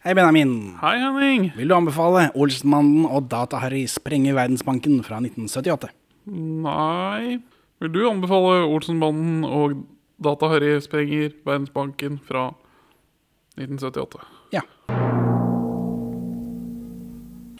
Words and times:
Hei, 0.00 0.14
Benjamin. 0.14 0.78
Hei, 0.80 0.96
Henning. 0.96 1.50
Vil 1.56 1.68
du 1.68 1.74
anbefale 1.76 2.30
Olsenmannen 2.32 3.02
og 3.04 3.26
Data-Harry 3.28 3.82
sprenger 3.84 4.32
Verdensbanken 4.32 5.02
fra 5.04 5.18
1978? 5.20 5.90
Nei 6.24 7.36
Vil 7.80 7.92
du 7.92 8.08
anbefale 8.08 8.62
'Olsenmannen 8.64 9.44
og 9.44 9.74
Data-Harry 10.24 10.80
sprenger 10.80 11.36
Verdensbanken 11.44 12.18
fra 12.24 12.54
1978? 13.60 14.24
Ja. 14.56 14.64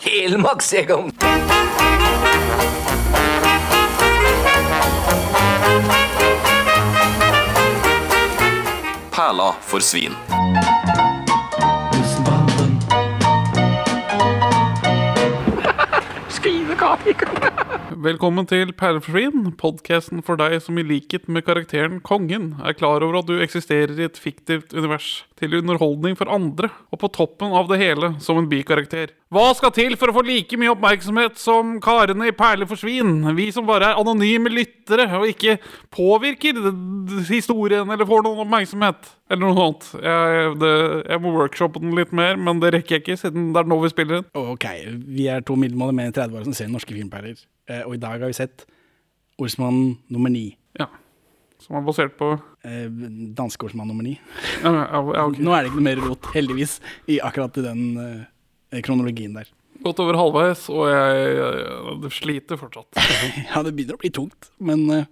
Helmaks, 0.01 0.73
Egon. 0.73 1.13
Perla 9.13 9.53
for 9.61 9.81
svin. 9.81 10.17
Velkommen 16.71 18.47
til 18.47 18.71
Perleforsvinn, 18.79 19.49
podkasten 19.59 20.21
for 20.23 20.39
deg 20.39 20.61
som 20.63 20.79
i 20.79 20.85
likhet 20.87 21.27
med 21.27 21.43
karakteren 21.43 21.99
Kongen 22.07 22.53
er 22.63 22.77
klar 22.79 23.03
over 23.03 23.19
at 23.21 23.27
du 23.27 23.41
eksisterer 23.43 23.99
i 23.99 24.07
et 24.07 24.21
fiktivt 24.21 24.71
univers, 24.77 25.25
til 25.41 25.57
underholdning 25.59 26.15
for 26.21 26.31
andre, 26.31 26.71
og 26.95 27.03
på 27.03 27.11
toppen 27.17 27.57
av 27.57 27.67
det 27.73 27.81
hele 27.83 28.13
som 28.23 28.39
en 28.39 28.47
bikarakter. 28.53 29.11
Hva 29.31 29.45
skal 29.55 29.71
til 29.71 29.93
for 29.95 30.11
å 30.11 30.15
få 30.17 30.25
like 30.27 30.57
mye 30.59 30.73
oppmerksomhet 30.73 31.37
som 31.39 31.77
karene 31.83 32.27
i 32.27 32.35
Perle 32.35 32.67
for 32.67 32.81
svin? 32.81 33.21
Vi 33.37 33.45
som 33.55 33.69
bare 33.69 33.93
er 33.93 34.01
anonyme 34.01 34.51
lyttere 34.51 35.07
og 35.21 35.29
ikke 35.31 35.55
påvirker 35.95 36.59
historien 37.29 37.87
eller 37.95 38.09
får 38.09 38.25
noen 38.27 38.43
oppmerksomhet. 38.43 39.13
Eller 39.31 39.45
noe 39.45 39.69
annet. 39.69 39.87
Jeg, 40.03 40.51
det, 40.59 40.73
jeg 41.13 41.23
må 41.23 41.35
workshoppe 41.37 41.85
den 41.85 41.95
litt 41.95 42.11
mer, 42.11 42.41
men 42.43 42.59
det 42.59 42.73
rekker 42.75 42.99
jeg 42.99 43.05
ikke, 43.05 43.19
siden 43.23 43.53
det 43.55 43.63
er 43.63 43.71
nå 43.71 43.79
vi 43.85 43.93
spiller 43.95 44.19
den. 44.19 44.29
Ok, 44.35 44.67
vi 45.15 45.31
er 45.31 45.47
to 45.47 45.55
middelmådige 45.63 46.01
menn 46.01 46.11
i 46.11 46.17
30-åra 46.19 46.49
som 46.51 46.59
ser 46.59 46.75
norske 46.75 46.97
filmperler. 46.97 47.39
Eh, 47.71 47.85
og 47.85 47.95
i 47.95 48.03
dag 48.03 48.19
har 48.19 48.35
vi 48.35 48.41
sett 48.41 48.67
Ordsmann 49.39 50.01
nummer 50.11 50.35
ni. 50.35 50.49
Ja. 50.81 50.91
Som 51.63 51.79
er 51.79 51.87
basert 51.87 52.19
på 52.19 52.35
Eh, 52.61 52.91
danske 53.37 53.65
Olsmann 53.65 53.89
nummer 53.89 54.05
ni. 54.05 54.19
Ja, 54.63 54.71
ja, 54.75 55.01
okay. 55.01 55.41
Nå 55.41 55.55
er 55.57 55.65
det 55.65 55.71
ikke 55.71 55.79
noe 55.81 55.87
mer 55.87 56.03
rot, 56.05 56.27
heldigvis, 56.35 56.75
i 57.09 57.17
akkurat 57.25 57.57
i 57.57 57.65
den 57.65 57.81
eh, 57.97 58.27
kronologien 58.87 59.35
der. 59.39 59.51
Gått 59.81 60.01
over 60.03 60.19
halvveis, 60.19 60.67
og 60.73 60.85
jeg, 60.91 61.21
jeg, 61.39 61.61
jeg 62.05 62.15
sliter 62.19 62.61
fortsatt. 62.61 63.01
Ja, 63.51 63.63
det 63.65 63.73
begynner 63.77 63.97
å 63.97 64.03
bli 64.03 64.13
tungt, 64.15 64.51
men 64.61 64.85
uh, 64.93 65.07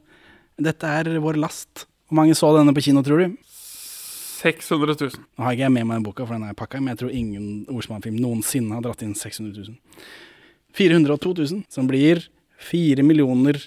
dette 0.61 0.91
er 1.01 1.14
vår 1.25 1.41
last. 1.41 1.86
Hvor 2.09 2.20
mange 2.20 2.36
så 2.36 2.51
denne 2.56 2.75
på 2.77 2.84
kino, 2.84 3.03
tror 3.05 3.25
du? 3.25 3.39
600 4.39 4.95
000. 5.01 5.25
Nå 5.34 5.47
har 5.47 5.56
ikke 5.56 5.67
jeg 5.67 5.75
med 5.75 5.89
meg 5.89 6.05
boka, 6.06 6.27
for 6.27 6.36
den 6.36 6.47
er 6.47 6.59
pakka, 6.59 6.83
men 6.83 6.92
jeg 6.95 7.03
tror 7.03 7.17
ingen 7.17 7.48
ordsmannfilm 7.73 8.20
noensinne 8.23 8.77
har 8.77 8.84
dratt 8.84 9.03
inn 9.03 9.17
600 9.19 9.67
000. 9.67 10.05
402 10.79 11.34
000, 11.41 11.64
som 11.73 11.89
blir 11.91 12.23
4 12.69 13.03
millioner 13.06 13.59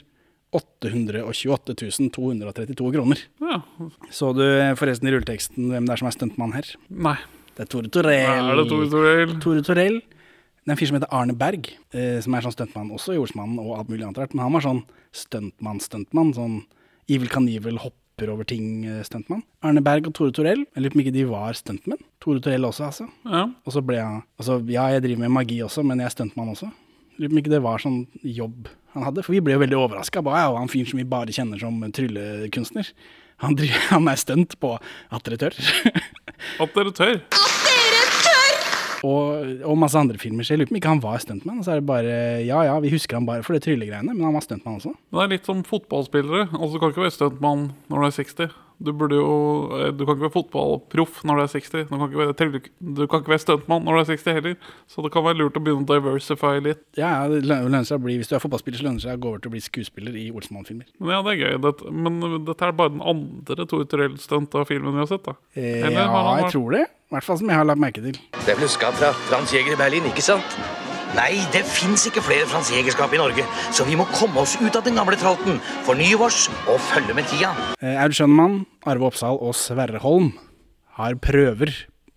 828 0.51 1.75
232 2.11 2.91
kroner. 2.93 3.19
Ja. 3.39 3.61
Så 4.11 4.31
du 4.35 4.43
eh, 4.43 4.73
forresten 4.79 5.07
i 5.07 5.13
rulleteksten 5.15 5.71
hvem 5.71 5.87
det 5.87 5.95
er 5.95 6.01
som 6.01 6.09
er 6.09 6.15
stuntmann 6.15 6.55
her? 6.55 6.67
Nei. 6.91 7.17
Det 7.55 7.65
er 7.65 7.69
Tore 7.71 7.91
Torell. 7.91 8.49
Er 8.49 8.59
det 8.59 8.67
Tore 8.69 8.89
Torell? 8.91 9.33
Tore 9.43 9.63
Torell. 9.65 10.01
Det 10.61 10.69
er 10.69 10.75
en 10.75 10.77
fyr 10.79 10.91
som 10.91 10.97
heter 10.99 11.13
Arne 11.17 11.33
Berg, 11.37 11.71
eh, 11.97 12.19
som 12.21 12.35
er 12.37 12.45
sånn 12.45 12.53
stuntmann 12.53 12.91
også 12.93 13.15
i 13.15 13.19
Olsmannen 13.21 13.57
og 13.63 13.79
alt 13.79 13.89
mulig 13.89 14.05
annet 14.05 14.19
rart. 14.21 14.35
Men 14.35 14.45
han 14.45 14.53
var 14.53 14.63
sånn 14.65 14.83
stuntmann-stuntmann. 15.17 16.35
Sånn 16.37 16.59
Ivel 17.11 17.31
Kanivel 17.33 17.79
hopper 17.81 18.29
over 18.29 18.45
ting-stuntmann. 18.47 19.41
Arne 19.65 19.81
Berg 19.83 20.07
og 20.07 20.13
Tore 20.17 20.35
Torell. 20.35 20.61
Jeg 20.69 20.83
lurer 20.83 20.93
på 20.93 20.99
om 20.99 21.03
ikke 21.03 21.15
de 21.15 21.25
var 21.31 21.57
stuntmenn. 21.57 22.03
Tore 22.21 22.43
Torell 22.45 22.67
også, 22.69 22.91
altså. 22.91 23.09
Ja. 23.25 23.47
Og 23.65 23.73
så 23.73 23.83
ble 23.83 23.97
jeg 23.97 24.21
Altså, 24.37 24.59
ja, 24.69 24.85
jeg 24.93 25.03
driver 25.07 25.25
med 25.25 25.35
magi 25.39 25.57
også, 25.65 25.83
men 25.83 25.99
jeg 25.99 26.11
er 26.11 26.15
stuntmann 26.15 26.53
også. 26.53 26.69
Lurer 27.17 27.29
på 27.29 27.35
om 27.35 27.41
ikke 27.41 27.55
det 27.55 27.63
var 27.65 27.81
sånn 27.81 28.05
jobb 28.21 28.69
han 28.93 29.03
hadde. 29.07 29.25
For 29.25 29.33
vi 29.33 29.41
ble 29.41 29.57
jo 29.57 29.63
veldig 29.63 29.79
overraska. 29.81 30.23
Ja, 30.23 30.53
han 30.57 30.69
fyren 30.71 30.89
som 30.89 31.01
vi 31.01 31.07
bare 31.09 31.33
kjenner 31.33 31.59
som 31.59 31.81
tryllekunstner. 31.81 32.93
Han, 33.41 33.55
driver, 33.57 33.85
han 33.95 34.07
er 34.11 34.19
stunt 34.21 34.57
på 34.61 34.75
at 34.77 35.23
dere 35.27 35.37
tør. 35.41 35.57
At 36.61 36.75
dere 36.77 36.93
tør. 36.95 37.21
og, 39.01 39.63
og 39.65 39.77
masse 39.81 39.97
andre 39.97 40.19
filmer. 40.21 40.45
Så 40.45 40.53
jeg 40.53 40.61
lurer 40.61 40.69
på 40.69 40.75
om 40.75 40.79
ikke 40.81 40.91
han 40.93 41.03
var 41.03 41.21
stuntmann. 41.23 41.61
Så 41.65 41.73
er 41.73 41.79
det 41.81 41.87
bare 41.89 42.17
Ja 42.45 42.59
ja, 42.67 42.75
vi 42.83 42.91
husker 42.93 43.17
han 43.17 43.25
bare 43.29 43.41
for 43.45 43.57
det 43.57 43.63
tryllegreiene, 43.65 44.13
men 44.13 44.25
han 44.27 44.35
var 44.37 44.45
stuntmann 44.45 44.77
også. 44.77 44.93
Det 45.11 45.23
er 45.23 45.31
litt 45.33 45.47
som 45.49 45.63
fotballspillere. 45.67 46.49
Altså, 46.53 46.73
Du 46.75 46.79
kan 46.83 46.93
ikke 46.93 47.05
være 47.07 47.15
stuntmann 47.17 47.71
når 47.89 47.97
du 48.05 48.09
er 48.09 48.17
60. 48.19 48.59
Du, 48.81 48.91
burde 48.97 49.17
jo, 49.19 49.31
eh, 49.77 49.91
du 49.95 50.03
kan 50.05 50.15
ikke 50.17 50.27
være 50.27 50.35
fotballproff 50.35 51.21
når 51.27 51.39
du 51.39 51.43
er 51.43 51.51
60. 51.53 51.87
Du 51.89 51.93
kan 51.95 52.05
ikke 52.07 52.21
være, 52.21 52.61
du 52.79 53.03
kan 53.07 53.21
ikke 53.23 53.33
være 53.35 53.43
stuntmann 53.45 53.85
når 53.85 53.97
du 53.97 54.01
er 54.03 54.09
60 54.11 54.37
heller. 54.39 54.55
Så 54.91 55.05
det 55.05 55.11
kan 55.13 55.25
være 55.27 55.39
lurt 55.41 55.59
å 55.59 55.63
begynne 55.63 55.85
å 55.85 55.91
diversify 55.91 56.55
litt. 56.63 56.83
Ja, 56.99 57.13
ja, 57.21 57.29
det 57.31 57.43
lønner 57.47 57.85
seg 57.87 58.01
å 58.01 58.05
bli 58.05 58.17
Hvis 58.21 58.31
du 58.31 58.35
er 58.37 58.43
fotballspiller, 58.43 58.81
så 58.81 58.87
lønner 58.87 59.01
det 59.01 59.07
seg 59.07 59.19
å 59.19 59.23
gå 59.23 59.31
over 59.33 59.43
til 59.43 59.51
å 59.51 59.55
bli 59.55 59.63
skuespiller 59.65 60.17
i 60.17 60.27
Olsenmann-filmer. 60.33 60.89
Men 60.99 61.15
ja, 61.15 61.21
det 61.25 61.35
er 61.35 61.41
gøy. 61.43 61.59
Dette, 61.67 61.93
men 61.93 62.19
dette 62.49 62.67
er 62.67 62.77
bare 62.77 62.95
den 62.95 63.05
andre 63.13 63.67
Tore 63.69 63.87
Torell-stunt 63.89 64.57
av 64.59 64.67
filmen 64.69 64.97
vi 64.97 65.03
har 65.05 65.11
sett. 65.11 65.25
da 65.27 65.37
Eh, 65.53 65.81
Eller 65.85 66.05
ja, 66.05 66.37
jeg 66.41 66.51
tror 66.53 66.71
det. 66.77 66.85
I 67.11 67.15
hvert 67.17 67.27
fall 67.27 67.41
som 67.41 67.49
jeg 67.51 67.59
har 67.59 67.67
lagt 67.67 67.81
merke 67.83 68.03
til. 68.03 68.15
Det 68.37 68.53
er 68.53 68.61
vel 68.61 68.69
et 68.69 68.95
fra 69.01 69.11
Frans 69.27 69.51
Jæger 69.51 69.75
i 69.75 69.81
Berlin, 69.83 70.07
ikke 70.13 70.23
sant? 70.23 70.80
Nei, 71.11 71.41
det 71.51 71.65
fins 71.67 72.05
ikke 72.07 72.21
flere 72.23 72.45
Frans 72.47 72.69
Jægerskap 72.71 73.11
i 73.11 73.19
Norge, 73.19 73.43
så 73.75 73.83
vi 73.83 73.97
må 73.99 74.05
komme 74.13 74.39
oss 74.45 74.53
ut 74.61 74.77
av 74.79 74.85
den 74.85 74.95
gamle 74.95 75.17
tralten, 75.19 75.57
fornye 75.83 76.15
oss 76.23 76.45
og 76.71 76.79
følge 76.87 77.15
med 77.17 77.27
tida. 77.27 77.49
Eh, 77.83 77.97
Aud 77.99 78.15
Schønnemann, 78.15 78.61
Arve 78.87 79.09
Oppsal 79.09 79.35
og 79.43 79.51
Sverre 79.59 79.99
Holm 79.99 80.29
har 80.95 81.17
prøver 81.19 81.73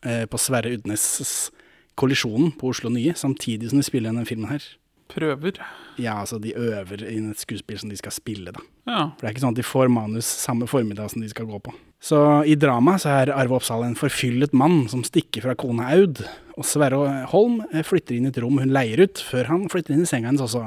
eh, 0.06 0.24
på 0.30 0.38
Sverre 0.38 0.76
Udnes' 0.76 1.50
kollisjonen 1.98 2.52
på 2.60 2.70
Oslo 2.70 2.92
Nye, 2.94 3.16
samtidig 3.18 3.72
som 3.72 3.82
de 3.82 3.86
spiller 3.86 4.12
denne 4.14 4.28
filmen 4.30 4.52
her. 4.52 4.62
Prøver. 5.10 5.58
Ja, 5.98 6.20
altså 6.20 6.38
de 6.38 6.54
øver 6.54 7.02
i 7.02 7.18
et 7.18 7.42
skuespill 7.42 7.82
som 7.82 7.90
de 7.90 7.98
skal 7.98 8.14
spille, 8.14 8.54
da. 8.54 8.62
Ja. 8.86 9.00
For 9.10 9.24
det 9.24 9.32
er 9.32 9.34
ikke 9.34 9.44
sånn 9.48 9.58
at 9.58 9.58
de 9.58 9.66
får 9.66 9.90
manus 9.90 10.30
samme 10.30 10.70
formiddag 10.70 11.10
som 11.10 11.22
de 11.22 11.34
skal 11.34 11.50
gå 11.50 11.58
på. 11.66 11.74
Så 12.04 12.18
i 12.44 12.52
drama 12.60 12.98
så 13.00 13.14
er 13.22 13.30
Arve 13.32 13.56
Oppsal 13.56 13.86
en 13.86 13.96
forfyllet 13.96 14.52
mann 14.52 14.82
som 14.92 15.00
stikker 15.06 15.46
fra 15.46 15.54
kona 15.56 15.86
Aud, 15.94 16.20
og 16.58 16.66
Sverre 16.68 17.22
Holm 17.30 17.62
eh, 17.70 17.80
flytter 17.86 18.18
inn 18.18 18.26
i 18.28 18.32
et 18.32 18.40
rom 18.44 18.60
hun 18.60 18.74
leier 18.76 19.00
ut, 19.06 19.22
før 19.24 19.48
han 19.48 19.64
flytter 19.72 19.94
inn 19.94 20.04
i 20.04 20.08
senga 20.10 20.28
hennes 20.28 20.44
også. 20.44 20.66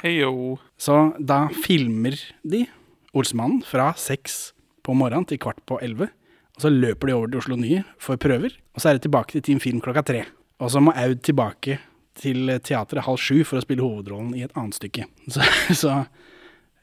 Heyo. 0.00 0.56
Så 0.80 0.96
da 1.20 1.44
filmer 1.66 2.16
de 2.40 2.64
Olsmannen 3.12 3.60
fra 3.68 3.90
seks 4.00 4.54
på 4.82 4.96
morgenen 4.96 5.28
til 5.28 5.42
kvart 5.42 5.60
på 5.68 5.76
elleve. 5.84 6.08
Og 6.56 6.64
så 6.64 6.72
løper 6.72 7.10
de 7.10 7.16
over 7.18 7.28
til 7.28 7.42
Oslo 7.42 7.60
Nye 7.60 7.84
for 8.00 8.20
prøver, 8.20 8.56
og 8.72 8.80
så 8.80 8.88
er 8.88 8.96
det 8.96 9.04
tilbake 9.04 9.36
til 9.36 9.44
Team 9.44 9.60
Film 9.60 9.84
klokka 9.84 10.06
tre. 10.08 10.24
Og 10.62 10.72
så 10.72 10.80
må 10.80 10.96
Aud 10.96 11.20
tilbake 11.20 11.78
til 12.16 12.48
teatret 12.64 13.04
halv 13.04 13.20
sju 13.20 13.42
for 13.44 13.60
å 13.60 13.64
spille 13.64 13.84
hovedrollen 13.84 14.32
i 14.40 14.46
et 14.48 14.56
annet 14.56 14.80
stykke. 14.80 15.04
Så, 15.32 15.44
så 15.76 15.94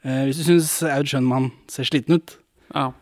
eh, 0.06 0.24
hvis 0.26 0.40
du 0.40 0.46
syns 0.46 0.72
Aud 0.86 1.10
Schønmann 1.10 1.50
ser 1.70 1.90
sliten 1.90 2.20
ut, 2.20 2.38
Ja. 2.70 2.92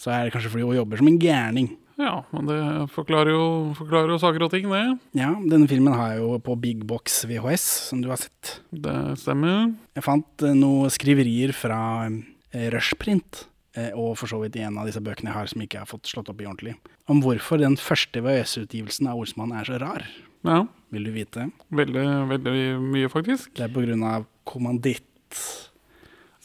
Så 0.00 0.12
er 0.12 0.26
det 0.26 0.34
kanskje 0.34 0.52
fordi 0.52 0.68
hun 0.68 0.78
jobber 0.78 1.00
som 1.00 1.10
en 1.10 1.18
gærning. 1.20 1.70
ja, 1.96 2.14
men 2.34 2.48
det 2.50 2.60
forklarer 2.92 3.32
jo, 3.32 3.46
forklarer 3.78 4.12
jo 4.12 4.20
saker 4.20 4.46
og 4.46 4.52
ting, 4.52 4.68
det. 4.68 4.84
Ja, 5.16 5.32
denne 5.48 5.68
filmen 5.70 5.96
har 5.96 6.14
jeg 6.14 6.24
jo 6.24 6.38
på 6.44 6.56
Big 6.60 6.84
Box 6.88 7.22
VHS, 7.28 7.66
som 7.90 8.02
du 8.04 8.10
har 8.12 8.20
sett. 8.20 8.58
Det 8.70 8.96
stemmer. 9.22 9.72
Jeg 9.96 10.04
fant 10.04 10.44
eh, 10.44 10.56
noen 10.56 10.92
skriverier 10.92 11.54
fra 11.56 11.80
eh, 12.06 12.68
Rushprint, 12.74 13.46
eh, 13.78 13.92
og 13.96 14.18
for 14.20 14.28
så 14.28 14.42
vidt 14.44 14.60
i 14.60 14.66
en 14.68 14.76
av 14.76 14.90
disse 14.90 15.00
bøkene 15.00 15.32
jeg 15.32 15.38
har 15.38 15.52
som 15.52 15.64
ikke 15.64 15.82
har 15.84 15.90
fått 15.90 16.12
slått 16.12 16.28
opp 16.32 16.44
i 16.44 16.48
ordentlig, 16.48 16.76
om 17.08 17.24
hvorfor 17.24 17.62
den 17.62 17.80
første 17.80 18.20
VHS-utgivelsen 18.24 19.08
av 19.08 19.22
Olsmann 19.22 19.56
er 19.56 19.68
så 19.68 19.80
rar. 19.80 20.04
Ja. 20.46 20.66
Vil 20.94 21.08
du 21.08 21.10
vite? 21.16 21.48
Veldig, 21.74 22.04
veldig 22.30 22.58
mye, 22.92 23.08
faktisk. 23.10 23.50
Det 23.56 23.66
er 23.66 23.72
på 23.74 23.82
grunn 23.82 24.04
av 24.06 24.28
kommanditt, 24.46 25.40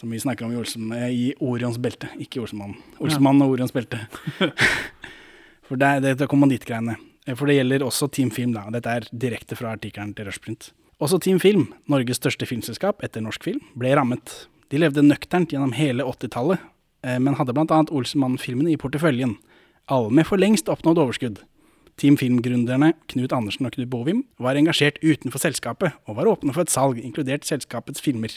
som 0.01 0.09
vi 0.09 0.19
snakker 0.19 0.47
om 0.47 0.53
i, 0.56 0.57
Olsen, 0.57 0.89
eh, 0.97 1.09
i 1.13 1.25
Orions 1.45 1.78
belte, 1.81 2.09
ikke 2.17 2.41
Olsenmannen. 2.41 2.79
Olsenmannen 2.97 3.06
Olsenmann 3.06 3.41
og 3.45 3.53
Orions 3.53 3.73
belte. 3.75 4.00
For 5.67 5.79
det 5.79 5.88
er, 5.88 6.01
det 6.03 6.25
er 6.25 6.29
kommandittgreiene. 6.31 6.97
Eh, 7.28 7.35
For 7.38 7.50
det 7.50 7.59
gjelder 7.59 7.85
også 7.85 8.09
Team 8.12 8.31
Film, 8.34 8.56
da. 8.57 8.66
Dette 8.73 8.95
er 8.97 9.06
direkte 9.13 9.57
fra 9.59 9.75
artikkelen 9.77 10.15
til 10.18 10.27
Rushprint. 10.27 10.71
Også 11.01 11.19
Team 11.21 11.39
Film, 11.42 11.68
Norges 11.89 12.19
største 12.21 12.45
filmselskap 12.50 13.01
etter 13.06 13.24
norsk 13.25 13.45
film, 13.45 13.62
ble 13.77 13.94
rammet. 13.98 14.33
De 14.74 14.81
levde 14.81 15.06
nøkternt 15.06 15.53
gjennom 15.53 15.74
hele 15.77 16.06
80-tallet, 16.07 16.62
eh, 17.06 17.18
men 17.21 17.38
hadde 17.38 17.54
bl.a. 17.57 17.80
Olsenmann-filmene 17.89 18.74
i 18.74 18.80
porteføljen. 18.81 19.38
Alle 19.92 20.12
med 20.13 20.27
for 20.30 20.42
lengst 20.42 20.69
oppnådd 20.69 21.01
overskudd. 21.01 21.42
Team 22.01 22.15
Film-gründerne 22.18 22.94
Knut 23.12 23.33
Andersen 23.36 23.68
og 23.68 23.75
Knut 23.75 23.89
Bovim 23.92 24.24
var 24.42 24.57
engasjert 24.57 24.97
utenfor 25.04 25.42
selskapet, 25.44 25.94
og 26.09 26.18
var 26.18 26.30
åpne 26.31 26.54
for 26.56 26.65
et 26.65 26.74
salg, 26.74 27.01
inkludert 27.01 27.45
selskapets 27.45 28.01
filmer. 28.01 28.33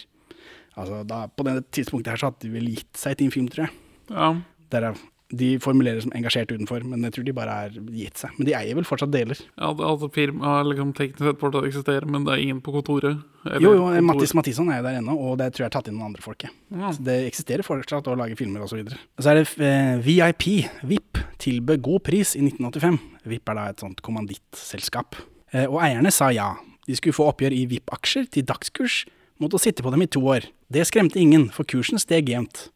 Altså, 0.77 1.03
da, 1.07 1.27
På 1.31 1.45
det 1.47 1.71
tidspunktet 1.73 2.15
her 2.15 2.21
så 2.21 2.31
hadde 2.33 2.43
de 2.49 2.53
vel 2.57 2.71
gitt 2.75 2.97
seg 2.99 3.17
til 3.19 3.29
en 3.31 3.35
Film, 3.35 3.49
tror 3.53 3.69
jeg. 3.69 3.75
Ja. 4.11 4.31
Derav 4.75 4.99
De 5.35 5.47
formulerer 5.59 6.03
som 6.05 6.13
engasjert 6.15 6.51
utenfor, 6.53 6.85
men 6.87 7.03
jeg 7.07 7.15
tror 7.17 7.25
de 7.27 7.33
bare 7.35 7.55
er 7.67 7.77
gitt 7.97 8.19
seg. 8.21 8.35
Men 8.39 8.47
de 8.47 8.53
eier 8.55 8.77
vel 8.77 8.85
fortsatt 8.87 9.11
deler. 9.11 9.39
Ja, 9.59 9.71
det, 9.75 9.83
altså 9.89 10.07
Firmaet 10.15 10.69
liksom 10.69 10.93
teknisk 10.95 11.25
sett 11.27 11.41
fortsatt 11.41 11.65
eksisterer, 11.67 12.07
men 12.07 12.27
det 12.27 12.35
er 12.37 12.43
ingen 12.45 12.61
på 12.63 12.75
kontoret? 12.77 13.23
eller 13.47 13.65
Jo, 13.65 13.73
jo, 13.75 13.87
kontor- 13.89 14.05
Mattis 14.11 14.35
Mattisson 14.39 14.71
er 14.71 14.79
jo 14.79 14.85
der 14.87 14.99
ennå, 15.01 15.17
og 15.17 15.39
det 15.41 15.49
tror 15.57 15.65
jeg 15.65 15.71
er 15.73 15.75
tatt 15.79 15.89
inn 15.91 15.97
noen 15.99 16.11
andre 16.13 16.23
folk. 16.23 16.45
ja. 16.45 16.93
Så 16.93 17.03
det 17.09 17.17
eksisterer 17.33 17.67
fortsatt 17.67 18.07
å 18.13 18.15
lage 18.21 18.37
filmer 18.39 18.63
osv. 18.63 18.85
Så, 18.93 19.01
så 19.25 19.33
er 19.33 19.41
det 19.41 19.47
eh, 19.59 19.97
VIP, 20.07 20.47
VIP, 20.85 21.19
tilbød 21.43 21.83
god 21.89 22.05
pris 22.11 22.37
i 22.37 22.45
1985. 22.45 23.01
VIP 23.33 23.49
er 23.55 23.59
da 23.59 23.67
et 23.73 23.83
sånt 23.83 24.05
kommandittselskap. 24.07 25.17
Eh, 25.55 25.67
og 25.67 25.81
eierne 25.83 26.13
sa 26.15 26.31
ja. 26.35 26.53
De 26.87 26.95
skulle 26.99 27.17
få 27.17 27.31
oppgjør 27.33 27.55
i 27.57 27.65
VIP-aksjer 27.71 28.29
til 28.35 28.45
dagskurs 28.47 29.05
mot 29.41 29.51
å 29.57 29.59
sitte 29.59 29.83
på 29.83 29.91
dem 29.91 30.05
i 30.05 30.07
to 30.07 30.21
år. 30.31 30.45
Det 30.75 30.83
skremte 30.89 31.21
ingen, 31.23 31.49
for 31.55 31.67
kursen 31.71 32.01
steg 32.03 32.29
jevnt. 32.33 32.69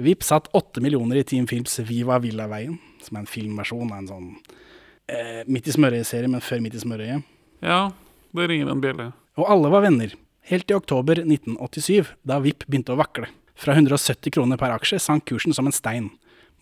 VIP 0.00 0.22
satt 0.24 0.46
åtte 0.56 0.80
millioner 0.80 1.18
i 1.20 1.24
Team 1.26 1.48
Films 1.50 1.74
Viva 1.88 2.20
Villaveien, 2.22 2.78
som 3.02 3.16
er 3.18 3.24
en 3.24 3.30
filmversjon 3.30 3.90
av 3.90 3.98
en 3.98 4.08
sånn 4.08 4.28
eh, 5.10 5.42
Midt 5.50 5.68
i 5.68 5.74
smørøyet-serie, 5.74 6.30
men 6.30 6.44
før 6.44 6.62
Midt 6.64 6.78
i 6.78 6.82
smørøyet. 6.84 7.26
ja, 7.66 7.90
det 8.36 8.46
ringer 8.46 8.70
en 8.70 8.82
bjelle. 8.82 9.10
Og 9.40 9.48
alle 9.50 9.70
var 9.72 9.82
venner. 9.82 10.14
Helt 10.50 10.68
til 10.70 10.78
oktober 10.78 11.18
1987, 11.22 12.14
da 12.26 12.38
VIP 12.42 12.64
begynte 12.68 12.94
å 12.94 13.00
vakle. 13.00 13.28
Fra 13.58 13.74
170 13.74 14.32
kroner 14.32 14.58
per 14.60 14.72
aksje 14.72 15.00
sank 15.02 15.26
kursen 15.28 15.54
som 15.56 15.66
en 15.68 15.74
stein. 15.74 16.12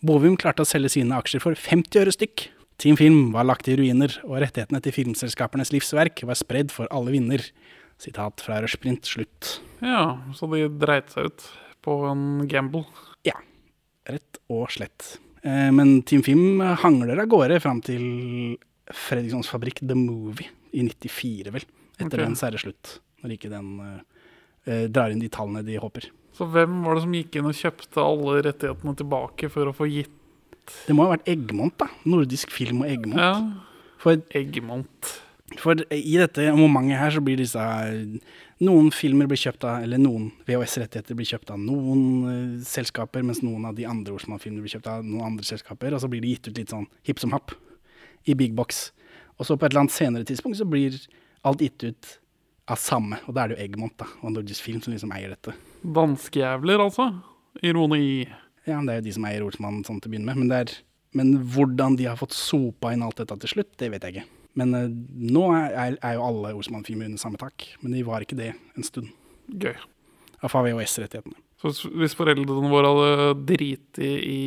Bovim 0.01 0.37
klarte 0.39 0.65
å 0.65 0.67
selge 0.67 0.91
sine 0.95 1.17
aksjer 1.17 1.43
for 1.43 1.55
50 1.55 2.01
øre 2.01 2.13
stykk. 2.15 2.49
Team 2.79 2.97
Film 2.97 3.31
var 3.35 3.45
lagt 3.45 3.67
i 3.67 3.75
ruiner, 3.75 4.13
og 4.23 4.39
rettighetene 4.41 4.81
til 4.83 4.95
filmselskapernes 4.95 5.73
livsverk 5.75 6.23
var 6.27 6.39
spredd 6.39 6.73
for 6.73 6.89
alle 6.95 7.13
vinner. 7.13 7.43
Sitat 7.99 8.41
fra 8.43 8.61
Rushprint, 8.63 9.05
slutt. 9.05 9.59
Ja, 9.83 10.19
så 10.35 10.47
de 10.53 10.67
dreit 10.79 11.11
seg 11.11 11.31
ut 11.31 11.47
på 11.83 11.95
en 12.07 12.45
gamble. 12.51 12.85
Ja, 13.27 13.35
rett 14.07 14.39
og 14.51 14.69
slett. 14.71 15.17
Eh, 15.43 15.67
men 15.75 16.01
Team 16.07 16.23
Fim 16.23 16.61
hangler 16.83 17.19
av 17.19 17.29
gårde 17.31 17.59
fram 17.63 17.81
til 17.83 18.05
Fredrikssons 18.89 19.51
Fabrikk 19.51 19.83
The 19.83 19.97
Movie 19.99 20.49
i 20.71 20.85
94, 20.87 21.51
vel. 21.55 21.67
Etter 21.99 22.15
okay. 22.15 22.23
den 22.23 22.39
sære 22.39 22.61
slutt, 22.61 22.97
når 23.23 23.35
ikke 23.35 23.51
den 23.51 23.71
eh, 23.83 24.23
eh, 24.65 24.85
drar 24.87 25.11
inn 25.11 25.21
de 25.23 25.31
tallene 25.33 25.65
de 25.67 25.79
håper. 25.81 26.09
Så 26.35 26.47
hvem 26.47 26.83
var 26.85 26.95
det 26.95 27.03
som 27.03 27.15
gikk 27.17 27.35
inn 27.35 27.49
og 27.49 27.57
kjøpte 27.57 28.03
alle 28.03 28.37
rettighetene 28.47 28.95
tilbake 28.99 29.49
for 29.51 29.67
å 29.67 29.75
få 29.75 29.89
gitt 29.91 30.75
Det 30.85 30.95
må 30.95 31.07
ha 31.07 31.15
vært 31.17 31.27
Eggmont, 31.27 31.75
da. 31.81 31.89
Nordisk 32.07 32.53
Film 32.53 32.85
og 32.85 32.93
Eggmont. 32.93 33.19
ja, 33.19 33.33
For, 33.99 34.21
Eggmont? 34.37 35.15
For 35.57 35.79
i 35.95 36.17
dette 36.19 36.51
momentet 36.53 36.99
her 36.99 37.15
så 37.15 37.23
blir 37.23 37.39
disse 37.39 37.63
Noen 38.59 38.89
filmer 38.91 39.29
blir 39.29 39.39
kjøpt 39.39 39.63
av 39.65 39.85
Eller 39.85 40.01
noen 40.01 40.29
VHS-rettigheter 40.45 41.15
blir 41.15 41.29
kjøpt 41.29 41.53
av 41.53 41.61
noen 41.63 42.03
uh, 42.27 42.63
selskaper, 42.67 43.23
mens 43.25 43.39
noen 43.41 43.69
av 43.69 43.77
de 43.77 43.87
andre 43.87 44.17
Osman-filmene 44.17 44.65
blir 44.65 44.75
kjøpt 44.75 44.89
av 44.91 45.05
noen 45.05 45.31
andre 45.31 45.47
selskaper. 45.47 45.95
Og 45.95 46.03
så 46.03 46.09
blir 46.11 46.21
de 46.23 46.33
gitt 46.33 46.49
ut 46.49 46.59
litt 46.59 46.73
sånn 46.75 46.89
hipp 47.07 47.23
som 47.23 47.31
happ 47.35 47.55
i 48.27 48.35
big 48.35 48.53
box. 48.57 48.89
Og 49.39 49.47
så 49.47 49.55
på 49.55 49.65
et 49.65 49.71
eller 49.71 49.85
annet 49.85 49.95
senere 49.95 50.27
tidspunkt 50.27 50.59
så 50.59 50.67
blir 50.67 50.97
alt 51.47 51.63
gitt 51.63 51.87
ut 51.87 52.11
av 52.69 52.81
samme. 52.81 53.21
Og 53.27 53.35
da 53.35 53.45
er 53.45 53.51
det 53.53 53.57
jo 53.57 53.65
Eggmont 53.65 53.95
da, 54.01 54.09
og 54.19 54.35
Norges 54.35 54.59
Film 54.61 54.83
som 54.83 54.93
liksom 54.93 55.13
eier 55.15 55.31
dette. 55.33 55.55
Danskejævler, 55.81 56.83
altså? 56.83 57.09
Ironi. 57.63 58.27
Ja, 58.67 58.81
det 58.83 58.91
er 58.91 58.99
jo 58.99 59.07
de 59.07 59.15
som 59.15 59.29
eier 59.29 59.45
Olsmann 59.47 59.81
sånn 59.87 60.03
til 60.03 60.11
å 60.11 60.13
begynne 60.13 60.33
med. 60.33 60.43
Men, 60.43 60.51
er, 60.59 60.75
men 61.15 61.37
hvordan 61.55 61.95
de 61.99 62.09
har 62.11 62.19
fått 62.19 62.35
sopa 62.37 62.91
inn 62.93 63.07
alt 63.07 63.23
dette 63.23 63.39
til 63.45 63.55
slutt, 63.55 63.71
det 63.79 63.93
vet 63.95 64.05
jeg 64.05 64.19
ikke. 64.19 64.27
Men 64.59 64.75
uh, 64.75 64.87
nå 65.33 65.45
er, 65.55 65.95
er 65.97 66.17
jo 66.17 66.25
alle 66.27 66.53
Osman-filmer 66.59 67.07
under 67.09 67.21
samme 67.21 67.39
tak. 67.41 67.65
Men 67.83 67.95
de 67.95 68.03
var 68.07 68.25
ikke 68.25 68.37
det 68.39 68.51
en 68.75 68.85
stund. 68.87 69.11
Gøy. 69.49 69.75
Av 70.45 70.53
VHS-rettighetene. 70.53 71.39
Så 71.59 71.73
hvis 71.99 72.15
foreldrene 72.15 72.71
våre 72.71 72.91
hadde 72.93 73.31
driti 73.49 74.11
i 74.23 74.41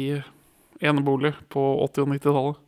enebolig 0.83 1.35
på 1.53 1.61
80- 1.85 2.07
og 2.07 2.13
90-tallet, 2.15 2.61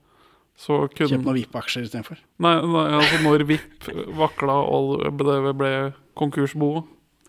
så 0.55 0.77
Kjøp 0.87 1.09
kunne 1.09 1.21
noen 1.25 1.39
VIP-aksjer 1.41 1.87
istedenfor. 1.89 2.21
Nei, 2.45 2.55
nei, 2.63 2.85
altså 3.01 3.21
når 3.25 3.43
VIP 3.49 3.89
vakla 4.21 4.55
og 4.71 5.01
det 5.19 5.55
ble 5.59 5.71
konkursbo 6.19 6.69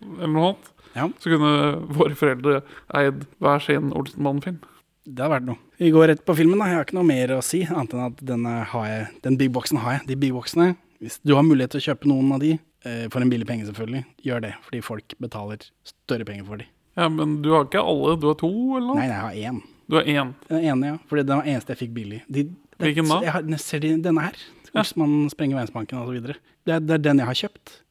eller 0.04 0.34
noe 0.36 0.50
annet, 0.52 0.72
Ja. 0.96 1.08
så 1.20 1.32
kunne 1.34 1.54
våre 1.98 2.16
foreldre 2.20 2.60
eid 3.00 3.26
hver 3.44 3.64
sin 3.66 3.90
Olsenmann-film. 3.98 4.60
Det 5.06 5.22
har 5.22 5.30
vært 5.36 5.46
noe. 5.46 5.58
Vi 5.78 5.92
går 5.94 6.08
rett 6.10 6.24
på 6.26 6.36
filmen. 6.38 6.58
da. 6.60 6.66
Jeg 6.72 6.76
har 6.80 6.86
ikke 6.88 6.98
noe 6.98 7.06
mer 7.08 7.34
å 7.36 7.42
si, 7.46 7.60
annet 7.70 7.94
enn 7.94 8.06
at 8.08 8.24
denne 8.26 8.54
har 8.72 8.86
jeg, 8.90 9.08
den 9.28 9.38
big 9.38 9.52
boxen 9.54 9.78
har 9.84 10.00
jeg. 10.00 10.08
De 10.08 10.16
big 10.16 10.34
boxene, 10.34 10.72
hvis 11.04 11.20
du 11.24 11.36
har 11.38 11.44
mulighet 11.46 11.76
til 11.76 11.82
å 11.84 11.86
kjøpe 11.92 12.10
noen 12.10 12.32
av 12.34 12.40
de, 12.42 12.56
eh, 12.86 13.08
for 13.14 13.22
en 13.22 13.30
billig 13.30 13.46
penge 13.48 13.68
selvfølgelig, 13.68 14.04
gjør 14.26 14.42
det. 14.48 14.54
Fordi 14.66 14.82
folk 14.82 15.14
betaler 15.22 15.62
større 15.86 16.26
penger 16.26 16.46
for 16.50 16.58
de. 16.58 16.66
Ja, 16.98 17.10
men 17.10 17.42
du 17.44 17.52
har 17.52 17.66
ikke 17.68 17.84
alle, 17.86 18.16
du 18.20 18.28
har 18.32 18.36
to, 18.40 18.50
eller 18.78 18.88
noe? 18.88 18.96
Nei, 18.96 19.08
nei, 19.08 19.16
jeg 19.16 19.22
har 19.22 19.54
én. 19.54 19.62
Du 19.88 19.96
har 20.00 20.04
én. 20.10 20.34
Den 20.50 20.64
ene, 20.66 20.86
ja. 20.94 20.98
Fordi 21.08 21.26
den 21.28 21.38
var 21.38 21.44
den 21.46 21.54
eneste 21.54 21.76
jeg 21.76 21.82
fikk 21.84 21.94
billig. 21.94 22.22
De, 22.32 22.48
Hvilken 22.80 23.08
da? 23.08 23.22
Jeg 23.22 23.32
har, 23.36 23.58
ser 23.62 23.80
de, 23.80 23.94
denne 24.02 24.22
her. 24.26 24.34
Hvis 24.74 24.96
man 24.98 25.30
sprenger 25.30 25.56
Verdensbanken 25.62 26.02
videre. 26.12 26.36
Det, 26.66 26.74
er- 26.74 26.80
det 26.84 26.94
er 26.98 27.04
den 27.06 27.20
jeg 27.22 27.28
har 27.30 27.38
kjøpt. 27.46 27.82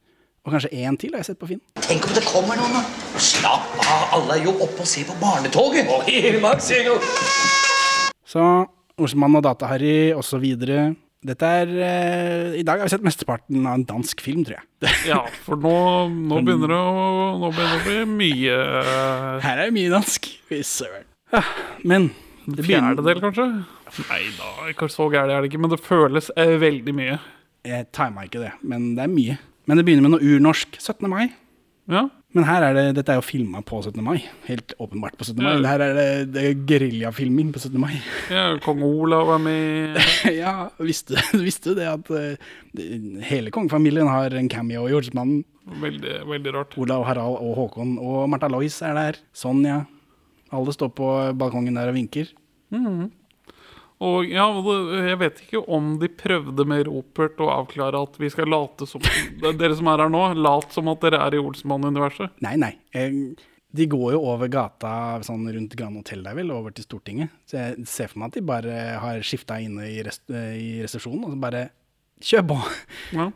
Og 0.45 0.53
kanskje 0.53 0.69
én 0.77 0.93
til 1.01 1.15
har 1.15 1.23
jeg 1.23 1.31
sett 1.31 1.39
på 1.41 1.47
Finn. 1.49 1.61
Tenk 1.81 2.03
om 2.05 2.11
det 2.13 2.21
kommer 2.27 2.59
noen, 2.59 2.75
da. 2.77 2.81
Slapp 3.17 3.79
av, 3.81 4.03
alle 4.13 4.35
er 4.37 4.43
jo 4.45 4.51
oppe 4.61 4.83
og 4.83 4.89
ser 4.89 5.07
på 5.09 5.15
barnetoget. 5.17 5.89
Så 8.29 8.43
Olsenmann 9.01 9.39
og 9.39 9.43
Data-Harry 9.47 10.13
osv. 10.13 10.45
Dette 11.25 11.49
er 11.49 11.71
eh, 11.81 12.59
I 12.59 12.65
dag 12.67 12.77
har 12.77 12.85
vi 12.85 12.93
sett 12.93 13.05
mesteparten 13.05 13.65
av 13.65 13.79
en 13.79 13.87
dansk 13.89 14.21
film, 14.21 14.43
tror 14.45 14.59
jeg. 14.59 14.67
Ja, 15.15 15.23
for 15.47 15.57
nå, 15.57 15.73
nå, 16.13 16.43
begynner 16.45 16.75
det 16.75 16.77
å, 16.77 17.07
nå 17.41 17.49
begynner 17.49 17.73
det 17.73 17.79
å 17.79 17.87
bli 17.87 18.19
mye 18.19 18.59
eh, 18.83 19.31
Her 19.47 19.63
er 19.63 19.71
det 19.71 19.75
mye 19.79 19.95
dansk. 19.95 20.29
Fy 20.51 20.61
søren. 20.61 21.09
Ja, 21.33 21.41
Men 21.81 22.11
det 22.45 22.61
begynner 22.61 22.93
Fjerdedel, 22.93 23.23
kanskje? 23.25 23.49
Nei 24.11 24.21
da, 24.37 24.53
ikke 24.69 24.91
så 24.93 25.09
gærent 25.09 25.33
er 25.33 25.41
det 25.41 25.49
ikke, 25.49 25.63
men 25.65 25.73
det 25.73 25.81
føles 25.81 26.29
eh, 26.37 26.53
veldig 26.61 26.93
mye. 27.01 27.17
Jeg 27.65 27.89
tima 27.97 28.29
ikke 28.29 28.45
det, 28.45 28.53
men 28.61 28.91
det 28.93 29.07
er 29.07 29.13
mye. 29.17 29.41
Men 29.65 29.79
det 29.79 29.85
begynner 29.87 30.05
med 30.05 30.15
noe 30.15 30.35
urnorsk. 30.35 30.77
17. 30.79 31.09
mai. 31.09 31.33
Ja, 31.85 32.07
Men 32.33 32.47
her 32.49 32.63
er 32.65 32.73
det, 32.73 32.83
dette 32.97 33.13
er 33.13 33.19
jo 33.19 33.23
filma 33.23 33.61
på 33.63 33.77
17. 33.79 34.01
mai. 34.03 34.17
Helt 34.47 34.73
åpenbart 34.81 35.15
på 35.19 35.23
17. 35.23 35.37
mai. 35.39 35.51
Ja. 35.53 35.69
Her 35.69 35.83
er 35.85 35.93
det, 35.95 36.07
det 36.33 36.43
er 36.43 36.63
geriljafilming 36.67 37.51
på 37.55 37.61
17. 37.61 37.77
mai. 37.79 37.93
ja 38.33 38.57
Kong 38.65 38.81
Olav 38.83 39.29
er 39.37 39.43
med. 39.43 39.99
ja, 40.43 40.55
visste, 40.81 41.21
visste 41.45 41.71
du 41.71 41.79
det 41.79 41.87
at 41.91 42.09
uh, 42.11 42.55
hele 43.29 43.53
kongefamilien 43.55 44.09
har 44.09 44.35
en 44.35 44.49
cameo 44.51 44.89
i 44.89 44.97
Olsmannen? 44.97 45.45
Veldig, 45.81 46.17
veldig 46.29 46.55
rart. 46.57 46.75
Olav, 46.81 47.05
Harald 47.07 47.37
og 47.41 47.53
Håkon. 47.61 47.95
Og 48.01 48.25
Martha 48.29 48.49
Lois 48.51 48.81
er 48.85 48.97
der. 48.97 49.21
Sonja. 49.33 49.83
Alle 50.53 50.73
står 50.75 50.91
på 50.97 51.11
balkongen 51.37 51.77
der 51.77 51.93
og 51.93 51.97
vinker. 51.97 52.33
Mm 52.73 52.81
ja, 52.89 53.24
og 54.03 54.27
ja, 54.27 54.43
jeg 55.07 55.17
vet 55.21 55.41
ikke 55.45 55.61
om 55.71 55.93
de 56.01 56.09
prøvde 56.11 56.65
med 56.67 56.83
Ropert 56.89 57.39
å 57.39 57.47
avklare 57.53 58.01
at 58.03 58.17
vi 58.19 58.27
skal 58.33 58.49
late 58.51 58.87
som 58.89 59.03
Dere 59.45 59.75
som 59.77 59.87
er 59.87 60.03
her 60.03 60.11
nå, 60.11 60.23
lat 60.35 60.73
som 60.75 60.89
at 60.91 60.99
dere 61.05 61.21
er 61.23 61.37
i 61.37 61.39
Olsmann-universet. 61.39 62.33
Nei, 62.43 62.55
nei. 62.59 62.73
De 63.75 63.85
går 63.91 64.13
jo 64.15 64.19
over 64.31 64.47
gata 64.51 65.21
sånn 65.25 65.47
rundt 65.51 65.73
Grand 65.79 65.97
Hotel 65.99 66.21
der 66.23 66.35
vel, 66.37 66.51
over 66.55 66.71
til 66.75 66.85
Stortinget. 66.87 67.31
Så 67.49 67.57
jeg 67.59 67.87
ser 67.91 68.11
for 68.11 68.21
meg 68.21 68.31
at 68.33 68.37
de 68.39 68.43
bare 68.47 68.75
har 69.03 69.23
skifta 69.25 69.57
inne 69.63 69.87
i, 69.91 69.97
rest, 70.05 70.23
eh, 70.31 70.53
i 70.59 70.69
resepsjonen, 70.83 71.25
og 71.27 71.33
så 71.33 71.39
bare 71.43 71.63
kjør 72.23 72.45
på! 72.51 72.59
Ja. 73.17 73.29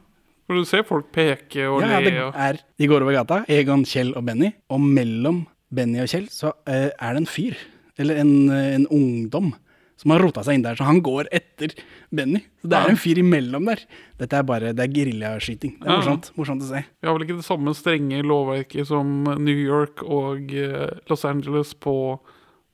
For 0.50 0.58
du 0.58 0.66
ser 0.66 0.86
folk 0.88 1.12
peke 1.14 1.68
og 1.70 1.84
Ja, 1.84 1.90
ja, 1.98 2.00
le. 2.02 2.12
det 2.16 2.44
er, 2.48 2.60
de 2.80 2.88
går 2.90 3.04
over 3.06 3.14
gata, 3.20 3.42
Egon, 3.52 3.84
Kjell 3.86 4.16
og 4.18 4.24
Benny, 4.26 4.54
og 4.74 4.80
mellom 4.82 5.44
Benny 5.76 6.00
og 6.02 6.08
Kjell 6.10 6.26
så 6.34 6.56
eh, 6.66 6.88
er 6.90 7.14
det 7.14 7.22
en 7.22 7.30
fyr, 7.30 7.60
eller 8.02 8.18
en, 8.24 8.32
en 8.50 8.88
ungdom, 8.96 9.52
som 10.00 10.14
har 10.14 10.22
rota 10.24 10.42
seg 10.48 10.56
inn 10.56 10.64
der, 10.64 10.78
så 10.80 10.86
han 10.88 11.02
går 11.04 11.28
etter 11.36 11.74
Benny. 12.16 12.40
Så 12.64 12.70
det 12.72 12.78
Ja. 12.80 12.86
er 12.86 12.90
en 12.94 13.00
fyr 13.02 13.20
imellom 13.20 13.66
der. 13.68 13.82
Dette 14.18 14.38
er 14.40 14.44
bare, 14.48 14.72
det 14.74 14.80
er 14.86 14.94
geriljaskyting. 14.96 15.74
Det 15.82 15.88
er 15.88 15.92
Ja. 15.92 15.98
morsomt, 16.00 16.32
morsomt 16.40 16.64
å 16.64 16.70
se. 16.70 16.86
Vi 17.02 17.08
har 17.08 17.18
vel 17.18 17.28
ikke 17.28 17.36
det 17.42 17.46
samme 17.50 17.74
strenge 17.76 18.24
lovverket 18.24 18.88
som 18.88 19.24
New 19.44 19.56
York 19.60 20.02
og 20.04 20.54
eh, 20.56 20.90
Los 21.10 21.26
Angeles 21.26 21.74
på 21.76 22.20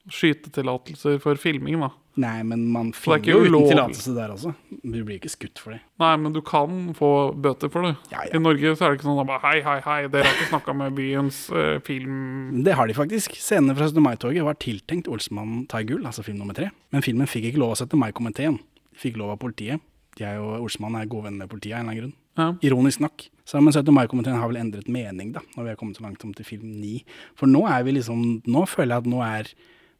skytetillatelser 0.08 1.20
for 1.22 1.36
filming, 1.36 1.80
da. 1.82 1.90
Nei, 2.22 2.38
men 2.48 2.62
man 2.72 2.92
er 2.94 2.98
finner 2.98 3.28
jo 3.28 3.42
uten 3.44 3.66
tillatelse 3.70 4.14
der 4.16 4.32
også. 4.32 4.54
Du 4.72 5.00
blir 5.04 5.18
ikke 5.18 5.32
skutt 5.34 5.60
for 5.60 5.76
det. 5.76 5.82
Nei, 6.00 6.12
men 6.22 6.36
du 6.36 6.40
kan 6.46 6.94
få 6.96 7.10
bøter 7.36 7.72
for 7.74 7.88
det. 7.88 7.96
Ja, 8.14 8.24
ja. 8.24 8.38
I 8.38 8.42
Norge 8.42 8.76
så 8.76 8.88
er 8.88 8.94
det 8.94 9.00
ikke 9.02 9.10
sånn 9.10 9.20
at 9.24 9.30
bare, 9.30 9.42
hei, 9.44 9.58
hei, 9.66 9.78
hei, 9.84 9.98
dere 10.14 10.28
har 10.28 10.38
ikke 10.38 10.52
snakka 10.54 10.78
med 10.80 10.96
byens 10.96 11.42
eh, 11.52 11.74
film... 11.86 12.62
Det 12.66 12.78
har 12.80 12.88
de 12.88 12.96
faktisk. 12.96 13.36
Scenene 13.42 13.76
fra 13.76 13.90
17. 13.92 14.00
mai-toget 14.06 14.48
var 14.48 14.60
tiltenkt 14.64 15.12
Olsmannen 15.12 15.66
tar 15.72 15.84
gull, 15.90 16.06
altså 16.08 16.24
film 16.24 16.40
nummer 16.40 16.56
tre. 16.56 16.72
Men 16.96 17.04
filmen 17.06 17.30
fikk 17.30 17.50
ikke 17.52 17.62
lov 17.64 17.76
av 17.76 17.84
17. 17.84 18.00
mai-komiteen. 18.00 18.62
De 18.96 19.04
fikk 19.04 19.20
lov 19.20 19.36
av 19.36 19.42
politiet. 19.44 19.84
De 20.16 20.24
er 20.24 20.38
jo, 20.40 20.54
Olsmann 20.64 20.96
er 20.96 21.10
gode 21.12 21.28
venner 21.28 21.44
med 21.44 21.52
politiet 21.52 21.76
av 21.76 21.84
en 21.84 21.90
eller 21.90 21.98
annen 21.98 22.06
grunn. 22.06 22.16
Ja. 22.36 22.50
Ironisk 22.68 23.04
nok. 23.04 23.28
Så, 23.48 23.60
men 23.62 23.74
17. 23.74 23.92
mai-komiteen 23.96 24.40
har 24.40 24.50
vel 24.50 24.60
endret 24.60 24.88
mening, 24.92 25.32
da, 25.36 25.44
når 25.56 25.68
vi 25.68 25.72
har 25.72 25.80
kommet 25.80 26.00
så 26.00 26.06
langt 26.06 26.24
som 26.24 26.34
til 26.36 26.48
film 26.48 26.72
ni. 26.82 26.98
For 27.40 27.52
nå 27.52 27.66
er 27.70 27.86
vi 27.88 27.96
liksom 28.00 28.24
Nå 28.48 28.66
føler 28.70 28.96
jeg 28.96 29.06
at 29.06 29.10
nå 29.12 29.22
er, 29.24 29.52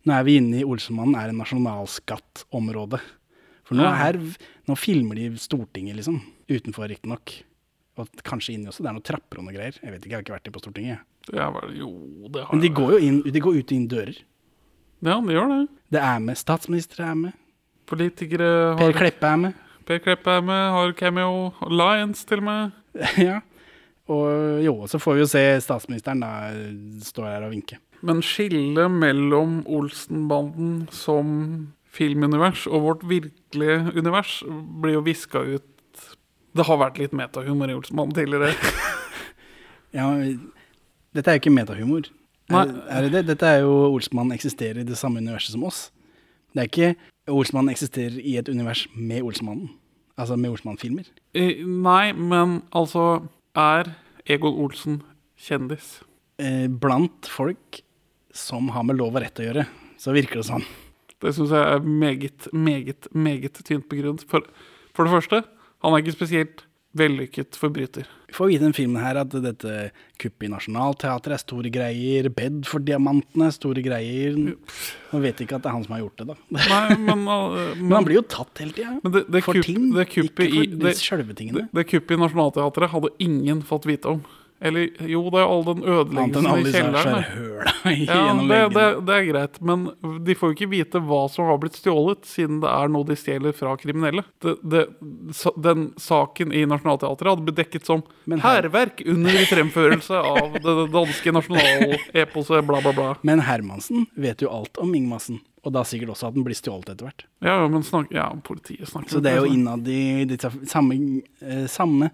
nå 0.06 0.14
er 0.14 0.26
vi 0.28 0.38
inne 0.40 0.62
i 0.62 0.66
Olsenmannen 0.68 1.18
er 1.20 1.32
en 1.32 1.40
nasjonalskattområde. 1.42 3.00
For 3.66 3.78
nå, 3.80 3.88
her, 3.98 4.20
nå 4.70 4.78
filmer 4.78 5.18
de 5.18 5.32
Stortinget, 5.42 5.98
liksom. 5.98 6.20
Utenfor, 6.52 6.88
riktignok. 6.92 7.34
Og 7.98 8.22
kanskje 8.28 8.54
inni 8.54 8.70
også. 8.70 8.84
Det 8.84 8.92
er 8.92 8.98
noen 8.98 9.08
trapper 9.08 9.42
og 9.42 9.48
noe 9.48 9.56
greier. 9.56 9.78
Jeg 9.82 9.94
vet 9.94 10.04
ikke, 10.04 10.12
jeg 10.12 10.18
har 10.20 10.26
ikke 10.26 10.36
vært 10.36 10.50
i 10.52 10.54
på 10.54 10.62
Stortinget. 10.62 11.06
vel 11.32 11.76
Jo, 11.80 11.90
det 12.30 12.44
har 12.46 12.54
Men 12.54 12.62
de 12.62 12.70
jeg. 12.70 12.76
går 12.78 12.94
jo 12.94 13.00
inn, 13.08 13.20
de 13.26 13.44
går 13.48 13.58
ut 13.58 13.66
og 13.66 13.76
inn 13.78 13.88
dører. 13.90 14.22
Ja, 15.06 15.18
de 15.22 15.34
gjør 15.34 15.52
det. 15.54 15.60
Det 15.96 16.02
er 16.02 16.22
med. 16.22 16.38
Statsministre 16.38 17.10
er 17.10 17.18
med. 17.24 17.42
Politikere 17.90 18.50
Per 18.78 18.94
Kleppe 18.98 19.32
er 19.32 19.42
med. 19.42 19.58
Per 19.86 20.00
Kleppe 20.02 20.38
er 20.38 20.46
med, 20.46 20.62
har 20.76 20.94
cameo. 20.98 21.52
Lions 21.70 22.24
til 22.26 22.42
og 22.42 22.48
med. 22.50 22.72
ja. 23.28 23.42
Og 24.10 24.62
jo, 24.62 24.76
så 24.90 25.02
får 25.02 25.18
vi 25.18 25.24
jo 25.24 25.30
se 25.30 25.44
statsministeren 25.66 26.22
da 26.22 26.32
stå 27.06 27.26
her 27.26 27.48
og 27.48 27.54
vinke. 27.56 27.80
Men 28.02 28.22
skillet 28.26 28.92
mellom 28.92 29.62
Olsenbanden 29.68 30.88
som 30.92 31.30
filmunivers 31.96 32.66
og 32.68 32.84
vårt 32.84 33.08
virkelige 33.08 33.96
univers 33.96 34.42
blir 34.82 34.98
jo 34.98 35.06
viska 35.06 35.40
ut 35.40 35.72
Det 36.56 36.64
har 36.64 36.78
vært 36.80 37.00
litt 37.00 37.16
metahumor 37.16 37.72
i 37.72 37.76
Olsenbanden 37.76 38.16
tidligere. 38.16 38.54
Ja, 39.96 40.10
dette 41.16 41.32
er 41.32 41.38
jo 41.38 41.40
ikke 41.40 41.54
metahumor. 41.56 42.08
Er, 42.52 42.72
er 42.92 43.06
det 43.06 43.12
det? 43.14 43.22
Dette 43.30 43.48
er 43.48 43.62
jo 43.64 43.94
Olsmann 43.94 44.34
eksisterer 44.36 44.82
i 44.82 44.88
det 44.88 44.98
samme 45.00 45.22
universet 45.24 45.54
som 45.56 45.64
oss. 45.64 45.86
Det 46.52 46.66
er 46.66 46.68
ikke 46.68 46.90
Olsmann 47.32 47.72
eksisterer 47.72 48.18
i 48.20 48.36
et 48.38 48.50
univers 48.52 48.86
med 48.92 49.24
Olsmannen. 49.24 49.70
Altså 50.20 50.36
med 50.40 50.52
Olsmann-filmer. 50.52 51.08
Nei, 51.36 52.12
men 52.12 52.62
altså 52.76 53.26
Er 53.56 53.94
Egon 54.28 54.60
Olsen 54.66 55.02
kjendis? 55.40 56.02
Eh, 56.40 56.68
blant 56.68 57.28
folk 57.32 57.80
som 58.36 58.70
har 58.76 58.86
med 58.88 59.00
lov 59.00 59.16
og 59.16 59.24
rett 59.24 59.40
å 59.40 59.48
gjøre, 59.48 59.66
så 60.02 60.14
virker 60.16 60.42
det 60.42 60.50
sånn. 60.50 60.66
Det 61.24 61.32
syns 61.34 61.54
jeg 61.56 61.76
er 61.76 61.86
meget, 61.88 62.48
meget, 62.52 63.08
meget 63.16 63.60
tynt 63.66 63.88
begrunnet. 63.90 64.26
For, 64.30 64.46
for 64.94 65.08
det 65.08 65.16
første, 65.16 65.44
han 65.82 65.96
er 65.96 66.04
ikke 66.04 66.18
spesielt 66.18 66.66
vellykket 66.96 67.58
forbryter. 67.60 68.08
Vi 68.28 68.34
får 68.34 68.50
vite 68.50 68.70
i 68.72 68.76
filmen 68.76 69.04
her 69.04 69.18
at 69.20 69.34
dette 69.44 69.74
kuppet 70.22 70.48
i 70.48 70.52
Nationaltheatret 70.52 71.36
er 71.36 71.42
store 71.42 71.72
greier. 71.74 72.30
Bed 72.34 72.62
for 72.70 72.84
diamantene 72.84 73.50
er 73.50 73.56
store 73.56 73.84
greier. 73.84 74.38
Man 75.12 75.26
vet 75.26 75.44
ikke 75.44 75.58
at 75.58 75.66
det 75.66 75.72
er 75.72 75.76
han 75.76 75.84
som 75.88 75.98
har 75.98 76.06
gjort 76.06 76.22
det, 76.22 76.28
da. 76.32 76.38
Nei, 76.56 76.98
men, 77.04 77.26
uh, 77.32 77.76
Men 77.82 77.98
han 78.00 78.08
blir 78.08 78.22
jo 78.22 78.26
tatt 78.32 78.64
hele 78.64 78.76
tida. 78.78 78.96
Men 79.04 79.16
det, 79.18 79.26
det, 79.28 79.44
For 79.44 79.60
kupp, 79.60 79.68
ting, 79.68 79.92
det 79.96 80.08
ikke 80.08 80.24
i 80.24 80.32
for 80.32 80.56
det, 80.56 80.96
de 80.96 80.96
sjølve 81.02 81.36
tingene. 81.36 81.66
det, 81.66 81.82
det 81.82 81.88
kuppet 81.92 82.16
i 82.16 82.22
Nationaltheatret 82.24 82.94
hadde 82.96 83.14
ingen 83.28 83.64
fått 83.68 83.90
vite 83.92 84.16
om. 84.16 84.24
Eller 84.66 84.88
jo, 85.06 85.22
det 85.30 85.42
er 85.42 85.52
all 85.52 85.66
den 85.68 85.84
ødeleggelsen 85.86 86.66
i 86.66 86.72
kjelleren. 86.74 87.26
Ja, 87.86 88.34
det, 88.34 88.58
det, 88.74 88.86
det 89.06 89.16
er 89.16 89.28
greit, 89.28 89.60
men 89.62 89.84
de 90.26 90.36
får 90.38 90.52
jo 90.52 90.56
ikke 90.56 90.70
vite 90.72 91.02
hva 91.06 91.22
som 91.30 91.50
har 91.50 91.60
blitt 91.62 91.78
stjålet, 91.78 92.24
siden 92.26 92.60
det 92.64 92.72
er 92.72 92.90
noe 92.90 93.06
de 93.06 93.18
stjeler 93.20 93.54
fra 93.58 93.76
kriminelle. 93.78 94.26
Det, 94.42 94.84
den 95.62 95.88
saken 96.02 96.54
i 96.54 96.66
Nationaltheatret 96.70 97.32
hadde 97.32 97.46
blitt 97.46 97.60
dekket 97.62 97.86
som 97.86 98.02
hærverk 98.26 99.06
under 99.06 99.38
fremførelse 99.52 100.26
av 100.34 100.58
det, 100.58 100.76
danske 100.96 101.36
nasjonaleposet, 101.38 102.66
bla, 102.66 102.82
bla, 102.82 102.94
bla. 102.94 103.10
Men 103.28 103.46
Hermansen 103.46 104.08
vet 104.18 104.42
jo 104.42 104.50
alt 104.54 104.82
om 104.82 104.98
Ingmassen. 104.98 105.44
og 105.66 105.74
da 105.74 105.82
sikkert 105.86 106.14
også 106.14 106.30
at 106.30 106.36
den 106.36 106.46
blir 106.46 106.58
stjålet 106.58 106.92
etter 106.94 107.08
hvert. 107.08 107.26
Ja, 107.46 107.58
men 107.70 107.86
snak, 107.86 108.12
ja, 108.14 108.28
politiet 108.46 108.90
snakker 108.90 109.18
Så 109.18 109.22
det 109.22 109.34
er 109.34 109.42
jo 109.42 109.50
innad 109.50 109.88
i 109.90 110.26
disse 110.30 110.52
samme, 110.70 110.98
eh, 111.42 111.66
samme 111.70 112.12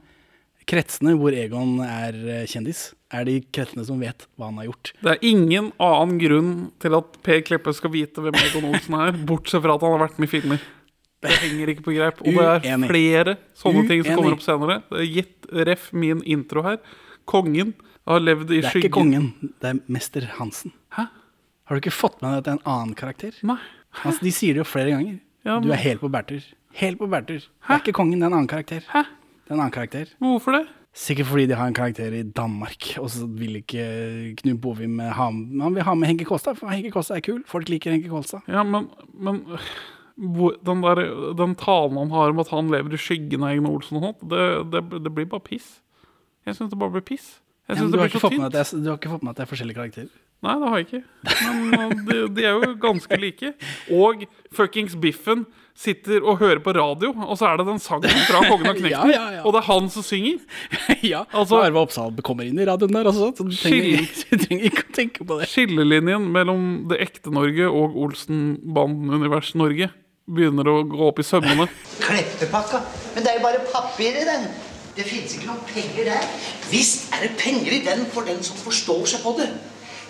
kretsene 0.70 1.14
hvor 1.20 1.34
Egon 1.36 1.80
er 1.86 2.16
eh, 2.42 2.44
kjendis, 2.50 2.92
er 3.12 3.26
de 3.28 3.40
kretsene 3.54 3.84
som 3.88 4.00
vet 4.00 4.28
hva 4.38 4.50
han 4.50 4.60
har 4.62 4.70
gjort. 4.70 4.94
Det 5.02 5.14
er 5.16 5.26
ingen 5.28 5.72
annen 5.82 6.20
grunn 6.22 6.52
til 6.82 6.96
at 6.98 7.18
Per 7.26 7.42
Kleppe 7.48 7.74
skal 7.76 7.92
vite 7.94 8.24
hvem 8.24 8.38
Egon 8.40 8.70
Olsen 8.72 8.96
er, 9.00 9.12
bortsett 9.28 9.64
fra 9.66 9.76
at 9.76 9.84
han 9.86 9.96
har 9.98 10.04
vært 10.08 10.20
med 10.22 10.30
i 10.30 10.32
filmer. 10.32 10.62
Det 11.22 11.36
henger 11.38 11.70
ikke 11.76 11.84
på 11.86 11.94
greip. 11.94 12.22
Og 12.26 12.34
det 12.34 12.46
er 12.48 12.64
Uenig. 12.78 12.88
flere 12.90 13.34
sånne 13.54 13.84
ting 13.90 14.04
som 14.06 14.16
kommer 14.18 14.34
opp 14.38 14.42
senere. 14.46 14.80
Det 14.90 15.02
er 15.04 15.10
gitt 15.20 15.50
ref 15.70 15.90
min 15.94 16.24
intro 16.26 16.64
her. 16.66 16.80
Kongen 17.30 17.76
har 18.10 18.24
levd 18.24 18.50
i 18.58 18.62
skyggen. 18.64 18.64
Det 18.64 18.66
er 18.66 18.72
skyggen. 18.72 18.88
ikke 18.90 18.96
kongen, 18.96 19.52
det 19.62 19.70
er 19.70 19.82
mester 19.94 20.26
Hansen. 20.40 20.74
Hæ? 20.98 21.06
Har 21.70 21.78
du 21.78 21.82
ikke 21.84 21.94
fått 21.94 22.18
med 22.24 22.32
deg 22.34 22.40
at 22.40 22.48
det 22.48 22.52
er 22.56 22.58
en 22.58 22.72
annen 22.74 22.96
karakter? 22.98 23.38
Nei. 23.46 23.60
Altså, 24.02 24.24
de 24.26 24.32
sier 24.34 24.56
det 24.58 24.64
jo 24.64 24.68
flere 24.72 24.96
ganger. 24.96 25.20
Ja, 25.46 25.60
Du 25.62 25.70
er 25.74 25.80
helt 25.84 26.02
på 26.02 26.10
bærtur. 26.10 26.42
Helt 26.80 26.98
på 26.98 27.08
bærtur. 27.12 27.44
Det 27.44 27.70
er 27.76 27.84
ikke 27.84 27.94
kongen, 28.00 28.18
det 28.20 28.26
er 28.26 28.32
en 28.32 28.38
annen 28.40 28.50
karakter. 28.50 28.82
Hæ? 28.90 29.04
Det 29.44 29.52
er 29.52 29.58
en 29.58 29.64
annen 29.64 29.74
karakter. 29.76 30.14
Hvorfor 30.22 30.58
det? 30.58 30.66
Sikkert 30.92 31.30
fordi 31.30 31.46
de 31.48 31.56
har 31.56 31.70
en 31.72 31.76
karakter 31.76 32.12
i 32.12 32.24
Danmark, 32.24 32.90
og 33.00 33.08
så 33.14 33.26
vil 33.26 33.62
ikke 33.62 33.86
Knut 34.42 34.60
Bovim 34.62 35.00
ha 35.00 35.30
Han 35.32 35.76
vil 35.76 35.86
ha 35.88 35.94
med 35.96 36.10
Henke 36.12 36.26
Kåstad, 36.28 36.58
for 36.60 36.68
Henke 36.68 36.92
Kåstad 36.92 37.22
er 37.22 37.26
kul. 37.26 37.44
Folk 37.48 37.70
liker 37.72 37.96
Henke 37.96 38.12
Kåstad. 38.12 38.44
Ja, 38.52 38.64
men, 38.64 38.90
men 39.14 39.46
den, 40.66 40.84
der, 40.84 41.04
den 41.40 41.56
talen 41.56 41.98
han 41.98 42.12
har 42.12 42.30
om 42.30 42.40
at 42.44 42.52
han 42.52 42.72
lever 42.72 42.94
i 42.94 43.00
skyggen 43.00 43.44
av 43.44 43.54
Egne 43.54 43.72
Olsen 43.72 44.02
og 44.02 44.10
sånt, 44.10 44.28
det, 44.34 44.44
det, 44.74 44.84
det 45.06 45.14
blir 45.16 45.30
bare 45.32 45.46
piss. 45.46 45.80
Jeg 46.46 46.58
syns 46.58 46.74
det 46.74 46.80
bare 46.80 46.92
blir 46.98 47.06
piss. 47.08 47.38
Jeg 47.70 47.78
Ja, 47.78 47.88
du, 47.88 47.98
har 47.98 48.12
blir 48.12 48.40
med 48.42 48.56
er, 48.56 48.68
du 48.84 48.90
har 48.90 49.00
ikke 49.00 49.14
fått 49.14 49.24
med 49.24 49.32
at 49.32 49.40
det 49.40 49.46
er 49.46 49.50
forskjellige 49.54 49.80
karakterer? 49.80 50.12
Nei, 50.42 50.56
det 50.60 50.70
har 50.70 50.80
jeg 50.82 50.88
ikke. 50.90 51.04
Men 51.48 51.76
uh, 51.78 51.92
de, 52.08 52.16
de 52.36 52.46
er 52.50 52.56
jo 52.58 52.72
ganske 52.82 53.18
like. 53.22 53.54
Og 53.94 54.26
fuckings 54.52 54.98
Biffen 55.00 55.46
sitter 55.78 56.22
og 56.28 56.40
hører 56.42 56.60
på 56.64 56.74
radio, 56.76 57.12
og 57.26 57.38
så 57.40 57.48
er 57.52 57.62
det 57.62 57.66
den 57.70 57.80
sangen 57.82 58.12
fra 58.28 58.42
Kongen 58.50 58.68
av 58.70 58.78
Knekten. 58.78 58.92
Ja, 58.92 59.06
ja, 59.10 59.26
ja. 59.38 59.44
Og 59.48 59.56
det 59.56 59.62
er 59.64 59.68
han 59.70 59.90
som 59.94 60.04
synger. 60.06 60.42
ja, 61.14 61.24
Altså- 61.32 61.62
Arve 61.64 61.82
Oppsal 61.86 62.14
kommer 62.26 62.46
inn 62.48 62.60
i 62.62 62.68
radioen 62.68 62.94
der 62.96 63.10
altså, 63.12 63.32
så 63.38 63.48
du 63.48 63.56
trenger, 63.56 64.06
du 64.32 64.38
trenger 64.46 64.68
ikke 64.70 64.86
å 64.88 64.96
tenke 65.00 65.26
på 65.28 65.40
det. 65.42 65.50
Skillelinjen 65.52 66.28
mellom 66.36 66.68
det 66.92 67.00
ekte 67.08 67.34
Norge 67.34 67.70
og 67.72 67.98
Olsenbanden-univers 68.06 69.54
Norge 69.60 69.90
begynner 70.32 70.68
å 70.70 70.76
gå 70.88 71.08
opp 71.10 71.20
i 71.20 71.26
sømmene. 71.28 71.66
Kleppepakka? 72.04 72.84
Men 73.16 73.26
det 73.26 73.32
er 73.34 73.40
jo 73.40 73.46
bare 73.48 73.64
papir 73.72 74.16
i 74.22 74.28
den. 74.28 74.46
Det 74.96 75.06
fins 75.08 75.34
ikke 75.38 75.48
noen 75.50 75.64
penger 75.72 76.08
der. 76.12 76.30
Visst 76.72 77.12
er 77.16 77.26
det 77.26 77.34
penger 77.40 77.74
i 77.78 77.82
den 77.86 78.06
for 78.14 78.28
den 78.28 78.40
som 78.44 78.60
forstår 78.60 79.06
seg 79.14 79.24
på 79.26 79.34
det. 79.40 79.50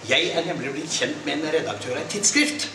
Jeg 0.09 0.31
er 0.33 0.45
nemlig 0.47 0.71
blitt 0.75 0.93
kjent 0.93 1.19
med 1.27 1.37
en 1.39 1.51
redaktør 1.53 1.93
av 1.95 2.01
et 2.03 2.09
tidsskrift. 2.15 2.65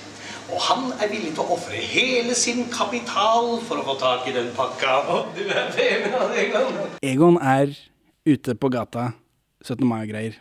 Og 0.52 0.60
han 0.68 0.86
er 1.02 1.10
villig 1.10 1.32
til 1.34 1.42
å 1.42 1.56
ofre 1.56 1.80
hele 1.82 2.34
sin 2.38 2.64
kapital 2.70 3.56
for 3.66 3.80
å 3.82 3.86
få 3.88 3.96
tak 3.98 4.28
i 4.30 4.34
den 4.36 4.52
pakka. 4.54 5.00
Og 5.10 5.32
du 5.34 5.42
er 5.50 5.72
det, 5.74 5.88
Egon. 6.44 6.78
Egon 7.02 7.40
er 7.42 7.74
ute 8.26 8.54
på 8.54 8.70
gata, 8.70 9.10
17. 9.66 9.82
mai-greier. 9.88 10.38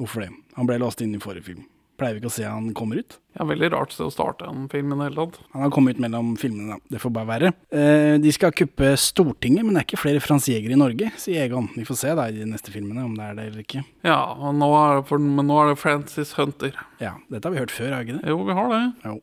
Hvorfor 0.00 0.24
det? 0.24 0.32
Han 0.56 0.68
ble 0.68 0.80
låst 0.82 1.04
inn 1.04 1.14
i 1.14 1.20
forrige 1.22 1.50
film. 1.52 1.64
Pleier 1.94 2.16
vi 2.16 2.24
ikke 2.24 2.30
å 2.32 2.34
se 2.34 2.42
han 2.48 2.72
kommer 2.74 2.98
ut? 2.98 3.18
Ja, 3.36 3.44
Veldig 3.46 3.68
rart 3.70 3.92
sted 3.94 4.08
å 4.08 4.10
starte 4.10 4.48
en 4.50 4.64
film 4.72 4.90
i 4.90 4.96
det 4.98 5.04
hele 5.06 5.26
tatt. 5.28 5.36
Han 5.52 5.62
har 5.62 5.70
kommet 5.74 5.94
ut 5.94 6.02
mellom 6.02 6.32
filmene, 6.40 6.74
da. 6.74 6.90
Det 6.90 6.98
får 7.02 7.12
bare 7.14 7.28
være. 7.28 7.52
Eh, 7.70 8.14
de 8.22 8.32
skal 8.34 8.54
kuppe 8.56 8.88
Stortinget, 8.98 9.62
men 9.62 9.76
det 9.76 9.84
er 9.84 9.86
ikke 9.86 10.00
flere 10.02 10.22
fransjegere 10.24 10.74
i 10.74 10.80
Norge, 10.80 11.12
sier 11.22 11.44
Egon. 11.44 11.68
Vi 11.76 11.86
får 11.86 12.00
se 12.00 12.16
da 12.18 12.24
i 12.26 12.34
de 12.34 12.48
neste 12.50 12.74
filmene 12.74 13.04
om 13.06 13.14
det 13.14 13.28
er 13.28 13.38
det 13.38 13.44
eller 13.52 13.62
ikke. 13.62 13.84
Ja, 14.08 14.18
og 14.34 14.56
nå 14.58 14.72
er 14.80 14.98
det, 14.98 15.04
for, 15.12 15.22
Men 15.22 15.46
nå 15.52 15.60
er 15.62 15.70
det 15.70 15.78
Francis 15.84 16.34
Hunter. 16.40 16.74
Ja, 17.04 17.14
dette 17.30 17.46
har 17.46 17.54
vi 17.54 17.62
hørt 17.62 17.76
før, 17.76 17.94
har 17.94 18.02
vi 18.02 18.10
ikke 18.10 18.18
det? 18.24 18.34
Jo, 18.34 18.40
vi 18.48 18.58
har 18.58 18.74
det. 18.74 18.82
Jo. 19.04 19.14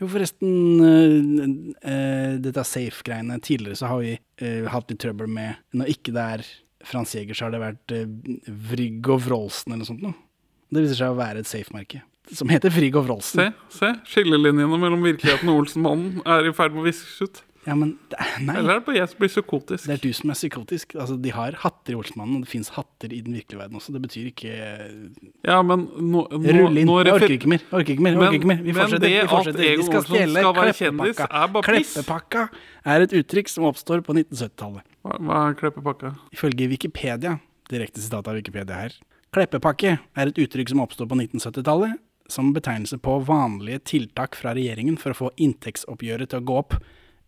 Jo, 0.00 0.08
forresten, 0.10 0.52
øh, 0.84 1.52
øh, 1.80 2.34
dette 2.42 2.64
safe-greiene. 2.66 3.38
Tidligere 3.44 3.78
så 3.80 3.90
har 3.90 4.02
vi 4.02 4.16
øh, 4.16 4.68
hatt 4.72 4.92
litt 4.92 5.02
trøbbel 5.02 5.30
med 5.30 5.60
Når 5.76 5.92
ikke 5.94 6.14
det 6.16 6.26
er 6.36 6.44
Frans 6.86 7.14
Jæger, 7.14 7.36
så 7.36 7.46
har 7.46 7.54
det 7.54 7.60
vært 7.60 7.94
Vrygg 8.70 9.08
og 9.12 9.20
Vrolsen 9.26 9.74
eller 9.74 9.82
noe 9.84 9.90
sånt 9.90 10.04
noe. 10.04 10.16
Det 10.70 10.84
viser 10.84 11.02
seg 11.02 11.12
å 11.12 11.18
være 11.18 11.42
et 11.42 11.50
safe-merke. 11.50 12.00
Som 12.30 12.50
heter 12.52 12.72
Frigg 12.72 12.94
og 12.96 13.08
Vrolsen. 13.08 13.40
Se, 13.42 13.78
se. 13.80 13.90
Skillelinjene 14.12 14.78
mellom 14.78 15.02
virkeligheten 15.02 15.50
og 15.50 15.64
Olsenmannen 15.64 16.20
er 16.22 16.46
i 16.46 16.52
ferd 16.56 16.76
med 16.76 16.84
å 16.84 16.86
viskes 16.86 17.18
ut. 17.26 17.40
Ja, 17.66 17.74
men 17.76 17.90
nei, 18.40 18.54
Eller 18.56 18.72
er 18.72 18.78
det 18.78 18.86
bare 18.86 18.96
jeg 18.96 19.08
som 19.10 19.18
blir 19.20 19.28
psykotisk? 19.28 19.84
det 19.84 19.92
er 19.98 20.00
du 20.00 20.14
som 20.16 20.30
er 20.32 20.38
psykotisk. 20.38 20.94
Altså, 20.96 21.16
De 21.20 21.32
har 21.34 21.58
hatter 21.60 21.92
i 21.92 21.96
Olsmannen, 21.98 22.38
og 22.38 22.46
det 22.46 22.48
fins 22.48 22.70
hatter 22.72 23.12
i 23.12 23.20
den 23.26 23.36
virkelige 23.36 23.60
verden 23.60 23.76
også. 23.76 23.92
Det 23.92 24.00
betyr 24.06 24.30
ikke 24.30 24.54
Ja, 25.44 25.58
men 25.62 25.84
nå, 25.98 26.24
nå, 26.32 26.54
Rull 26.56 26.80
inn. 26.80 26.88
nå 26.88 26.96
Jeg 27.04 27.14
orker 27.18 27.34
ikke 27.36 27.52
mer. 27.52 27.66
Orker 27.68 27.92
ikke 27.96 28.06
mer, 28.06 28.16
orker 28.16 28.38
ikke 28.38 28.50
mer. 28.52 28.62
Vi 28.64 28.72
men 28.72 28.96
det 28.96 29.02
vi 29.04 29.18
at 29.20 29.28
fortsetter. 29.28 29.66
Egon 29.66 29.84
De 29.84 29.90
skal 29.90 30.06
skal 30.08 30.54
være 30.56 30.76
kjendis, 30.80 31.20
er 31.28 31.52
bare 31.52 31.76
piss. 31.76 31.92
Kleppepakka 31.94 32.46
er 32.94 33.04
et 33.06 33.16
uttrykk 33.20 33.52
som 33.52 33.68
oppstår 33.68 34.04
på 34.06 34.16
1970-tallet. 34.16 34.86
Hva, 35.04 35.18
hva 35.20 35.40
er 35.50 35.58
kleppepakka? 35.60 36.14
Ifølge 36.32 36.68
Wikipedia, 36.72 37.36
direkte 37.68 38.00
sitat 38.00 38.28
av 38.28 38.40
Wikipedia 38.40 38.86
her, 38.86 38.96
kleppepakke 39.36 39.98
er 40.16 40.32
et 40.32 40.40
uttrykk 40.40 40.72
som 40.72 40.80
oppstår 40.80 41.10
på 41.12 41.20
1970-tallet 41.20 42.00
som 42.30 42.52
betegnelse 42.54 42.96
på 43.02 43.18
vanlige 43.26 43.82
tiltak 43.90 44.36
fra 44.38 44.54
regjeringen 44.54 44.96
for 45.00 45.12
å 45.12 45.18
få 45.18 45.30
inntektsoppgjøret 45.42 46.30
til 46.30 46.40
å 46.40 46.46
gå 46.46 46.58
opp 46.62 46.76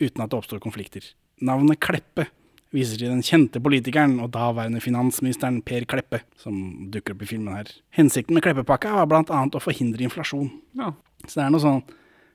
uten 0.03 0.25
at 0.25 0.33
det 0.33 0.39
oppstår 0.39 0.63
konflikter. 0.63 1.07
Navnet 1.43 1.81
Kleppe 1.83 2.29
viser 2.73 3.01
til 3.01 3.13
den 3.13 3.25
kjente 3.25 3.61
politikeren 3.63 4.19
og 4.25 4.31
daværende 4.35 4.81
finansministeren 4.83 5.61
Per 5.67 5.85
Kleppe, 5.89 6.23
som 6.41 6.89
dukker 6.93 7.17
opp 7.17 7.25
i 7.25 7.29
filmen 7.29 7.57
her. 7.57 7.73
Hensikten 7.97 8.37
med 8.37 8.45
Kleppepakka 8.45 8.95
var 8.97 9.19
annet 9.23 9.59
å 9.59 9.63
forhindre 9.63 10.07
inflasjon. 10.07 10.49
Ja. 10.79 10.93
Så 11.27 11.39
det 11.39 11.45
er 11.47 11.53
noe 11.55 11.65
sånn 11.65 11.83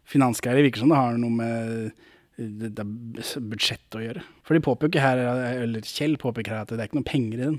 Finansgreier 0.07 0.63
virker 0.63 0.79
som 0.79 0.91
det 0.93 0.95
har 1.01 1.17
noe 1.19 1.33
med 1.35 1.89
budsjettet 2.37 3.97
å 3.97 4.03
gjøre. 4.03 4.21
For 4.47 4.55
de 4.55 4.63
påpeker 4.63 5.03
her, 5.03 5.19
eller 5.65 5.83
Kjell 5.83 6.15
påpeker 6.21 6.53
her 6.53 6.63
at 6.63 6.71
det 6.71 6.79
er 6.79 6.87
ikke 6.87 7.01
noe 7.01 7.09
penger 7.09 7.41
i 7.41 7.41
den. 7.41 7.57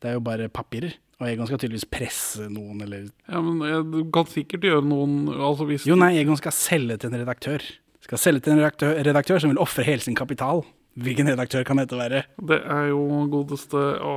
Det 0.00 0.10
er 0.10 0.16
jo 0.16 0.22
bare 0.24 0.48
papirer. 0.48 0.94
Og 1.20 1.28
Egon 1.28 1.46
skal 1.46 1.60
tydeligvis 1.60 1.86
presse 1.86 2.48
noen, 2.50 2.80
eller 2.82 3.04
ja, 3.06 3.38
men 3.44 3.60
jeg, 3.68 3.84
du 3.92 3.98
kan 4.14 4.26
sikkert 4.26 4.64
gjøre 4.66 4.82
noen 4.82 5.28
Altså 5.30 5.68
hvis 5.68 5.84
Jo, 5.86 5.94
nei, 5.98 6.16
Egon 6.18 6.38
skal 6.40 6.54
selge 6.56 6.96
til 6.98 7.12
en 7.12 7.20
redaktør. 7.20 7.66
Skal 8.02 8.18
selge 8.18 8.44
til 8.44 8.56
en 8.56 8.62
redaktør, 8.62 8.96
redaktør 9.06 9.42
som 9.42 9.52
vil 9.52 9.60
ofre 9.62 9.84
hele 9.86 10.02
sin 10.02 10.18
kapital. 10.18 10.64
Hvilken 11.00 11.30
redaktør 11.30 11.64
kan 11.64 11.78
dette 11.80 11.96
være? 11.96 12.24
Det 12.36 12.58
er 12.60 12.90
jo 12.90 13.02
godeste 13.32 13.80
å, 14.04 14.14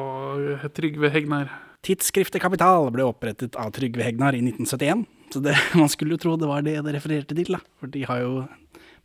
Trygve 0.75 1.11
Hegnar. 1.13 1.51
Tidsskriftet 1.85 2.41
Kapital 2.41 2.89
ble 2.91 3.05
opprettet 3.05 3.55
av 3.61 3.69
Trygve 3.75 4.03
Hegnar 4.03 4.35
i 4.35 4.41
1971. 4.41 5.05
Så 5.31 5.41
det, 5.45 5.53
man 5.79 5.91
skulle 5.91 6.17
jo 6.17 6.23
tro 6.23 6.33
det 6.39 6.49
var 6.49 6.65
det 6.65 6.79
det 6.83 6.95
refererte 6.97 7.37
til, 7.37 7.55
da. 7.55 7.61
For 7.79 7.93
de 7.93 8.03
har 8.09 8.23
jo 8.23 8.33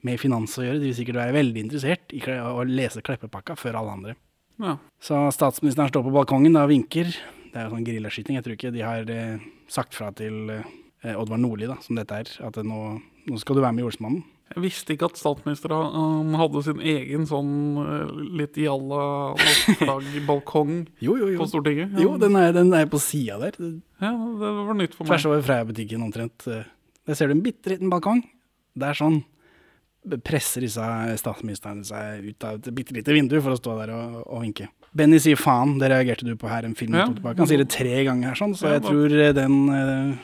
med 0.07 0.19
finans 0.21 0.57
å 0.59 0.65
gjøre. 0.65 0.81
De 0.81 0.89
vil 0.89 0.97
sikkert 0.97 1.21
være 1.21 1.37
veldig 1.37 1.65
interessert 1.67 2.17
i 2.17 2.23
å 2.25 2.65
lese 2.67 3.05
Kleppepakka 3.05 3.59
før 3.61 3.83
alle 3.83 3.95
andre. 3.99 4.17
Ja. 4.61 4.75
Så 5.01 5.21
statsministeren 5.37 5.93
står 5.93 6.09
på 6.09 6.15
balkongen 6.15 6.59
og 6.59 6.73
vinker. 6.73 7.13
Det 7.51 7.59
er 7.59 7.69
jo 7.69 7.77
sånn 7.77 7.87
geriljaskyting. 7.87 8.41
Jeg 8.41 8.47
tror 8.47 8.57
ikke 8.57 8.75
de 8.75 8.85
har 8.85 9.13
eh, 9.13 9.47
sagt 9.71 9.95
fra 9.97 10.11
til 10.17 10.51
eh, 10.57 11.15
Oddvar 11.15 11.41
Nordli, 11.41 11.69
da, 11.71 11.79
som 11.85 12.01
dette 12.01 12.19
er, 12.25 12.35
at 12.49 12.61
nå, 12.65 12.83
nå 13.29 13.41
skal 13.41 13.59
du 13.59 13.65
være 13.65 13.77
med 13.77 13.85
i 13.85 13.89
Olsmannen. 13.91 14.25
Jeg 14.51 14.63
visste 14.65 14.95
ikke 14.97 15.07
at 15.07 15.19
statsministeren 15.21 16.33
hadde 16.35 16.63
sin 16.67 16.81
egen 16.83 17.27
sånn 17.31 17.51
eh, 17.85 18.09
litt 18.41 18.57
jalla 18.59 19.03
flagg-balkong 19.79 20.73
jo, 21.07 21.15
jo. 21.21 21.29
på 21.39 21.47
Stortinget. 21.51 21.95
Jo, 22.03 22.17
den 22.21 22.35
er, 22.41 22.51
den 22.57 22.73
er 22.75 22.89
på 22.91 22.99
sida 23.03 23.39
der. 23.45 23.59
Ja, 24.03 24.11
det 24.11 24.51
var 24.57 24.75
nytt 24.79 24.97
for 24.97 25.05
meg. 25.07 25.13
Tvers 25.13 25.29
over 25.31 25.45
Freia-butikken 25.47 26.03
omtrent. 26.07 26.47
eh, 26.51 26.65
Der 27.07 27.15
ser 27.19 27.31
du 27.31 27.37
en 27.37 27.45
bitte 27.47 27.71
liten 27.73 27.91
balkong. 27.93 28.25
Det 28.75 28.91
er 28.91 28.99
sånn 28.99 29.21
presser 30.25 30.65
disse 30.65 30.83
statsministrene 31.21 31.85
seg 31.85 32.31
ut 32.33 32.45
av 32.49 32.57
et 32.57 32.71
bitte 32.73 32.95
lite 32.97 33.13
vindu 33.13 33.35
for 33.45 33.53
å 33.53 33.59
stå 33.61 33.75
der 33.83 33.91
og, 33.93 34.21
og 34.33 34.43
vinke. 34.47 34.71
Benny 34.97 35.19
sier 35.23 35.37
faen, 35.39 35.77
det 35.79 35.91
reagerte 35.93 36.25
du 36.27 36.33
på 36.41 36.49
her 36.51 36.65
en 36.67 36.75
film 36.75 36.97
Ja. 36.97 37.05
tilbake. 37.07 37.37
Han 37.39 37.47
sier 37.51 37.61
det 37.63 37.69
tre 37.71 38.01
ganger 38.09 38.33
her, 38.33 38.39
sånn, 38.41 38.55
så 38.59 38.67
Ja, 38.71 38.79
jeg 38.81 38.87
tror 38.89 39.13
eh, 39.21 39.33
den 39.37 39.59
uh, 39.69 40.17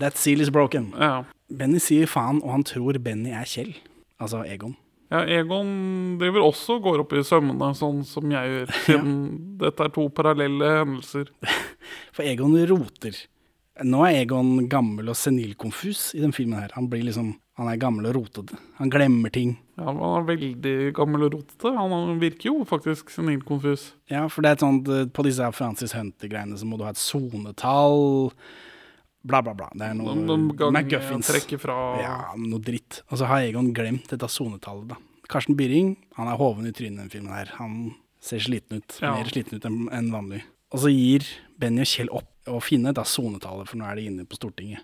That 0.00 0.16
seal 0.18 0.40
is 0.42 0.50
broken. 0.50 0.88
Ja. 0.98 1.20
Benny 1.50 1.80
sier 1.82 2.06
faen, 2.10 2.38
og 2.44 2.52
han 2.54 2.64
tror 2.66 2.98
Benny 3.02 3.32
er 3.34 3.48
Kjell. 3.48 3.74
Altså 4.20 4.44
Egon. 4.46 4.76
ja, 5.10 5.24
Egon 5.40 6.18
driver 6.20 6.44
også 6.50 6.76
og 6.78 6.84
går 6.86 7.02
opp 7.04 7.12
i 7.16 7.24
sømmene, 7.26 7.72
sånn 7.74 8.04
som 8.06 8.30
jeg 8.30 8.52
gjør, 8.54 8.72
siden 8.86 9.12
dette 9.60 9.86
er 9.86 9.92
to 9.96 10.06
parallelle 10.14 10.70
hendelser. 10.82 11.32
For 12.14 12.22
Egon 12.28 12.54
roter. 12.70 13.16
Nå 13.80 14.02
er 14.04 14.18
Egon 14.26 14.66
gammel 14.68 15.08
og 15.08 15.16
senilkonfus 15.16 16.10
i 16.18 16.20
den 16.20 16.34
filmen 16.36 16.58
her. 16.60 16.74
Han 16.76 16.90
blir 16.92 17.06
liksom 17.06 17.38
Han 17.60 17.68
er 17.68 17.76
gammel 17.80 18.06
og 18.08 18.14
rotete. 18.16 18.56
Han 18.78 18.88
glemmer 18.92 19.28
ting. 19.32 19.50
Ja, 19.76 19.90
Han 19.90 19.98
er 20.00 20.22
veldig 20.30 20.74
gammel 20.96 21.26
og 21.26 21.34
rotete. 21.34 21.72
Han 21.76 22.16
virker 22.20 22.46
jo 22.48 22.64
faktisk 22.64 23.10
senilkonfus. 23.12 23.90
Ja, 24.08 24.22
for 24.32 24.40
det 24.40 24.48
er 24.48 24.56
et 24.56 24.64
sånt 24.64 24.88
eh, 24.88 25.04
På 25.12 25.24
disse 25.26 25.44
Francis 25.52 25.92
Hunter-greiene 25.92 26.56
så 26.56 26.64
må 26.68 26.78
du 26.80 26.84
ha 26.86 26.92
et 26.94 27.00
sonetall. 27.00 28.30
Bla, 29.22 29.42
bla, 29.44 29.52
bla. 29.54 29.68
Det 29.76 29.84
er 29.90 29.96
noe 29.98 30.70
McGuffins. 30.70 31.28
fra 31.60 31.76
Ja, 32.00 32.14
noe 32.40 32.60
dritt. 32.64 33.02
Og 33.10 33.20
så 33.20 33.28
har 33.28 33.44
Egon 33.44 33.72
glemt 33.76 34.08
dette 34.08 34.28
sonetallet, 34.28 34.94
da. 34.94 34.96
Karsten 35.30 35.54
Byring 35.58 35.96
han 36.16 36.28
er 36.28 36.38
hoven 36.40 36.66
i 36.66 36.72
trynet 36.72 36.96
i 36.96 37.02
den 37.04 37.10
filmen 37.12 37.34
her. 37.34 37.52
Han 37.58 37.94
ser 38.20 38.40
sliten 38.42 38.80
ut. 38.80 38.96
Ja. 39.00 39.14
Mer 39.14 39.28
sliten 39.30 39.60
ut 39.60 39.68
enn 39.68 40.10
vanlig. 40.12 40.42
Og 40.72 40.82
så 40.84 40.90
gir 40.92 41.26
Benny 41.60 41.84
og 41.84 41.90
Kjell 41.90 42.10
opp 42.14 42.50
å 42.50 42.60
finne 42.64 42.90
dette 42.94 43.06
sonetallet, 43.06 43.68
for 43.68 43.78
nå 43.78 43.86
er 43.86 43.98
de 44.00 44.08
inne 44.08 44.26
på 44.26 44.38
Stortinget. 44.38 44.82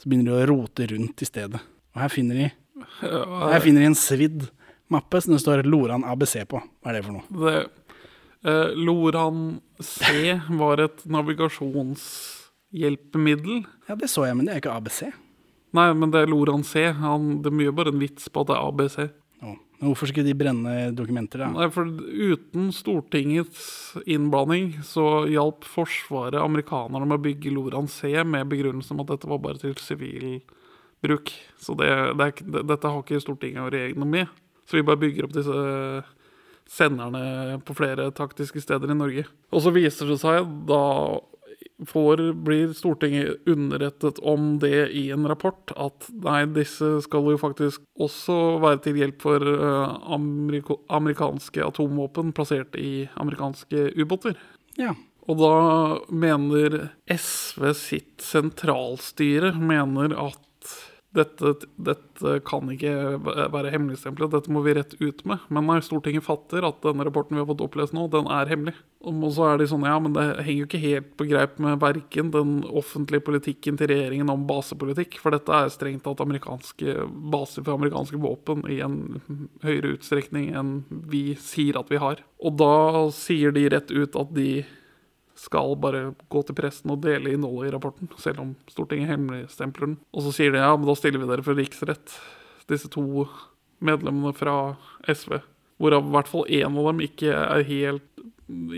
Så 0.00 0.08
begynner 0.08 0.32
de 0.32 0.44
å 0.44 0.48
rote 0.52 0.86
rundt 0.90 1.22
i 1.22 1.28
stedet. 1.28 1.60
Og 1.92 2.00
her 2.00 2.12
finner 2.12 2.38
de, 2.38 2.48
her 3.02 3.62
finner 3.64 3.84
de 3.84 3.90
en 3.90 3.98
svidd 3.98 4.46
mappe 4.92 5.20
som 5.22 5.34
det 5.34 5.42
står 5.42 5.64
Loran 5.68 6.04
ABC 6.08 6.42
på. 6.48 6.60
Hva 6.82 6.92
er 6.92 6.98
det 6.98 7.04
for 7.06 7.18
noe? 7.18 7.42
Det, 7.42 7.56
eh, 8.48 8.72
Loran 8.78 9.60
C 9.80 10.34
var 10.58 10.80
et 10.84 11.04
navigasjonshjelpemiddel. 12.72 13.64
Ja, 13.88 13.96
det 13.96 14.08
så 14.10 14.26
jeg, 14.26 14.36
men 14.36 14.46
det 14.46 14.54
er 14.54 14.62
ikke 14.62 14.76
ABC. 14.76 15.12
Nei, 15.72 15.92
men 15.94 16.10
det 16.12 16.22
er 16.22 16.30
Loran 16.30 16.64
C. 16.64 16.92
Han, 16.92 17.42
det 17.42 17.50
er 17.50 17.56
mye 17.56 17.72
bare 17.72 17.92
en 17.92 18.00
vits 18.00 18.28
på 18.28 18.42
at 18.42 18.50
det 18.50 18.56
er 18.56 18.68
ABC. 18.68 18.98
Oh. 19.42 19.56
Men 19.80 19.90
hvorfor 19.90 20.10
skulle 20.10 20.28
de 20.28 20.36
brenne 20.38 20.74
dokumenter, 20.94 21.42
da? 21.42 21.50
Nei, 21.52 21.68
for 21.72 21.88
uten 21.88 22.70
Stortingets 22.72 23.96
innblanding 24.06 24.76
så 24.86 25.24
hjalp 25.30 25.64
Forsvaret 25.64 26.38
amerikanerne 26.40 27.08
med 27.08 27.18
å 27.18 27.24
bygge 27.24 27.54
Loran 27.54 27.88
C 27.90 28.14
med 28.22 28.50
begrunnelse 28.52 28.92
om 28.94 29.02
at 29.02 29.14
dette 29.14 29.30
var 29.30 29.42
bare 29.42 29.62
til 29.62 29.74
sivil 29.80 30.42
bruk. 31.02 31.32
Så 31.58 31.74
det, 31.74 31.88
det 31.88 32.28
er, 32.28 32.44
det, 32.44 32.66
dette 32.70 32.92
har 32.92 33.02
ikke 33.02 33.22
Stortinget 33.22 33.64
og 33.64 33.72
regjeringen 33.74 34.04
noe 34.04 34.16
med. 34.20 34.38
Så 34.68 34.78
vi 34.78 34.86
bare 34.86 35.00
bygger 35.00 35.26
opp 35.26 35.34
disse 35.34 35.56
senderne 36.72 37.58
på 37.66 37.74
flere 37.76 38.06
taktiske 38.14 38.60
steder 38.62 38.92
i 38.92 38.96
Norge. 38.96 39.24
Og 39.52 39.64
så 39.64 39.72
viser 39.74 40.08
det 40.08 40.20
seg, 40.22 40.46
da 40.68 40.84
får, 41.88 42.22
blir 42.44 42.72
Stortinget 42.76 43.46
underrettet 43.48 44.18
om 44.18 44.56
det 44.62 44.90
i 44.96 45.08
en 45.14 45.26
rapport, 45.28 45.72
at 45.76 46.08
nei, 46.24 46.44
disse 46.56 47.00
skal 47.06 47.30
jo 47.32 47.40
faktisk 47.40 47.84
også 48.00 48.38
være 48.62 48.82
til 48.86 49.00
hjelp 49.02 49.22
for 49.24 49.52
eh, 49.54 49.96
ameriko 50.14 50.80
amerikanske 50.92 51.64
atomvåpen 51.64 52.34
plassert 52.36 52.76
i 52.78 53.08
amerikanske 53.20 53.90
ubåter. 53.98 54.38
Ja. 54.80 54.94
Og 55.30 55.38
da 55.38 55.56
mener 56.10 56.78
SV 57.10 57.68
sitt 57.78 58.24
sentralstyre 58.24 59.52
mener 59.54 60.16
at 60.18 60.40
dette, 61.16 61.52
dette 61.76 62.38
kan 62.48 62.70
ikke 62.72 62.92
være 63.52 63.72
hemmeligstemplet, 63.74 64.32
dette 64.32 64.52
må 64.52 64.62
vi 64.64 64.74
rett 64.78 64.94
ut 65.00 65.20
med. 65.28 65.44
Men 65.52 65.68
nei, 65.68 65.78
Stortinget 65.84 66.24
fatter 66.24 66.64
at 66.64 66.80
denne 66.84 67.04
rapporten 67.06 67.36
vi 67.36 67.42
har 67.42 67.48
fått 67.50 67.64
opplest 67.64 67.94
nå, 67.96 68.06
den 68.12 68.30
er 68.32 68.48
hemmelig. 68.48 68.74
Og 69.02 69.24
så 69.34 69.48
er 69.50 69.58
de 69.58 69.66
sånn, 69.68 69.84
ja, 69.88 69.96
men 70.00 70.14
det 70.16 70.24
henger 70.46 70.60
jo 70.60 70.68
ikke 70.68 70.82
helt 70.82 71.08
på 71.18 71.26
greip 71.28 71.56
med 71.62 71.80
verken 71.82 72.30
den 72.34 72.52
offentlige 72.70 73.26
politikken 73.26 73.78
til 73.80 73.90
regjeringen 73.90 74.30
om 74.32 74.46
basepolitikk, 74.48 75.18
for 75.20 75.34
dette 75.34 75.52
er 75.52 75.72
strengt 75.74 76.04
tatt 76.06 76.22
amerikanske 76.22 76.96
baser 77.34 77.66
for 77.66 77.76
amerikanske 77.76 78.20
våpen 78.22 78.64
i 78.70 78.78
en 78.84 79.00
høyere 79.64 79.96
utstrekning 79.96 80.52
enn 80.56 80.76
vi 81.12 81.32
sier 81.40 81.80
at 81.80 81.90
vi 81.92 82.00
har. 82.00 82.22
Og 82.42 82.56
da 82.62 82.76
sier 83.14 83.52
de 83.54 83.68
rett 83.74 83.92
ut 83.92 84.16
at 84.16 84.32
de 84.38 84.62
skal 85.42 85.74
bare 85.82 86.12
gå 86.30 86.42
til 86.46 86.56
pressen 86.56 86.92
og 86.94 87.00
dele 87.02 87.34
innholdet 87.34 87.70
i 87.70 87.74
rapporten, 87.74 88.10
selv 88.20 88.44
om 88.44 88.52
Stortinget 88.70 89.10
hemmeligstempler 89.10 89.90
den. 89.90 89.96
Og 90.14 90.26
så 90.26 90.34
sier 90.36 90.54
de 90.54 90.62
ja, 90.62 90.70
men 90.76 90.86
da 90.86 90.94
stiller 90.98 91.22
vi 91.22 91.30
dere 91.30 91.46
for 91.46 91.58
riksrett, 91.58 92.14
disse 92.70 92.90
to 92.92 93.26
medlemmene 93.82 94.34
fra 94.36 94.76
SV. 95.08 95.40
Hvorav 95.82 96.06
i 96.06 96.14
hvert 96.14 96.30
fall 96.30 96.50
én 96.60 96.78
av 96.78 96.90
dem 96.92 97.02
ikke, 97.02 97.34
helt, 97.66 98.26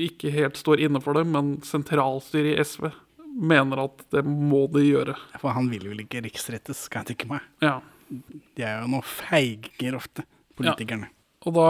ikke 0.07 0.33
helt 0.33 0.57
står 0.57 0.87
inne 0.87 1.03
for 1.05 1.19
det, 1.19 1.27
men 1.29 1.59
sentralstyret 1.69 2.55
i 2.55 2.65
SV 2.65 2.89
mener 3.35 3.83
at 3.85 4.05
det 4.15 4.23
må 4.25 4.65
de 4.73 4.87
gjøre. 4.87 5.17
For 5.43 5.53
han 5.57 5.69
vil 5.73 5.91
vel 5.91 6.05
ikke 6.07 6.23
riksrettes, 6.25 6.87
skal 6.89 7.03
jeg 7.03 7.13
tenke 7.13 7.29
meg. 7.35 7.45
Ja. 7.65 7.81
De 8.09 8.65
er 8.65 8.81
jo 8.85 8.93
noe 8.95 9.05
feiger 9.05 9.99
ofte, 9.99 10.25
politikerne. 10.57 11.11
Og 11.45 11.53
da 11.57 11.69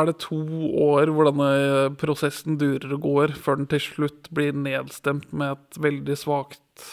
er 0.00 0.08
det 0.10 0.18
to 0.24 0.40
år 0.82 1.12
hvor 1.14 1.28
denne 1.30 1.92
prosessen 2.00 2.58
durer 2.58 2.96
og 2.96 3.06
går, 3.06 3.34
før 3.38 3.60
den 3.60 3.70
til 3.70 3.82
slutt 3.84 4.30
blir 4.34 4.56
nedstemt 4.56 5.30
med 5.30 5.54
et 5.54 5.80
veldig 5.84 6.18
svakt 6.18 6.86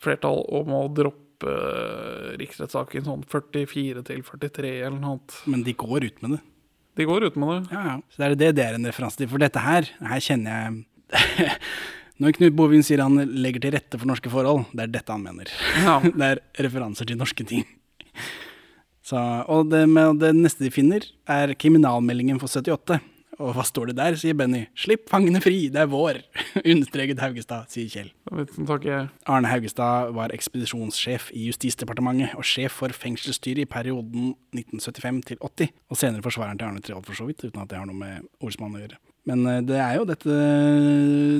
flertall 0.00 0.42
om 0.60 0.74
å 0.76 0.82
droppe 0.92 1.48
eh, 1.48 2.34
riksrettssaken 2.40 3.06
sånn 3.08 3.24
44 3.28 4.04
til 4.08 4.24
43 4.26 4.74
eller 4.76 4.98
noe 4.98 5.16
annet. 5.16 5.38
Men 5.48 5.64
de 5.64 5.76
går 5.80 6.08
ut 6.08 6.20
med 6.24 6.36
det. 6.36 6.42
De 7.00 7.06
går 7.08 7.28
ut 7.30 7.38
med 7.40 7.52
det. 7.54 7.76
Ja, 7.76 7.86
ja. 7.94 7.96
Så 8.12 8.20
det 8.20 8.28
er 8.28 8.36
det 8.42 8.52
det 8.58 8.66
er 8.66 8.76
en 8.76 8.90
referanse 8.90 9.20
til. 9.20 9.30
For 9.30 9.40
dette 9.40 9.64
her, 9.64 9.88
her 10.10 10.24
kjenner 10.24 10.60
jeg 10.60 10.84
Når 12.20 12.34
Knut 12.36 12.52
Bovin 12.52 12.82
sier 12.84 13.00
han 13.00 13.16
legger 13.40 13.62
til 13.64 13.72
rette 13.72 13.96
for 13.96 14.08
norske 14.10 14.28
forhold, 14.28 14.66
det 14.76 14.84
er 14.84 14.90
dette 14.92 15.14
han 15.14 15.22
mener. 15.24 15.48
Ja. 15.80 15.96
det 16.20 16.26
er 16.26 16.42
referanser 16.66 17.08
til 17.08 17.16
norske 17.16 17.46
ting. 17.48 17.64
Så, 19.10 19.20
og 19.50 19.70
det, 19.72 19.86
med, 19.90 20.20
det 20.22 20.34
neste 20.36 20.62
de 20.62 20.70
finner, 20.74 21.06
er 21.30 21.56
kriminalmeldingen 21.58 22.38
for 22.38 22.50
78. 22.50 23.00
Og 23.40 23.54
hva 23.56 23.64
står 23.64 23.90
det 23.90 23.96
der, 23.96 24.16
sier 24.20 24.36
Benny. 24.36 24.66
Slipp 24.76 25.06
fangene 25.08 25.40
fri, 25.42 25.70
det 25.72 25.80
er 25.80 25.88
vår. 25.90 26.20
Understreket 26.74 27.22
Haugestad, 27.24 27.70
sier 27.72 27.88
Kjell. 27.88 28.10
Arne 29.24 29.50
Haugestad 29.50 30.12
var 30.16 30.34
ekspedisjonssjef 30.36 31.30
i 31.32 31.46
Justisdepartementet 31.48 32.36
og 32.38 32.46
sjef 32.46 32.76
for 32.82 32.92
fengselsstyret 32.92 33.64
i 33.64 33.70
perioden 33.70 34.34
1975 34.52 35.22
til 35.32 35.40
80, 35.40 35.72
og 35.88 36.02
senere 36.02 36.26
forsvareren 36.26 36.60
til 36.60 36.68
Arne 36.68 36.84
Treholt 36.84 37.08
for 37.08 37.16
så 37.16 37.30
vidt, 37.30 37.46
uten 37.46 37.64
at 37.64 37.72
det 37.72 37.80
har 37.80 37.88
noe 37.88 37.96
med 37.96 38.28
ordsmannen 38.44 38.76
å 38.76 38.84
gjøre. 38.84 39.00
Men 39.28 39.44
eh, 39.46 39.60
det 39.66 39.78
er 39.80 39.98
jo 39.98 40.06
dette, 40.08 40.38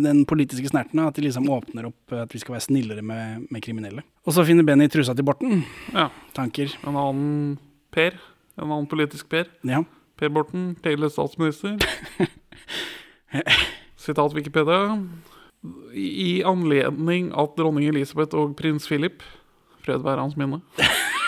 den 0.04 0.24
politiske 0.28 0.70
snerten, 0.70 1.00
at 1.04 1.16
de 1.16 1.24
liksom 1.24 1.48
åpner 1.52 1.88
opp 1.88 2.16
at 2.16 2.34
vi 2.34 2.42
skal 2.42 2.56
være 2.56 2.66
snillere 2.66 3.04
med, 3.06 3.46
med 3.50 3.64
kriminelle. 3.64 4.04
Og 4.26 4.36
så 4.36 4.44
finner 4.48 4.66
Benny 4.66 4.90
trusa 4.92 5.14
til 5.16 5.26
Borten. 5.26 5.64
Ja. 5.94 6.10
Tanker. 6.36 6.72
En 6.84 6.98
annen 7.00 7.56
Per. 7.94 8.18
En 8.60 8.68
annen 8.68 8.90
politisk 8.90 9.30
Per. 9.32 9.48
Ja. 9.66 9.82
Per 10.20 10.32
Borten, 10.34 10.74
tidligere 10.84 11.14
statsminister. 11.14 11.78
Sitat 14.04 14.34
Wikipedia. 14.36 14.98
I 15.94 16.06
i 16.24 16.30
anledning 16.48 17.28
at 17.36 17.56
dronning 17.58 17.88
Elisabeth 17.90 18.36
og 18.36 18.54
prins 18.56 18.86
Philip 18.88 19.20
Fred 19.84 20.04
være 20.04 20.20
hans 20.20 20.36
minne. 20.36 20.60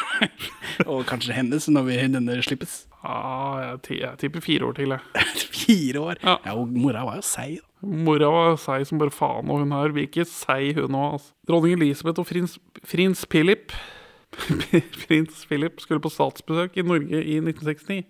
Og 0.92 1.04
kanskje 1.08 1.34
hennes, 1.36 1.68
når 1.68 1.86
vi, 1.88 1.98
denne 2.14 2.38
slippes. 2.44 2.82
Ah, 3.02 3.56
jeg, 3.64 3.82
ti- 3.86 4.00
jeg 4.00 4.18
tipper 4.20 4.40
fire 4.44 4.66
år 4.68 4.72
til, 4.78 4.92
jeg. 4.94 5.24
Fire 5.62 6.00
år. 6.00 6.20
Ja. 6.22 6.36
Ja, 6.46 6.54
og 6.58 6.68
mora 6.70 7.02
var 7.06 7.16
jo 7.18 7.24
seig. 7.26 7.56
da. 7.62 7.86
Mora 8.06 8.28
var 8.30 8.56
seig 8.62 8.86
som 8.86 8.98
bare 9.02 9.10
faen, 9.14 9.50
og 9.50 9.58
hun 9.64 9.72
her 9.74 9.94
virker 9.96 10.24
seig, 10.30 10.76
hun 10.78 10.94
òg. 10.94 11.16
Altså. 11.18 11.32
Dronning 11.50 11.74
Elisabeth 11.80 12.22
og 12.22 12.28
prins, 12.30 12.58
prins 12.86 13.24
Philip 13.26 13.72
Prins 15.02 15.42
Philip 15.46 15.80
skulle 15.82 16.00
på 16.00 16.08
statsbesøk 16.12 16.76
i 16.80 16.84
Norge 16.86 17.18
i 17.20 17.36
1969. 17.42 18.04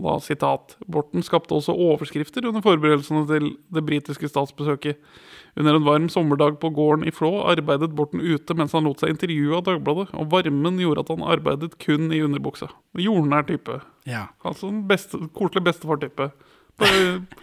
Da, 0.00 0.16
sitat, 0.20 0.76
Borten 0.90 1.22
skapte 1.22 1.54
også 1.54 1.74
overskrifter 1.76 2.46
under 2.48 2.64
forberedelsene 2.64 3.26
til 3.28 3.50
det 3.72 3.84
britiske 3.86 4.30
statsbesøket. 4.30 4.96
Under 5.56 5.76
en 5.76 5.84
varm 5.84 6.08
sommerdag 6.08 6.56
på 6.62 6.70
gården 6.72 7.04
i 7.06 7.12
Flå 7.12 7.30
arbeidet 7.52 7.92
Borten 7.94 8.22
ute 8.24 8.56
mens 8.56 8.72
han 8.72 8.88
lot 8.88 9.02
seg 9.02 9.12
intervjue 9.12 9.58
av 9.58 9.66
Dagbladet, 9.68 10.08
og 10.16 10.30
varmen 10.32 10.80
gjorde 10.80 11.04
at 11.04 11.12
han 11.12 11.26
arbeidet 11.28 11.76
kun 11.82 12.08
i 12.12 12.22
underbuksa. 12.24 12.70
Jordnær 12.98 13.44
type. 13.50 13.82
Ja. 14.08 14.28
Altså 14.48 14.72
en 14.72 14.82
beste, 14.88 15.20
koselig 15.36 15.64
bestefar-type. 15.68 16.30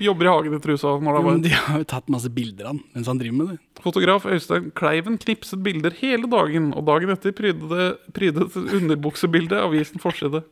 Jobber 0.02 0.26
i 0.26 0.32
hagen 0.34 0.56
i 0.58 0.60
trusa 0.60 0.96
når 1.00 1.20
det 1.20 1.32
er 1.32 1.42
de 1.46 1.52
har 1.54 1.82
jo 1.84 1.88
tatt 1.88 2.10
masse 2.12 2.32
bilder 2.34 2.66
av 2.66 2.72
han 2.74 2.80
mens 2.96 3.08
han 3.08 3.20
driver 3.22 3.38
med 3.38 3.52
det. 3.54 3.58
Fotograf 3.86 4.26
Øystein 4.28 4.72
Kleiven 4.76 5.20
knipset 5.22 5.62
bilder 5.64 5.94
hele 6.02 6.28
dagen, 6.28 6.74
og 6.74 6.88
dagen 6.90 7.14
etter 7.14 7.32
prydet 7.32 7.70
det- 7.70 8.14
prydet 8.18 8.58
underbuksebildet 8.58 9.62
avisen 9.62 10.02
forside. 10.02 10.44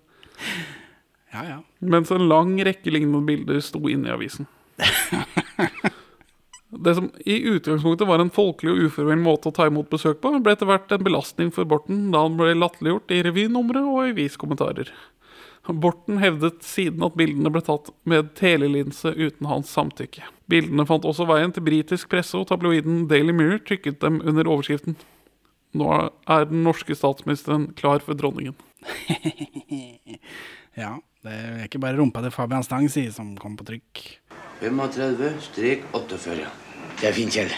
Ja, 1.33 1.43
ja. 1.43 1.57
Mens 1.79 2.11
en 2.11 2.27
lang 2.29 2.55
rekke 2.63 2.91
lignende 2.93 3.25
bilder 3.27 3.59
sto 3.63 3.81
inne 3.91 4.09
i 4.09 4.15
avisen. 4.15 4.47
Det 6.69 6.95
som 6.95 7.09
i 7.25 7.37
utgangspunktet 7.47 8.07
var 8.07 8.19
en 8.19 8.31
folkelig 8.33 8.73
og 8.73 8.89
uformell 8.89 9.21
måte 9.23 9.47
å 9.47 9.55
ta 9.55 9.69
imot 9.69 9.87
besøk 9.89 10.19
på, 10.19 10.33
ble 10.43 10.51
etter 10.53 10.67
hvert 10.67 10.91
en 10.91 11.05
belastning 11.05 11.51
for 11.55 11.67
Borten 11.69 12.09
da 12.11 12.25
han 12.25 12.35
ble 12.39 12.57
latterliggjort 12.57 13.13
i 13.15 13.21
revynumre 13.23 13.83
og 13.87 14.01
i 14.01 14.11
aviskommentarer. 14.11 14.91
Borten 15.67 16.19
hevdet 16.21 16.63
siden 16.63 17.03
at 17.03 17.15
bildene 17.19 17.51
ble 17.51 17.61
tatt 17.63 17.89
med 18.07 18.33
telelinse 18.39 19.11
uten 19.15 19.47
hans 19.49 19.71
samtykke. 19.75 20.27
Bildene 20.51 20.85
fant 20.87 21.07
også 21.07 21.27
veien 21.27 21.51
til 21.55 21.65
britisk 21.65 22.11
presse, 22.11 22.35
og 22.39 22.47
tabloiden 22.51 23.07
Daily 23.11 23.35
Mirror 23.35 23.63
trykket 23.67 23.99
dem 24.03 24.21
under 24.23 24.47
overskriften 24.47 24.95
Nå 25.77 25.87
er 26.31 26.45
den 26.47 26.63
norske 26.63 26.95
statsministeren 26.95 27.67
klar 27.77 27.99
for 28.03 28.17
dronningen. 28.17 28.55
Ja, 30.77 30.99
det 31.25 31.33
er 31.33 31.65
ikke 31.65 31.81
bare 31.81 31.97
rumpa 31.97 32.21
til 32.23 32.33
Fabian 32.33 32.65
Stang, 32.65 32.87
sier 32.91 33.11
som 33.13 33.35
kom 33.39 33.57
på 33.57 33.65
trykk. 33.67 34.03
35-48. 34.61 36.49
Det 36.97 37.09
er 37.09 37.15
fint, 37.15 37.33
Kjell. 37.33 37.53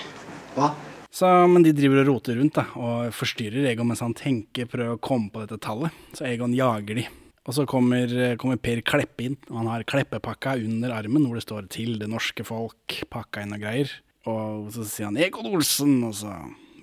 Hva? 0.56 0.74
Så, 1.10 1.28
men 1.50 1.64
de 1.66 1.74
driver 1.74 2.04
og 2.04 2.10
roter 2.12 2.38
rundt 2.38 2.58
da, 2.60 2.66
og 2.78 3.14
forstyrrer 3.18 3.66
Egon 3.72 3.90
mens 3.90 4.04
han 4.06 4.14
tenker, 4.18 4.70
prøver 4.70 4.96
å 4.96 5.02
komme 5.02 5.32
på 5.34 5.42
dette 5.44 5.58
tallet. 5.64 5.96
Så 6.14 6.28
Egon 6.30 6.54
jager 6.56 7.02
de. 7.02 7.06
Og 7.50 7.56
så 7.56 7.66
kommer, 7.70 8.12
kommer 8.38 8.60
Per 8.62 8.84
Kleppe 8.86 9.26
inn, 9.26 9.38
og 9.50 9.62
han 9.62 9.72
har 9.72 9.88
kleppepakka 9.90 10.54
under 10.62 10.94
armen 10.94 11.26
hvor 11.26 11.40
det 11.40 11.48
står 11.48 11.66
'Til 11.66 11.98
det 11.98 12.10
norske 12.12 12.44
folk', 12.46 13.10
pakka 13.10 13.42
inn 13.42 13.56
og 13.56 13.64
greier. 13.64 13.90
Og 14.30 14.70
så 14.76 14.86
sier 14.86 15.10
han 15.10 15.18
'Egon 15.18 15.50
Olsen', 15.50 16.04
og 16.06 16.14
så 16.14 16.36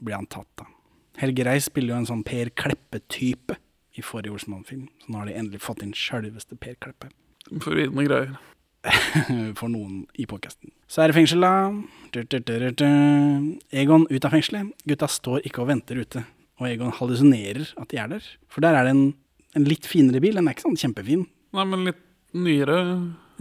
blir 0.02 0.16
han 0.16 0.26
tatt, 0.26 0.50
da. 0.58 0.66
Helge 1.18 1.44
Reis 1.46 1.68
spiller 1.70 1.94
jo 1.94 2.00
en 2.00 2.10
sånn 2.10 2.24
Per 2.24 2.50
Kleppe-type 2.50 3.56
i 3.96 4.04
forrige 4.04 4.34
Olsenmann-film, 4.36 4.88
så 5.02 5.12
nå 5.12 5.22
har 5.22 5.30
de 5.30 5.38
endelig 5.38 5.62
fått 5.64 5.82
inn 5.84 5.94
sjølveste 5.96 6.58
Per 6.60 6.76
Kleppe. 6.82 7.10
Forvirrende 7.62 8.06
greier. 8.06 8.36
for 9.58 9.70
noen 9.70 10.04
i 10.18 10.26
podkasten. 10.30 10.70
Så 10.90 11.02
er 11.02 11.10
det 11.10 11.16
fengsel, 11.16 11.42
da. 11.42 11.52
Egon 13.74 14.06
ut 14.10 14.26
av 14.26 14.34
fengselet. 14.34 14.72
Gutta 14.86 15.08
står 15.10 15.46
ikke 15.48 15.64
og 15.64 15.70
venter 15.72 15.98
ute. 15.98 16.22
Og 16.60 16.68
Egon 16.70 16.94
hallusinerer 16.96 17.72
at 17.80 17.90
de 17.92 18.00
er 18.00 18.12
der. 18.14 18.28
For 18.52 18.64
der 18.64 18.78
er 18.78 18.86
det 18.86 18.94
en, 18.94 19.06
en 19.58 19.66
litt 19.68 19.88
finere 19.88 20.22
bil. 20.22 20.38
Den 20.38 20.48
er 20.48 20.56
ikke 20.56 20.68
sånn 20.68 20.78
kjempefin. 20.80 21.26
Nei, 21.56 21.66
men 21.68 21.88
litt 21.90 22.02
nyere 22.36 22.78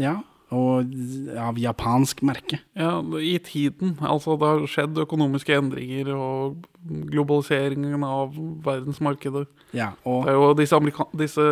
Ja, 0.01 0.17
og 0.55 0.93
av 1.41 1.59
japansk 1.59 2.21
merke. 2.25 2.61
Ja, 2.79 2.97
i 3.19 3.35
tiden. 3.43 3.97
Altså, 3.99 4.37
det 4.39 4.49
har 4.49 4.65
skjedd 4.71 5.01
økonomiske 5.03 5.55
endringer 5.57 6.11
og 6.15 6.65
globaliseringen 7.11 8.03
av 8.07 8.35
verdensmarkedet. 8.65 9.45
Ja, 9.75 9.91
og 10.07 10.25
Det 10.25 10.33
er 10.33 10.39
jo 10.39 10.53
disse, 10.57 10.79
disse 11.19 11.45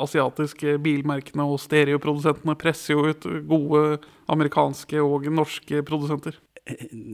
asiatiske 0.00 0.78
bilmerkene 0.82 1.44
og 1.44 1.60
stereoprodusentene 1.62 2.56
presser 2.58 2.94
jo 2.96 3.08
ut 3.12 3.28
gode 3.48 3.84
amerikanske 4.32 5.02
og 5.02 5.28
norske 5.32 5.82
produsenter. 5.86 6.38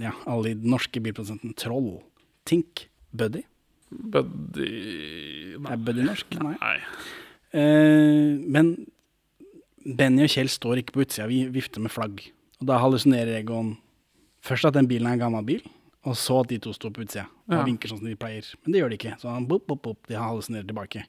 ja, 0.01 0.13
alle 0.27 0.55
de 0.55 0.71
norske 0.71 1.01
bilprodusentene. 1.01 1.55
Troll, 1.59 2.01
Tink, 2.47 2.89
Buddy. 3.15 3.45
Buddy 3.91 5.55
Er 5.71 5.77
Buddy 5.79 6.03
norsk? 6.03 6.35
Nei. 6.43 6.57
Nei. 6.61 6.79
Eh, 7.55 8.35
men 8.51 8.75
Benny 9.85 10.25
og 10.25 10.31
Kjell 10.33 10.49
står 10.49 10.81
ikke 10.81 10.95
på 10.97 11.05
utsida, 11.05 11.27
vi 11.29 11.43
vifter 11.53 11.83
med 11.85 11.93
flagg. 11.93 12.23
Og 12.63 12.69
da 12.71 12.79
hallusinerer 12.81 13.37
Egon 13.41 13.75
først 14.45 14.69
at 14.71 14.77
den 14.79 14.89
bilen 14.89 15.09
er 15.11 15.19
en 15.19 15.25
gammel 15.27 15.45
bil, 15.45 15.65
og 16.05 16.17
så 16.21 16.41
at 16.43 16.51
de 16.53 16.59
to 16.61 16.73
står 16.77 16.93
på 16.97 17.05
utsida 17.05 17.27
og 17.49 17.55
Ja. 17.59 17.65
vinker 17.65 17.89
sånn 17.89 17.99
som 18.01 18.09
de 18.09 18.17
pleier. 18.17 18.45
Men 18.65 18.73
det 18.73 18.81
gjør 18.81 18.91
de 18.91 18.97
ikke. 18.99 19.15
Så 19.21 19.29
han 19.33 19.47
bop, 19.47 19.67
bop, 19.67 19.83
bop, 19.83 19.99
de 20.09 20.15
hallusinerer 20.17 20.67
tilbake. 20.67 21.05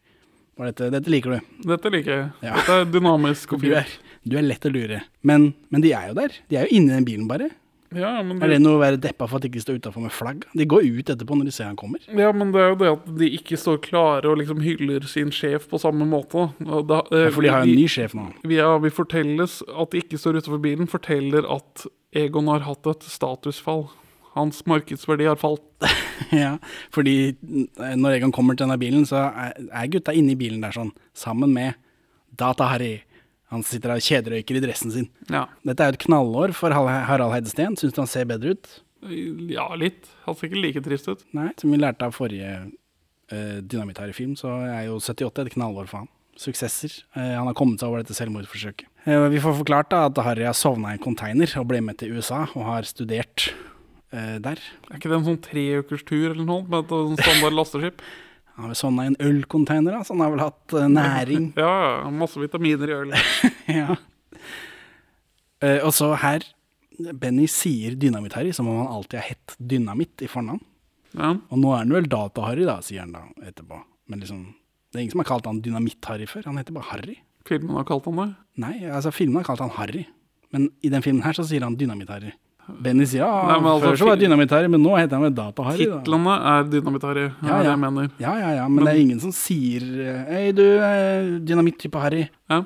Dette, 0.58 0.88
dette 0.92 1.12
liker 1.12 1.36
du. 1.36 1.40
Dette 1.68 1.92
liker 1.92 2.12
jeg. 2.16 2.32
Ja. 2.44 2.54
Dette 2.56 2.76
er 2.82 2.86
dynamisk 2.86 3.54
og 3.58 3.62
Du 3.62 3.74
er, 3.76 3.88
du 4.24 4.38
er 4.38 4.42
lett 4.46 4.64
å 4.66 4.72
lure. 4.72 5.02
Men, 5.24 5.54
men 5.70 5.82
de 5.84 5.92
er 5.92 6.08
jo 6.10 6.14
der. 6.16 6.32
De 6.50 6.56
er 6.60 6.68
jo 6.68 6.76
inni 6.78 6.94
den 6.96 7.08
bilen, 7.08 7.28
bare. 7.28 7.50
Ja, 7.96 8.12
men 8.26 8.42
Er 8.44 8.52
det 8.52 8.60
noe 8.62 8.78
å 8.78 8.82
være 8.82 9.00
deppa 9.02 9.28
for 9.30 9.40
at 9.40 9.46
de 9.46 9.50
ikke 9.52 9.64
står 9.64 9.80
utafor 9.80 10.04
med 10.04 10.14
flagg? 10.14 10.46
De 10.54 10.68
går 10.68 10.88
ut 10.88 11.12
etterpå 11.14 11.38
når 11.40 11.50
de 11.50 11.56
ser 11.56 11.70
han 11.70 11.78
kommer. 11.80 12.04
Ja, 12.12 12.32
men 12.36 12.52
det 12.54 12.62
er 12.62 12.74
jo 12.74 12.80
det 12.82 12.92
at 12.92 13.10
de 13.22 13.30
ikke 13.38 13.60
står 13.60 13.82
klare 13.86 14.30
og 14.32 14.40
liksom 14.42 14.64
hyller 14.66 15.06
sin 15.10 15.32
sjef 15.36 15.70
på 15.72 15.80
samme 15.82 16.08
måte. 16.10 16.50
Da, 16.60 17.02
eh, 17.12 17.28
Ja, 17.28 17.34
for 17.36 17.46
de 17.46 17.54
har 17.54 17.64
jo 17.64 17.72
en 17.72 17.80
ny 17.80 17.88
sjef 17.92 18.16
nå. 18.18 18.28
Vi, 18.44 18.60
ja, 18.60 18.74
vi 18.84 18.92
fortelles 18.94 19.62
at 19.68 19.92
de 19.96 20.04
ikke 20.04 20.20
står 20.20 20.42
utenfor 20.42 20.62
bilen, 20.64 20.92
forteller 20.92 21.48
at 21.56 21.86
Egon 22.16 22.48
har 22.48 22.64
hatt 22.68 22.88
et 22.88 23.08
statusfall. 23.12 23.88
Hans 24.36 24.62
markedsverdi 24.68 25.28
har 25.30 25.40
falt. 25.40 25.64
ja, 26.36 26.58
fordi 26.92 27.36
når 27.42 28.18
Egon 28.20 28.36
kommer 28.36 28.56
til 28.56 28.66
denne 28.68 28.80
bilen, 28.80 29.08
så 29.08 29.30
er, 29.32 29.56
er 29.72 29.92
gutta 29.92 30.12
inni 30.16 30.36
bilen 30.36 30.64
der 30.64 30.76
sånn, 30.76 30.92
sammen 31.16 31.56
med 31.56 31.76
Data-Harry. 32.36 33.05
Han 33.54 33.62
sitter 33.66 33.94
og 33.94 34.02
kjederøyker 34.02 34.58
i 34.58 34.64
dressen 34.64 34.94
sin. 34.94 35.12
Ja, 35.30 35.46
Dette 35.68 35.86
er 35.86 35.92
jo 35.92 36.00
et 36.00 36.06
knallår 36.08 36.56
for 36.58 36.74
Harald 36.74 37.34
Heidesteen. 37.36 37.78
Syns 37.78 37.94
du 37.94 38.02
han 38.02 38.10
ser 38.10 38.28
bedre 38.30 38.56
ut? 38.56 38.72
ja 39.52 39.68
litt. 39.78 40.10
Han 40.26 40.36
ser 40.36 40.50
ikke 40.50 40.62
like 40.62 40.82
trist 40.86 41.10
ut. 41.10 41.22
Nei, 41.36 41.52
som 41.60 41.70
vi 41.74 41.78
lærte 41.78 42.08
av 42.08 42.16
forrige 42.16 42.52
uh, 42.66 43.60
Dynamitt-Harry-film, 43.62 44.36
så 44.40 44.56
er 44.66 44.88
jo 44.88 44.98
78 44.98 45.46
et 45.46 45.54
knallår 45.58 45.90
for 45.92 46.04
han. 46.04 46.12
Suksesser. 46.40 46.96
Uh, 47.16 47.36
han 47.38 47.46
har 47.50 47.58
kommet 47.58 47.82
seg 47.82 47.92
over 47.92 48.02
dette 48.02 48.18
selvmordsforsøket. 48.18 48.90
Uh, 49.06 49.28
vi 49.34 49.42
får 49.44 49.60
forklart 49.62 49.92
da 49.94 50.06
at 50.10 50.24
Harry 50.26 50.48
har 50.48 50.58
sovna 50.58 50.94
i 50.94 51.00
en 51.00 51.06
container 51.06 51.54
og 51.62 51.70
ble 51.70 51.84
med 51.86 52.02
til 52.02 52.18
USA 52.18 52.48
og 52.48 52.66
har 52.66 52.90
studert 52.90 53.52
eh, 54.16 54.38
der. 54.42 54.62
Er 54.90 54.98
ikke 54.98 55.12
det 55.12 55.20
en 55.20 55.28
sånn 55.30 55.42
treukerstur 55.44 56.32
eller 56.32 56.46
noe 56.48 56.66
med 56.66 56.86
et 56.86 56.94
sånn 56.94 57.20
standard 57.20 57.60
lasteskip? 57.62 58.06
Han 58.56 58.66
har 58.66 58.72
vel 58.72 58.80
sovna 58.80 59.04
i 59.04 59.12
en 59.12 59.18
ølcontainer, 59.20 59.98
så 60.08 60.16
han 60.16 60.24
har 60.24 60.32
vel 60.32 60.44
hatt 60.46 60.76
uh, 60.76 60.86
næring. 60.88 61.50
Ja, 61.60 61.72
ja, 62.06 62.12
masse 62.14 62.40
vitaminer 62.40 62.92
i 62.92 62.96
øl. 62.96 63.16
ja. 63.82 63.98
Uh, 65.64 65.80
og 65.82 65.92
så 65.96 66.14
her 66.22 66.46
Benny 66.96 67.50
sier 67.52 67.98
Dynamitt-Harry 68.00 68.54
som 68.56 68.70
om 68.72 68.80
han 68.80 68.94
alltid 68.94 69.20
har 69.20 69.34
hett 69.34 69.58
Dynamitt 69.60 70.24
i 70.24 70.30
fornavn. 70.32 70.64
Ja. 71.16 71.34
Og 71.52 71.60
nå 71.60 71.74
er 71.74 71.84
han 71.84 71.92
vel 71.96 72.08
Data-Harry, 72.12 72.64
da, 72.68 72.78
sier 72.84 73.04
han 73.04 73.16
da 73.16 73.26
etterpå. 73.44 73.82
Men 74.12 74.24
liksom, 74.24 74.46
det 74.92 75.00
er 75.00 75.04
ingen 75.04 75.16
som 75.16 75.24
har 75.24 75.32
kalt 75.34 75.50
han 75.50 75.60
Dynamitt-Harry 75.66 76.28
før. 76.30 76.48
Han 76.48 76.60
heter 76.62 76.76
bare 76.76 76.92
Harry. 76.94 77.18
Filmen 77.48 77.76
har 77.78 77.88
kalt 77.88 78.08
han 78.08 78.22
det. 78.22 78.30
Nei, 78.64 78.76
altså 78.88 79.12
filmen 79.14 79.42
har 79.42 79.48
kalt 79.48 79.64
han 79.64 79.76
Harry. 79.76 80.06
Men 80.56 80.70
i 80.86 80.92
den 80.94 81.04
filmen 81.04 81.26
her 81.26 81.36
så 81.36 81.44
sier 81.48 81.66
han 81.66 81.76
Dynamitt-Harry. 81.80 82.32
Benny 82.68 83.06
sier 83.06 83.22
ja, 83.22 83.32
Nei, 83.50 83.58
men 83.62 83.70
altså, 83.72 83.92
før 83.92 84.00
så 84.00 84.08
var 84.10 84.20
Dynamitt-Harry, 84.22 84.70
men 84.74 84.82
nå 84.82 84.96
heter 84.98 85.20
han 85.20 85.26
vel 85.28 85.36
Data-Harry. 85.38 85.86
da. 85.90 86.00
Titlene 86.02 86.38
er 86.52 86.66
Dynamitt-Harry, 86.72 87.26
er 87.30 87.50
Ja, 87.50 87.60
det 87.62 87.70
jeg 87.70 87.82
mener. 87.84 88.10
Ja, 88.22 88.34
ja, 88.42 88.50
ja, 88.62 88.66
men, 88.72 88.86
det 88.88 88.94
er 88.96 89.02
ingen 89.04 89.22
som 89.22 89.34
sier 89.36 89.86
eh, 90.02 90.24
Hei, 90.32 90.44
du, 90.58 90.64
eh, 90.82 91.30
Dynamitt-type 91.46 92.02
Harry. 92.02 92.26
Ja. 92.52 92.64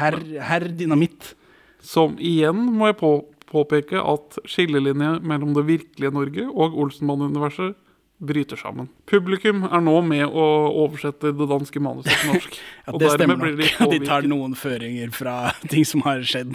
Herr, 0.00 0.16
herr 0.48 0.66
Dynamitt. 0.72 1.34
Som 1.82 2.16
igjen 2.22 2.64
må 2.78 2.88
jeg 2.92 2.98
på, 3.02 3.12
påpeke 3.50 4.00
at 4.00 4.38
skillelinje 4.48 5.18
mellom 5.26 5.52
det 5.56 5.66
virkelige 5.68 6.14
Norge 6.14 6.48
og 6.48 6.78
Olsenmann-universet 6.86 7.76
bryter 8.22 8.56
sammen. 8.56 8.86
Publikum 9.10 9.64
er 9.66 9.82
nå 9.82 9.96
med 10.06 10.24
å 10.30 10.46
oversette 10.84 11.32
det 11.34 11.48
danske 11.50 11.82
manuset 11.82 12.14
til 12.14 12.34
norsk. 12.36 12.58
Ja, 12.86 12.96
det 12.98 13.10
stemmer 13.14 13.38
blir 13.38 13.56
de 13.58 13.68
nok. 13.68 13.90
De 13.94 14.00
tar 14.06 14.26
noen 14.30 14.54
føringer 14.58 15.10
fra 15.14 15.36
ting 15.72 15.86
som 15.86 16.04
har 16.06 16.22
skjedd 16.26 16.54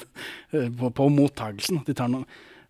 eh, 0.55 0.69
på, 0.71 0.91
på 0.95 1.09
mottagelsen. 1.11 1.83
De 1.87 1.95
tar 1.97 2.11
noe 2.11 2.23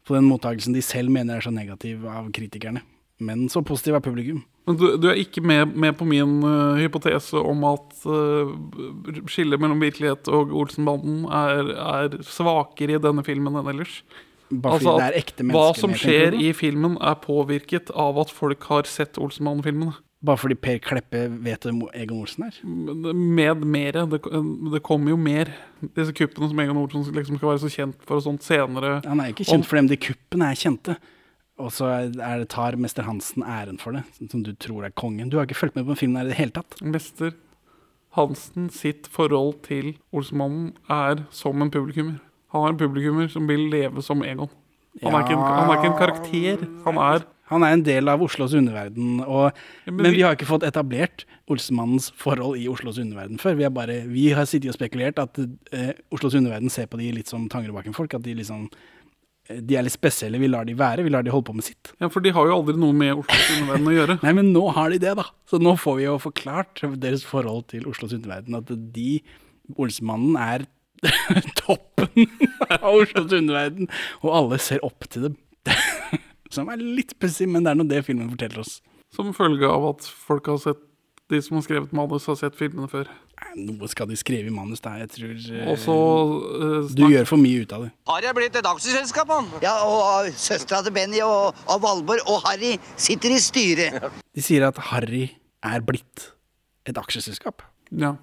på 0.08 0.16
den 0.16 0.28
mottagelsen 0.28 0.76
de 0.76 0.84
selv 0.86 1.12
mener 1.14 1.38
er 1.38 1.46
så 1.46 1.52
negativ 1.54 2.06
av 2.08 2.30
kritikerne. 2.36 2.84
Men 3.20 3.48
så 3.50 3.64
positiv 3.66 3.98
er 3.98 4.04
publikum. 4.06 4.44
Men 4.68 4.78
du, 4.78 4.86
du 5.00 5.08
er 5.10 5.20
ikke 5.22 5.42
med, 5.42 5.74
med 5.80 5.96
på 5.98 6.06
min 6.06 6.42
uh, 6.44 6.78
hypotese 6.78 7.40
om 7.40 7.64
at 7.70 8.02
uh, 8.06 8.52
skillet 9.32 9.62
mellom 9.64 9.82
virkelighet 9.82 10.28
og 10.30 10.52
Olsenbanden 10.62 11.24
er, 11.26 11.72
er 11.74 12.18
svakere 12.28 12.98
i 12.98 13.02
denne 13.02 13.24
filmen 13.26 13.58
enn 13.58 13.72
ellers. 13.74 14.02
Bare 14.52 14.78
Altså 14.78 14.94
at 14.94 15.02
det 15.02 15.08
er 15.08 15.22
ekte 15.22 15.46
mennesker, 15.46 15.60
Hva 15.60 15.80
som 15.80 15.96
skjer 15.98 16.38
i 16.40 16.52
filmen, 16.56 17.00
er 17.04 17.18
påvirket 17.24 17.90
av 17.96 18.20
at 18.22 18.32
folk 18.32 18.68
har 18.70 18.88
sett 18.88 19.20
Olsenmannen-filmene. 19.20 19.98
Bare 20.26 20.40
fordi 20.42 20.56
Per 20.58 20.80
Kleppe 20.82 21.28
vet 21.46 21.68
hvem 21.68 21.84
Egon 21.94 22.24
Olsen 22.24 22.48
er? 22.48 22.56
Med 22.66 23.62
mere. 23.70 24.08
Det, 24.10 24.22
det 24.74 24.82
kommer 24.86 25.14
jo 25.14 25.20
mer. 25.22 25.52
Disse 25.94 26.16
kuppene 26.18 26.50
som 26.50 26.62
Egon 26.64 26.80
Olsen 26.82 27.14
liksom 27.14 27.38
skal 27.38 27.52
være 27.52 27.62
så 27.62 27.70
kjent 27.70 28.08
for 28.08 28.18
og 28.18 28.26
sånt 28.26 28.48
senere. 28.48 28.96
Han 29.06 29.22
er 29.22 29.36
ikke 29.36 29.46
kjent 29.46 29.70
for 29.70 29.78
dem, 29.78 29.92
de 29.92 30.00
kuppene 30.02 30.50
er 30.50 30.58
kjente. 30.58 30.98
Og 31.58 31.72
så 31.74 31.90
det 32.14 32.50
tar 32.54 32.78
mester 32.78 33.06
Hansen 33.06 33.46
æren 33.46 33.80
for 33.82 33.94
det, 33.98 34.04
som 34.18 34.44
du 34.46 34.52
tror 34.62 34.86
er 34.86 34.94
kongen. 34.94 35.30
Du 35.30 35.38
har 35.38 35.48
ikke 35.48 35.58
fulgt 35.58 35.78
med 35.78 35.88
på 35.90 35.98
filmen 36.02 36.20
her 36.22 36.30
i 36.30 36.34
det 36.34 36.42
hele 36.42 36.54
tatt. 36.54 36.78
Mester 36.82 37.34
Hansen 38.18 38.70
sitt 38.74 39.10
forhold 39.14 39.60
til 39.66 39.96
Olsenmannen 40.14 40.72
er 40.90 41.26
som 41.34 41.62
en 41.62 41.74
publikummer. 41.74 42.20
Han 42.54 42.66
er 42.66 42.74
en 42.74 42.82
publikummer 42.82 43.30
som 43.30 43.50
vil 43.50 43.68
leve 43.70 44.02
som 44.06 44.22
Egon. 44.26 44.50
Han 45.04 45.14
er, 45.14 45.26
ikke 45.26 45.36
en, 45.38 45.44
han 45.46 45.70
er 45.70 45.78
ikke 45.78 45.92
en 45.92 46.00
karakter. 46.00 46.64
Han 46.88 46.98
er 46.98 47.26
Han 47.48 47.64
er 47.64 47.74
en 47.78 47.84
del 47.88 48.10
av 48.12 48.22
Oslos 48.26 48.54
underverden, 48.58 49.22
og, 49.24 49.54
Ja, 49.86 49.92
men, 49.92 50.02
men 50.04 50.12
vi 50.12 50.18
vi- 50.18 50.24
har 50.28 50.36
ikke 50.36 50.50
fått 50.50 50.66
etablert 50.68 51.24
Olsemannens 51.50 52.10
forhold 52.20 52.58
i 52.60 52.68
Oslos 52.68 52.98
underverden 53.00 53.40
før. 53.40 53.56
Vi 53.56 53.64
har, 53.64 53.72
bare, 53.72 54.02
vi 54.08 54.30
har 54.36 54.46
sittet 54.46 54.74
og 54.74 54.76
spekulert 54.76 55.18
at 55.24 55.40
eh, 55.72 55.94
Oslos 56.12 56.36
underverden 56.36 56.70
ser 56.74 56.88
på 56.92 57.00
de 57.00 57.12
litt 57.16 57.28
som 57.32 57.48
Tangerudbakken-folk. 57.48 58.14
At 58.20 58.26
de 58.28 58.34
liksom 58.36 58.66
eh, 59.50 59.62
De 59.64 59.78
er 59.80 59.84
litt 59.88 59.96
spesielle, 59.96 60.40
vi 60.44 60.50
lar 60.52 60.66
de 60.68 60.76
være, 60.76 61.06
vi 61.08 61.10
lar 61.14 61.24
de 61.24 61.32
holde 61.32 61.48
på 61.48 61.56
med 61.56 61.64
sitt. 61.64 61.94
Ja, 62.04 62.10
for 62.12 62.20
de 62.20 62.34
har 62.36 62.50
jo 62.52 62.58
aldri 62.60 62.76
noe 62.76 62.92
med 62.94 63.16
Oslos 63.24 63.48
underverden 63.56 63.88
å 63.88 63.96
gjøre. 63.96 64.20
Nei, 64.28 64.34
men 64.42 64.52
nå 64.52 64.66
har 64.76 64.92
de 64.92 65.00
det, 65.06 65.16
da. 65.22 65.30
Så 65.48 65.62
nå 65.64 65.78
får 65.80 65.98
vi 66.02 66.08
jo 66.10 66.18
forklart 66.20 66.84
deres 67.00 67.24
forhold 67.24 67.70
til 67.72 67.88
Oslos 67.88 68.12
underverden. 68.18 68.60
At 68.60 68.68
de 68.92 69.22
Olsemannen 69.80 70.36
er 70.40 70.68
toppen 71.64 72.28
av 72.82 72.92
Oslos 72.92 73.32
underverden, 73.32 73.88
og 74.24 74.36
alle 74.36 74.60
ser 74.60 74.84
opp 74.84 75.08
til 75.12 75.30
dem. 75.30 75.36
Som 76.54 76.70
er 76.72 76.82
litt 76.82 77.16
pussig, 77.20 77.48
men 77.52 77.64
det 77.66 77.74
er 77.74 77.80
nå 77.80 77.88
det 77.90 78.04
filmen 78.08 78.30
forteller 78.34 78.64
oss. 78.64 78.80
Som 79.16 79.34
følge 79.36 79.68
av 79.70 79.86
at 79.94 80.08
folk 80.28 80.48
har 80.52 80.60
sett 80.64 80.84
de 81.28 81.42
som 81.44 81.58
har 81.58 81.64
skrevet 81.66 81.92
manus, 81.96 82.24
har 82.30 82.38
sett 82.40 82.56
filmene 82.56 82.88
før. 82.88 83.10
Noe 83.60 83.88
skal 83.92 84.08
de 84.08 84.16
skrive 84.18 84.48
i 84.48 84.54
manus, 84.54 84.80
da. 84.80 84.94
Jeg 85.02 85.10
tror 85.12 85.34
Også, 85.36 85.58
Og 85.68 85.82
så 85.84 85.96
eh, 86.88 86.94
Du 86.96 87.02
gjør 87.12 87.28
for 87.28 87.42
mye 87.42 87.66
ut 87.66 87.74
av 87.76 87.84
det. 87.84 87.90
Harry 88.08 88.30
er 88.30 88.38
blitt 88.38 88.56
et 88.56 88.70
aksjeselskap, 88.70 89.34
han? 89.36 89.50
Ja, 89.64 89.74
og 89.84 90.30
søstera 90.40 90.80
til 90.86 90.96
Benny 90.96 91.20
og, 91.26 91.58
og 91.68 91.82
Valborg 91.84 92.24
og 92.32 92.40
Harry 92.48 92.78
sitter 92.96 93.36
i 93.36 93.42
styret. 93.44 94.00
De 94.32 94.46
sier 94.46 94.64
at 94.70 94.80
Harry 94.94 95.26
er 95.68 95.84
blitt 95.84 96.30
et 96.88 96.98
aksjeselskap. 97.02 97.66
Ja. 97.92 98.14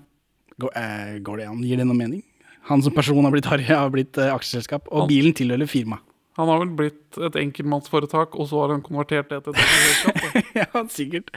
Går, 0.61 0.73
uh, 0.73 1.15
går 1.29 1.43
det 1.43 1.51
an? 1.51 1.61
Gir 1.67 1.83
det 1.83 1.87
noe 1.91 1.99
mening? 1.99 2.25
Han 2.71 2.81
som 2.81 2.95
person 2.97 3.21
har 3.27 3.35
blitt 3.35 3.51
Harry, 3.53 3.67
har 3.69 3.93
blitt 3.93 4.17
uh, 4.17 4.31
aksjeselskap, 4.33 4.89
og 4.89 5.05
Han- 5.05 5.13
bilen 5.13 5.37
tilhører 5.37 5.69
firma. 5.69 6.01
Han 6.37 6.49
har 6.51 6.59
vel 6.65 6.73
blitt 6.75 7.19
et 7.29 7.37
enkeltmannsforetak, 7.39 8.35
og 8.35 8.49
så 8.51 8.59
har 8.65 8.73
han 8.75 8.81
konvertert 8.83 9.29
det 9.31 9.39
til 9.45 9.55
et 9.55 10.49
ja, 10.61 10.83
sikkert. 10.91 11.31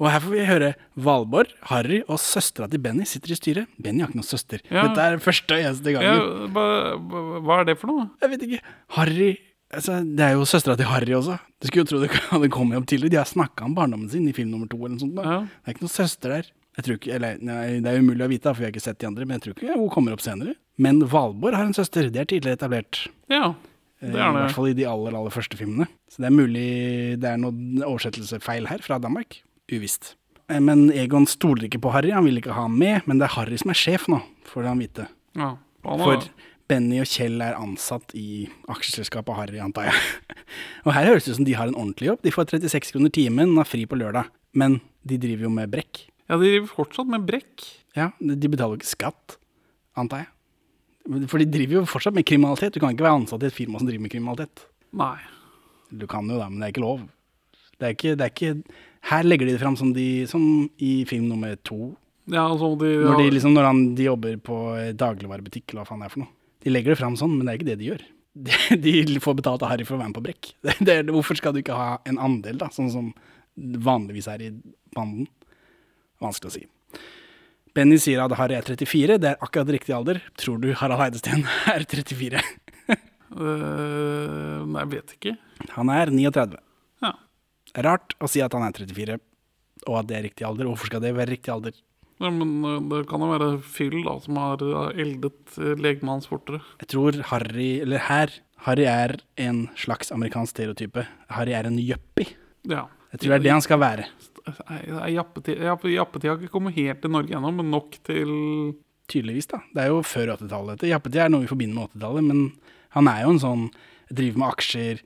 Og 0.00 0.08
her 0.10 0.18
får 0.24 0.32
vi 0.34 0.46
høre 0.48 0.70
Valborg, 0.98 1.52
Harry 1.70 2.00
og 2.08 2.18
søstera 2.18 2.66
til 2.72 2.82
Benny 2.82 3.04
sitter 3.06 3.30
i 3.34 3.38
styret. 3.38 3.70
Benny 3.78 4.02
har 4.02 4.10
ikke 4.10 4.18
noen 4.18 4.26
søster. 4.26 4.64
Ja. 4.66 4.88
Dette 4.88 5.04
er 5.12 5.22
første 5.22 5.54
og 5.54 5.62
eneste 5.62 5.94
Ja, 5.94 6.02
gangen. 6.02 6.50
hva, 6.56 6.66
hva- 7.46 7.60
er 7.60 7.70
det 7.70 7.78
for 7.78 7.92
noe? 7.92 8.08
Jeg 8.24 8.32
vet 8.34 8.42
ikke. 8.48 8.60
Harry 8.98 9.30
altså, 9.72 10.00
Det 10.02 10.26
er 10.26 10.34
jo 10.34 10.48
søstera 10.50 10.76
til 10.80 10.90
Harry 10.90 11.14
også. 11.20 11.38
Du 11.62 11.68
skulle 11.70 11.84
jo 11.86 11.90
tro 11.92 12.02
det 12.02 12.10
hadde 12.34 12.50
kommet 12.50 12.80
opp 12.82 12.90
tidligere. 12.90 13.14
De 13.14 13.22
har 13.22 13.30
snakka 13.30 13.64
om 13.70 13.74
barndommen 13.78 14.10
sin 14.10 14.26
i 14.26 14.34
film 14.34 14.50
nummer 14.50 14.66
to. 14.66 14.76
eller 14.82 14.96
noe 14.98 15.04
sånt. 15.06 15.22
Ja. 15.22 15.38
Det 15.46 15.70
er 15.70 15.76
ikke 15.78 15.86
noen 15.86 15.94
søster 16.00 16.34
der. 16.40 16.50
Jeg 16.72 16.84
tror 16.88 16.96
ikke, 16.98 17.14
eller, 17.14 17.38
nei, 17.44 17.62
Det 17.84 17.90
er 17.94 17.98
umulig 18.02 18.24
å 18.26 18.30
vite, 18.32 18.48
for 18.50 18.58
vi 18.58 18.66
har 18.66 18.72
ikke 18.74 18.82
sett 18.90 18.98
de 18.98 19.06
andre. 19.06 19.26
Men 19.28 19.38
jeg 19.38 19.44
tror 19.46 19.54
ikke 19.60 19.78
hun 19.78 19.90
kommer 19.92 20.14
opp 20.18 20.24
senere. 20.24 20.56
Men 20.82 21.02
Valborg 21.04 21.54
har 21.54 21.68
en 21.68 21.76
søster. 21.76 22.08
Det 22.10 22.22
er 22.24 22.30
tidligere 22.32 22.56
etablert. 22.58 23.04
Ja, 23.30 23.52
Eh, 24.02 24.10
det 24.10 24.18
I 24.18 24.24
er 24.26 24.32
hvert 24.36 24.54
fall 24.56 24.68
i 24.72 24.76
de 24.76 24.84
aller, 24.90 25.14
aller 25.14 25.30
første 25.34 25.56
filmene. 25.60 25.86
Så 26.10 26.22
det 26.24 26.28
er 26.28 26.36
mulig 26.36 26.66
det 27.22 27.28
er 27.32 27.38
noen 27.40 27.82
oversettelsefeil 27.86 28.66
her 28.68 28.82
fra 28.84 28.98
Danmark. 29.02 29.40
Uvisst. 29.72 30.16
Eh, 30.50 30.58
Men 30.60 30.88
Egon 30.92 31.26
stoler 31.30 31.68
ikke 31.70 31.80
på 31.80 31.92
Harry, 31.94 32.10
han 32.10 32.24
vil 32.26 32.40
ikke 32.42 32.52
ha 32.56 32.66
ham 32.66 32.76
med. 32.78 33.06
Men 33.06 33.18
det 33.22 33.28
er 33.30 33.36
Harry 33.38 33.56
som 33.62 33.70
er 33.70 33.78
sjef 33.78 34.08
nå, 34.10 34.20
får 34.50 34.66
han 34.68 34.82
vite. 34.82 35.06
Ja. 35.38 35.54
Han 35.86 35.98
For 36.02 36.26
Benny 36.70 37.00
og 37.02 37.06
Kjell 37.10 37.40
er 37.42 37.56
ansatt 37.58 38.12
i 38.16 38.48
aksjeselskapet 38.70 39.34
Harry, 39.36 39.58
antar 39.60 39.88
jeg. 39.90 39.94
Og 40.86 40.92
her 40.94 41.06
høres 41.10 41.24
det 41.26 41.32
ut 41.34 41.36
som 41.40 41.46
de 41.48 41.54
har 41.58 41.68
en 41.68 41.74
ordentlig 41.78 42.08
jobb. 42.10 42.20
De 42.24 42.30
får 42.32 42.52
36 42.54 42.92
kroner 42.94 43.10
timen 43.12 43.50
og 43.54 43.62
har 43.64 43.68
fri 43.68 43.82
på 43.88 43.98
lørdag. 43.98 44.28
Men 44.54 44.80
de 45.06 45.18
driver 45.18 45.46
jo 45.48 45.50
med 45.50 45.70
brekk. 45.72 46.04
ja, 46.28 46.36
de 46.38 46.44
driver 46.48 46.68
fortsatt 46.70 47.08
med 47.12 47.26
brekk. 47.28 47.64
Ja, 47.96 48.10
de 48.20 48.48
betaler 48.48 48.76
jo 48.76 48.80
ikke 48.80 48.88
skatt, 48.92 49.36
antar 49.98 50.22
jeg. 50.24 50.28
For 51.02 51.42
de 51.42 51.48
driver 51.50 51.80
jo 51.80 51.88
fortsatt 51.88 52.14
med 52.14 52.26
kriminalitet. 52.28 52.76
Du 52.76 52.82
kan 52.82 52.94
ikke 52.94 53.06
være 53.06 53.22
ansatt 53.22 53.42
i 53.42 53.48
et 53.50 53.56
firma 53.56 53.80
som 53.80 53.88
driver 53.88 54.04
med 54.04 54.12
kriminalitet. 54.12 54.66
Nei. 54.98 55.16
Du 55.90 56.06
kan 56.08 56.28
jo 56.30 56.38
da, 56.38 56.48
men 56.48 56.60
det 56.62 56.68
er 56.68 56.74
ikke 56.74 56.84
lov. 56.84 57.02
Det 57.78 57.88
er 57.88 57.96
ikke, 57.96 58.14
det 58.14 58.24
er 58.24 58.32
ikke 58.32 58.78
Her 59.10 59.26
legger 59.26 59.48
de 59.48 59.56
det 59.56 59.60
fram 59.62 59.76
som, 59.78 59.90
de, 59.96 60.06
som 60.30 60.42
i 60.78 60.92
film 61.10 61.26
nummer 61.26 61.56
to. 61.66 61.90
Ja, 62.30 62.44
altså, 62.46 62.70
de, 62.78 62.92
Når 63.02 63.18
de, 63.18 63.30
liksom, 63.34 63.54
når 63.56 63.66
han, 63.66 63.80
de 63.98 64.06
jobber 64.06 64.36
på 64.46 64.58
dagligvarebutikk, 64.94 65.72
eller 65.72 65.82
hva 65.82 65.88
faen 65.90 66.04
det 66.04 66.06
er 66.06 66.14
for 66.14 66.22
noe. 66.22 66.34
De 66.62 66.70
legger 66.70 66.94
det 66.94 67.00
fram 67.00 67.16
sånn, 67.18 67.34
men 67.34 67.48
det 67.48 67.52
er 67.52 67.58
ikke 67.58 67.70
det 67.72 67.78
de 67.80 67.88
gjør. 67.90 68.04
De, 68.84 68.92
de 69.04 69.20
får 69.20 69.34
betalt 69.42 69.60
av 69.66 69.68
Harry 69.68 69.84
for 69.84 69.98
å 69.98 70.00
være 70.00 70.12
med 70.12 70.16
på 70.16 70.24
brekk. 70.24 70.52
Det, 70.86 70.94
det, 71.04 71.12
hvorfor 71.12 71.36
skal 71.36 71.52
du 71.52 71.60
ikke 71.60 71.76
ha 71.76 71.88
en 72.08 72.20
andel, 72.22 72.56
da, 72.62 72.70
sånn 72.72 72.92
som 72.94 73.10
vanligvis 73.58 74.30
er 74.32 74.46
i 74.46 74.52
banden? 74.94 75.26
Vanskelig 76.22 76.48
å 76.48 76.54
si. 76.54 76.62
Benny 77.72 77.96
sier 78.00 78.20
at 78.20 78.34
Harry 78.36 78.56
er 78.58 78.66
34, 78.66 79.16
det 79.22 79.30
er 79.30 79.44
akkurat 79.44 79.70
riktig 79.72 79.94
alder. 79.96 80.20
Tror 80.40 80.58
du 80.60 80.72
Harald 80.76 81.06
Eidesteen 81.06 81.46
er 81.72 81.86
34? 81.88 82.42
uh, 83.32 84.60
Nei, 84.68 84.82
jeg 84.82 84.90
vet 84.92 85.14
ikke. 85.16 85.36
Han 85.76 85.92
er 85.92 86.12
39. 86.12 86.58
Ja. 87.04 87.14
Rart 87.86 88.16
å 88.20 88.28
si 88.28 88.42
at 88.44 88.52
han 88.56 88.66
er 88.66 88.76
34, 88.76 89.16
og 89.88 89.96
at 90.02 90.10
det 90.10 90.18
er 90.18 90.28
riktig 90.28 90.46
alder. 90.48 90.68
Hvorfor 90.68 90.92
skal 90.92 91.04
det 91.04 91.14
være 91.16 91.32
riktig 91.32 91.54
alder? 91.54 91.78
Ja, 92.22 92.30
men 92.30 92.62
øh, 92.62 92.78
det 92.92 93.02
kan 93.10 93.22
jo 93.24 93.30
være 93.32 93.48
fyll 93.66 93.96
da, 94.06 94.14
som 94.22 94.36
har 94.38 94.60
øh, 94.62 95.00
eldet 95.02 95.56
øh, 95.58 95.72
legene 95.80 96.14
hans 96.14 96.28
fortere. 96.30 96.60
Jeg 96.78 96.92
tror 96.92 97.16
Harry, 97.32 97.80
eller 97.82 98.04
her, 98.06 98.36
Harry 98.68 98.84
er 98.86 99.16
en 99.42 99.64
slags 99.74 100.12
amerikansk 100.14 100.54
stereotype. 100.54 101.02
Harry 101.34 101.56
er 101.56 101.66
en 101.66 101.80
yuppie. 101.82 102.36
Ja. 102.68 102.84
Jeg 103.12 103.24
tror 103.24 103.32
det 103.34 103.40
er 103.40 103.46
det 103.48 103.54
han 103.56 103.64
skal 103.64 103.80
være. 103.82 104.06
Jappetida 105.12 105.72
jappe, 105.72 106.22
har 106.26 106.38
ikke 106.40 106.50
kommet 106.52 106.74
helt 106.76 107.00
til 107.04 107.12
Norge 107.14 107.36
ennå, 107.36 107.52
men 107.60 107.70
nok 107.72 107.98
til 108.06 108.32
Tydeligvis, 109.10 109.48
da. 109.50 109.58
Det 109.74 109.82
er 109.82 109.88
jo 109.90 110.02
før 110.06 110.30
80-tallet. 110.36 110.82
Jappetida 110.86 110.88
Jappetid 110.92 111.20
er 111.24 111.32
noe 111.32 111.42
vi 111.44 111.50
forbinder 111.50 111.74
med 111.76 111.90
80-tallet, 111.96 112.24
men 112.28 112.42
han 112.94 113.08
er 113.10 113.24
jo 113.24 113.32
en 113.34 113.42
sånn 113.42 113.64
Driver 114.12 114.38
med 114.42 114.48
aksjer, 114.52 115.00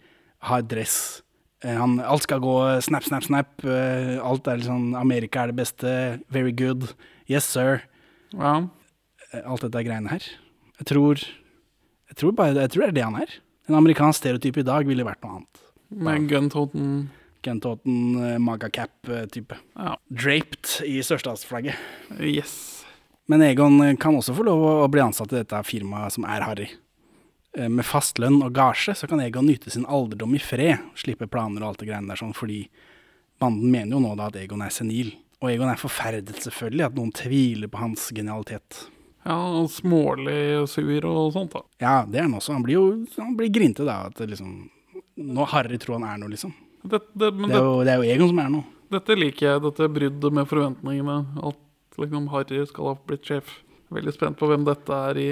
har 0.51 0.62
dress. 0.66 1.22
eh, 1.62 1.77
Han, 1.79 2.01
alt 2.03 2.25
skal 2.27 2.40
gå 2.42 2.55
snap, 2.83 3.05
snap, 3.07 3.22
snap. 3.25 3.64
eh, 3.64 4.16
Alt 4.22 4.46
er 4.51 4.59
liksom 4.59 4.94
Amerika 4.99 5.42
er 5.44 5.53
det 5.53 5.57
beste. 5.61 5.92
Very 6.29 6.51
good. 6.53 6.88
Yes, 7.31 7.44
sir. 7.46 7.83
Ja. 8.35 8.66
Eh, 9.33 9.42
Alt 9.46 9.62
dette 9.62 9.85
greiene 9.87 10.11
her. 10.11 10.27
Jeg 10.81 10.87
tror 10.90 11.16
Jeg 12.09 12.16
tror, 12.16 12.33
bare, 12.33 12.55
jeg 12.55 12.70
tror 12.70 12.83
det 12.83 12.88
er 12.88 12.96
det 12.99 13.05
han 13.05 13.16
er. 13.22 13.31
En 13.68 13.75
amerikansk 13.81 14.20
stereotype 14.20 14.61
i 14.61 14.66
dag 14.66 14.87
ville 14.87 15.05
vært 15.07 15.22
noe 15.25 15.38
annet. 15.40 15.62
Med 15.90 16.29
Guntoten 16.31 17.09
Kentoten, 17.46 17.98
eh, 18.26 18.38
magacap-type. 18.42 19.56
Ja. 19.78 19.94
Draped 20.11 20.80
i 20.87 20.98
sørstatsflagget. 21.06 21.78
Yes. 22.20 22.56
Men 23.30 23.42
Egon 23.46 23.80
eh, 23.85 23.94
kan 24.02 24.16
også 24.18 24.35
få 24.37 24.44
lov 24.46 24.64
å 24.85 24.88
bli 24.90 25.02
ansatt 25.04 25.32
i 25.32 25.40
dette 25.40 25.62
firmaet 25.66 26.14
som 26.16 26.26
er 26.26 26.44
Harry. 26.46 26.68
Eh, 27.56 27.68
Med 27.72 27.87
fast 27.87 28.18
lønn 28.22 28.40
og 28.42 28.52
gasje 28.54 28.94
så 28.98 29.09
kan 29.11 29.22
Egon 29.22 29.46
nyte 29.48 29.70
sin 29.72 29.87
alderdom 29.87 30.35
i 30.37 30.42
fred, 30.42 30.82
slippe 30.98 31.26
planer 31.30 31.62
og 31.62 31.72
alt 31.72 31.85
det 31.85 31.88
greiene 31.92 32.11
der 32.12 32.20
sånn, 32.20 32.35
fordi 32.37 32.64
banden 33.42 33.70
mener 33.70 33.96
jo 33.96 34.02
nå 34.04 34.12
da 34.18 34.28
at 34.30 34.37
Egon 34.42 34.62
er 34.66 34.74
senil. 34.74 35.14
Og 35.42 35.50
Egon 35.52 35.68
er 35.70 35.80
forferdet 35.80 36.38
selvfølgelig 36.42 36.87
at 36.87 36.94
noen 36.98 37.14
tviler 37.14 37.68
på 37.70 37.78
hans 37.82 38.09
genialitet. 38.16 38.87
Ja, 39.26 39.35
og 39.59 39.66
smålig 39.74 40.54
og 40.61 40.68
sur 40.70 41.04
og 41.11 41.32
sånt, 41.35 41.52
da. 41.56 41.64
Ja, 41.82 41.96
det 42.06 42.20
er 42.20 42.28
han 42.28 42.37
også. 42.38 42.54
Han 42.54 42.62
blir 42.64 42.78
jo 42.78 42.85
han 43.18 43.35
blir 43.37 43.50
grinte 43.52 43.85
da, 43.87 44.04
at 44.11 44.22
liksom 44.22 44.70
Nå 45.16 45.46
Harry 45.48 45.78
tror 45.80 45.96
han 45.96 46.04
er 46.06 46.18
noe, 46.20 46.28
liksom. 46.28 46.52
Det, 46.90 47.03
det, 47.12 47.31
men 47.35 47.51
Det 47.51 47.59
er, 47.59 47.66
jo, 47.66 47.77
det 47.87 47.92
er 47.92 48.03
jo 48.03 48.14
Egon 48.14 48.33
som 48.33 48.42
er 48.42 48.51
nå. 48.55 48.62
Dette 48.96 49.16
liker 49.18 49.46
jeg, 49.49 49.62
dette 49.64 49.88
bruddet 49.96 50.37
med 50.38 50.51
forventningene. 50.51 51.16
At 51.51 52.01
liksom 52.01 52.29
Harry 52.33 52.62
skal 52.70 52.90
ha 52.92 52.96
blitt 53.09 53.27
sjef. 53.27 53.59
Veldig 53.94 54.14
spent 54.14 54.38
på 54.38 54.49
hvem 54.51 54.66
dette 54.66 55.03
er 55.11 55.22
i 55.22 55.29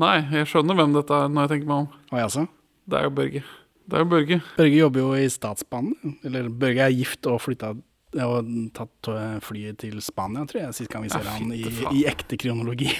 Nei, 0.00 0.14
jeg 0.32 0.48
skjønner 0.48 0.76
hvem 0.78 0.94
dette 0.94 1.12
er 1.12 1.26
når 1.28 1.44
jeg 1.44 1.50
tenker 1.50 1.68
meg 1.68 1.82
om. 1.82 1.88
Og 2.08 2.16
jeg 2.16 2.28
også. 2.30 2.44
Det 2.88 2.96
er 2.96 3.02
jo 3.04 3.10
Børge. 3.18 3.42
Det 3.84 3.98
er 3.98 4.04
jo 4.04 4.08
Børge. 4.08 4.38
Børge 4.56 4.78
jobber 4.78 5.02
jo 5.02 5.10
i 5.20 5.26
Statsbanen. 5.28 6.14
Eller 6.24 6.48
Børge 6.48 6.86
er 6.86 6.94
gift 6.96 7.28
og 7.28 7.42
flytta 7.44 7.74
og 8.20 8.48
tatt 8.76 9.08
eh, 9.08 9.36
flyet 9.40 9.78
til 9.80 10.00
Spania, 10.04 10.44
tror 10.48 10.66
jeg, 10.66 10.76
sist 10.76 10.92
gang 10.92 11.06
vi 11.06 11.12
ser 11.12 11.24
Ja, 11.24 11.36
han 11.38 11.52
i, 11.56 11.62
i 11.96 12.02
ekte 12.10 12.36
kronologi. 12.40 12.90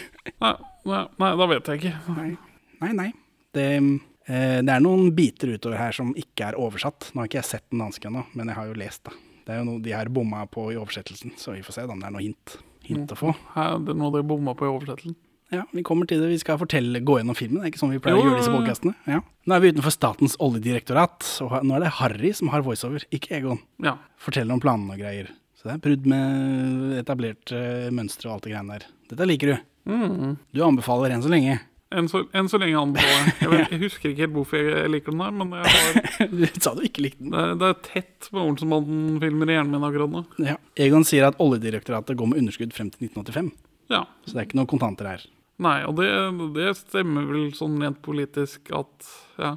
Nei, 0.41 0.55
nei, 0.89 1.03
nei, 1.21 1.33
da 1.41 1.49
vet 1.51 1.69
jeg 1.69 1.83
ikke. 1.83 1.93
Nei, 2.17 2.31
nei. 2.81 2.93
nei. 2.97 3.11
Det, 3.53 3.67
det 4.27 4.71
er 4.71 4.83
noen 4.85 5.11
biter 5.17 5.51
utover 5.57 5.81
her 5.81 5.97
som 5.97 6.13
ikke 6.19 6.53
er 6.53 6.59
oversatt. 6.61 7.11
Nå 7.13 7.23
har 7.23 7.31
ikke 7.31 7.41
jeg 7.41 7.49
sett 7.49 7.65
den 7.73 7.83
danske 7.83 8.09
ennå, 8.11 8.23
men 8.39 8.53
jeg 8.53 8.59
har 8.59 8.69
jo 8.71 8.79
lest 8.79 9.05
det. 9.09 9.17
Det 9.43 9.55
er 9.55 9.59
jo 9.63 9.67
noe 9.67 9.83
de 9.83 9.95
har 9.97 10.11
bomma 10.15 10.45
på 10.47 10.69
i 10.71 10.79
oversettelsen, 10.79 11.35
så 11.41 11.57
vi 11.57 11.65
får 11.67 11.81
se 11.81 11.85
om 11.91 11.99
det 11.99 12.07
er 12.07 12.15
noe 12.15 12.23
hint, 12.23 12.57
hint 12.87 13.11
å 13.11 13.19
få. 13.19 13.35
Her, 13.57 13.81
det 13.83 13.95
er 13.97 13.99
noe 13.99 14.15
dere 14.15 14.27
bomma 14.29 14.55
på 14.59 14.69
i 14.69 14.71
oversettelsen. 14.71 15.17
Ja, 15.53 15.67
Vi 15.73 15.83
kommer 15.85 16.09
til 16.09 16.23
det. 16.23 16.31
Vi 16.31 16.39
skal 16.41 16.57
fortelle, 16.57 17.03
gå 17.05 17.19
gjennom 17.19 17.37
filmen. 17.37 17.61
Det 17.61 17.67
er 17.67 17.73
ikke 17.75 17.83
sånn 17.83 17.93
vi 17.93 17.99
pleier 18.01 18.17
Jo, 18.17 18.23
å 18.23 18.31
gjøre 18.31 18.39
disse 18.41 18.87
jo. 18.89 18.93
Ja. 19.11 19.19
Nå 19.45 19.55
er 19.57 19.61
vi 19.61 19.73
utenfor 19.75 19.93
Statens 19.93 20.37
oljedirektorat, 20.41 21.27
og 21.45 21.59
nå 21.69 21.77
er 21.77 21.85
det 21.85 21.91
Harry 21.99 22.31
som 22.39 22.49
har 22.55 22.65
voiceover, 22.65 23.05
ikke 23.13 23.37
Egon. 23.37 23.61
Ja. 23.85 23.99
Forteller 24.17 24.57
om 24.57 24.63
planene 24.65 24.97
og 24.97 25.03
greier. 25.03 25.29
Så 25.59 25.69
det 25.69 25.75
er 25.75 25.83
brudd 25.85 26.09
med 26.09 26.95
etablerte 27.03 27.61
mønstre 27.93 28.31
og 28.31 28.39
alt 28.39 28.47
det 28.49 28.55
greiene 28.55 28.79
der. 28.79 28.87
Dette 29.13 29.29
liker 29.29 29.53
du. 29.53 29.69
Mm. 29.93 30.33
Du 30.57 30.63
anbefaler 30.65 31.13
enn 31.13 31.23
så 31.27 31.31
lenge. 31.31 31.59
Enn 31.99 32.09
så, 32.11 32.23
enn 32.37 32.49
så 32.51 32.59
lenge 32.61 32.81
anbefaler 32.81 33.27
jeg. 33.27 33.35
Jeg, 33.41 33.51
vet, 33.53 33.71
jeg 33.75 33.81
husker 33.83 34.13
ikke 34.13 34.25
helt 34.25 34.37
hvorfor 34.37 34.63
jeg 34.63 34.93
liker 34.93 35.15
den 35.15 35.23
der, 35.25 35.35
men 35.41 35.53
jeg 35.59 35.75
har, 35.75 36.31
Du 36.39 36.63
sa 36.65 36.73
du 36.79 36.83
ikke 36.87 37.05
likte 37.07 37.25
den. 37.25 37.35
det, 37.35 37.45
det 37.61 37.69
er 37.69 37.83
tett 37.89 38.31
på 38.33 38.47
Olsenbanden-filmer 38.47 39.53
i 39.53 39.59
hjernen 39.59 39.77
min 39.77 39.89
akkurat 39.89 40.15
nå. 40.15 40.25
Ja. 40.47 40.57
Egon 40.87 41.07
sier 41.09 41.29
at 41.29 41.39
Oljedirektoratet 41.43 42.19
går 42.19 42.33
med 42.33 42.43
underskudd 42.43 42.75
frem 42.77 42.91
til 42.95 43.09
1985. 43.11 43.53
Ja. 43.93 44.07
Så 44.25 44.35
det 44.35 44.41
er 44.43 44.49
ikke 44.49 44.61
noen 44.63 44.73
kontanter 44.73 45.11
her. 45.11 45.29
Nei, 45.63 45.77
og 45.87 45.99
det, 46.01 46.09
det 46.57 46.73
stemmer 46.81 47.29
vel 47.29 47.53
sånn 47.57 47.79
rent 47.83 48.03
politisk 48.05 48.73
at 48.77 49.13
Ja. 49.41 49.57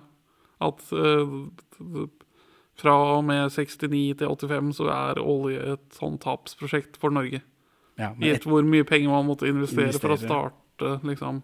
At 0.64 0.80
uh, 0.96 2.06
fra 2.80 2.94
og 3.18 3.26
med 3.28 3.52
69 3.52 4.16
til 4.20 4.30
85 4.30 4.72
så 4.78 4.88
er 4.92 5.20
olje 5.20 5.76
et 5.76 5.98
sånn 5.98 6.16
tapsprosjekt 6.24 6.96
for 7.00 7.14
Norge. 7.16 7.42
Ja, 8.00 8.12
Gitt 8.20 8.48
hvor 8.48 8.64
mye 8.68 8.88
penger 8.88 9.14
man 9.14 9.28
måtte 9.30 9.48
investere, 9.48 9.96
for 9.96 10.16
å 10.16 10.20
starte, 10.20 10.98
liksom. 11.08 11.42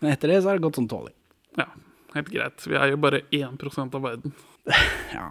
Men 0.00 0.12
etter 0.12 0.32
det 0.32 0.42
så 0.42 0.50
har 0.50 0.58
det 0.58 0.66
gått 0.66 0.78
sånn 0.80 0.88
tålelig. 0.90 1.14
Ja, 1.56 1.66
helt 2.14 2.28
greit. 2.32 2.66
Vi 2.68 2.76
er 2.76 2.90
jo 2.92 2.98
bare 3.00 3.22
1% 3.34 3.96
av 3.98 4.04
verden. 4.10 4.36
Ja, 5.14 5.30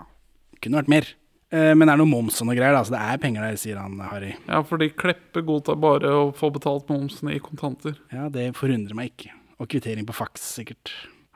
kunne 0.64 0.80
vært 0.80 0.92
mer. 0.94 1.08
Eh, 1.54 1.74
Men 1.78 1.86
det 1.88 1.94
er 1.94 2.00
noe 2.02 2.10
moms 2.10 2.38
og 2.42 2.48
noe 2.50 2.56
greier, 2.58 2.74
da, 2.74 2.84
så 2.88 2.96
det 2.96 3.02
er 3.04 3.20
penger 3.22 3.44
der, 3.46 3.58
sier 3.62 3.78
han 3.82 4.00
Harry. 4.10 4.32
Ja, 4.48 4.62
fordi 4.66 4.88
Kleppe 4.98 5.44
godtar 5.46 5.78
bare 5.80 6.10
å 6.16 6.30
få 6.36 6.50
betalt 6.56 6.88
momsen 6.90 7.30
i 7.34 7.42
kontanter. 7.44 7.98
Ja, 8.16 8.30
det 8.34 8.54
forundrer 8.58 8.96
meg 8.98 9.12
ikke. 9.14 9.34
Og 9.60 9.70
kvittering 9.72 10.08
på 10.08 10.16
faks, 10.16 10.48
sikkert. 10.58 10.92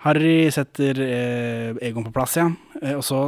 Harry 0.05 0.47
setter 0.55 0.95
eh, 1.03 1.75
Egon 1.83 2.05
på 2.07 2.13
plass 2.15 2.37
igjen, 2.39 2.55
eh, 2.81 2.95
og 2.95 3.03
så 3.03 3.19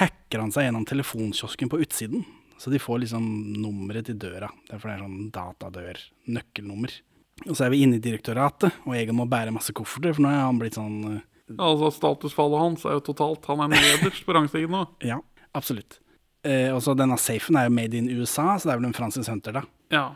hacker 0.00 0.42
han 0.42 0.50
seg 0.54 0.66
gjennom 0.66 0.84
telefonkiosken 0.90 1.70
på 1.70 1.78
utsiden. 1.86 2.26
Så 2.58 2.72
de 2.72 2.80
får 2.82 3.02
liksom 3.04 3.24
nummeret 3.62 4.08
til 4.08 4.16
døra. 4.18 4.48
Derfor 4.70 4.90
er 4.90 4.98
det 4.98 5.06
sånn 5.06 5.30
datadør, 5.34 5.98
nøkkelnummer. 6.34 6.94
Og 7.44 7.52
så 7.52 7.66
er 7.66 7.72
vi 7.74 7.82
inne 7.84 7.98
i 7.98 8.02
direktoratet, 8.02 8.78
og 8.88 8.96
Egon 8.96 9.18
må 9.20 9.26
bære 9.28 9.52
masse 9.54 9.74
kofferter, 9.76 10.16
for 10.16 10.24
nå 10.24 10.32
er 10.32 10.40
han 10.46 10.60
blitt 10.60 10.78
sånn 10.78 11.00
Ja, 11.10 11.20
Altså 11.68 11.92
Statusfallet 11.94 12.62
hans 12.62 12.86
er 12.88 12.96
jo 12.96 13.02
totalt. 13.06 13.44
Han 13.46 13.60
er 13.66 13.76
nederst 13.76 14.24
på 14.26 14.34
rangstigen 14.34 14.72
nå. 14.74 14.86
Ja, 15.12 15.20
absolutt. 15.54 16.00
Eh, 16.46 16.72
og 16.74 16.80
så 16.82 16.94
denne 16.98 17.18
safen 17.20 17.58
er 17.58 17.68
jo 17.68 17.74
made 17.76 17.98
in 17.98 18.08
USA, 18.10 18.54
så 18.56 18.70
det 18.70 18.74
er 18.74 18.80
vel 18.80 18.88
en 18.88 18.96
Francis 18.96 19.28
Hunter, 19.30 19.60
da. 19.60 19.62
Ja. 19.94 20.06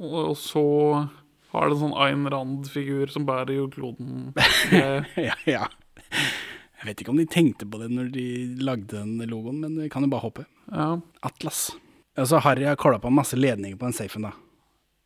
Og, 0.00 0.16
og 0.30 0.38
så 0.40 0.62
har 1.52 1.68
det 1.68 1.76
en 1.76 1.82
sånn 1.82 1.98
Ayn 2.00 2.24
Rand-figur 2.32 3.12
som 3.12 3.26
bærer 3.28 3.52
jordkloden. 3.58 4.32
kloden. 4.32 5.10
ja, 5.28 5.36
ja. 5.48 5.66
Jeg 6.82 6.88
vet 6.88 7.02
ikke 7.02 7.12
om 7.12 7.20
de 7.20 7.28
tenkte 7.30 7.68
på 7.68 7.78
det 7.82 7.90
når 7.92 8.08
de 8.14 8.26
lagde 8.64 8.96
den 8.96 9.20
logoen, 9.30 9.60
men 9.62 9.76
vi 9.84 9.90
kan 9.92 10.04
jo 10.06 10.10
bare 10.12 10.24
håpe. 10.24 10.46
Ja. 10.72 10.88
Atlas. 11.22 11.68
Og 12.18 12.26
så 12.28 12.40
Harry 12.44 12.64
har 12.66 12.80
kåla 12.80 12.98
på 13.00 13.12
masse 13.12 13.36
ledninger 13.38 13.76
på 13.76 13.86
den 13.86 13.96
safen, 13.96 14.26
da. 14.28 14.32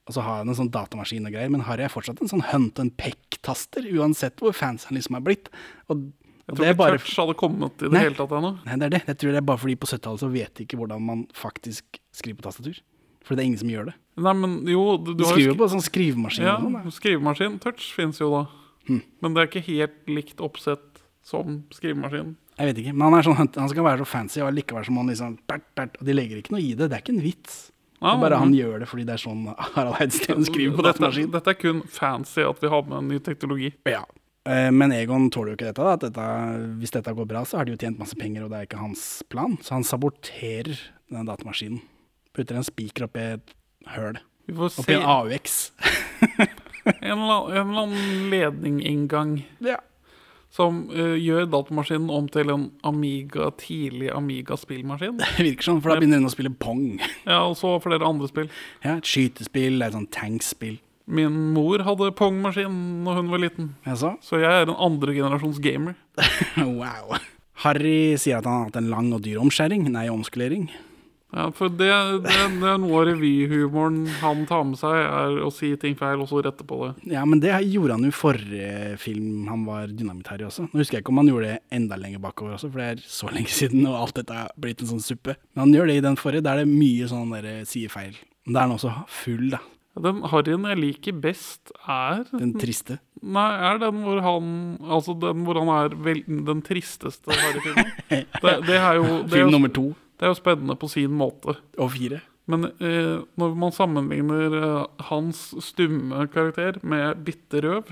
Og 0.07 0.14
så 0.14 0.23
har 0.23 0.40
han 0.42 0.49
en 0.53 0.55
sånn 0.59 0.71
datamaskin 0.71 1.27
og 1.27 1.35
greier, 1.35 1.51
men 1.51 1.64
Harry 1.66 1.83
er 1.83 1.90
fortsatt 1.90 2.21
en 2.23 2.31
sånn 2.31 2.45
hunt 2.53 2.79
and 2.79 2.95
peck-taster, 3.01 3.88
uansett 3.99 4.38
hvor 4.42 4.55
fans 4.55 4.87
han 4.87 4.95
liksom 4.99 5.16
er 5.19 5.25
blitt. 5.27 5.49
Og, 5.90 6.05
Jeg 6.47 6.55
tror 6.55 6.69
ikke 6.69 6.79
bare 6.79 6.99
touch 7.01 7.16
hadde 7.19 7.35
kommet 7.40 7.81
i 7.83 7.88
det 7.88 7.92
Nei. 7.97 8.03
hele 8.07 8.14
tatt 8.14 8.35
ennå. 8.38 8.53
Nei, 8.69 8.77
det 8.79 8.87
er 8.87 8.95
det. 8.95 9.01
Jeg 9.11 9.19
tror 9.19 9.35
det 9.35 9.40
er 9.42 9.49
bare 9.49 9.59
fordi 9.64 9.75
på 9.83 9.88
70-tallet 9.90 10.23
så 10.23 10.29
vet 10.31 10.55
de 10.55 10.66
ikke 10.69 10.79
hvordan 10.79 11.03
man 11.03 11.25
faktisk 11.35 11.99
skriver 12.14 12.38
på 12.38 12.47
tastatur. 12.47 12.79
For 13.27 13.35
det 13.35 13.42
er 13.42 13.49
ingen 13.51 13.59
som 13.64 13.73
gjør 13.73 13.88
det. 13.90 13.97
Nei, 14.23 14.33
men 14.38 14.53
jo 14.71 14.85
Du, 15.03 15.11
du 15.11 15.19
du 15.19 15.25
har 15.27 15.35
jo 15.35 15.40
skriver 15.40 15.57
skri 15.57 15.59
på 15.59 15.71
sånn 15.75 15.83
skrivemaskin 15.88 16.47
ja, 16.47 16.57
sånn. 16.62 16.95
skrivemaskin. 16.95 17.59
Touch 17.66 17.88
fins 17.97 18.23
jo 18.23 18.31
da. 18.31 18.45
Hmm. 18.87 19.03
Men 19.21 19.35
det 19.35 19.42
er 19.42 19.51
ikke 19.51 19.66
helt 19.66 19.97
likt 20.07 20.38
oppsett 20.38 21.03
som 21.27 21.64
skrivemaskin. 21.75 22.37
Jeg 22.57 22.71
vet 22.71 22.79
ikke. 22.85 22.95
Men 22.95 23.09
han, 23.11 23.19
er 23.19 23.27
sånn, 23.27 23.51
han 23.59 23.73
skal 23.75 23.85
være 23.85 24.05
så 24.05 24.09
fancy 24.09 24.40
og 24.47 24.55
likevel 24.55 24.87
som 24.87 25.01
han 25.03 25.11
liksom 25.11 25.35
Og 25.51 26.05
de 26.07 26.14
legger 26.14 26.38
ikke 26.40 26.55
noe 26.55 26.62
i 26.62 26.71
det. 26.79 26.87
Det 26.87 26.95
er 26.95 27.03
ikke 27.03 27.16
en 27.19 27.25
vits. 27.27 27.57
Det 27.97 28.05
Ah, 28.05 28.15
er 28.17 28.21
bare 28.21 28.39
han 28.39 28.53
gjør 28.53 28.81
det 28.83 28.89
fordi 28.91 29.05
det 29.09 29.15
er 29.17 29.23
sånn 29.23 29.47
Harald 29.75 29.97
Heidsten 29.97 30.45
skriver 30.45 30.77
på 30.77 30.85
datamaskin. 30.85 31.31
dette 31.33 31.49
er 31.49 31.55
kun 31.55 31.83
fancy 31.89 32.43
at 32.45 32.61
vi 32.61 32.69
har 32.69 32.83
med 32.85 32.99
en 32.99 33.09
ny 33.09 33.19
teknologi. 33.25 33.73
Ja. 33.89 34.03
Eh, 34.47 34.71
Men 34.71 34.93
Egon 34.93 35.31
tåler 35.31 35.55
jo 35.55 35.57
ikke 35.57 35.73
dette. 35.73 35.87
At 35.95 36.01
dette. 36.05 36.27
Hvis 36.79 36.93
dette 36.93 37.15
går 37.17 37.27
bra, 37.27 37.43
så 37.45 37.57
har 37.59 37.65
de 37.65 37.73
jo 37.73 37.79
tjent 37.81 37.99
masse 37.99 38.15
penger, 38.15 38.45
og 38.45 38.51
det 38.53 38.59
er 38.61 38.67
ikke 38.69 38.79
hans 38.83 39.23
plan. 39.33 39.57
Så 39.63 39.73
han 39.79 39.83
saborterer 39.83 40.77
denne 41.11 41.25
datamaskinen. 41.27 41.81
Putter 42.37 42.57
en 42.61 42.63
spiker 42.69 43.05
oppi 43.09 43.19
et 43.33 43.55
høl. 43.97 44.19
Oppi 44.53 44.95
en 44.95 45.03
AUX. 45.03 45.73
en 47.03 47.19
eller 47.19 47.33
annen, 47.33 47.57
en 47.57 47.71
eller 47.73 47.83
annen 47.83 48.31
ledninginngang 48.31 49.45
Ja. 49.65 49.81
Som 50.57 50.87
uh, 50.88 51.14
gjør 51.21 51.47
datamaskinen 51.53 52.09
om 52.12 52.29
til 52.33 52.49
en 52.55 52.66
Amiga, 52.88 53.51
tidlig 53.61 54.09
Amiga-spillmaskin. 54.16 55.19
Det 55.21 55.45
virker 55.51 55.69
sånn, 55.69 55.83
for 55.85 55.92
da 55.92 56.01
begynner 56.01 56.23
hun 56.23 56.31
å 56.31 56.33
spille 56.33 56.55
pong. 56.57 56.87
Ja, 57.27 57.42
og 57.45 57.59
så 57.61 57.75
flere 57.85 58.09
andre 58.09 58.31
spill. 58.31 58.49
Ja, 58.81 58.97
Et 58.97 59.09
skytespill, 59.11 59.79
et 59.85 59.97
sånt 59.97 60.12
tankspill. 60.16 60.79
Min 61.07 61.37
mor 61.55 61.85
hadde 61.87 62.09
Pong-maskin 62.19 62.73
når 63.07 63.21
hun 63.21 63.29
var 63.31 63.38
liten, 63.45 63.69
Jaså? 63.87 64.16
så 64.27 64.40
jeg 64.42 64.51
er 64.51 64.64
en 64.66 64.75
andre 64.88 65.14
generasjons 65.14 65.61
gamer. 65.62 65.95
Wow. 66.59 67.14
Harry 67.62 68.16
sier 68.21 68.40
at 68.40 68.49
han 68.49 68.59
har 68.59 68.66
hatt 68.69 68.81
en 68.81 68.90
lang 68.90 69.12
og 69.14 69.23
dyr 69.25 69.38
omskjæring, 69.40 69.87
nei, 69.95 70.09
omskulering. 70.12 70.66
Ja, 71.35 71.49
for 71.53 71.69
det, 71.69 71.89
det, 72.23 72.35
det 72.61 72.69
er 72.71 72.79
noe 72.79 73.01
av 73.01 73.09
revyhumoren 73.09 74.05
han 74.21 74.45
tar 74.47 74.62
med 74.69 74.79
seg, 74.79 74.95
er 74.95 75.41
å 75.43 75.51
si 75.53 75.73
ting 75.81 75.97
feil 75.99 76.23
og 76.23 76.31
så 76.31 76.39
rette 76.45 76.65
på 76.67 76.79
det. 76.85 76.93
Ja, 77.17 77.25
men 77.27 77.43
det 77.43 77.51
gjorde 77.67 77.97
han 77.97 78.07
jo 78.07 78.12
i 78.12 78.15
forrige 78.15 78.95
film 79.03 79.49
han 79.51 79.67
var 79.67 79.91
Dynamitt-Harry 79.91 80.47
også. 80.47 80.69
Nå 80.71 80.81
husker 80.81 80.99
jeg 81.01 81.05
ikke 81.05 81.15
om 81.15 81.23
han 81.25 81.33
gjorde 81.33 81.51
det 81.57 81.77
enda 81.77 81.99
lenger 82.01 82.23
bakover 82.23 82.57
også, 82.57 82.71
for 82.71 82.83
det 82.83 82.89
er 82.95 83.05
så 83.11 83.31
lenge 83.35 83.53
siden, 83.53 83.85
og 83.91 83.99
alt 84.05 84.21
dette 84.23 84.39
er 84.45 84.55
blitt 84.62 84.85
en 84.85 84.93
sånn 84.95 85.05
suppe. 85.05 85.35
Men 85.55 85.67
han 85.67 85.75
gjør 85.77 85.91
det 85.91 85.99
i 85.99 86.07
den 86.07 86.21
forrige, 86.21 86.47
der 86.47 86.62
er 86.62 86.65
det 86.69 86.77
mye 86.77 87.11
sånn 87.11 87.35
der 87.35 87.91
feil. 87.93 88.21
Men 88.47 88.55
da 88.55 88.62
er 88.62 88.69
han 88.69 88.77
også 88.79 88.95
full, 89.11 89.51
da. 89.57 89.62
Den 90.07 90.19
harryen 90.29 90.67
jeg 90.69 90.77
liker 90.77 91.21
best, 91.25 91.71
er 91.89 92.27
Den 92.29 92.53
triste. 92.61 92.99
Nei, 93.25 93.47
er 93.65 93.79
den 93.81 94.03
hvor 94.05 94.19
han 94.21 94.51
Altså 94.85 95.15
den 95.17 95.47
hvor 95.47 95.57
han 95.57 95.71
er 95.73 95.95
vel, 96.05 96.21
den 96.29 96.61
tristeste 96.65 97.33
harryfilmen. 97.33 97.95
Det, 98.45 98.53
det 98.69 98.77
er 98.77 98.99
jo 99.01 99.07
det 99.07 99.23
er 99.25 99.39
Film 99.39 99.55
nummer 99.57 99.73
to 99.73 99.87
det 100.16 100.26
er 100.26 100.33
jo 100.33 100.38
spennende 100.38 100.76
på 100.81 100.88
sin 100.90 101.12
måte. 101.16 101.57
og 101.79 101.92
fire. 101.92 102.22
Men 102.46 102.68
eh, 102.79 103.22
når 103.37 103.55
man 103.59 103.74
sammenligner 103.74 104.57
eh, 104.57 105.07
hans 105.11 105.48
stumme 105.64 106.26
karakter 106.33 106.79
med 106.87 107.24
Bitte 107.26 107.62
Røv, 107.64 107.90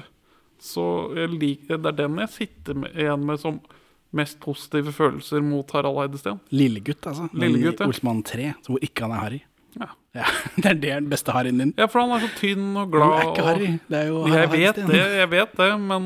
så 0.63 0.85
jeg 1.19 1.33
lik, 1.35 1.65
det 1.69 1.81
er 1.83 1.97
den 1.99 2.21
jeg 2.23 2.31
sitter 2.33 2.79
med, 2.79 2.95
igjen 2.95 3.27
med 3.27 3.43
som 3.43 3.59
mest 4.15 4.39
positive 4.41 4.95
følelser 4.95 5.43
mot 5.43 5.71
Harald 5.75 5.99
Eidesteen. 6.05 6.39
Lillegutt, 6.55 7.03
altså. 7.11 7.27
Lillegutt, 7.35 7.83
ja. 7.83 7.91
Olsmann 7.91 8.23
3, 8.23 8.53
hvor 8.69 8.87
ikke 8.87 9.09
han 9.09 9.17
er 9.17 9.25
Harry. 9.25 9.43
Ja. 9.75 9.91
Ja, 10.15 10.31
det 10.63 10.69
er 10.71 10.79
det 10.79 10.91
den 10.95 11.11
beste 11.11 11.35
Harryen 11.35 11.59
din. 11.59 11.75
ja, 11.77 11.89
for 11.91 12.05
han 12.05 12.15
er 12.15 12.23
så 12.23 12.31
tynn 12.39 12.77
og 12.79 12.93
glad. 12.93 13.11
du 13.11 13.19
er 13.19 13.31
ikke 13.33 13.47
Harry, 13.49 13.71
det 13.91 13.99
er 13.99 14.11
jo 14.13 14.21
Jeg 14.29 14.35
Harald 14.37 14.53
vet 14.55 14.77
det, 14.87 15.01
jeg 15.19 15.31
vet 15.33 15.57
det, 15.59 15.71
men 15.83 16.05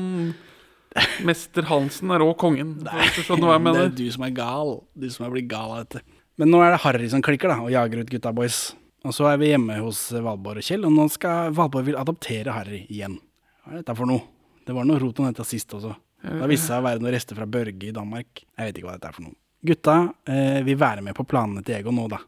Mester 1.25 1.67
Hansen 1.69 2.11
er 2.15 2.23
òg 2.25 2.35
kongen. 2.41 2.77
Nei, 2.85 3.07
Det 3.13 3.27
er 3.29 3.91
du 3.93 4.05
som 4.11 4.25
er 4.25 4.33
gal. 4.35 4.79
Du 4.97 5.09
som 5.13 5.27
er 5.27 5.33
blitt 5.35 5.49
gal 5.51 5.75
av 5.75 5.83
dette. 5.85 6.01
Men 6.39 6.51
nå 6.53 6.61
er 6.63 6.73
det 6.73 6.81
Harry 6.85 7.09
som 7.11 7.21
klikker 7.21 7.51
da, 7.51 7.59
og 7.61 7.71
jager 7.73 8.01
ut 8.01 8.09
gutta 8.09 8.31
boys. 8.33 8.59
Og 9.07 9.13
så 9.15 9.29
er 9.31 9.39
vi 9.39 9.51
hjemme 9.51 9.77
hos 9.79 10.09
Valborg 10.11 10.59
og 10.61 10.65
Kjell, 10.65 10.85
og 10.87 10.93
nå 10.95 11.05
skal 11.11 11.53
Valborg 11.55 11.87
vil 11.87 11.99
adoptere 11.99 12.55
Harry 12.55 12.81
igjen. 12.91 13.17
Hva 13.63 13.73
er 13.75 13.81
dette 13.81 13.95
for 13.95 14.09
noe? 14.09 14.23
Det 14.67 14.75
var 14.75 14.87
noe 14.87 14.99
rot 15.01 15.19
om 15.21 15.27
dette 15.29 15.45
sist 15.47 15.71
også. 15.75 15.93
Det 16.19 16.49
viste 16.51 16.67
seg 16.67 16.81
å 16.81 16.85
være 16.85 16.99
noen 16.99 17.13
rester 17.15 17.37
fra 17.37 17.47
Børge 17.47 17.87
i 17.89 17.93
Danmark. 17.95 18.41
Jeg 18.43 18.69
vet 18.69 18.79
ikke 18.79 18.89
hva 18.89 18.97
dette 18.97 19.11
er 19.11 19.15
for 19.15 19.27
noe. 19.27 19.37
Gutta 19.69 19.95
eh, 20.31 20.59
vil 20.67 20.79
være 20.79 21.03
med 21.03 21.15
på 21.15 21.25
planene 21.27 21.63
til 21.67 21.77
Egon 21.77 21.95
nå, 21.99 22.07
da. 22.11 22.19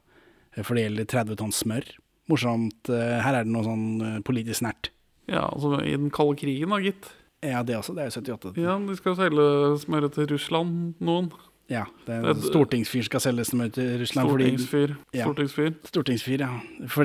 Eh, 0.55 0.63
For 0.63 0.75
det 0.75 0.85
gjelder 0.85 1.09
30 1.11 1.39
tonn 1.39 1.55
smør. 1.55 1.87
Morsomt. 2.31 2.91
Eh, 2.91 3.17
her 3.23 3.39
er 3.39 3.47
det 3.47 3.51
noe 3.51 3.67
sånn 3.67 3.85
eh, 4.07 4.19
politisk 4.27 4.63
nært. 4.67 4.91
Ja, 5.31 5.45
altså 5.47 5.79
I 5.83 5.95
den 5.95 6.11
kalde 6.11 6.39
krigen, 6.39 6.71
da, 6.71 6.79
gitt. 6.83 7.11
Ja, 7.43 7.63
det 7.63 7.75
også. 7.77 7.95
Det 7.97 8.03
er 8.03 8.09
jo 8.11 8.21
78. 8.21 8.57
Ja, 8.61 8.75
De 8.77 8.95
skal 8.95 9.15
selge 9.17 9.45
smøret 9.81 10.13
til 10.13 10.27
Russland, 10.29 10.93
noen. 11.01 11.31
Ja, 11.71 11.85
det 12.05 12.17
er 12.19 12.33
Det- 12.33 12.43
stortingsfyr 12.51 13.03
skal 13.07 13.19
selge 13.23 13.45
smør 13.47 13.71
til 13.73 13.99
Russland 14.01 14.29
fordi 14.29 14.49
Stortingsfyr. 14.57 14.95
Ja. 15.13 15.25
Stortingsfyr. 15.25 15.73
Stortingsfyr, 15.87 16.39
ja. 16.39 16.59
For 16.87 17.03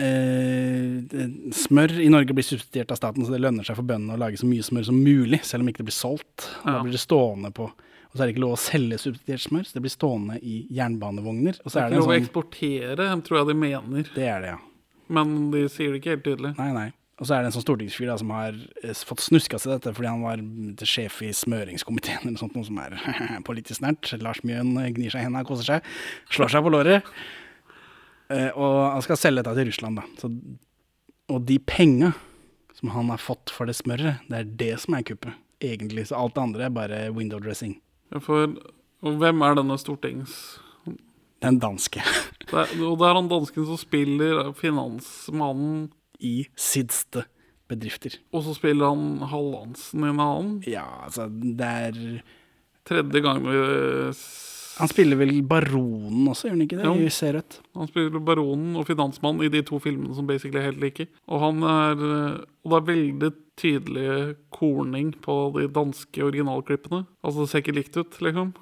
eh, 0.00 1.28
smør 1.52 1.92
i 2.00 2.08
Norge 2.08 2.32
blir 2.34 2.46
subsidiert 2.46 2.90
av 2.90 2.96
staten, 3.00 3.24
så 3.26 3.34
det 3.34 3.42
lønner 3.44 3.66
seg 3.66 3.76
for 3.78 3.86
bøndene 3.86 4.16
å 4.16 4.20
lage 4.22 4.38
så 4.40 4.48
mye 4.48 4.64
smør 4.64 4.86
som 4.88 4.98
mulig, 5.04 5.42
selv 5.44 5.62
om 5.62 5.68
ikke 5.68 5.82
det 5.84 5.90
blir 5.90 5.98
solgt. 5.98 6.48
Ja. 6.64 6.78
Da 6.78 6.82
blir 6.82 6.92
det 6.96 7.02
stående 7.04 7.52
på 7.52 7.70
Og 8.12 8.18
så 8.18 8.24
er 8.24 8.26
det 8.28 8.34
ikke 8.34 8.42
lov 8.44 8.52
å 8.52 8.60
selge 8.60 8.96
subsidiert 9.00 9.40
smør, 9.40 9.62
så 9.64 9.72
det 9.72 9.80
blir 9.86 9.92
stående 9.94 10.34
i 10.44 10.66
jernbanevogner. 10.68 11.56
Og 11.64 11.64
Det 11.64 11.72
så 11.72 11.78
er 11.80 11.84
er 11.86 11.88
ikke 11.88 11.96
lov 11.96 12.08
å 12.08 12.12
sånn 12.12 12.20
eksportere, 12.20 13.22
tror 13.24 13.38
jeg 13.38 13.46
de 13.48 13.54
mener. 13.54 14.02
Det 14.14 14.26
er 14.28 14.40
det, 14.42 14.48
ja. 14.50 14.58
Men 15.08 15.50
de 15.50 15.62
sier 15.72 15.92
det 15.94 16.02
ikke 16.02 16.10
helt 16.12 16.24
tydelig. 16.24 16.58
Nei, 16.58 16.72
nei. 16.76 16.92
Og 17.22 17.28
så 17.28 17.36
er 17.36 17.44
det 17.44 17.52
en 17.52 17.54
sånn 17.54 17.62
stortingsfyr 17.62 18.08
da, 18.10 18.16
som 18.18 18.32
har 18.34 18.56
eh, 18.82 19.02
fått 19.06 19.22
snuska 19.22 19.60
seg 19.62 19.76
dette 19.76 19.92
fordi 19.94 20.08
han 20.10 20.24
var 20.26 20.40
sjef 20.90 21.20
i 21.22 21.28
smøringskomiteen 21.38 22.24
eller 22.26 22.40
sånt, 22.40 22.56
noe 22.58 22.66
som 22.66 22.80
er 22.82 22.96
politisk 23.48 23.84
nært. 23.84 24.10
Lars 24.18 24.40
Mjøen 24.42 24.74
gnir 24.96 25.14
seg 25.14 25.22
i 25.22 25.28
hendene, 25.28 25.46
koser 25.46 25.68
seg, 25.68 25.86
slår 26.34 26.50
seg 26.50 26.66
på 26.66 26.72
låret. 26.74 27.12
Eh, 28.32 28.50
og 28.50 28.74
han 28.96 29.06
skal 29.06 29.20
selge 29.20 29.44
dette 29.44 29.54
til 29.60 29.70
Russland, 29.70 30.02
da. 30.02 30.08
Så, 30.18 30.32
og 31.30 31.46
de 31.46 31.60
penga 31.62 32.10
som 32.74 32.90
han 32.96 33.14
har 33.14 33.22
fått 33.22 33.54
for 33.54 33.70
det 33.70 33.78
smøret, 33.78 34.26
det 34.26 34.40
er 34.40 34.52
det 34.64 34.72
som 34.82 34.98
er 34.98 35.06
kuppet, 35.06 35.38
egentlig. 35.62 36.08
Så 36.10 36.18
alt 36.18 36.34
det 36.34 36.42
andre 36.42 36.66
er 36.66 36.74
bare 36.74 37.00
window 37.14 37.38
dressing. 37.38 37.78
For, 38.18 38.50
og 39.06 39.22
hvem 39.22 39.46
er 39.46 39.62
denne 39.62 39.78
stortings... 39.78 40.42
Den 41.42 41.56
danske. 41.58 41.98
Det 42.46 42.54
er, 42.54 42.68
og 42.86 43.00
det 43.00 43.06
er 43.08 43.16
han 43.18 43.26
dansken 43.26 43.64
som 43.66 43.78
spiller 43.80 44.52
finansmannen, 44.54 45.88
I 46.22 46.46
sidste 46.56 47.26
bedrifter. 47.72 48.18
og 48.32 48.42
så 48.44 48.54
spiller 48.54 48.92
han 48.92 49.22
Hallandsen 49.30 50.04
i 50.04 50.10
en 50.10 50.20
annen. 50.20 50.54
Ja, 50.68 50.86
altså, 51.06 51.28
det 51.30 51.60
er 51.66 52.22
Tredje 52.84 53.20
gang 53.22 53.44
vi 53.46 53.58
Han 54.80 54.88
spiller 54.90 55.16
vel 55.20 55.36
Baronen 55.46 56.26
også, 56.28 56.48
gjør 56.48 56.56
han 56.56 56.64
ikke 56.64 56.78
det? 56.80 56.86
Jo. 56.88 56.94
I 56.98 57.12
Ser 57.14 57.36
rødt. 57.36 57.60
Han 57.78 57.88
spiller 57.90 58.24
baronen 58.24 58.74
og 58.80 58.86
finansmann 58.88 59.42
i 59.44 59.50
de 59.52 59.60
to 59.68 59.78
filmene 59.78 60.16
som 60.16 60.26
basically 60.26 60.58
er 60.58 60.70
helt 60.70 60.80
like. 60.82 61.06
Og 61.28 61.40
han 61.44 61.62
er 61.62 62.02
Og 62.64 62.72
det 62.72 62.78
er 62.80 62.88
veldig 62.88 63.30
tydelig 63.60 64.36
korning 64.50 65.12
på 65.22 65.36
de 65.58 65.68
danske 65.68 66.24
originalklippene. 66.24 67.04
Altså, 67.22 67.42
det 67.44 67.50
ser 67.50 67.62
ikke 67.62 67.76
likt 67.76 67.96
ut, 68.00 68.18
liksom. 68.24 68.54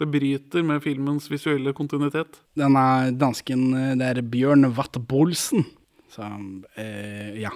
Det 0.00 0.08
bryter 0.10 0.64
med 0.64 0.82
filmens 0.82 1.28
visuelle 1.30 1.74
kontinuitet. 1.76 2.40
Denne 2.56 3.12
dansken, 3.18 3.74
eh, 3.76 3.94
det 3.98 4.08
er 4.08 4.22
Bjørn 4.22 4.70
Watt 4.76 4.96
Bolsen. 5.08 5.66
Så 6.12 6.28
eh, 6.76 7.32
ja, 7.40 7.52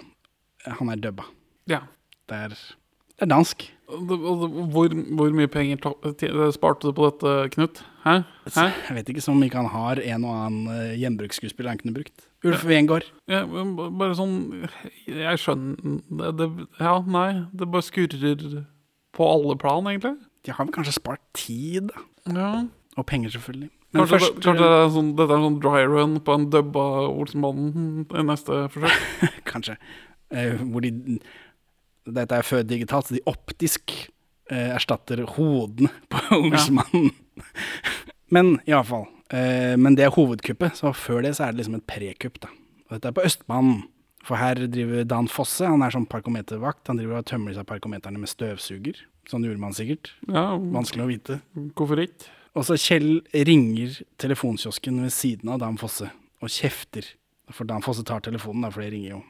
han 0.66 0.90
er 0.92 1.00
dubba. 1.02 1.26
Ja. 1.68 1.82
Det 2.26 2.36
er, 2.48 2.54
det 3.16 3.26
er 3.26 3.30
dansk. 3.30 3.66
Hvor, 3.86 4.90
hvor 4.90 5.34
mye 5.36 5.50
penger 5.52 5.78
sparte 6.54 6.88
du 6.88 6.94
på 6.96 7.06
dette, 7.06 7.34
Knut? 7.54 7.82
Hæ? 8.02 8.16
Hæ? 8.50 8.64
Jeg 8.88 8.96
vet 8.96 9.12
ikke 9.12 9.22
så 9.22 9.34
mye 9.36 9.52
han 9.54 9.68
har 9.70 10.00
en 10.02 10.24
og 10.26 10.32
annen 10.34 10.72
eh, 10.72 10.96
gjenbruksskuespiller 10.98 11.70
han 11.70 11.82
kunne 11.82 11.94
brukt. 11.94 12.26
Ulf 12.46 12.64
Wengård. 12.66 13.06
Ja, 13.30 13.42
bare 13.46 14.14
sånn 14.14 14.66
Jeg 15.08 15.40
skjønner 15.42 16.32
det 16.38 16.48
Ja, 16.78 16.98
nei. 17.02 17.30
Det 17.54 17.70
bare 17.70 17.86
skurrer 17.86 18.66
på 19.16 19.28
alle 19.32 19.56
plan, 19.58 19.86
egentlig. 19.90 20.16
De 20.46 20.52
har 20.54 20.66
vel 20.66 20.74
kanskje 20.74 20.98
spart 20.98 21.22
tid, 21.34 21.88
da. 21.92 22.02
Ja. 22.36 22.50
Og 22.96 23.06
penger, 23.08 23.32
selvfølgelig. 23.34 23.70
Kanskje, 23.94 24.18
først, 24.18 24.34
kanskje 24.42 24.66
det 24.66 24.78
er 24.82 24.88
sånn, 24.92 25.10
dette 25.16 25.32
er 25.32 25.38
en 25.38 25.44
sånn 25.46 25.58
dry 25.62 25.82
run 25.88 26.16
på 26.26 26.34
en 26.36 26.46
dubba 26.52 26.84
Olsenmannen 27.06 28.06
i 28.10 28.24
neste 28.26 28.64
forsøk? 28.74 29.24
kanskje. 29.52 29.76
Eh, 30.34 30.56
hvor 30.60 30.82
de 30.84 30.90
Dette 32.06 32.36
er 32.38 32.46
før 32.46 32.62
digitalt, 32.66 33.08
så 33.08 33.16
de 33.16 33.22
optisk 33.26 33.90
eh, 34.50 34.72
erstatter 34.76 35.24
hodene 35.36 35.88
på 36.12 36.20
Olsmannen. 36.38 37.08
men 38.30 38.56
iallfall. 38.66 39.06
Eh, 39.34 39.74
men 39.80 39.96
det 39.98 40.06
er 40.06 40.14
hovedkuppet, 40.14 40.76
så 40.78 40.92
før 40.94 41.24
det 41.26 41.32
så 41.38 41.46
er 41.48 41.54
det 41.54 41.62
liksom 41.64 41.78
et 41.80 41.86
prekupp, 41.90 42.38
da. 42.44 42.50
Og 42.86 42.94
dette 42.98 43.10
er 43.10 43.16
på 43.16 43.24
Østbanen. 43.26 43.84
For 44.26 44.38
her 44.38 44.58
driver 44.66 45.04
Dan 45.06 45.28
Fosse, 45.30 45.66
han 45.70 45.82
er 45.86 45.92
sånn 45.94 46.06
parkometervakt. 46.10 46.88
Han 46.90 46.98
driver 46.98 47.20
og 47.20 47.26
tømmer 47.30 47.52
disse 47.54 47.62
parkometerne 47.66 48.18
med 48.18 48.30
støvsuger. 48.30 48.98
Sånn 49.30 49.44
gjorde 49.46 49.62
man 49.62 49.74
sikkert. 49.74 50.12
Ja, 50.26 50.48
Vanskelig 50.58 51.04
å 51.04 51.10
vite. 51.10 51.36
hvorfor 51.78 52.02
ikke? 52.02 52.26
Og 52.56 52.64
så 52.64 52.78
Kjell 52.80 53.20
ringer 53.46 54.00
telefonkiosken 54.22 55.02
ved 55.04 55.12
siden 55.12 55.52
av 55.52 55.60
Dan 55.60 55.76
Fosse 55.80 56.08
og 56.40 56.52
kjefter. 56.52 57.04
For 57.52 57.68
Dan 57.68 57.84
Fosse 57.84 58.04
tar 58.06 58.24
telefonen, 58.24 58.64
da, 58.64 58.72
for 58.72 58.82
det 58.82 58.94
ringer 58.94 59.18
jo. 59.18 59.24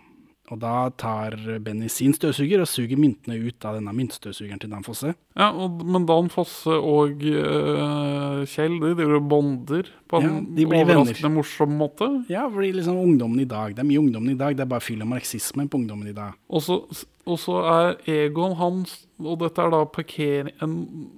Og 0.47 0.61
da 0.63 0.93
tar 0.95 1.35
Benny 1.65 1.89
sin 1.91 2.13
støvsuger 2.15 2.61
og 2.63 2.69
suger 2.71 2.99
myntene 3.01 3.35
ut 3.49 3.65
av 3.67 3.81
denne 3.81 3.91
myntstøvsugeren 3.97 4.61
til 4.63 4.71
Dan 4.71 4.85
Fosse. 4.87 5.11
Ja, 5.35 5.49
og, 5.51 5.83
Men 5.83 6.07
Dan 6.07 6.31
Fosse 6.31 6.77
og 6.77 7.25
uh, 7.27 8.45
Kjell 8.53 8.79
de 8.79 8.93
driver 8.93 9.19
og 9.19 9.27
bonder 9.33 9.91
på 10.07 10.23
en 10.23 10.29
Ja, 10.29 10.45
de 10.61 10.69
blir 10.71 10.85
overraskende 10.85 11.33
morsom 11.35 11.75
måte. 11.81 12.13
Ja, 12.31 12.47
fordi 12.47 12.71
liksom 12.79 13.03
ungdommen 13.03 13.43
i 13.43 13.49
dag 13.51 13.75
Det 13.75 13.83
er 13.83 13.91
mye 13.91 14.05
ungdommen 14.05 14.37
i 14.37 14.39
dag. 14.39 14.55
Det 14.55 14.63
er 14.63 14.71
bare 14.71 14.87
fyll 14.87 15.03
og 15.03 15.11
marxisme 15.17 15.67
på 15.67 15.83
ungdommen 15.83 16.15
i 16.15 16.17
dag. 16.17 16.39
Og 16.47 16.63
så 16.63 16.81
og 17.27 17.41
så 17.43 17.59
er 17.67 17.97
Egon 18.07 18.55
hans 18.55 19.01
Og 19.19 19.41
dette 19.41 19.59
er 19.59 19.73
da 19.75 19.81
parker, 19.91 20.53
en 20.63 20.77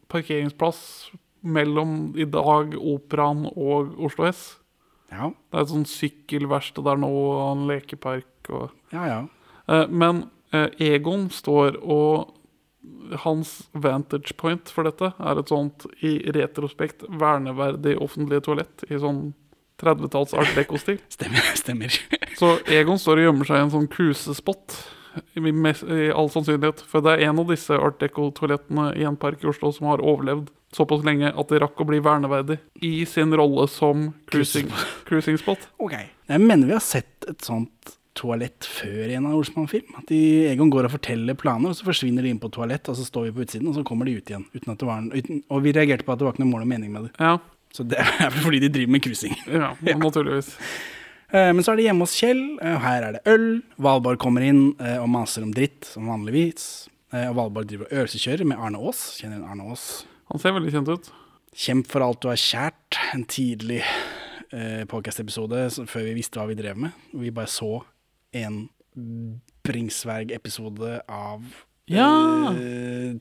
parkeringsplass 0.08 1.10
mellom 1.40 2.14
i 2.18 2.26
dag 2.28 2.74
Operaen 2.78 3.46
og 3.52 3.94
Oslo 4.08 4.26
S. 4.30 4.56
Ja, 5.12 5.30
Det 5.32 5.56
er 5.56 5.62
et 5.64 5.72
sånt 5.72 5.88
sykkelverksted 5.88 6.84
der 6.84 6.98
nå, 7.00 7.08
og 7.08 7.44
en 7.52 7.68
lekepark 7.70 8.50
og 8.52 8.70
ja. 8.92 9.04
ja. 9.08 9.20
Eh, 9.68 9.86
Men 9.88 10.26
eh, 10.52 10.68
Egon 10.94 11.28
står 11.32 11.78
og 11.80 12.34
hans 13.24 13.68
vantage 13.72 14.34
point 14.36 14.68
for 14.72 14.84
dette 14.88 15.10
er 15.16 15.40
et 15.40 15.50
sånt 15.50 15.86
i 16.04 16.18
retrospekt 16.36 17.06
verneverdig 17.08 17.96
offentlig 18.00 18.42
toalett 18.44 18.84
i 18.88 19.00
sånn 19.00 19.32
30-talls 19.78 20.34
art 20.34 20.54
deco-stil. 20.58 20.98
Stemmer. 21.14 21.50
stemmer. 21.56 21.98
Så 22.36 22.56
Egon 22.66 22.98
står 22.98 23.20
og 23.20 23.28
gjemmer 23.28 23.48
seg 23.48 23.60
i 23.60 23.64
en 23.66 23.74
sånn 23.76 23.90
kusespott. 23.92 24.78
I, 25.34 25.40
I 25.40 26.10
all 26.14 26.28
sannsynlighet. 26.30 26.82
For 26.86 27.02
det 27.02 27.14
er 27.14 27.28
en 27.28 27.40
av 27.42 27.48
disse 27.50 27.74
art 27.74 27.98
deco-toalettene 28.02 28.90
i 28.98 29.06
en 29.08 29.16
park 29.18 29.42
i 29.42 29.48
Oslo 29.50 29.70
som 29.74 29.88
har 29.90 30.02
overlevd 30.02 30.50
såpass 30.74 31.04
lenge 31.06 31.30
at 31.32 31.48
de 31.52 31.58
rakk 31.62 31.80
å 31.80 31.86
bli 31.88 31.98
verneverdig 32.04 32.58
i 32.84 33.04
sin 33.08 33.32
rolle 33.36 33.64
som 33.72 34.08
cruising, 34.30 34.68
cruising 35.08 35.38
spot. 35.42 35.68
ok. 35.80 35.94
Jeg 36.28 36.40
mener 36.44 36.66
vi 36.68 36.76
har 36.76 36.84
sett 36.84 37.24
et 37.30 37.40
sånt 37.46 37.94
toalett 38.18 38.66
før 38.66 39.06
i 39.08 39.14
en 39.14 39.28
av 39.30 39.36
Olsmann-film. 39.38 39.94
At 40.00 40.08
de, 40.10 40.18
Egon 40.50 40.68
går 40.74 40.88
og 40.88 40.92
forteller 40.96 41.36
planer, 41.38 41.70
og 41.70 41.78
så 41.78 41.86
forsvinner 41.86 42.26
de 42.26 42.32
inn 42.34 42.40
på 42.42 42.50
toalett, 42.52 42.88
og 42.90 42.96
så 42.98 43.04
står 43.06 43.28
vi 43.28 43.34
på 43.36 43.44
utsiden, 43.46 43.68
og 43.70 43.76
så 43.78 43.84
kommer 43.86 44.08
de 44.10 44.16
ut 44.18 44.28
igjen. 44.32 44.44
En, 44.58 45.08
uten, 45.14 45.38
og 45.48 45.62
vi 45.62 45.72
reagerte 45.76 46.04
på 46.04 46.12
at 46.12 46.18
det 46.20 46.26
var 46.26 46.34
ikke 46.34 46.42
noe 46.42 46.50
mål 46.56 46.64
og 46.66 46.70
mening 46.72 46.90
med 46.96 47.06
det. 47.06 47.12
Ja, 47.22 47.36
Så 47.72 47.84
det 47.86 48.00
er 48.02 48.32
vel 48.34 48.42
fordi 48.42 48.58
de 48.64 48.68
driver 48.74 48.92
med 48.96 49.04
cruising. 49.06 49.36
ja, 49.46 49.70
naturligvis. 50.02 50.50
Eh, 51.30 51.52
Men 51.54 51.62
så 51.62 51.72
er 51.72 51.76
det 51.80 51.84
hjemme 51.86 52.04
hos 52.08 52.16
Kjell, 52.18 52.42
eh, 52.58 52.74
og 52.74 52.82
her 52.82 53.06
er 53.06 53.16
det 53.18 53.22
øl. 53.30 53.48
Valborg 53.78 54.18
kommer 54.18 54.42
inn 54.44 54.62
eh, 54.82 54.98
og 54.98 55.08
maser 55.14 55.46
om 55.46 55.52
dritt, 55.54 55.84
som 55.86 56.10
vanligvis. 56.10 56.88
Og 57.14 57.36
Valborg 57.38 57.70
driver 57.70 57.86
og 57.88 57.94
øvelseskjører 58.02 58.44
med 58.50 58.58
Arne 58.60 58.82
Aas. 58.84 58.98
Kjenner 59.20 59.38
du 59.40 59.46
Arne 59.48 59.70
Aas? 59.70 59.86
Han 60.28 60.40
ser 60.42 60.52
veldig 60.56 60.72
kjent 60.74 60.90
ut. 60.92 61.10
Kjemp 61.58 61.88
for 61.90 62.04
alt 62.04 62.20
du 62.22 62.28
har 62.30 62.36
kjært. 62.40 62.98
En 63.16 63.24
tidlig 63.28 63.80
eh, 64.52 64.82
podcast-episode 64.90 65.62
før 65.88 66.04
vi 66.10 66.16
visste 66.18 66.40
hva 66.40 66.48
vi 66.50 66.56
drev 66.58 66.76
med. 66.84 66.92
Vi 67.16 67.32
bare 67.34 67.48
så 67.50 67.78
en 68.36 68.66
Bringsverg-episode 69.68 71.00
av 71.08 71.44
Ja. 71.88 72.08
eh, 72.52 73.16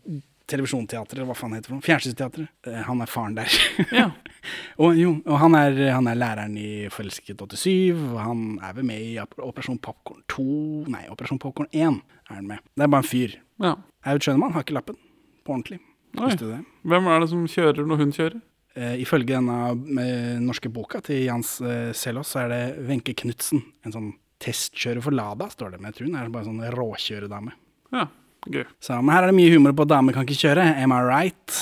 televisjonsteatret, 0.48 1.26
hva 1.28 1.36
faen 1.36 1.54
heter 1.58 1.76
det? 1.76 1.82
Fjernsynsteatret. 1.88 2.50
Eh, 2.68 2.82
han 2.88 3.02
er 3.04 3.06
faren 3.12 3.36
der. 3.36 3.52
Ja. 3.92 4.10
og 4.84 4.96
jo, 5.00 5.16
og 5.26 5.40
han 5.42 5.56
er, 5.60 5.80
han 5.92 6.08
er 6.08 6.16
læreren 6.20 6.56
i 6.60 6.88
Forelsket 6.92 7.40
87, 7.40 7.96
og 8.14 8.20
han 8.22 8.46
er 8.64 8.74
vel 8.78 8.88
med 8.88 9.02
i 9.04 9.18
Operasjon 9.20 9.80
Popkorn 9.84 10.24
2 10.32 10.46
Nei, 10.94 11.06
Operasjon 11.12 11.40
Popkorn 11.44 11.68
1 11.72 12.00
er 12.30 12.34
han 12.40 12.48
med. 12.48 12.64
Det 12.76 12.84
er 12.88 12.92
bare 12.96 13.04
en 13.06 13.12
fyr. 13.12 13.38
ja. 13.64 13.76
Aud 14.08 14.24
Schønemann 14.24 14.54
har 14.56 14.64
ikke 14.64 14.76
lappen. 14.78 14.96
På 15.44 15.52
ordentlig. 15.58 15.82
Oi. 16.18 16.32
Visste 16.32 16.46
du 16.46 16.54
det? 16.56 16.62
Hvem 16.88 17.10
er 17.12 17.24
det 17.24 17.32
som 17.32 17.50
kjører 17.52 17.88
når 17.88 18.02
hun 18.02 18.14
kjører? 18.16 18.38
Eh, 18.78 19.00
ifølge 19.02 19.34
denne 19.34 19.58
eh, 20.04 20.38
norske 20.44 20.70
boka 20.70 21.02
til 21.06 21.24
Jans 21.26 21.56
eh, 21.66 21.90
Selås, 21.98 22.34
så 22.34 22.44
er 22.44 22.54
det 22.54 22.62
Wenche 22.86 23.16
Knutsen. 23.18 23.64
En 23.86 23.96
sånn 23.96 24.12
testkjører 24.44 25.02
for 25.02 25.18
Lada, 25.18 25.50
står 25.50 25.74
det. 25.74 25.82
Men 25.82 25.90
jeg 25.90 25.98
tror 25.98 26.10
hun 26.10 26.20
er 26.20 26.32
bare 26.34 26.50
sånn 26.50 26.64
råkjøredame. 26.76 27.56
Ja, 27.96 28.06
gøy. 28.46 28.66
Så, 28.84 29.00
men 29.02 29.16
her 29.16 29.26
er 29.26 29.34
det 29.34 29.40
mye 29.40 29.54
humor 29.56 29.74
på 29.78 29.88
at 29.88 29.94
damer 29.96 30.18
kan 30.18 30.28
ikke 30.28 30.42
kjøre. 30.44 30.68
Am 30.84 30.94
I 30.94 31.02
right? 31.06 31.62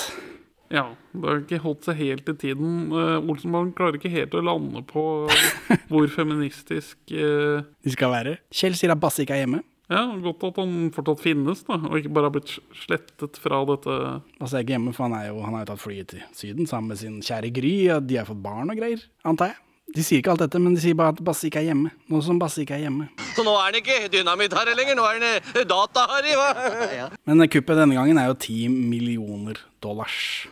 Ja, 0.73 0.89
det 1.13 1.29
har 1.29 1.39
ikke 1.43 1.61
holdt 1.63 1.87
seg 1.87 1.99
helt 2.01 2.29
i 2.31 2.35
tiden. 2.41 2.89
Uh, 2.89 3.21
Olsenbanen 3.21 3.71
klarer 3.77 3.99
ikke 3.99 4.11
helt 4.11 4.33
å 4.35 4.43
lande 4.43 4.81
på 4.89 5.03
hvor 5.91 6.11
feministisk 6.11 6.97
uh... 7.13 7.61
De 7.85 7.93
skal 7.93 8.11
være. 8.11 8.37
Kjell 8.51 8.75
sier 8.75 8.91
at 8.91 8.99
Basse 8.99 9.23
ikke 9.23 9.37
er 9.37 9.45
hjemme. 9.45 9.61
Ja, 9.91 10.01
godt 10.17 10.41
at 10.47 10.55
han 10.63 10.88
fortsatt 10.95 11.21
finnes, 11.21 11.59
da, 11.67 11.75
og 11.77 11.99
ikke 11.99 12.09
bare 12.15 12.29
har 12.31 12.33
blitt 12.33 12.55
slettet 12.81 13.38
fra 13.38 13.59
dette 13.69 13.97
Basse 14.39 14.57
er 14.57 14.63
ikke 14.65 14.73
hjemme, 14.73 14.93
for 14.97 15.05
han, 15.05 15.13
er 15.19 15.27
jo, 15.29 15.43
han 15.45 15.53
har 15.53 15.61
jo 15.65 15.69
tatt 15.73 15.83
flyet 15.83 16.09
til 16.09 16.23
Syden 16.33 16.65
sammen 16.69 16.89
med 16.93 16.97
sin 17.03 17.19
kjære 17.21 17.51
Gry. 17.53 17.75
Og 17.93 18.07
de 18.09 18.17
har 18.17 18.25
fått 18.25 18.41
barn 18.41 18.73
og 18.73 18.79
greier, 18.81 19.03
antar 19.27 19.53
jeg. 19.53 19.61
De 19.95 20.01
sier 20.01 20.17
ikke 20.23 20.31
alt 20.33 20.41
dette, 20.41 20.57
men 20.59 20.73
de 20.73 20.81
sier 20.81 20.97
bare 20.97 21.13
at 21.13 21.19
Basse 21.23 21.45
ikke 21.45 21.61
er 21.61 21.67
hjemme. 21.69 21.91
Nå 22.09 22.19
som 22.25 22.39
Basse 22.41 22.63
ikke 22.63 22.73
er 22.79 22.88
hjemme. 22.88 23.05
Så 23.36 23.45
nå 23.45 23.53
er 23.53 23.67
han 23.67 23.77
ikke 23.77 23.99
dynamitt-Harry 24.15 24.73
lenger, 24.79 24.97
nå 24.97 25.05
er 25.05 25.19
han 25.19 25.27
eh, 25.29 25.65
data-Harry, 25.69 26.33
hva? 26.39 27.11
Men 27.29 27.45
kuppet 27.53 27.77
denne 27.77 27.97
gangen 27.99 28.17
er 28.17 28.31
jo 28.31 28.39
ti 28.47 28.63
millioner 28.71 29.61
dollars. 29.86 30.47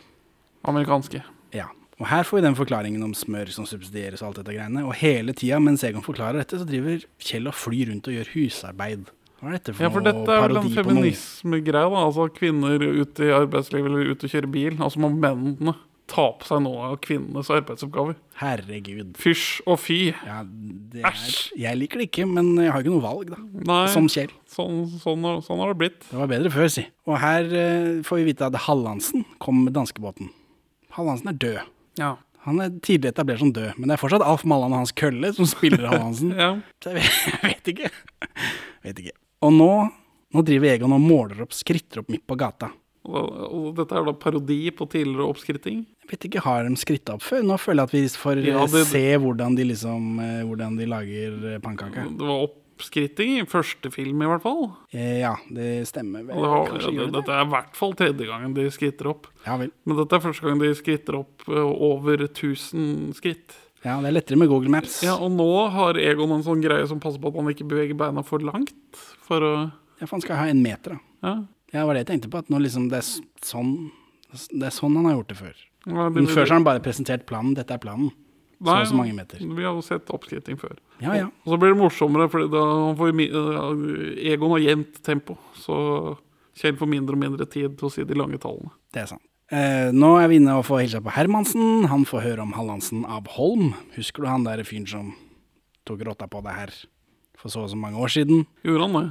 amerikanske. 0.62 1.24
Ja. 1.52 1.66
Og 1.98 2.06
her 2.10 2.22
får 2.26 2.38
vi 2.38 2.44
den 2.46 2.56
forklaringen 2.58 3.02
om 3.06 3.12
smør 3.14 3.50
som 3.54 3.66
subsidieres 3.66 4.22
og 4.22 4.30
alt 4.30 4.40
dette 4.44 4.54
greiene. 4.54 4.86
Og 4.86 4.94
hele 5.02 5.34
tida 5.36 5.58
mens 5.62 5.82
Egon 5.86 6.02
forklarer 6.06 6.40
dette, 6.42 6.58
så 6.62 6.66
driver 6.66 7.02
Kjell 7.22 7.50
og 7.50 7.58
flyr 7.58 7.90
rundt 7.90 8.08
og 8.10 8.16
gjør 8.16 8.32
husarbeid. 8.36 9.10
Hva 9.44 9.50
er 9.52 9.58
dette 9.58 9.74
for 9.76 9.84
Ja, 9.84 9.90
for 9.92 10.04
dette 10.06 10.34
er 10.34 10.46
vel 10.48 10.56
en 10.62 10.70
feminismegreie. 10.72 11.88
Altså 12.00 12.28
kvinner 12.32 12.80
ute 12.80 13.26
i 13.28 13.34
arbeidslivet 13.36 13.90
eller 13.90 14.14
ute 14.14 14.24
og 14.28 14.32
kjører 14.32 14.50
bil. 14.54 14.78
Altså 14.80 15.02
må 15.04 15.10
mennene 15.12 15.74
ta 16.10 16.26
på 16.36 16.44
seg 16.48 16.60
noe 16.64 16.82
av 16.90 16.96
kvinnenes 17.04 17.48
arbeidsoppgaver. 17.52 18.16
Herregud. 18.40 19.14
Fysj 19.20 19.62
og 19.68 19.78
fy. 19.80 19.98
Ja, 20.26 20.42
Æsj. 21.08 21.54
jeg 21.62 21.78
liker 21.80 22.00
det 22.02 22.10
ikke, 22.10 22.26
men 22.28 22.50
jeg 22.60 22.72
har 22.74 22.84
ikke 22.84 22.92
noe 22.92 23.04
valg, 23.04 23.30
da. 23.32 23.38
Nei, 23.70 23.86
Som 23.92 24.08
Kjell. 24.12 24.32
sånn, 24.52 24.82
sånn, 25.00 25.24
sånn 25.46 25.62
har 25.64 25.72
det 25.72 25.78
blitt. 25.80 26.04
Det 26.10 26.20
var 26.20 26.28
bedre 26.28 26.52
før, 26.52 26.68
si. 26.76 26.84
Og 27.08 27.16
her 27.22 27.48
uh, 27.48 28.02
får 28.04 28.20
vi 28.20 28.28
vite 28.28 28.50
at 28.50 28.60
Hallandsen 28.66 29.24
kom 29.40 29.64
med 29.64 29.72
danskebåten. 29.78 30.28
Hallandsen 30.98 31.32
er 31.32 31.40
død. 31.40 31.72
Ja. 32.00 32.12
Han 32.44 32.60
er 32.60 32.74
tidlig 32.84 33.08
etablert 33.14 33.40
som 33.40 33.54
død, 33.56 33.72
men 33.80 33.88
det 33.88 33.96
er 33.96 34.02
fortsatt 34.04 34.20
Alf 34.28 34.44
Malland 34.44 34.76
og 34.76 34.82
hans 34.84 34.92
kølle 34.92 35.32
som 35.32 35.48
spiller 35.48 35.88
Hallandsen. 35.94 36.36
ja. 36.36 36.52
Så 36.84 36.92
jeg 36.92 37.00
vet, 37.00 37.20
jeg 37.32 37.44
vet 37.48 37.72
ikke. 37.72 37.92
vet 38.84 39.04
ikke. 39.06 39.16
Og 39.44 39.52
nå, 39.52 39.70
nå 40.34 40.44
driver 40.46 40.72
Egon 40.72 40.94
og 40.96 41.04
måler 41.04 41.44
opp, 41.44 41.52
skritter 41.56 42.02
opp 42.02 42.10
midt 42.12 42.24
på 42.28 42.38
gata. 42.40 42.70
Og, 43.04 43.74
dette 43.76 43.92
er 43.92 44.06
da 44.06 44.14
parodi 44.16 44.62
på 44.72 44.86
tidligere 44.88 45.26
oppskritting. 45.28 45.82
Jeg 46.04 46.08
vet 46.08 46.26
ikke, 46.30 46.40
Har 46.46 46.64
de 46.64 46.76
skritta 46.80 47.18
opp 47.18 47.24
før? 47.24 47.42
Nå 47.44 47.58
føler 47.60 47.84
jeg 47.84 47.90
at 47.90 47.96
vi 47.98 48.04
får 48.22 48.44
Ja, 48.46 48.62
eh, 48.64 48.66
det- 48.72 48.86
se 48.88 49.04
hvordan 49.20 49.56
de 49.56 49.64
liksom 49.64 50.20
eh, 50.20 50.42
Hvordan 50.44 50.78
de 50.78 50.86
lager 50.88 51.60
pannkake. 51.60 52.16
Det 52.16 52.24
var 52.24 52.46
opp, 52.48 52.60
oppskritting 52.74 53.36
i 53.38 53.44
første 53.46 53.90
film, 53.92 54.22
i 54.22 54.26
hvert 54.26 54.42
fall. 54.42 54.64
Eh, 54.92 55.20
ja, 55.20 55.34
det 55.52 55.86
stemmer 55.86 56.24
vel. 56.26 56.34
Det 56.34 56.50
har, 56.50 56.72
ja, 56.80 56.90
det 56.90 57.12
dette 57.12 57.30
er 57.36 57.44
i 57.44 57.50
hvert 57.52 57.76
fall 57.76 57.92
tredje 57.94 58.26
gangen 58.26 58.54
de 58.56 58.64
skritter 58.74 59.06
opp. 59.12 59.28
Ja. 59.46 59.56
Men 59.58 59.70
dette 59.96 60.12
er 60.18 60.24
første 60.24 60.42
gang 60.42 60.58
de 60.58 60.72
skritter 60.74 61.20
opp 61.20 61.44
eh, 61.46 61.54
over 61.54 62.16
1000 62.26 63.14
skritt. 63.14 63.54
Ja, 63.84 63.98
det 64.00 64.08
er 64.08 64.14
lettere 64.16 64.38
med 64.40 64.48
Google 64.48 64.70
Maps. 64.72 65.02
Ja, 65.04 65.16
Og 65.20 65.30
nå 65.34 65.48
har 65.70 65.98
Egon 66.00 66.32
en 66.32 66.42
sånn 66.46 66.62
greie 66.64 66.86
som 66.88 67.00
passer 67.00 67.20
på 67.20 67.28
at 67.28 67.36
han 67.36 67.50
ikke 67.52 67.66
beveger 67.68 67.96
beina 68.00 68.22
for 68.24 68.38
langt. 68.40 68.72
For 69.28 69.40
å 69.44 69.52
Ja, 70.00 70.06
for 70.06 70.16
han 70.16 70.24
skal 70.24 70.36
ha 70.40 70.46
en 70.50 70.62
meter, 70.62 70.96
da. 70.96 70.98
Ja. 71.22 71.34
Ja, 71.74 71.80
det 71.80 71.86
var 71.86 71.94
det 71.94 72.06
jeg 72.06 72.20
tenkte 72.20 72.30
på. 72.30 72.38
At 72.38 72.48
nå 72.48 72.58
liksom 72.62 72.88
det 72.90 72.98
er 73.02 73.08
sånn 73.44 73.90
Det 74.50 74.66
er 74.66 74.74
sånn 74.74 74.96
han 74.96 75.04
har 75.04 75.14
gjort 75.20 75.28
det 75.28 75.36
før. 75.38 75.54
Ja, 75.86 76.08
det- 76.08 76.14
Men 76.14 76.26
før 76.26 76.44
så 76.46 76.48
har 76.48 76.56
han 76.58 76.64
bare 76.64 76.80
presentert 76.80 77.26
planen. 77.26 77.54
Dette 77.54 77.70
er 77.74 77.78
planen. 77.78 78.10
Så 78.62 78.66
Nei, 78.72 78.80
og 78.80 78.86
så 78.86 78.94
mange 78.96 79.14
meter. 79.14 79.38
Vi 79.38 79.62
har 79.62 79.74
jo 79.74 79.82
sett 79.82 80.06
oppskriting 80.06 80.56
før. 80.58 80.76
Ja, 81.00 81.12
ja. 81.14 81.26
Og 81.44 81.52
så 81.52 81.58
blir 81.60 81.74
det 81.74 81.78
morsommere, 81.82 82.30
for 82.30 82.40
da 82.48 82.94
får 82.96 83.12
Egon 84.18 84.50
har 84.50 84.58
jevnt 84.60 85.02
tempo. 85.02 85.36
Så 85.54 86.16
Kjell 86.56 86.76
får 86.78 86.88
mindre 86.88 87.12
og 87.16 87.18
mindre 87.18 87.46
tid 87.50 87.76
til 87.76 87.88
å 87.88 87.92
si 87.92 88.04
de 88.04 88.14
lange 88.14 88.38
tallene. 88.38 88.70
Det 88.92 89.02
er 89.02 89.06
sant. 89.06 89.22
Eh, 89.54 89.92
nå 89.94 90.08
er 90.18 90.30
vi 90.32 90.40
inne 90.40 90.56
og 90.58 90.64
får 90.66 90.80
hilse 90.82 91.00
på 91.04 91.12
Hermansen. 91.14 91.84
Han 91.86 92.02
får 92.08 92.24
høre 92.24 92.42
om 92.42 92.54
Hallandsen 92.56 93.04
av 93.06 93.28
Holm. 93.36 93.74
Husker 93.94 94.24
du 94.24 94.30
han 94.30 94.46
der 94.46 94.64
fyren 94.66 94.88
som 94.90 95.12
tok 95.86 96.02
rotta 96.08 96.26
på 96.30 96.40
det 96.42 96.54
her 96.56 96.72
for 97.38 97.52
så 97.52 97.62
og 97.62 97.70
så 97.70 97.78
mange 97.78 98.00
år 98.02 98.10
siden? 98.10 98.48
Gjorde 98.66 98.88
han 98.88 98.98
det? 98.98 99.04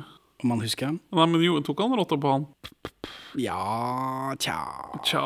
Om 0.43 0.51
man 0.51 0.65
husker 0.65 0.89
han? 0.89 0.99
Nei, 1.15 1.29
men 1.31 1.45
jo, 1.45 1.55
tok 1.63 1.85
han 1.85 1.95
rotta 1.95 2.19
på 2.19 2.33
han? 2.33 2.47
Ja 3.39 4.35
Tja 4.41 4.57
Tja 5.07 5.23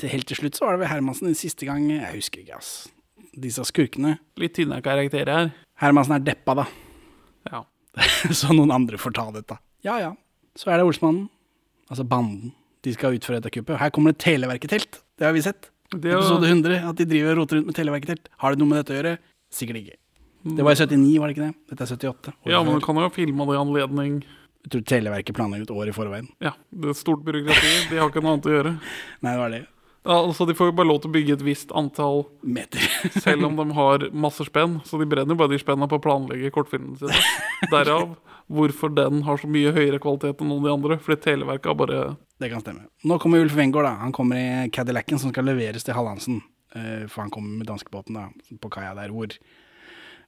til, 0.00 0.10
Helt 0.10 0.26
til 0.30 0.40
slutt 0.40 0.56
så 0.56 0.64
var 0.64 0.76
det 0.76 0.86
vel 0.86 0.94
Hermansen 0.94 1.28
den 1.28 1.36
siste 1.38 1.68
gang. 1.68 1.90
Jeg 1.92 2.14
husker 2.16 2.40
ikke, 2.40 2.56
ass. 2.62 2.74
Disse 3.36 3.66
skurkene. 3.68 4.16
Litt 4.40 4.56
tynne 4.56 4.80
karakterer 4.80 5.34
her. 5.34 5.56
Hermansen 5.82 6.16
er 6.16 6.24
deppa, 6.32 6.62
da. 6.62 6.70
Ja. 7.52 7.66
så 8.38 8.56
noen 8.56 8.72
andre 8.72 8.96
får 9.00 9.20
ta 9.20 9.28
dette. 9.36 9.60
Ja 9.84 10.00
ja. 10.00 10.14
Så 10.56 10.72
er 10.72 10.80
det 10.80 10.88
Olsmannen. 10.88 11.26
Altså 11.92 12.08
banden. 12.08 12.54
De 12.86 12.94
skal 12.94 13.16
utføre 13.18 13.40
dette 13.42 13.50
kuppet. 13.56 13.80
Her 13.82 13.90
kommer 13.94 14.14
det 14.14 14.22
Televerket-telt. 14.22 15.00
Det 15.18 15.26
har 15.26 15.34
vi 15.34 15.42
sett. 15.42 15.70
Det 15.90 16.12
er- 16.12 16.18
Episode 16.20 16.46
100. 16.46 16.80
At 16.88 16.96
de 17.00 17.04
driver 17.04 17.32
og 17.34 17.38
roter 17.42 17.58
rundt 17.58 17.66
med 17.72 17.74
Televerket-telt. 17.78 18.28
Har 18.38 18.54
det 18.54 18.58
noe 18.62 18.68
med 18.70 18.78
dette 18.84 18.94
å 18.94 18.98
gjøre? 19.02 19.18
Sikkert 19.50 19.80
ikke. 19.82 19.96
Det 20.46 20.62
var 20.62 20.72
i 20.72 20.78
79, 20.78 21.18
var 21.18 21.26
det 21.26 21.34
ikke 21.36 21.46
det? 21.46 21.54
Dette 21.70 21.82
er 21.82 21.96
78. 21.96 22.32
Ja, 22.46 22.62
men 22.62 22.78
du 22.78 22.84
kan 22.86 22.94
jo 22.94 23.02
ha 23.02 23.10
filma 23.10 23.46
det 23.46 23.56
i 23.56 23.62
anledning 23.64 24.22
Jeg 24.66 24.70
tror 24.70 24.82
Televerket 24.86 25.34
planlegger 25.34 25.62
et 25.62 25.74
år 25.74 25.88
i 25.88 25.94
forveien. 25.94 26.28
Ja, 26.42 26.52
det 26.74 26.88
er 26.90 26.94
stort 26.98 27.22
byråkrati. 27.24 27.88
De 27.90 27.96
har 27.98 28.10
ikke 28.10 28.22
noe 28.22 28.32
annet 28.34 28.46
å 28.50 28.54
gjøre. 28.54 28.72
Nei, 29.22 29.30
det 29.32 29.38
var 29.38 29.50
det. 29.50 29.60
Ja, 30.06 30.20
altså, 30.22 30.46
De 30.46 30.54
får 30.54 30.70
jo 30.70 30.74
bare 30.78 30.86
lov 30.86 31.00
til 31.02 31.10
å 31.10 31.14
bygge 31.16 31.34
et 31.34 31.42
visst 31.42 31.72
antall, 31.74 32.24
Meter. 32.46 32.84
selv 33.24 33.48
om 33.48 33.56
de 33.58 33.66
har 33.74 34.04
masse 34.14 34.46
spenn. 34.46 34.78
Så 34.86 35.00
de 35.00 35.08
brenner 35.10 35.34
jo 35.34 35.40
bare 35.40 35.50
de 35.54 35.58
spennene 35.58 35.88
på 35.90 35.98
å 35.98 36.04
planlegge 36.04 36.52
kortfilmene 36.54 37.00
sine. 37.00 37.22
Derav 37.74 38.14
hvorfor 38.46 38.92
den 38.94 39.24
har 39.26 39.40
så 39.42 39.48
mye 39.50 39.72
høyere 39.74 39.98
kvalitet 40.02 40.38
enn 40.44 40.52
noen 40.52 40.62
av 40.62 40.68
de 40.68 40.74
andre. 40.76 40.98
Fordi 41.02 41.18
Televerket 41.24 41.72
har 41.72 41.78
bare 41.80 42.02
Det 42.38 42.50
kan 42.52 42.62
stemme. 42.62 42.84
Nå 43.08 43.18
kommer 43.22 43.42
Ulf 43.42 43.56
Wengård, 43.58 43.88
da. 43.88 43.96
Han 44.04 44.14
kommer 44.14 44.38
i 44.38 44.70
Cadillacen 44.70 45.18
som 45.18 45.32
skal 45.34 45.48
leveres 45.50 45.86
til 45.86 45.96
Hallandsen. 45.98 46.38
Eh, 46.76 47.06
For 47.10 47.24
han 47.24 47.32
kommer 47.34 47.58
med 47.58 47.66
danskebåten 47.66 48.18
da, 48.18 48.28
på 48.62 48.70
kaia 48.70 48.94
der 48.98 49.10
hvor 49.14 49.34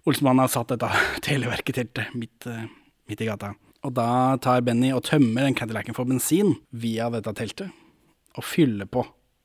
Olsmannen 0.08 0.40
har 0.42 0.50
satt 0.50 0.72
dette 0.72 0.88
Televerket-teltet 1.26 2.14
midt, 2.18 2.46
eh, 2.50 2.66
midt 3.10 3.22
i 3.22 3.28
gata. 3.30 3.52
Og 3.86 3.94
da 3.94 4.34
tar 4.42 4.64
Benny 4.66 4.90
og 4.90 5.04
tømmer 5.06 5.46
den 5.46 5.54
Cadillacen 5.58 5.94
for 5.94 6.08
bensin 6.08 6.56
via 6.74 7.06
dette 7.14 7.30
teltet. 7.38 7.70
Og 8.38 8.46
fyller 8.46 8.88
på 8.90 9.04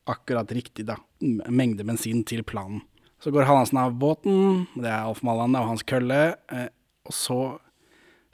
akkurat 0.10 0.50
riktig 0.52 0.86
da, 0.90 0.98
mengde 1.22 1.86
bensin 1.88 2.24
til 2.28 2.44
planen. 2.44 2.82
Så 3.24 3.32
går 3.32 3.46
Hallandsen 3.48 3.80
av 3.80 3.94
båten, 3.96 4.66
det 4.76 4.90
er 4.92 5.06
Alf 5.08 5.22
Malland 5.24 5.56
og 5.56 5.70
hans 5.70 5.84
kølle. 5.88 6.36
eh, 6.52 6.68
Og 7.08 7.14
så 7.16 7.38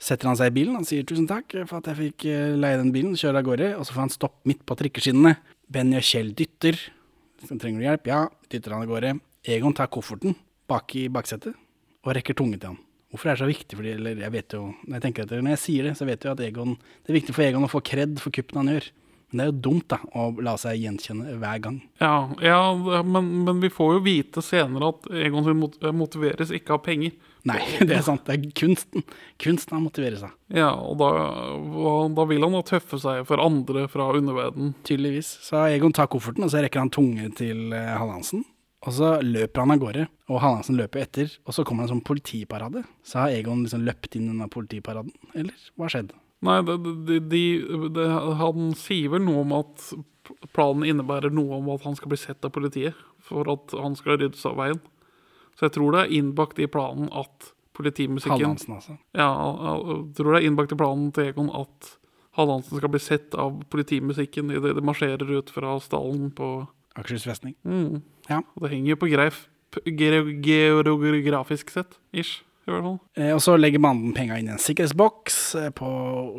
setter 0.00 0.30
han 0.30 0.36
seg 0.38 0.50
i 0.50 0.56
bilen 0.56 0.78
og 0.78 0.86
sier 0.88 1.04
tusen 1.06 1.28
takk 1.30 1.52
for 1.68 1.78
at 1.78 1.90
jeg 1.90 1.98
fikk 2.00 2.26
eh, 2.30 2.56
leie 2.58 2.78
den 2.80 2.92
bilen, 2.94 3.14
kjører 3.18 3.40
av 3.42 3.46
gårde, 3.46 3.68
og 3.78 3.84
så 3.86 3.94
får 3.94 4.04
han 4.06 4.14
stopp 4.14 4.36
midt 4.50 4.64
på 4.66 4.76
trikkeskinnene. 4.80 5.36
Benny 5.70 5.98
og 6.00 6.06
Kjell 6.06 6.32
dytter. 6.34 6.78
Så 7.44 7.56
trenger 7.60 7.80
du 7.80 7.86
hjelp? 7.86 8.06
Ja, 8.10 8.20
dytter 8.50 8.74
han 8.74 8.82
av 8.86 8.90
gårde. 8.90 9.14
Egon 9.46 9.74
tar 9.76 9.90
kofferten 9.92 10.34
bak 10.70 10.94
i 10.98 11.06
baksetet 11.12 11.54
og 12.04 12.14
rekker 12.16 12.36
tunge 12.38 12.58
til 12.58 12.72
han. 12.72 12.80
Hvorfor 13.10 13.30
er 13.30 13.34
det 13.38 13.42
så 13.42 13.48
viktig 13.50 13.76
for 13.78 13.82
de, 13.86 13.92
eller 13.98 14.20
jeg 14.22 14.32
vet 14.34 14.54
jo, 14.54 14.60
når 14.86 14.96
jeg 14.96 15.02
tenker 15.06 15.24
etter, 15.24 15.40
når 15.42 15.56
jeg 15.56 15.62
sier 15.64 15.86
det, 15.88 15.94
så 15.98 16.06
vet 16.06 16.22
jeg 16.22 16.30
jo 16.30 16.34
at 16.36 16.42
Egon, 16.46 16.74
det 17.02 17.10
er 17.10 17.16
viktig 17.18 17.34
for 17.34 17.42
Egon 17.46 17.66
å 17.66 17.70
få 17.72 17.80
kred 17.82 18.20
for 18.22 18.30
kuppen 18.34 18.60
han 18.60 18.70
gjør. 18.74 18.86
Men 19.30 19.38
det 19.38 19.44
er 19.44 19.50
jo 19.52 19.58
dumt 19.68 19.86
da, 19.92 20.00
å 20.18 20.28
la 20.42 20.56
seg 20.58 20.80
gjenkjenne 20.82 21.36
hver 21.38 21.62
gang. 21.62 21.80
Ja, 22.02 22.14
ja 22.42 22.60
men, 23.06 23.28
men 23.46 23.60
vi 23.62 23.70
får 23.70 23.96
jo 23.96 24.04
vite 24.04 24.42
senere 24.42 24.90
at 24.90 25.06
Egon 25.14 25.46
sin 25.46 25.60
mot 25.60 25.76
motiveres 25.94 26.50
ikke 26.54 26.74
av 26.76 26.82
penger. 26.86 27.14
Nei, 27.48 27.60
det 27.88 27.94
er 27.96 28.04
sant, 28.04 28.26
det 28.26 28.36
er 28.36 28.54
kunsten. 28.58 29.04
Kunsten 29.40 29.76
han 29.76 29.86
motiverer 29.86 30.18
seg. 30.20 30.34
Ja, 30.52 30.72
og 30.74 30.98
da, 31.00 31.10
da 32.16 32.26
vil 32.28 32.44
han 32.44 32.56
da 32.58 32.62
tøffe 32.66 33.00
seg 33.00 33.22
for 33.28 33.42
andre 33.42 33.86
fra 33.92 34.10
underverdenen. 34.16 34.74
Tydeligvis. 34.86 35.36
Så 35.46 35.62
Egon 35.70 35.94
tar 35.96 36.10
kofferten, 36.12 36.44
og 36.46 36.52
så 36.52 36.64
rekker 36.64 36.82
han 36.82 36.92
tunge 36.92 37.30
til 37.38 37.70
eh, 37.76 37.94
Hallandsen. 37.96 38.44
Og 38.80 38.96
så 38.96 39.12
løper 39.20 39.60
han 39.60 39.74
av 39.74 39.80
gårde, 39.82 40.06
og 40.32 40.40
Hallandsen 40.40 40.78
løper 40.78 41.04
etter. 41.04 41.32
Og 41.44 41.54
så 41.56 41.64
kommer 41.68 41.84
det 41.84 41.90
en 41.90 41.98
sånn 41.98 42.08
politiparade. 42.08 42.82
Så 43.06 43.22
har 43.22 43.36
Egon 43.36 43.64
liksom 43.66 43.84
løpt 43.86 44.16
inn 44.16 44.28
i 44.28 44.32
denne 44.32 44.50
politiparaden, 44.52 45.12
eller 45.34 45.68
hva 45.76 45.86
har 45.86 45.96
skjedd? 45.96 46.14
Nei, 46.46 46.56
det, 46.64 46.76
de, 47.06 47.18
de, 47.28 47.42
de, 47.92 48.06
han 48.40 48.72
sier 48.78 49.12
vel 49.12 49.24
noe 49.26 49.44
om 49.44 49.54
at 49.58 49.90
planen 50.54 50.86
innebærer 50.88 51.32
noe 51.34 51.58
om 51.58 51.68
at 51.74 51.84
han 51.84 51.96
skal 51.98 52.12
bli 52.12 52.20
sett 52.20 52.44
av 52.46 52.54
politiet 52.54 52.96
for 53.24 53.48
at 53.52 53.74
han 53.76 53.96
skal 53.98 54.16
ryddes 54.16 54.46
av 54.48 54.56
veien. 54.60 54.80
Så 55.58 55.68
jeg 55.68 55.76
tror 55.76 55.92
det 55.92 56.04
er 56.06 56.14
innbakt 56.16 56.60
i 56.62 56.68
planen 56.70 57.10
at 57.12 57.50
politimusikken 57.76 58.38
Hallandsen, 58.38 58.76
altså. 58.76 58.96
Ja, 59.16 59.28
jeg 59.28 60.14
tror 60.16 60.32
det 60.32 60.40
er 60.40 60.48
innbakt 60.48 60.72
i 60.74 60.78
planen 60.80 61.10
til 61.16 61.30
Egon 61.30 61.50
at 61.56 61.94
Hallandsen 62.38 62.80
skal 62.80 62.92
bli 62.92 63.02
sett 63.02 63.36
av 63.38 63.60
politimusikken 63.72 64.52
idet 64.54 64.76
de 64.76 64.84
marsjerer 64.86 65.32
ut 65.36 65.50
fra 65.52 65.76
stallen 65.82 66.30
på 66.36 66.52
Akershus 66.98 67.26
festning. 67.28 67.54
mm. 67.64 68.02
Ja. 68.30 68.40
Og 68.54 68.62
det 68.64 68.70
henger 68.72 68.94
jo 68.94 69.00
på 69.00 69.10
greif 69.10 69.48
geografisk 69.86 71.70
sett, 71.70 71.98
ish, 72.12 72.42
i 72.66 72.72
hvert 72.72 72.84
fall. 72.86 72.98
Eh, 73.18 73.32
og 73.34 73.40
så 73.44 73.56
legger 73.58 73.82
banden 73.82 74.14
penga 74.16 74.38
inn 74.40 74.50
i 74.50 74.54
en 74.54 74.62
sikkerhetsboks 74.62 75.38
eh, 75.60 75.70
på 75.76 75.88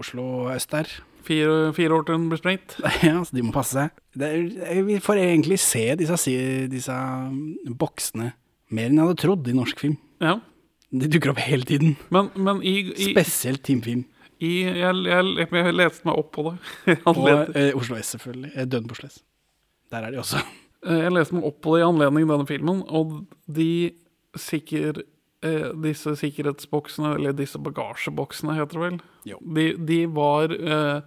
Oslo 0.01 0.51
øst 0.53 0.73
der. 0.73 0.91
Fire, 1.25 1.71
fire 1.77 1.97
år 1.97 2.05
til 2.07 2.17
den 2.17 2.29
blir 2.31 2.41
sprengt. 2.41 2.77
ja, 3.07 3.17
så 3.23 3.35
de 3.35 3.43
må 3.45 3.53
passe 3.55 3.77
seg. 3.77 3.97
Er, 4.19 4.37
eh, 4.69 4.83
vi 4.87 4.99
får 5.03 5.21
egentlig 5.21 5.59
se 5.61 5.83
disse, 5.99 6.37
disse 6.71 6.95
mm, 6.95 7.75
boksene 7.79 8.31
mer 8.71 8.87
enn 8.89 9.01
jeg 9.01 9.09
hadde 9.09 9.21
trodd 9.21 9.51
i 9.51 9.57
norsk 9.57 9.83
film. 9.83 9.97
Ja. 10.23 10.37
De 10.91 11.07
dukker 11.11 11.33
opp 11.33 11.41
hele 11.43 11.67
tiden. 11.67 11.95
Men, 12.13 12.31
men 12.35 12.63
i, 12.67 12.77
i, 12.91 13.11
Spesielt 13.11 13.63
teamfilm. 13.67 14.03
i 14.43 14.51
jeg, 14.65 15.03
jeg, 15.07 15.47
jeg 15.51 15.75
leste 15.77 16.07
meg 16.07 16.19
opp 16.19 16.31
på 16.35 16.47
det. 16.49 16.55
Og 17.09 17.21
eh, 17.29 17.71
Oslo 17.77 17.99
S, 17.99 18.15
selvfølgelig. 18.15 18.53
Eh, 18.55 18.67
Døden 18.67 18.89
på 18.91 18.99
Sless. 18.99 19.21
Der 19.91 20.07
er 20.07 20.13
de 20.13 20.21
også. 20.21 20.41
Jeg 20.87 21.13
leste 21.13 21.37
meg 21.37 21.45
opp 21.45 21.59
på 21.61 21.75
det 21.75 21.83
i 21.83 21.85
anledning 21.85 22.29
denne 22.29 22.47
filmen, 22.49 22.79
og 22.89 23.19
de 23.45 23.91
sikker, 24.39 25.03
eh, 25.43 25.71
disse 25.83 26.13
sikkerhetsboksene, 26.19 27.15
eller 27.17 27.35
disse 27.37 27.59
bagasjeboksene 27.61 28.55
heter 28.59 28.77
det 28.79 28.85
vel, 28.85 29.01
de, 29.57 29.65
de 29.89 29.99
var 30.17 30.53
eh, 30.55 31.01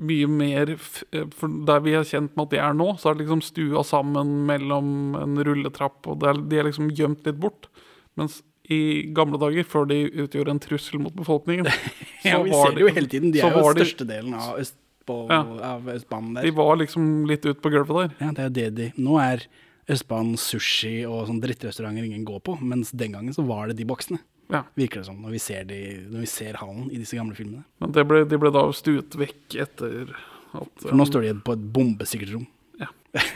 mye 0.00 0.28
mer 0.32 0.70
eh, 0.72 1.26
For 1.36 1.52
der 1.68 1.82
vi 1.84 1.92
er 1.98 2.06
kjent 2.08 2.36
med 2.36 2.46
at 2.48 2.54
de 2.54 2.60
er 2.64 2.76
nå, 2.78 2.90
så 3.00 3.10
er 3.10 3.18
det 3.18 3.26
liksom 3.26 3.42
stua 3.44 3.82
sammen 3.84 4.46
mellom 4.48 4.92
en 5.20 5.40
rulletrapp, 5.44 6.06
og 6.08 6.24
er, 6.24 6.40
de 6.48 6.60
er 6.62 6.68
liksom 6.70 6.92
gjemt 6.96 7.26
litt 7.28 7.40
bort. 7.42 7.68
Mens 8.16 8.40
i 8.70 9.08
gamle 9.16 9.38
dager, 9.42 9.64
før 9.66 9.88
de 9.90 10.04
utgjorde 10.24 10.52
en 10.54 10.60
trussel 10.62 11.00
mot 11.02 11.14
befolkningen 11.16 11.66
Ja, 12.28 12.38
vi 12.44 12.52
ser 12.54 12.76
det 12.76 12.84
jo 12.84 12.92
hele 12.94 13.10
tiden. 13.10 13.32
De 13.34 13.40
er 13.42 13.56
jo 13.56 13.72
størstedelen 13.74 14.36
av, 14.38 14.60
Østpå, 14.62 15.16
Ja. 15.32 15.40
av 15.72 15.88
Østbanen 15.90 16.38
De 16.44 16.52
var 16.54 16.76
liksom 16.78 17.08
litt 17.26 17.44
ut 17.48 17.58
på 17.64 17.72
gulvet 17.74 17.96
der. 17.98 18.14
Ja, 18.22 18.30
det 18.36 18.44
er 18.44 18.46
jo 18.48 18.54
det 18.60 18.68
de 18.76 18.86
Nå 19.02 19.16
er 19.24 19.42
Østbanen 19.90 20.38
sushi 20.40 21.00
og 21.08 21.26
sånn 21.28 21.40
drittrestauranter 21.42 22.06
ingen 22.06 22.26
går 22.28 22.42
på, 22.46 22.56
mens 22.62 22.92
den 22.96 23.16
gangen 23.16 23.34
så 23.36 23.44
var 23.46 23.70
det 23.70 23.78
de 23.80 23.88
boksene. 23.88 24.20
Ja. 24.50 24.64
Virker 24.78 25.02
det 25.02 25.06
som, 25.06 25.18
når 25.22 25.34
vi 25.36 25.40
ser, 25.42 25.66
de, 25.68 25.80
når 26.10 26.24
vi 26.24 26.30
ser 26.30 26.58
hallen 26.58 26.88
i 26.90 26.98
disse 26.98 27.18
gamle 27.18 27.36
filmene. 27.38 27.62
Men 27.82 27.94
det 27.94 28.04
ble, 28.10 28.24
de 28.26 28.38
ble 28.40 28.50
da 28.54 28.64
stuet 28.74 29.14
vekk 29.18 29.58
etter 29.62 30.10
at 30.58 30.82
For 30.82 30.96
nå 30.98 31.06
står 31.06 31.28
de 31.28 31.34
på 31.46 31.54
et 31.54 31.68
bombesikkert 31.76 32.34
rom. 32.38 32.48
Ja. 32.80 32.88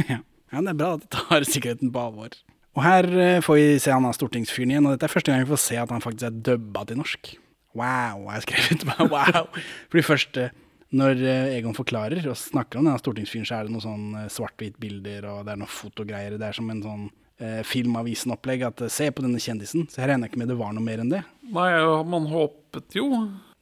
ja. 0.07 0.17
Men 0.55 0.69
det 0.69 0.73
er 0.73 0.79
bra 0.79 0.89
at 0.95 1.03
de 1.03 1.09
tar 1.11 1.45
sikkerheten 1.49 1.91
på 1.93 1.99
alvor. 2.01 2.35
Og 2.75 2.83
her 2.83 3.09
eh, 3.19 3.41
får 3.43 3.57
vi 3.59 3.65
se 3.83 3.91
han 3.91 4.07
av 4.07 4.15
stortingsfyren 4.15 4.71
igjen, 4.71 4.87
og 4.87 4.95
dette 4.95 5.09
er 5.09 5.13
første 5.13 5.31
gang 5.31 5.43
vi 5.43 5.51
får 5.51 5.63
se 5.63 5.79
at 5.83 5.91
han 5.91 6.03
faktisk 6.03 6.29
er 6.29 6.37
dubba 6.47 6.85
til 6.87 6.99
norsk. 7.01 7.33
Wow, 7.75 8.29
har 8.29 8.39
jeg 8.39 8.47
skrevet. 8.47 8.87
wow. 9.15 9.49
Fordi 9.91 10.05
først, 10.07 10.39
når 10.95 11.21
eh, 11.25 11.57
Egon 11.59 11.77
forklarer 11.77 12.29
og 12.31 12.39
snakker 12.39 12.81
om 12.81 12.89
denne 12.89 13.01
stortingsfyren, 13.03 13.47
så 13.49 13.59
er 13.59 13.67
det 13.67 13.75
noen 13.75 13.85
sånn 13.85 14.07
eh, 14.21 14.31
svart-hvitt-bilder, 14.33 15.27
og 15.31 15.45
det 15.47 15.55
er 15.55 15.61
noen 15.61 15.73
fotogreier. 15.73 16.37
Det 16.41 16.49
er 16.49 16.59
som 16.59 16.71
en 16.71 16.83
sånn 16.85 17.09
eh, 17.43 17.61
Filmavisen-opplegg, 17.67 18.65
at 18.69 18.85
eh, 18.87 18.93
se 18.93 19.11
på 19.11 19.25
denne 19.25 19.43
kjendisen. 19.43 19.89
Så 19.91 20.03
jeg 20.03 20.13
regner 20.13 20.31
ikke 20.31 20.43
med 20.43 20.53
det 20.53 20.59
var 20.61 20.75
noe 20.77 20.85
mer 20.85 21.03
enn 21.03 21.13
det. 21.13 21.25
Nei, 21.55 21.69
man 22.11 22.31
håpet 22.31 22.99
jo. 23.01 23.09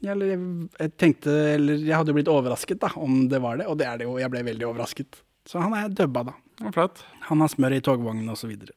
Ja, 0.02 0.12
eller 0.16 0.32
jeg, 0.34 0.44
jeg 0.80 0.94
tenkte, 0.98 1.34
eller 1.54 1.78
jeg 1.78 1.94
hadde 1.94 2.14
blitt 2.16 2.30
overrasket 2.30 2.82
da, 2.82 2.90
om 2.98 3.26
det 3.30 3.40
var 3.42 3.60
det, 3.60 3.68
og 3.70 3.78
det 3.80 3.88
er 3.88 4.00
det 4.00 4.08
jo. 4.08 4.18
Jeg 4.20 4.32
ble 4.32 4.44
veldig 4.50 4.68
overrasket. 4.72 5.22
Så 5.48 5.62
han 5.62 5.74
er 5.78 5.90
dubba, 5.90 6.26
da. 6.30 6.38
Det. 6.62 7.04
Han 7.26 7.42
har 7.42 7.50
smør 7.50 7.74
i 7.74 7.82
togvognen 7.82 8.28
og 8.30 8.38
Så 8.38 8.50
videre. 8.50 8.76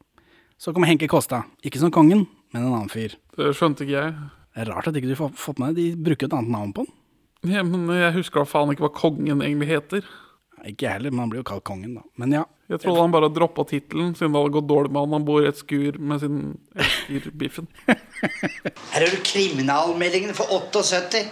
Så 0.58 0.72
kommer 0.72 0.88
Henke 0.88 1.10
Kosta. 1.12 1.44
Ikke 1.68 1.82
som 1.82 1.92
kongen, 1.94 2.24
men 2.54 2.64
en 2.64 2.72
annen 2.72 2.90
fyr. 2.90 3.18
Det 3.36 3.52
skjønte 3.58 3.84
ikke 3.84 3.98
jeg. 3.98 4.14
Det 4.56 4.64
er 4.64 4.70
rart 4.72 4.88
at 4.88 4.96
ikke 4.96 5.12
du 5.12 5.18
får 5.20 5.34
fått 5.36 5.60
med 5.60 5.76
deg 5.76 5.82
De 5.98 6.06
bruker 6.06 6.30
et 6.30 6.36
annet 6.38 6.54
navn 6.54 6.72
på 6.72 6.86
den. 6.86 6.94
Ja, 7.52 7.64
men 7.68 7.90
jeg 7.94 8.14
husker 8.16 8.42
da 8.42 8.50
faen 8.50 8.72
ikke 8.74 8.88
hva 8.88 8.94
kongen 8.96 9.44
egentlig 9.46 9.70
heter. 9.70 10.06
Ikke 10.66 10.88
jeg 10.88 10.98
heller, 10.98 11.14
men 11.14 11.26
han 11.26 11.32
blir 11.32 11.44
jo 11.44 11.48
kalt 11.52 11.66
kongen, 11.68 11.98
da. 12.00 12.06
Men 12.22 12.34
ja. 12.40 12.44
Jeg 12.72 12.82
trodde 12.82 13.04
han 13.04 13.14
bare 13.14 13.30
droppa 13.30 13.62
tittelen 13.70 14.16
siden 14.18 14.34
det 14.34 14.42
hadde 14.42 14.56
gått 14.56 14.70
dårlig 14.72 14.90
med 14.90 15.04
han. 15.04 15.14
Han 15.20 15.26
bor 15.28 15.44
i 15.44 15.50
et 15.52 15.60
skur 15.60 16.00
med 16.02 16.24
sin 16.24 16.40
elskerbiffen. 16.74 17.68
Her 18.96 19.06
er 19.06 19.14
du 19.14 19.20
kriminalmeldingen 19.22 20.34
for 20.38 20.50
78. 20.50 21.28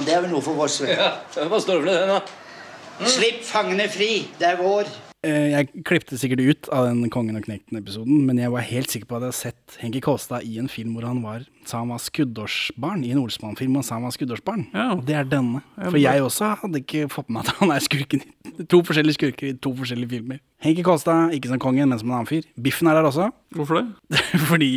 Og 0.00 0.06
det 0.08 0.16
er 0.16 0.24
vel 0.24 0.32
noe 0.32 0.44
for 0.44 0.64
oss. 0.64 0.80
vel. 0.80 0.94
Ja, 0.96 1.12
hva 1.50 1.60
står 1.60 1.82
det 1.82 1.84
for 1.84 1.92
det, 1.92 2.00
da? 2.08 3.08
Slipp 3.12 3.44
fangene 3.44 3.90
fri. 3.92 4.12
Det 4.40 4.54
er 4.54 4.62
vår. 4.62 4.88
Eh, 5.22 5.52
Jeg 5.54 5.84
klippte 5.86 6.16
sikkert 6.18 6.40
ut 6.42 6.68
av 6.74 6.88
den 6.88 7.06
Kongen 7.12 7.36
og 7.38 7.44
Knekten-episoden, 7.46 8.24
men 8.26 8.40
jeg 8.42 8.50
var 8.50 8.64
helt 8.66 8.90
sikker 8.90 9.06
på 9.06 9.16
at 9.20 9.22
jeg 9.22 9.30
hadde 9.30 9.38
sett 9.38 9.76
Henki 9.78 10.00
Kåstad 10.02 10.42
i 10.42 10.56
en 10.58 10.66
film 10.72 10.96
hvor 10.96 11.06
han 11.06 11.20
var 11.22 11.44
sa 11.64 11.78
han 11.78 11.92
var 11.94 12.00
skuddårsbarn. 12.02 13.04
I 13.06 13.12
en 13.14 13.20
Olsmann-film 13.22 13.76
og 13.78 13.84
sa 13.86 14.00
han 14.00 14.06
var 14.08 14.16
skuddårsbarn. 14.16 14.64
Ja. 14.74 14.88
Og 14.96 15.04
det 15.06 15.14
er 15.20 15.28
denne. 15.30 15.62
For 15.78 16.00
jeg 16.00 16.24
også 16.26 16.50
hadde 16.64 16.82
ikke 16.82 17.04
fått 17.12 17.30
med 17.30 17.38
meg 17.38 17.52
at 17.52 17.60
han 17.60 17.70
er 17.70 17.84
skurken 17.86 18.24
i 18.50 18.66
to 18.66 18.82
forskjellige 18.82 19.18
skurker 19.20 19.52
i 19.52 19.54
to 19.62 19.70
forskjellige 19.78 20.10
filmer. 20.16 20.42
Henki 20.66 20.82
Kåstad, 20.86 21.36
ikke 21.38 21.52
som 21.54 21.62
kongen, 21.62 21.88
men 21.94 22.02
som 22.02 22.10
en 22.10 22.18
annen 22.18 22.30
fyr. 22.30 22.48
Biffen 22.58 22.90
er 22.90 22.98
der 22.98 23.06
også. 23.06 23.30
Hvorfor 23.54 23.78
det? 23.78 24.18
fordi, 24.50 24.72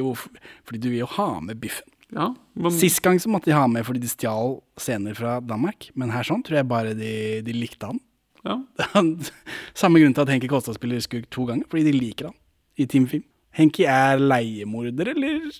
fordi 0.00 0.80
du 0.80 0.88
vil 0.94 1.02
jo 1.04 1.10
ha 1.18 1.28
med 1.44 1.60
Biffen. 1.60 1.84
Ja, 2.10 2.32
men 2.58 2.72
Sist 2.74 2.98
gang 3.04 3.20
så 3.22 3.30
måtte 3.30 3.46
de 3.46 3.54
ha 3.54 3.68
med 3.70 3.84
fordi 3.86 4.00
de 4.02 4.08
stjal 4.10 4.56
scener 4.80 5.14
fra 5.14 5.36
Danmark, 5.44 5.92
men 5.94 6.10
her 6.10 6.26
sånn 6.26 6.40
tror 6.42 6.58
jeg 6.58 6.66
bare 6.72 6.96
de, 6.98 7.12
de 7.46 7.54
likte 7.54 7.86
han. 7.92 8.00
Ja. 8.44 8.56
Samme 9.80 10.00
grunn 10.02 10.14
til 10.16 10.24
at 10.24 10.30
Henki 10.32 10.48
Kolstad 10.50 10.76
spiller 10.78 11.00
skurk 11.04 11.28
to 11.30 11.44
ganger, 11.48 11.66
fordi 11.70 11.90
de 11.90 11.92
liker 11.98 12.30
han 12.30 12.36
i 12.80 12.86
teamfilm. 12.88 13.24
Henki 13.56 13.84
er 13.90 14.20
leiemorder, 14.22 15.10
eller? 15.14 15.50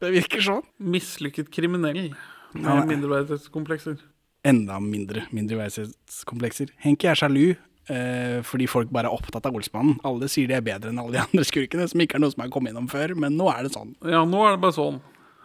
Det 0.00 0.10
virker 0.16 0.42
sånn. 0.42 0.62
mislykket 0.80 1.50
kriminell 1.54 2.10
med 2.54 2.64
Ja, 2.66 2.80
mindreverdighetskomplekser. 2.88 3.98
Enda 4.44 4.78
mindre 4.80 5.26
mindreverdighetskomplekser. 5.36 6.70
Henki 6.84 7.06
er 7.10 7.18
sjalu 7.20 7.44
eh, 7.52 8.40
fordi 8.46 8.66
folk 8.70 8.90
bare 8.92 9.10
er 9.10 9.14
opptatt 9.16 9.46
av 9.46 9.56
Olsmannen. 9.56 9.98
Alle 10.08 10.28
sier 10.32 10.48
de 10.50 10.56
er 10.58 10.64
bedre 10.64 10.90
enn 10.92 10.98
alle 11.02 11.18
de 11.18 11.22
andre 11.22 11.44
skurkene, 11.46 11.86
som 11.90 12.00
ikke 12.02 12.18
er 12.18 12.24
noe 12.24 12.32
som 12.34 12.44
er 12.44 12.52
kommet 12.52 12.72
innom 12.74 12.88
før, 12.90 13.14
men 13.20 13.36
nå 13.38 13.48
er 13.52 13.68
det 13.68 13.72
sånn. 13.76 13.94
Ja, 14.08 14.24
nå 14.28 14.42
er 14.48 14.56
det 14.56 14.62
bare 14.64 14.76
sånn. 14.76 15.00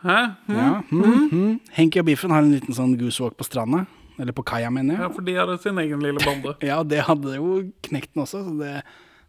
Hæ? 0.05 0.17
Mm. 0.47 0.57
Ja, 0.57 0.71
Mm, 0.91 1.29
hm. 1.31 1.53
Henki 1.77 1.99
og 2.01 2.05
Biffen 2.09 2.31
har 2.33 2.43
en 2.45 2.51
liten 2.53 2.75
sånn 2.77 2.97
goosewalk 2.99 3.37
på 3.39 3.45
stranda. 3.47 3.85
Eller 4.19 4.31
på 4.37 4.43
kaia, 4.47 4.69
mener 4.71 4.95
jeg. 4.95 5.01
Ja, 5.03 5.09
for 5.11 5.25
de 5.27 5.33
hadde 5.35 5.57
sin 5.63 5.77
egen 5.81 5.99
lille 6.03 6.21
bande. 6.23 6.53
Ja, 6.71 6.77
det 6.83 7.01
hadde 7.07 7.33
jo 7.35 7.57
Knekten 7.89 8.21
også, 8.23 8.43
så 8.45 8.53
det 8.61 8.71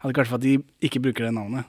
hadde 0.02 0.14
kanskje 0.14 0.30
for 0.30 0.38
at 0.38 0.44
de 0.46 0.52
ikke 0.86 1.00
bruker 1.02 1.26
det 1.26 1.32
navnet. 1.34 1.66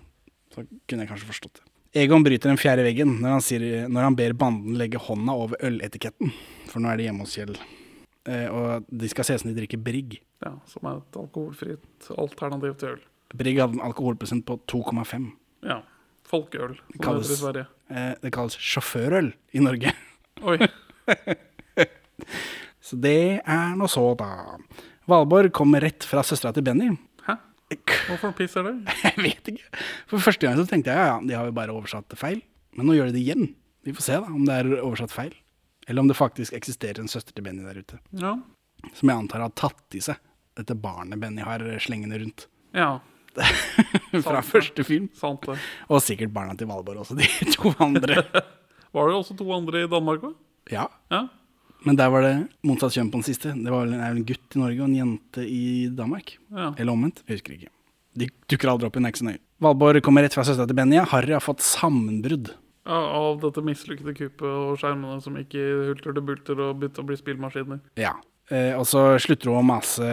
Så 0.53 0.63
kunne 0.87 1.03
jeg 1.05 1.09
kanskje 1.11 1.29
forstått 1.31 1.59
det. 1.61 1.65
Egon 2.03 2.21
bryter 2.25 2.51
den 2.51 2.59
fjerde 2.61 2.83
veggen 2.85 3.15
når 3.23 3.37
han, 3.37 3.41
sier, 3.41 3.87
når 3.89 4.05
han 4.09 4.15
ber 4.19 4.33
banden 4.37 4.75
legge 4.77 4.99
hånda 5.01 5.33
over 5.33 5.57
øletiketten. 5.65 6.29
For 6.69 6.83
nå 6.83 6.91
er 6.91 6.99
de 6.99 7.07
hjemme 7.07 7.25
hos 7.25 7.33
Kjell. 7.39 7.55
Eh, 8.27 8.47
og 8.51 8.85
de 8.91 9.09
skal 9.09 9.25
se 9.25 9.37
ut 9.37 9.41
som 9.45 9.49
de 9.49 9.55
drikker 9.57 9.79
Brigg. 9.81 10.17
Ja, 10.43 10.51
Som 10.69 10.85
er 10.91 10.99
et 10.99 11.17
alkoholfritt 11.17 12.09
alternativ 12.13 12.75
til 12.77 12.91
øl. 12.97 12.99
Brigg 13.39 13.57
hadde 13.63 13.79
en 13.79 13.85
alkoholprosent 13.87 14.45
på 14.45 14.59
2,5. 14.69 15.31
Ja. 15.65 15.79
Folkeøl, 16.27 16.75
som 16.75 16.91
det 16.93 17.01
Kalles- 17.07 17.31
heter 17.31 17.33
i 17.33 17.41
Sverige. 17.41 17.65
Eh, 17.89 18.13
det 18.21 18.33
kalles 18.35 18.57
sjåførøl 18.59 19.31
i 19.55 19.63
Norge. 19.63 19.93
Oi. 20.43 20.57
Så 22.87 22.95
det 23.03 23.15
er 23.43 23.73
nå 23.75 23.87
så, 23.91 24.03
da. 24.19 24.29
Valborg 25.11 25.51
kommer 25.55 25.83
rett 25.83 26.05
fra 26.07 26.23
søstera 26.23 26.53
til 26.55 26.63
Benny. 26.67 26.89
Hæ? 27.27 27.35
Hvorfor 28.07 28.31
piss 28.37 28.55
er 28.59 28.69
det? 28.69 28.75
Jeg 29.09 29.17
vet 29.25 29.49
ikke. 29.51 29.65
For 30.07 30.23
første 30.23 30.47
gang 30.47 30.55
så 30.59 30.67
tenkte 30.69 30.93
jeg 30.93 30.99
ja, 31.01 31.07
ja, 31.15 31.17
de 31.27 31.35
har 31.35 31.49
jo 31.49 31.55
bare 31.57 31.75
oversatt 31.75 32.07
det 32.13 32.19
feil. 32.21 32.39
Men 32.77 32.87
nå 32.87 32.95
gjør 32.95 33.09
de 33.11 33.17
det 33.17 33.23
igjen. 33.25 33.49
Vi 33.87 33.93
får 33.97 34.05
se 34.07 34.19
da, 34.21 34.29
om 34.31 34.45
det 34.47 34.55
er 34.61 34.71
oversatt 34.79 35.11
feil. 35.15 35.33
Eller 35.87 36.03
om 36.03 36.07
det 36.11 36.17
faktisk 36.19 36.55
eksisterer 36.55 36.99
en 37.03 37.11
søster 37.11 37.35
til 37.35 37.43
Benny 37.45 37.63
der 37.67 37.79
ute. 37.83 37.99
Ja. 38.19 38.33
Som 38.93 39.09
jeg 39.11 39.17
antar 39.17 39.43
har 39.43 39.53
tatt 39.57 39.95
i 39.97 40.01
seg 40.03 40.19
dette 40.57 40.75
barnet 40.79 41.19
Benny 41.21 41.43
har 41.45 41.61
slengende 41.83 42.19
rundt. 42.23 42.47
ja. 42.75 42.97
Fra 44.09 44.39
Sant, 44.39 44.47
første 44.49 44.81
film. 44.87 45.03
Sant 45.13 45.43
det. 45.45 45.59
Og 45.93 45.99
sikkert 46.01 46.31
barna 46.33 46.55
til 46.57 46.65
Valborg 46.71 47.03
også, 47.03 47.13
de 47.19 47.27
to 47.53 47.69
andre. 47.83 48.23
Var 48.97 49.11
det 49.11 49.17
også 49.19 49.35
to 49.37 49.45
andre 49.53 49.83
i 49.85 49.89
Danmark 49.91 50.23
òg? 50.25 50.33
Ja, 50.73 50.87
Ja. 51.13 51.27
Men 51.85 51.97
der 51.99 52.09
var 52.13 52.25
det 52.25 52.35
motsatt 52.65 52.95
kjønn 52.95 53.09
på 53.13 53.19
den 53.19 53.27
siste. 53.27 53.53
Det 53.53 53.71
var 53.73 53.85
vel 53.85 53.97
en, 53.97 54.23
gutt 54.27 54.55
i 54.55 54.61
Norge 54.61 54.81
og 54.81 54.87
en 54.89 54.95
jente 54.97 55.43
i 55.45 55.87
Danmark. 55.93 56.37
ja. 56.51 56.71
Eller 56.77 56.93
omvendt, 56.93 57.23
jeg 57.27 57.37
husker 57.39 57.57
ikke. 57.57 57.73
De 58.17 58.29
dukker 58.49 58.71
aldri 58.71 58.87
opp 58.89 58.97
i 58.97 59.03
Nexon 59.05 59.29
nøye. 59.29 59.41
Valborg 59.61 60.01
kommer 60.05 60.25
rett 60.25 60.33
fra 60.33 60.45
søstera 60.45 60.69
til 60.69 60.77
Benny. 60.77 60.97
Harry 61.11 61.33
har 61.35 61.43
fått 61.43 61.61
sammenbrudd. 61.65 62.49
Ja, 62.87 62.97
Av 63.19 63.41
dette 63.41 63.61
mislykkede 63.65 64.13
kuppet 64.15 64.47
og 64.47 64.77
skjermene 64.79 65.19
som 65.21 65.35
ikke 65.37 65.59
hulter 65.89 66.15
til 66.15 66.25
bulter 66.25 66.61
og 66.63 66.79
begynte 66.79 67.03
å 67.03 67.07
bli 67.09 67.17
spillmaskiner. 67.19 67.81
Ja. 67.99 68.15
Eh, 68.49 68.71
og 68.77 68.85
så 68.87 69.03
slutter 69.19 69.51
hun 69.51 69.59
å 69.59 69.65
mase 69.67 70.07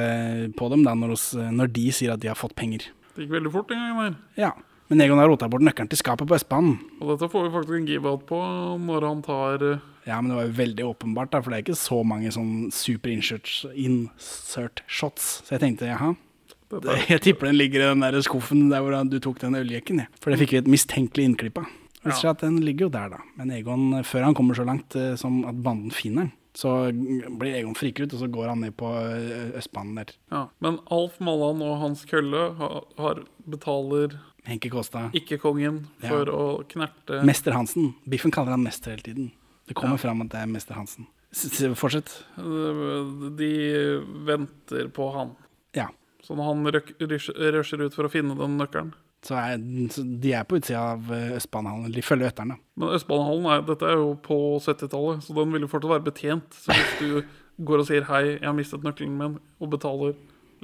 på 0.58 0.68
dem 0.72 0.82
da, 0.84 0.96
når, 0.98 1.14
når 1.54 1.70
de 1.76 1.84
sier 1.94 2.12
at 2.16 2.22
de 2.24 2.28
har 2.32 2.38
fått 2.38 2.56
penger. 2.58 2.88
Det 3.14 3.24
gikk 3.24 3.36
veldig 3.36 3.52
fort 3.54 3.70
den 3.70 3.78
gangen 3.84 4.00
der. 4.08 4.16
Ja. 4.40 4.52
Men 4.90 5.00
Egon 5.00 5.20
har 5.22 5.30
rota 5.30 5.46
bort 5.48 5.64
nøkkelen 5.64 5.88
til 5.88 6.00
skapet 6.02 6.28
på 6.28 6.36
Østbanen. 6.36 6.74
Og 7.00 7.14
dette 7.14 7.30
får 7.32 7.46
vi 7.46 7.52
faktisk 7.54 7.78
en 7.78 7.86
give-out 7.88 8.26
på 8.28 8.40
når 8.84 9.06
han 9.08 9.22
tar 9.24 9.64
eh, 9.70 9.84
Ja, 10.04 10.20
men 10.20 10.30
det 10.30 10.36
var 10.36 10.48
jo 10.48 10.56
veldig 10.58 10.84
åpenbart, 10.84 11.32
da, 11.32 11.40
for 11.40 11.52
det 11.52 11.58
er 11.58 11.64
ikke 11.64 11.80
så 11.80 12.02
mange 12.04 12.32
sånn 12.34 12.68
super 12.74 13.12
insert, 13.12 13.48
insert 13.72 14.84
shots. 14.86 15.38
Så 15.46 15.56
jeg 15.56 15.64
tenkte 15.64 15.88
jaha. 15.88 16.12
Det, 16.74 16.96
jeg 17.12 17.22
tipper 17.22 17.48
den 17.50 17.58
ligger 17.60 17.84
i 17.84 17.88
den 17.92 18.04
der 18.04 18.18
skuffen 18.24 18.66
der 18.72 18.84
hvor 18.84 18.96
du 19.08 19.18
tok 19.22 19.40
den 19.42 19.56
øljekken. 19.60 20.04
Ja. 20.04 20.10
For 20.20 20.32
det 20.32 20.40
fikk 20.42 20.54
vi 20.56 20.62
et 20.62 20.70
mistenkelig 20.70 21.28
innklipp 21.30 21.60
av. 21.62 21.72
Ja. 22.04 22.34
den 22.36 22.58
ligger 22.60 22.88
jo 22.88 22.92
der, 22.92 23.14
da. 23.14 23.20
Men 23.38 23.52
Egon, 23.54 24.02
før 24.04 24.26
han 24.26 24.34
kommer 24.36 24.56
så 24.58 24.66
langt 24.68 24.96
eh, 24.98 25.14
som 25.16 25.40
at 25.48 25.56
banden 25.64 25.94
finner 25.94 26.26
den, 26.26 26.34
så 26.54 26.92
blir 26.92 27.56
Egon 27.56 27.74
friket 27.78 28.06
ut, 28.06 28.16
og 28.16 28.20
så 28.20 28.28
går 28.30 28.50
han 28.52 28.60
ned 28.60 28.76
på 28.76 28.90
eh, 28.92 29.56
Østbanen 29.56 29.96
der. 30.02 30.12
Ja. 30.34 30.44
Men 30.64 30.82
Alf 30.92 31.16
Mallan 31.24 31.64
og 31.64 31.78
Hans 31.80 32.04
Kølle 32.10 32.50
har, 32.60 32.76
har 33.00 33.22
betaler 33.48 34.18
Henke 34.44 34.68
Kåstad. 34.68 35.16
ikke 35.16 35.40
kongen 35.40 35.86
for 36.04 36.28
å 36.28 36.44
knerte 36.68 37.22
Mester 37.24 37.56
Hansen. 37.56 37.94
Biffen 38.04 38.34
kaller 38.34 38.58
han 38.58 38.66
mester 38.66 38.92
hele 38.92 39.06
tiden. 39.06 39.32
Det 39.68 39.76
kommer 39.78 40.00
fram 40.00 40.22
at 40.24 40.32
det 40.34 40.40
er 40.42 40.50
mester 40.50 40.76
Hansen. 40.76 41.06
Fortsett. 41.74 42.10
De 43.38 43.52
venter 44.26 44.88
på 44.94 45.08
han. 45.16 45.34
Ja. 45.74 45.88
Så 46.22 46.36
når 46.36 46.44
han 46.44 46.68
rusher 46.70 47.82
ut 47.84 47.96
for 47.96 48.06
å 48.06 48.12
finne 48.12 48.36
den 48.38 48.54
nøkkelen 48.56 48.94
Så, 49.24 49.36
er, 49.36 49.58
så 49.92 50.04
de 50.04 50.32
er 50.36 50.44
på 50.48 50.58
utsida 50.60 50.82
av 50.94 51.10
eh, 51.12 51.34
Østbanehallen. 51.38 51.92
De 51.92 52.04
følger 52.04 52.30
Øtteren, 52.30 52.54
da. 52.54 52.58
Men 52.80 52.94
Østbanehallen 52.96 53.48
er, 53.50 53.64
dette 53.68 53.88
er 53.88 53.98
jo 54.00 54.14
på 54.24 54.38
70-tallet, 54.60 55.24
så 55.24 55.36
den 55.36 55.54
vil 55.54 55.64
jo 55.64 55.70
fortsatt 55.72 55.94
være 55.94 56.06
betjent. 56.10 56.58
Så 56.60 56.76
hvis 56.76 56.94
du 57.00 57.08
går 57.68 57.82
og 57.82 57.88
sier 57.88 58.04
'hei, 58.08 58.22
jeg 58.36 58.44
har 58.44 58.56
mistet 58.56 58.84
nøkkelen 58.84 59.16
min', 59.16 59.38
og 59.60 59.72
betaler 59.72 60.12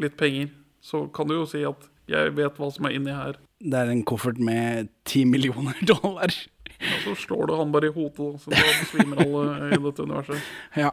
litt 0.00 0.16
penger, 0.20 0.52
så 0.84 1.06
kan 1.12 1.28
du 1.28 1.38
jo 1.38 1.46
si 1.48 1.64
at 1.64 1.88
'jeg 2.08 2.36
vet 2.36 2.60
hva 2.60 2.70
som 2.72 2.84
er 2.84 2.96
inni 3.00 3.16
her'. 3.16 3.40
Det 3.60 3.76
er 3.80 3.90
en 3.92 4.04
koffert 4.04 4.38
med 4.38 4.88
ti 5.04 5.24
millioner 5.24 5.76
dollar. 5.92 6.28
Og 6.80 7.00
så 7.04 7.14
slår 7.26 7.46
du 7.50 7.54
han 7.58 7.72
bare 7.74 7.90
i 7.90 7.94
hodet, 7.94 8.40
så 8.40 8.50
da 8.52 8.60
besvimer 8.80 9.20
alle 9.24 9.70
i 9.76 9.80
dette 9.84 10.06
universet. 10.06 10.46
Ja. 10.84 10.90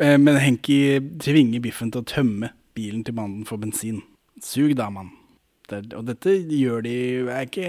Eh, 0.00 0.16
Men 0.18 0.38
Henki 0.40 0.78
tvinger 1.22 1.60
Biffen 1.62 1.92
til 1.94 2.00
å 2.02 2.08
tømme 2.08 2.52
bilen 2.74 3.04
til 3.06 3.14
banden 3.14 3.44
for 3.46 3.60
bensin. 3.62 4.00
Sug 4.42 4.72
da, 4.78 4.88
mann. 4.90 5.12
Det, 5.70 5.94
og 5.96 6.04
dette 6.04 6.28
gjør 6.52 6.82
de 6.84 6.94
Er 7.32 7.46
ikke 7.46 7.68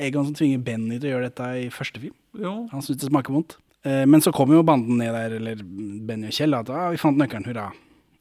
Egon 0.00 0.24
som 0.30 0.36
tvinger 0.38 0.62
Benny 0.64 0.96
til 0.96 1.10
å 1.10 1.12
gjøre 1.16 1.26
dette 1.28 1.48
i 1.60 1.66
første 1.68 2.00
film? 2.00 2.14
Jo, 2.40 2.52
Han 2.72 2.80
syns 2.86 3.02
det 3.02 3.10
smaker 3.10 3.34
vondt. 3.34 3.58
Eh, 3.84 4.04
Men 4.08 4.22
så 4.24 4.32
kommer 4.32 4.56
jo 4.56 4.62
banden 4.64 4.96
ned 5.02 5.12
der, 5.12 5.34
eller 5.36 5.60
Benny 6.08 6.30
og 6.30 6.36
Kjell, 6.38 6.54
at 6.56 6.70
ah, 6.72 6.86
vi 6.94 7.00
fant 7.00 7.18
nøkkelen, 7.20 7.44
hurra. 7.50 7.66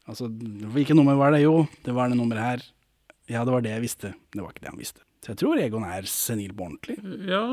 Altså, 0.08 0.28
hvilket 0.74 0.95
nummer 0.98 1.16
var 1.20 1.32
det? 1.36 1.41
Jo, 1.45 1.66
det 1.86 1.93
var 1.95 2.10
det 2.12 2.18
nummeret 2.20 2.43
her. 2.43 2.66
Ja, 3.32 3.43
det 3.48 3.52
var 3.52 3.64
det 3.64 3.74
jeg 3.76 3.84
visste. 3.84 4.14
Det 4.32 4.39
var 4.43 4.52
ikke 4.56 4.64
det 4.66 4.72
han 4.74 4.80
visste. 4.82 5.04
Så 5.24 5.34
jeg 5.34 5.39
tror 5.41 5.60
Egon 5.60 5.84
er 5.88 6.08
senil 6.08 6.54
på 6.56 6.64
ordentlig. 6.68 6.98
ja 7.28 7.43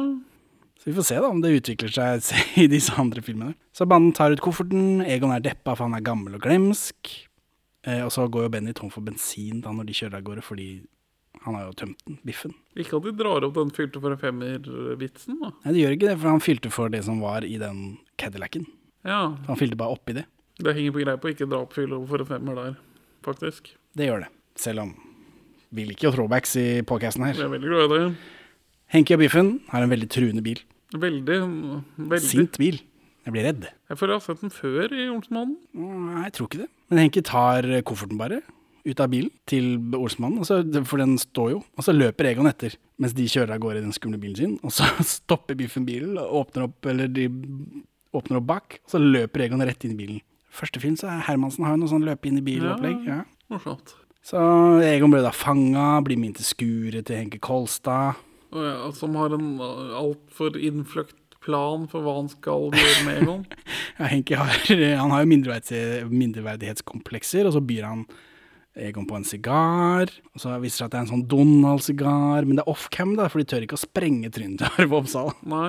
Så 0.84 0.90
vi 0.90 0.94
får 0.98 1.06
se 1.08 1.16
da 1.16 1.28
om 1.32 1.38
det 1.40 1.54
utvikler 1.56 1.88
seg 1.94 2.26
i 2.62 2.66
disse 2.68 2.92
andre 3.00 3.22
filmene. 3.24 3.54
Så 3.72 3.86
banden 3.88 4.12
tar 4.16 4.34
ut 4.36 4.42
kofferten, 4.44 5.00
Egon 5.08 5.32
er 5.32 5.40
deppa 5.44 5.72
for 5.76 5.86
han 5.88 5.96
er 5.96 6.04
gammel 6.04 6.36
og 6.36 6.42
glemsk. 6.44 7.08
Eh, 7.88 8.02
og 8.04 8.12
så 8.12 8.26
går 8.28 8.46
jo 8.46 8.52
Benny 8.52 8.72
tom 8.76 8.90
for 8.92 9.04
bensin 9.04 9.62
da 9.64 9.72
når 9.72 9.88
de 9.88 9.96
kjører 9.96 10.18
av 10.20 10.26
gårde, 10.28 10.44
fordi 10.44 10.68
han 11.44 11.56
har 11.58 11.66
jo 11.66 11.74
tømt 11.76 11.98
den, 12.06 12.18
biffen. 12.24 12.52
Ikke 12.76 12.96
at 13.00 13.04
de 13.08 13.12
drar 13.16 13.44
opp 13.44 13.56
den 13.56 13.72
fylte 13.74 14.00
for 14.00 14.14
en 14.14 14.20
femmer-vitsen, 14.20 15.40
da. 15.42 15.50
Nei, 15.64 15.72
det 15.74 15.82
gjør 15.82 15.96
ikke 15.96 16.08
det, 16.08 16.18
for 16.22 16.30
han 16.32 16.44
fylte 16.44 16.70
for 16.72 16.92
det 16.92 17.02
som 17.04 17.18
var 17.20 17.44
i 17.44 17.56
den 17.60 17.80
Cadillacen. 18.20 18.64
Ja, 19.04 19.34
Han 19.48 19.58
fylte 19.60 19.76
bare 19.76 19.92
oppi 19.98 20.14
det. 20.16 20.24
det 20.64 20.72
henger 20.78 20.94
på 20.94 21.02
greip 21.02 21.24
å 21.26 21.32
ikke 21.34 21.48
dra 21.50 21.58
opp 21.66 21.74
fylle 21.76 21.98
for 22.08 22.22
en 22.24 22.28
femmer 22.30 22.56
der, 22.60 22.76
faktisk. 23.26 23.74
Det 23.96 24.06
gjør 24.08 24.24
det. 24.24 24.30
Selv 24.56 24.84
om 24.86 24.94
vi 25.74 25.84
liker 25.90 26.08
jo 26.08 26.14
throwbacks 26.14 26.54
i 26.60 26.66
podcasten 26.86 27.26
Jeg 27.26 27.36
her. 27.36 27.44
er 27.48 27.52
veldig 27.58 27.68
glad 27.74 27.84
i 27.84 27.98
det. 27.98 28.06
Henki 28.94 29.16
og 29.16 29.20
Biffen 29.26 29.50
har 29.72 29.84
en 29.84 29.92
veldig 29.92 30.08
truende 30.14 30.44
bil. 30.46 30.62
Veldig, 30.94 31.38
veldig. 31.98 32.26
Sint 32.30 32.58
bil. 32.60 32.80
Jeg 33.24 33.32
blir 33.32 33.46
redd. 33.48 33.64
Jeg 33.88 33.98
føler 33.98 34.14
jeg 34.14 34.20
har 34.20 34.26
sett 34.26 34.42
den 34.44 34.52
før 34.52 34.92
i 34.92 35.06
Olsmannen. 35.08 35.56
Nei, 35.74 36.26
jeg 36.26 36.34
tror 36.36 36.50
ikke 36.50 36.60
det. 36.64 36.68
Men 36.92 37.00
Henki 37.00 37.22
tar 37.24 37.68
kofferten 37.88 38.20
bare 38.20 38.42
ut 38.84 39.00
av 39.00 39.08
bilen 39.08 39.32
til 39.48 39.78
Olsmannen, 39.96 40.44
for 40.84 41.00
den 41.00 41.16
står 41.20 41.54
jo. 41.54 41.62
Og 41.78 41.86
så 41.86 41.94
løper 41.96 42.28
Egon 42.28 42.50
etter 42.50 42.76
mens 43.00 43.14
de 43.16 43.24
kjører 43.32 43.56
av 43.56 43.62
gårde 43.64 43.80
i 43.80 43.86
den 43.86 43.96
skumle 43.96 44.20
bilen 44.20 44.36
sin. 44.36 44.54
Og 44.60 44.74
så 44.76 44.86
stopper 45.16 45.56
Biffen 45.58 45.86
bilen 45.88 46.18
og 46.20 46.44
åpner 46.44 46.68
opp, 46.68 46.78
eller 46.92 47.08
de 47.08 47.30
åpner 48.14 48.38
opp 48.38 48.48
bak, 48.52 48.78
og 48.84 48.92
så 48.92 49.00
løper 49.00 49.46
Egon 49.48 49.64
rett 49.64 49.88
inn 49.88 49.96
i 49.96 50.00
bilen. 50.02 50.20
Første 50.54 50.78
film 50.82 50.94
så 51.00 51.08
er 51.10 51.24
Hermansen 51.26 51.64
har 51.66 51.74
jo 51.74 51.80
noe 51.82 51.90
sånn 51.90 52.04
løpe 52.06 52.28
inn 52.30 52.38
i 52.38 52.44
bil-opplegg. 52.44 53.08
Ja. 53.08 53.22
Morsomt. 53.50 53.96
Så 54.24 54.38
Egon 54.84 55.10
ble 55.12 55.24
da 55.24 55.32
fanga, 55.34 55.98
blir 56.04 56.20
med 56.20 56.30
inn 56.30 56.36
til 56.38 56.46
skuret 56.52 57.08
til 57.08 57.18
Henke 57.18 57.40
Kolstad. 57.42 58.20
Ja, 58.54 58.92
som 58.94 59.16
har 59.18 59.30
en 59.34 59.60
uh, 59.60 59.98
altfor 59.98 60.58
innfløkt 60.58 61.16
plan 61.44 61.88
for 61.90 62.00
hva 62.04 62.12
han 62.20 62.28
skal 62.32 62.60
gjøre 62.72 63.06
med 63.08 63.14
Egon. 63.22 63.42
Ja, 63.94 64.04
Henke 64.10 64.34
har, 64.40 64.50
han 65.02 65.12
har 65.12 65.20
jo 65.22 65.30
mindreverdighetskomplekser, 65.30 67.42
og 67.46 67.52
så 67.54 67.60
byr 67.62 67.84
han 67.86 68.00
Egon 68.74 69.06
på 69.06 69.14
en 69.14 69.26
sigar. 69.26 70.10
Og 70.34 70.40
så 70.42 70.56
viser 70.58 70.64
det 70.64 70.78
seg 70.78 70.86
at 70.86 70.92
det 70.94 70.98
er 70.98 71.04
en 71.04 71.12
sånn 71.12 71.28
Donald-sigar, 71.30 72.40
men 72.46 72.54
det 72.58 72.64
er 72.64 72.72
off-cam, 72.72 73.12
da, 73.18 73.28
for 73.30 73.38
de 73.38 73.46
tør 73.50 73.64
ikke 73.66 73.78
å 73.78 73.84
sprenge 73.84 74.28
trynet 74.34 74.58
til 74.62 74.70
Arve 74.82 74.94
Oppsal. 74.98 75.28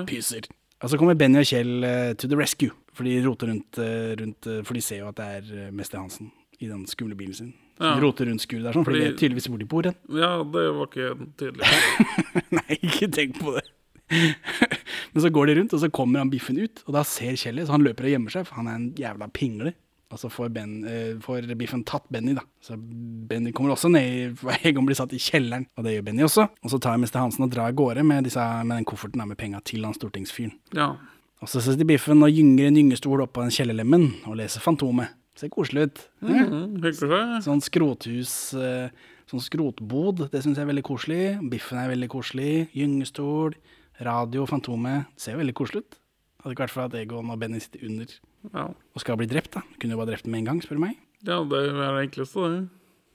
Pyser. 0.10 0.44
Og 0.82 0.88
så 0.92 0.96
kommer 1.00 1.18
Benny 1.18 1.40
og 1.42 1.50
Kjell 1.50 1.86
uh, 1.86 2.14
to 2.18 2.30
the 2.30 2.40
rescue, 2.40 2.74
for 2.94 3.04
de 3.08 3.14
roter 3.26 3.48
rundt, 3.52 3.74
uh, 3.80 4.12
rundt 4.20 4.42
uh, 4.50 4.62
For 4.66 4.74
de 4.78 4.84
ser 4.84 5.04
jo 5.04 5.12
at 5.12 5.20
det 5.20 5.28
er 5.38 5.44
eh, 5.54 5.74
Mester 5.74 6.02
Hansen 6.02 6.28
i 6.60 6.70
den 6.70 6.86
skumle 6.90 7.18
bilen 7.18 7.38
sin. 7.38 7.54
Ja. 7.80 7.94
Roterundskur 8.00 8.62
der, 8.64 8.72
sånn, 8.72 8.86
for 8.88 8.94
de 8.96 9.00
Fordi- 9.02 9.08
vet 9.12 9.20
tydeligvis 9.20 9.48
hvor 9.52 9.60
de 9.60 9.66
bor 9.68 9.84
hen. 9.84 9.96
Ja, 10.16 10.30
det 10.44 10.66
var 10.78 10.88
ikke 10.88 11.10
tydelig. 11.36 11.72
Nei, 12.60 12.78
ikke 12.82 13.10
tenk 13.12 13.40
på 13.42 13.56
det. 13.58 13.66
Men 15.16 15.24
så 15.24 15.32
går 15.34 15.48
de 15.50 15.56
rundt, 15.60 15.74
og 15.74 15.82
så 15.82 15.90
kommer 15.92 16.20
han 16.22 16.30
Biffen 16.32 16.60
ut, 16.62 16.84
og 16.88 16.94
da 16.96 17.02
ser 17.08 17.36
Kjell 17.40 17.60
så 17.66 17.74
han 17.76 17.84
løper 17.84 18.08
og 18.08 18.14
gjemmer 18.14 18.32
seg, 18.36 18.46
for 18.48 18.60
han 18.62 18.68
er 18.72 18.78
en 18.80 18.88
jævla 19.00 19.28
pingle. 19.34 19.74
Og 20.14 20.20
så 20.22 20.30
får, 20.32 20.52
ben, 20.54 20.74
eh, 20.88 21.16
får 21.20 21.48
Biffen 21.58 21.82
tatt 21.84 22.06
Benny, 22.14 22.36
da. 22.38 22.44
Så 22.64 22.76
Benny 22.78 23.52
kommer 23.52 23.74
også 23.74 23.90
ned, 23.92 24.38
i- 24.38 24.58
Egon 24.70 24.86
blir 24.86 24.96
satt 24.96 25.12
i 25.18 25.20
kjelleren, 25.20 25.66
og 25.76 25.84
det 25.88 25.96
gjør 25.98 26.06
Benny 26.12 26.24
også. 26.28 26.46
Og 26.64 26.72
så 26.72 26.80
tar 26.80 27.00
Mester 27.02 27.20
Hansen 27.24 27.44
og 27.44 27.52
drar 27.52 27.72
av 27.72 27.76
gårde 27.76 28.06
med, 28.06 28.24
disse, 28.30 28.40
med 28.64 28.78
den 28.78 28.86
kofferten 28.88 29.20
da, 29.20 29.26
med 29.26 29.38
penga 29.42 29.60
til 29.66 29.84
han 29.84 29.98
stortingsfyren. 29.98 30.54
Ja. 30.78 30.94
Og 31.42 31.50
så 31.52 31.60
sitter 31.66 31.90
Biffen 31.90 32.24
og 32.24 32.32
gynger 32.32 32.70
en 32.70 32.78
gyngestol 32.80 33.26
oppå 33.26 33.44
den 33.44 33.52
kjellerlemmen 33.52 34.06
og 34.30 34.38
leser 34.40 34.64
Fantomet. 34.64 35.10
Ser 35.36 35.50
koselig 35.52 35.90
ut. 35.90 36.02
Mm, 36.24 36.78
seg. 36.96 37.44
Sånn 37.44 37.62
skrothus, 37.64 38.54
eh, 38.56 38.90
sånn 39.28 39.44
skrotbod, 39.44 40.30
det 40.32 40.42
syns 40.46 40.56
jeg 40.56 40.64
er 40.64 40.72
veldig 40.72 40.86
koselig. 40.88 41.24
Biffen 41.52 41.78
er 41.82 41.92
veldig 41.92 42.08
koselig. 42.14 42.70
Gyngestol, 42.74 43.56
radio, 44.00 44.46
Fantomet. 44.48 45.08
Ser 45.20 45.36
jo 45.36 45.42
veldig 45.44 45.56
koselig 45.58 45.84
ut. 45.84 46.00
Hadde 46.44 46.56
ikke 46.56 46.66
vært 46.68 46.76
for 46.76 46.86
at 46.88 46.96
Egon 47.00 47.30
og 47.34 47.40
Benny 47.42 47.60
sitter 47.60 47.84
under 47.88 48.06
Ja. 48.54 48.66
og 48.70 49.00
skal 49.02 49.18
bli 49.18 49.26
drept. 49.28 49.52
da. 49.52 49.62
Kunne 49.80 49.92
jo 49.92 49.98
bare 49.98 50.12
drept 50.14 50.24
dem 50.24 50.32
med 50.32 50.40
en 50.40 50.46
gang, 50.46 50.62
spør 50.62 50.78
du 50.78 50.84
meg. 50.86 50.96
ja, 51.26 51.44
det 51.44 51.58
er 51.70 51.74
det 51.74 52.12
enkleste, 52.12 52.36
det. 52.36 52.70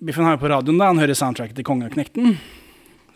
Biffen 0.04 0.24
har 0.24 0.36
jo 0.36 0.42
på 0.44 0.50
radioen, 0.50 0.78
da. 0.78 0.86
Han 0.86 0.98
hører 0.98 1.14
soundtracket 1.14 1.54
til 1.54 1.64
Kongeknekten. 1.64 2.34
Knekten. 2.34 2.38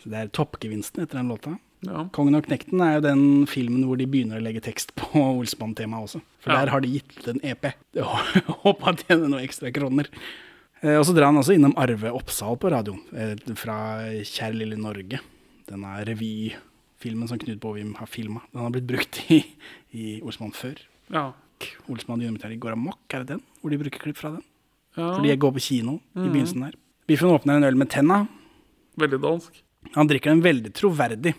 Så 0.01 0.09
det 0.09 0.13
er 0.13 0.27
toppgevinsten 0.29 1.01
etter 1.03 1.17
den 1.17 1.29
låta. 1.29 1.59
Ja. 1.85 2.05
Kongen 2.15 2.35
og 2.37 2.45
Knekten 2.47 2.81
er 2.81 2.95
jo 2.97 3.03
den 3.05 3.23
filmen 3.49 3.83
hvor 3.85 3.97
de 3.99 4.07
begynner 4.09 4.39
å 4.41 4.43
legge 4.45 4.61
tekst 4.65 4.93
på 4.97 5.21
Olsmann-temaet 5.21 6.07
også. 6.09 6.21
For 6.41 6.51
Ja. 6.53 6.59
der 6.65 6.71
har 6.73 6.81
de 6.81 6.89
gitt 6.95 7.13
ut 7.19 7.27
en 7.33 7.39
EP. 7.43 7.71
Håper 8.65 8.89
at 8.93 9.05
tjener 9.07 9.27
noen 9.29 9.43
ekstra 9.45 9.71
kroner. 9.75 10.09
Eh, 10.81 10.97
og 10.99 11.05
så 11.07 11.13
drar 11.15 11.29
han 11.31 11.37
også 11.41 11.55
innom 11.55 11.73
Arve 11.77 12.11
Oppsal 12.11 12.57
på 12.61 12.69
radioen, 12.73 13.01
eh, 13.15 13.35
fra 13.55 13.77
'Kjær 14.21 14.53
lille 14.57 14.77
Norge. 14.77 15.19
Denne 15.69 15.93
revyfilmen 16.05 17.27
som 17.27 17.39
Knut 17.39 17.59
Bovim 17.59 17.95
har 17.95 18.07
filma. 18.07 18.41
Den 18.53 18.61
har 18.61 18.69
blitt 18.71 18.87
brukt 18.87 19.21
i, 19.31 19.43
i 19.93 20.21
Olsmann 20.21 20.53
før. 20.53 20.77
Ja. 21.09 21.31
Olsmann 21.89 22.19
Dynamit 22.19 22.59
går 22.59 22.73
amok, 22.73 22.99
er 23.13 23.23
det 23.23 23.27
den? 23.35 23.41
Hvor 23.61 23.71
de 23.71 23.77
bruker 23.77 23.99
klipp 23.99 24.17
fra 24.17 24.31
den? 24.35 24.43
ja. 24.97 25.15
Fordi 25.15 25.27
jeg 25.31 25.39
går 25.39 25.51
på 25.55 25.61
kino 25.61 25.99
i 26.15 26.27
begynnelsen 26.29 26.61
der. 26.61 26.73
Biffen 27.07 27.29
åpner 27.29 27.57
en 27.57 27.63
øl 27.67 27.75
med 27.75 27.89
tenna. 27.89 28.27
Veldig 28.97 29.19
dansk. 29.21 29.61
Han 29.95 30.07
drikker 30.07 30.31
den 30.33 30.41
veldig 30.41 30.71
troverdig. 30.73 31.33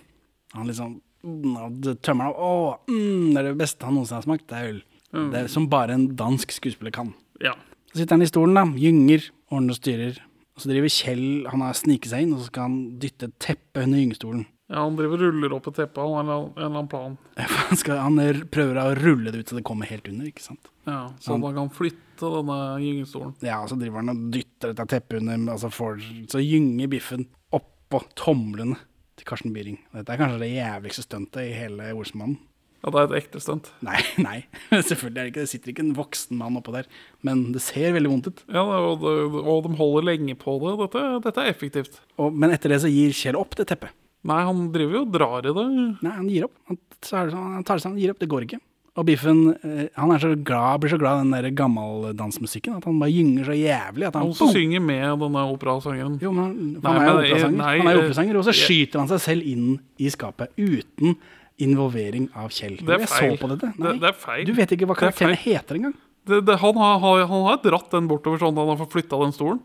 Han 0.54 0.66
liksom 0.70 1.00
mm, 1.24 1.80
tømmer 2.06 2.30
av. 2.30 2.36
Å, 2.36 2.50
mm, 2.90 3.32
det 3.34 3.40
er 3.42 3.48
det 3.50 3.58
beste 3.60 3.86
han 3.88 3.96
noensinne 3.98 4.20
har 4.22 4.26
smakt. 4.28 4.46
Det 4.50 4.56
er 4.60 4.70
øl. 4.74 4.82
Det 5.16 5.38
er 5.40 5.46
som 5.48 5.68
bare 5.72 5.94
en 5.96 6.08
dansk 6.18 6.50
skuespiller 6.52 6.92
kan. 6.92 7.14
Ja. 7.40 7.54
Så 7.92 8.02
sitter 8.02 8.16
han 8.18 8.22
i 8.26 8.28
stolen, 8.28 8.56
da, 8.58 8.64
gynger, 8.76 9.30
ordner 9.50 9.72
og 9.72 9.78
styrer. 9.78 10.18
Og 10.56 10.62
så 10.64 10.70
driver 10.70 10.88
Kjell 10.92 11.24
Han 11.52 11.62
har 11.64 11.74
sniket 11.76 12.10
seg 12.12 12.24
inn, 12.24 12.34
og 12.36 12.40
så 12.42 12.48
skal 12.50 12.66
han 12.68 12.76
dytte 13.00 13.28
et 13.30 13.34
teppe 13.44 13.82
under 13.84 13.98
gyngestolen. 14.00 14.44
ja, 14.72 14.80
han 14.82 14.96
driver 14.98 15.20
ruller 15.20 15.52
opp 15.56 15.68
et 15.70 15.76
teppe. 15.78 16.00
Han 16.02 16.26
har 16.30 16.40
en, 16.40 16.48
en 16.48 16.56
eller 16.56 16.70
annen 16.72 16.88
plan. 16.90 17.16
Han, 17.68 17.76
skal, 17.80 18.00
han 18.02 18.18
er- 18.22 18.44
prøver 18.50 18.80
å 18.82 18.94
rulle 18.98 19.30
det 19.32 19.40
ut 19.44 19.48
så 19.52 19.56
det 19.58 19.64
kommer 19.68 19.86
helt 19.90 20.08
under, 20.10 20.26
ikke 20.26 20.42
sant. 20.44 20.68
Ja, 20.86 21.06
Så 21.20 21.36
han 21.36 21.54
kan 21.54 21.70
flytte 21.74 22.30
denne 22.32 22.56
gyngestolen. 22.82 23.34
Ja, 23.44 23.60
og 23.62 23.68
så 23.72 23.76
driver 23.78 24.00
han 24.02 24.12
og 24.14 24.26
dytter 24.34 24.72
dette 24.72 24.86
teppet 24.90 25.20
under, 25.22 25.52
altså 25.54 25.70
for, 25.74 26.00
så 26.32 26.40
gynger 26.42 26.88
biffen 26.92 27.26
oppå 27.56 28.00
tomlene 28.18 28.76
til 29.16 29.26
Karsten 29.28 29.54
Byring. 29.54 29.78
Dette 29.96 30.12
er 30.14 30.20
kanskje 30.20 30.42
det 30.42 30.52
jævligste 30.54 31.04
stuntet 31.06 31.42
i 31.48 31.54
hele 31.56 31.90
Olsenmannen. 31.96 32.38
Ja, 32.84 32.90
det 32.92 33.00
er 33.00 33.06
et 33.08 33.14
ekte 33.24 33.40
stunt. 33.42 33.70
Nei, 33.86 33.98
nei, 34.22 34.36
selvfølgelig 34.70 35.16
er 35.18 35.24
det 35.24 35.30
ikke 35.32 35.42
det. 35.46 35.50
sitter 35.50 35.72
ikke 35.72 35.82
en 35.86 35.94
voksen 35.96 36.36
mann 36.38 36.58
oppå 36.60 36.74
der. 36.76 36.86
Men 37.26 37.46
det 37.56 37.62
ser 37.64 37.96
veldig 37.96 38.10
vondt 38.12 38.28
ut. 38.30 38.42
Ja, 38.52 38.62
og, 38.62 39.00
det- 39.02 39.42
og 39.42 39.64
de 39.66 39.72
holder 39.80 40.06
lenge 40.12 40.36
på 40.38 40.58
det. 40.62 40.74
Dette, 40.84 41.04
dette 41.26 41.42
er 41.46 41.50
effektivt. 41.54 41.98
Og, 42.20 42.30
men 42.36 42.52
etter 42.54 42.70
det 42.74 42.82
så 42.84 42.92
gir 42.92 43.16
Kjell 43.16 43.38
opp 43.40 43.56
det 43.58 43.66
teppet. 43.72 43.94
Nei, 44.26 44.40
han 44.46 44.68
driver 44.74 45.00
jo 45.00 45.02
og 45.06 45.12
drar 45.14 45.46
i 45.46 45.52
det. 45.56 45.66
Nei, 46.02 46.12
han 46.20 46.28
gir 46.30 46.46
opp. 46.48 46.54
Han 46.70 46.78
tar, 47.00 47.30
han 47.34 47.66
tar 47.66 47.78
seg 47.82 47.92
han 47.92 47.98
gir 48.02 48.12
opp. 48.14 48.20
Det 48.22 48.28
går 48.30 48.46
ikke. 48.46 48.60
Og 48.96 49.04
Biffen 49.04 49.40
eh, 49.60 49.88
han 49.94 50.12
er 50.14 50.18
så 50.22 50.30
glad, 50.40 50.80
blir 50.80 50.88
så 50.94 50.98
glad 50.98 51.18
i 51.18 51.24
den 51.26 51.34
der 51.36 51.50
gammeldansmusikken 51.58 52.78
at 52.78 52.84
han 52.88 52.98
bare 53.02 53.12
gynger 53.12 53.44
så 53.50 53.56
jævlig 53.56 54.06
at 54.08 54.14
han 54.16 54.22
Han 54.30 54.34
som 54.38 54.48
synger 54.54 54.80
med 54.80 55.18
denne 55.20 55.42
operasangeren. 55.52 56.14
Jo, 56.22 56.30
men 56.32 56.44
han, 56.46 56.54
Nei, 56.80 56.92
han 56.92 56.96
er 56.96 57.10
er- 57.10 57.18
operasanger. 57.26 57.56
nei, 57.58 57.74
Han 57.78 57.86
er 57.90 57.92
eh, 57.92 58.00
operasanger, 58.04 58.38
og 58.40 58.46
så 58.48 58.54
skyter 58.56 58.98
han 59.02 59.08
seg 59.12 59.20
selv 59.26 59.42
inn 59.52 59.66
i 60.00 60.08
skapet 60.08 60.48
uten 60.56 61.16
involvering 61.60 62.30
av 62.36 62.48
Kjell. 62.52 62.78
Det 62.80 62.88
er 62.96 63.04
jeg 63.04 63.08
feil. 63.12 63.36
så 63.36 63.40
på 63.44 63.48
dette. 63.52 63.72
Det- 63.76 64.00
det 64.00 64.08
er 64.08 64.16
feil. 64.16 64.44
Du 64.48 64.52
vet 64.52 64.72
ikke 64.72 64.86
hva 64.88 64.96
er 64.96 65.00
karakterene 65.06 65.36
heter 65.44 65.74
engang. 65.76 65.94
Det, 66.26 66.40
det, 66.44 66.58
han, 66.58 66.74
har, 66.74 66.98
har- 66.98 67.26
han 67.28 67.44
har 67.46 67.56
dratt 67.62 67.90
den 67.90 68.08
bortover 68.08 68.38
sånn 68.40 68.56
at 68.58 68.66
han 68.68 68.76
har 68.80 68.86
flytta 68.90 69.20
den 69.22 69.32
stolen. 69.32 69.60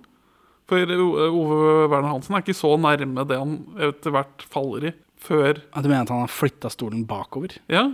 For 0.67 0.77
Ove 0.77 1.89
Werner 1.89 2.11
Hansen 2.13 2.35
er 2.35 2.43
ikke 2.43 2.55
så 2.55 2.75
nærme 2.79 3.25
det 3.27 3.37
han 3.39 3.57
etter 3.79 4.11
hvert 4.13 4.43
faller 4.47 4.85
i, 4.87 4.93
før 5.19 5.57
Ja, 5.75 5.81
du 5.81 5.89
mener 5.89 6.01
at 6.05 6.09
han 6.09 6.21
har 6.23 6.31
flytta 6.31 6.69
stolen 6.71 7.03
bakover? 7.05 7.57
Ja, 7.67 7.89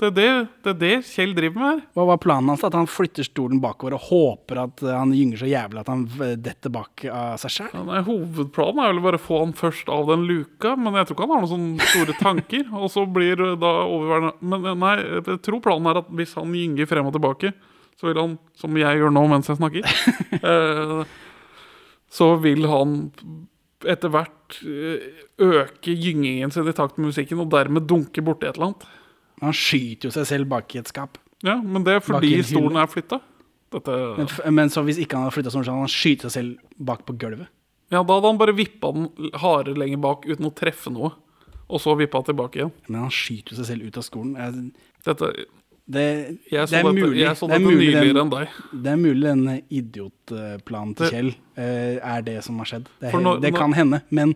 det 0.00 0.08
er 0.08 0.14
det, 0.16 0.28
det, 0.64 0.70
er 0.70 0.78
det 0.80 0.92
Kjell 1.04 1.34
driver 1.36 1.60
med 1.60 1.66
her. 1.66 1.80
Hva 1.96 2.04
var 2.08 2.20
planen 2.22 2.48
hans? 2.48 2.62
At 2.64 2.76
han 2.76 2.88
flytter 2.88 3.26
stolen 3.26 3.58
bakover 3.60 3.98
og 3.98 4.06
håper 4.06 4.62
at 4.62 4.84
eh, 4.86 4.96
han 4.96 5.12
gynger 5.12 5.42
så 5.42 5.48
jævlig 5.50 5.82
at 5.82 5.90
han 5.92 6.06
detter 6.40 6.72
bak 6.72 7.04
av 7.04 7.34
seg 7.42 7.52
sjøl? 7.58 7.74
Ja, 7.76 8.00
hovedplanen 8.06 8.80
er 8.80 8.94
vel 8.94 9.02
bare 9.04 9.20
å 9.20 9.22
få 9.22 9.42
han 9.42 9.52
først 9.56 9.90
av 9.92 10.08
den 10.08 10.24
luka, 10.28 10.72
men 10.80 10.96
jeg 10.96 11.10
tror 11.10 11.18
ikke 11.18 11.26
han 11.26 11.34
har 11.34 11.44
noen 11.44 11.52
sånne 11.52 11.88
store 11.92 12.16
tanker. 12.20 12.64
Og 12.80 12.88
så 12.94 13.04
blir 13.04 13.44
da 13.60 13.72
overværende 13.84 14.32
Men 14.40 14.70
eh, 14.70 14.78
nei, 14.86 14.94
jeg 15.18 15.42
tror 15.44 15.60
planen 15.66 15.90
er 15.92 16.00
at 16.00 16.08
hvis 16.16 16.32
han 16.40 16.56
gynger 16.56 16.88
frem 16.88 17.10
og 17.10 17.16
tilbake, 17.18 17.52
så 18.00 18.08
vil 18.08 18.22
han, 18.22 18.38
som 18.56 18.80
jeg 18.80 19.02
gjør 19.02 19.12
nå 19.12 19.26
mens 19.28 19.50
jeg 19.52 19.60
snakker, 19.60 19.84
eh, 20.40 21.00
så 22.10 22.30
vil 22.40 22.64
han 22.72 22.96
etter 23.88 24.12
hvert 24.12 24.60
eh, 24.64 25.04
øke 25.40 25.92
gyngingen 25.92 26.52
sin 26.52 26.68
i 26.68 26.74
takt 26.76 26.96
med 26.96 27.10
musikken, 27.12 27.44
og 27.44 27.52
dermed 27.52 27.84
dunke 27.88 28.24
borti 28.24 28.48
et 28.48 28.56
eller 28.56 28.72
annet. 28.72 28.88
Han 29.40 29.52
skyter 29.56 30.08
jo 30.08 30.14
seg 30.14 30.26
selv 30.28 30.48
bak 30.52 30.74
i 30.74 30.80
et 30.82 30.88
skap. 30.90 31.18
Ja, 31.46 31.56
men 31.62 31.84
det 31.86 31.94
er 31.96 32.00
fordi 32.04 32.34
stolen 32.44 32.76
er 32.76 32.86
flytta. 32.90 33.20
Men, 33.72 34.26
men 34.56 34.68
så 34.72 34.82
hvis 34.84 34.98
ikke 35.00 35.16
han 35.16 35.24
hadde 35.28 35.36
flytta 35.38 35.52
stolen, 35.54 35.64
så 35.68 35.72
hadde 35.76 35.86
han 35.86 35.92
skyte 35.94 36.28
seg 36.28 36.32
selv 36.34 36.82
bak 36.90 37.04
på 37.08 37.14
gulvet. 37.22 37.48
Ja, 37.90 38.02
da 38.06 38.16
hadde 38.18 38.28
han 38.30 38.38
bare 38.38 38.54
vippa 38.54 38.90
den 38.94 39.08
hardere 39.40 39.78
lenger 39.78 39.98
bak 40.02 40.26
uten 40.28 40.46
å 40.50 40.52
treffe 40.54 40.92
noe. 40.94 41.12
Og 41.70 41.78
så 41.82 41.94
vippa 41.98 42.20
tilbake 42.26 42.58
igjen. 42.60 42.72
Men 42.88 43.04
han 43.06 43.12
skyter 43.14 43.54
seg 43.58 43.68
selv 43.70 43.86
ut 43.88 43.96
av 44.00 44.06
skolen. 44.06 44.34
Jeg- 44.36 44.72
Dette, 45.06 45.30
Det, 45.90 46.02
jeg 46.52 46.68
så 46.68 46.70
det 46.76 46.82
dette, 46.84 46.94
mulig, 46.94 47.18
jeg 47.18 47.36
så 47.38 47.46
det 47.48 47.56
dette 47.56 47.64
mulig 47.66 47.86
nyligere 47.88 48.14
den, 48.14 48.18
enn 48.20 48.30
deg. 48.30 48.48
det 48.84 48.90
er 48.92 48.98
mulig 49.00 49.22
denne 49.26 49.54
idiotplanen 49.74 50.92
til 50.98 51.08
Kjell 51.10 51.30
uh, 51.58 52.14
er 52.14 52.22
det 52.26 52.36
som 52.46 52.58
har 52.62 52.68
skjedd. 52.70 52.86
Det, 53.00 53.08
er, 53.10 53.18
når- 53.24 53.40
det 53.42 53.50
kan 53.56 53.72
hende, 53.74 53.98
men 54.10 54.34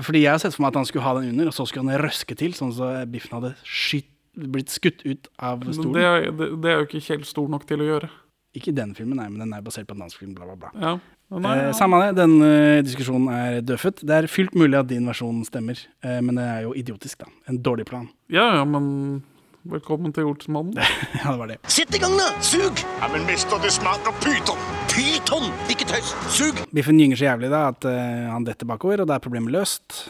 fordi 0.00 0.22
jeg 0.24 0.32
har 0.32 0.40
sett 0.40 0.54
for 0.56 0.64
meg 0.64 0.72
at 0.72 0.80
han 0.80 0.86
skulle 0.88 1.04
ha 1.04 1.14
den 1.18 1.28
under, 1.34 1.50
og 1.50 1.54
så 1.56 1.66
skulle 1.68 1.84
han 1.90 2.00
røske 2.00 2.36
til, 2.38 2.54
sånn 2.56 2.72
så 2.72 2.92
Biffen 3.12 3.34
hadde 3.36 3.54
skyt, 3.68 4.08
blitt 4.32 4.72
skutt 4.72 5.02
ut 5.04 5.28
av 5.44 5.60
stolen. 5.68 5.92
Det 5.98 6.04
er, 6.08 6.30
det, 6.32 6.46
det 6.64 6.70
er 6.72 6.78
jo 6.80 6.86
ikke 6.88 7.02
Kjell 7.04 7.24
stor 7.28 7.50
nok 7.52 7.66
til 7.68 7.82
å 7.84 7.88
gjøre. 7.90 8.08
Ikke 8.56 8.72
den 8.76 8.94
filmen, 8.96 9.16
nei, 9.20 9.28
men 9.32 9.40
den 9.46 9.52
er 9.56 9.64
basert 9.64 9.86
på 9.88 9.94
en 9.96 10.02
dansk 10.04 10.18
film, 10.20 10.32
bla, 10.36 10.44
bla, 10.48 10.56
bla. 10.56 10.70
Ja. 10.80 10.94
Nei, 11.32 11.52
Eh, 11.56 11.66
ja. 11.70 11.72
samme 11.72 11.96
det, 12.02 12.10
den 12.18 12.34
eh, 12.44 12.82
diskusjonen 12.84 13.28
er 13.32 13.60
dødfødt. 13.64 14.02
Det 14.04 14.16
er 14.18 14.26
fullt 14.28 14.52
mulig 14.60 14.76
at 14.76 14.88
din 14.90 15.06
versjon 15.08 15.38
stemmer, 15.48 15.78
eh, 16.04 16.18
men 16.20 16.36
det 16.36 16.44
er 16.44 16.66
jo 16.66 16.74
idiotisk, 16.76 17.22
da. 17.24 17.30
En 17.48 17.56
dårlig 17.64 17.86
plan. 17.88 18.08
ja, 18.28 18.50
ja, 18.58 18.64
men 18.68 19.22
velkommen 19.68 20.12
til 20.14 20.26
Olsenmannen. 20.30 20.74
ja, 21.22 21.32
det 21.32 21.38
var 21.40 21.50
det. 21.52 21.58
Sett 21.70 21.94
i 21.94 22.00
gang, 22.02 22.14
da! 22.18 22.28
Sug! 22.44 22.80
Ja, 23.00 23.08
men 23.12 23.24
mister, 23.28 23.60
det 23.62 23.72
smaker 23.74 24.14
pyton! 24.22 24.60
Pyton! 24.92 25.48
Ikke 25.72 25.86
tøys! 25.88 26.12
Sug! 26.34 26.58
Biffen 26.74 26.98
gynger 27.00 27.20
så 27.20 27.28
jævlig 27.30 27.52
da 27.52 27.64
at 27.70 27.86
uh, 27.88 28.32
han 28.34 28.46
detter 28.48 28.68
bakover, 28.68 29.04
og 29.04 29.10
da 29.10 29.18
er 29.18 29.24
problemet 29.24 29.54
løst. 29.54 30.04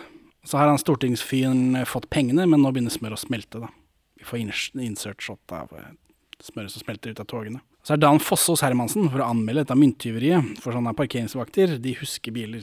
Så 0.48 0.58
har 0.58 0.66
han 0.72 0.80
stortingsfyren 0.80 1.76
eh, 1.78 1.86
fått 1.86 2.08
pengene, 2.10 2.48
men 2.50 2.64
nå 2.64 2.72
begynner 2.74 2.90
smøret 2.90 3.20
å 3.20 3.22
smelte, 3.22 3.60
da. 3.62 3.68
Vi 4.18 4.26
får 4.26 4.40
insert 4.82 5.22
shot 5.22 5.54
av 5.54 5.70
uh, 5.76 5.92
smøret 6.42 6.72
som 6.74 6.82
smelter 6.82 7.12
ut 7.14 7.22
av 7.22 7.28
togene. 7.30 7.60
Så 7.86 7.94
er 7.96 8.00
Dan 8.02 8.20
Fosse 8.22 8.50
hos 8.54 8.62
Hermansen 8.62 9.08
for 9.10 9.22
å 9.22 9.28
anmelde 9.30 9.64
dette 9.64 9.76
mynttyveriet, 9.78 10.56
for 10.62 10.74
sånne 10.74 10.94
parkeringsvakter, 10.98 11.76
de 11.82 11.94
husker 11.98 12.34
biler. 12.34 12.62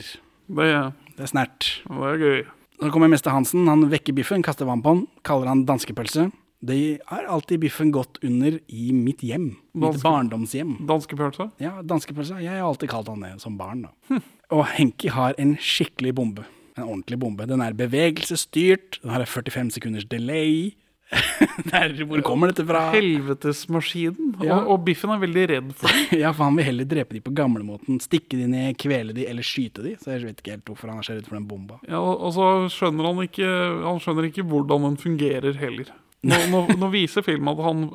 Det, 0.50 0.66
er- 0.66 0.92
Det 1.16 1.24
er 1.26 1.30
snert. 1.32 1.66
det 1.88 2.10
er 2.10 2.20
gøy. 2.24 2.40
Så 2.80 2.88
kommer 2.92 3.10
Mester 3.12 3.32
Hansen, 3.34 3.66
han 3.68 3.84
vekker 3.92 4.16
biffen, 4.16 4.40
kaster 4.44 4.64
vann 4.68 4.80
på 4.84 4.94
han, 4.94 5.02
kaller 5.28 5.50
han 5.52 5.66
danskepølse. 5.68 6.30
Det 6.60 6.98
har 7.08 7.24
alltid 7.24 7.60
biffen 7.62 7.90
gått 7.90 8.18
under 8.22 8.58
i 8.68 8.90
mitt 8.92 9.22
hjem. 9.24 9.46
Mitt 9.72 9.94
Danske- 9.94 10.02
barndomshjem. 10.04 10.74
Danskepølse? 10.86 11.50
Ja, 11.62 11.78
danskepølse. 11.82 12.40
Jeg 12.42 12.52
har 12.58 12.66
alltid 12.68 12.90
kalt 12.92 13.08
han 13.08 13.20
det 13.24 13.40
som 13.40 13.56
barn, 13.56 13.86
da. 13.88 14.20
Og 14.52 14.66
Henki 14.76 15.08
har 15.08 15.34
en 15.38 15.56
skikkelig 15.56 16.12
bombe. 16.14 16.44
En 16.76 16.84
ordentlig 16.84 17.18
bombe. 17.18 17.46
Den 17.48 17.60
er 17.64 17.72
bevegelsesstyrt, 17.72 19.00
den 19.02 19.10
har 19.14 19.24
45 19.24 19.70
sekunders 19.78 20.04
delay. 20.04 20.74
Der, 21.72 21.90
hvor 22.06 22.20
kommer 22.22 22.52
dette 22.52 22.62
fra? 22.68 22.92
Helvetesmaskinen. 22.94 24.36
Ja. 24.44 24.60
Og, 24.60 24.68
og 24.76 24.84
Biffen 24.86 25.10
er 25.10 25.18
veldig 25.22 25.46
redd 25.50 25.72
for 25.74 25.88
det. 25.90 26.18
Ja, 26.22 26.30
for 26.36 26.46
han 26.46 26.58
vil 26.60 26.68
heller 26.68 26.86
drepe 26.86 27.16
de 27.16 27.22
på 27.24 27.32
gamlemåten. 27.34 27.98
Stikke 28.04 28.38
de 28.38 28.46
ned, 28.50 28.76
kvele 28.78 29.14
de 29.16 29.24
eller 29.26 29.42
skyte 29.46 29.82
de. 29.82 29.96
Så 29.98 30.12
jeg 30.14 30.22
vet 30.28 30.38
ikke 30.42 30.54
helt 30.54 30.68
hvorfor 30.70 30.92
han 30.92 31.00
er 31.02 31.08
så 31.08 31.16
redd 31.16 31.26
for 31.26 31.38
den 31.40 31.48
bomba. 31.50 31.80
Ja, 31.88 31.98
og 31.98 32.20
og 32.28 32.36
så 32.36 32.46
skjønner 32.76 33.08
han 33.10 33.24
ikke 33.26 33.48
Han 33.86 33.98
skjønner 34.04 34.28
ikke 34.30 34.46
hvordan 34.46 34.86
den 34.90 35.00
fungerer 35.02 35.58
heller. 35.58 35.90
Nå, 36.20 36.36
nå, 36.52 36.60
nå 36.76 36.88
viser 36.92 37.24
filmen 37.24 37.48
at 37.54 37.62
han 37.64 37.86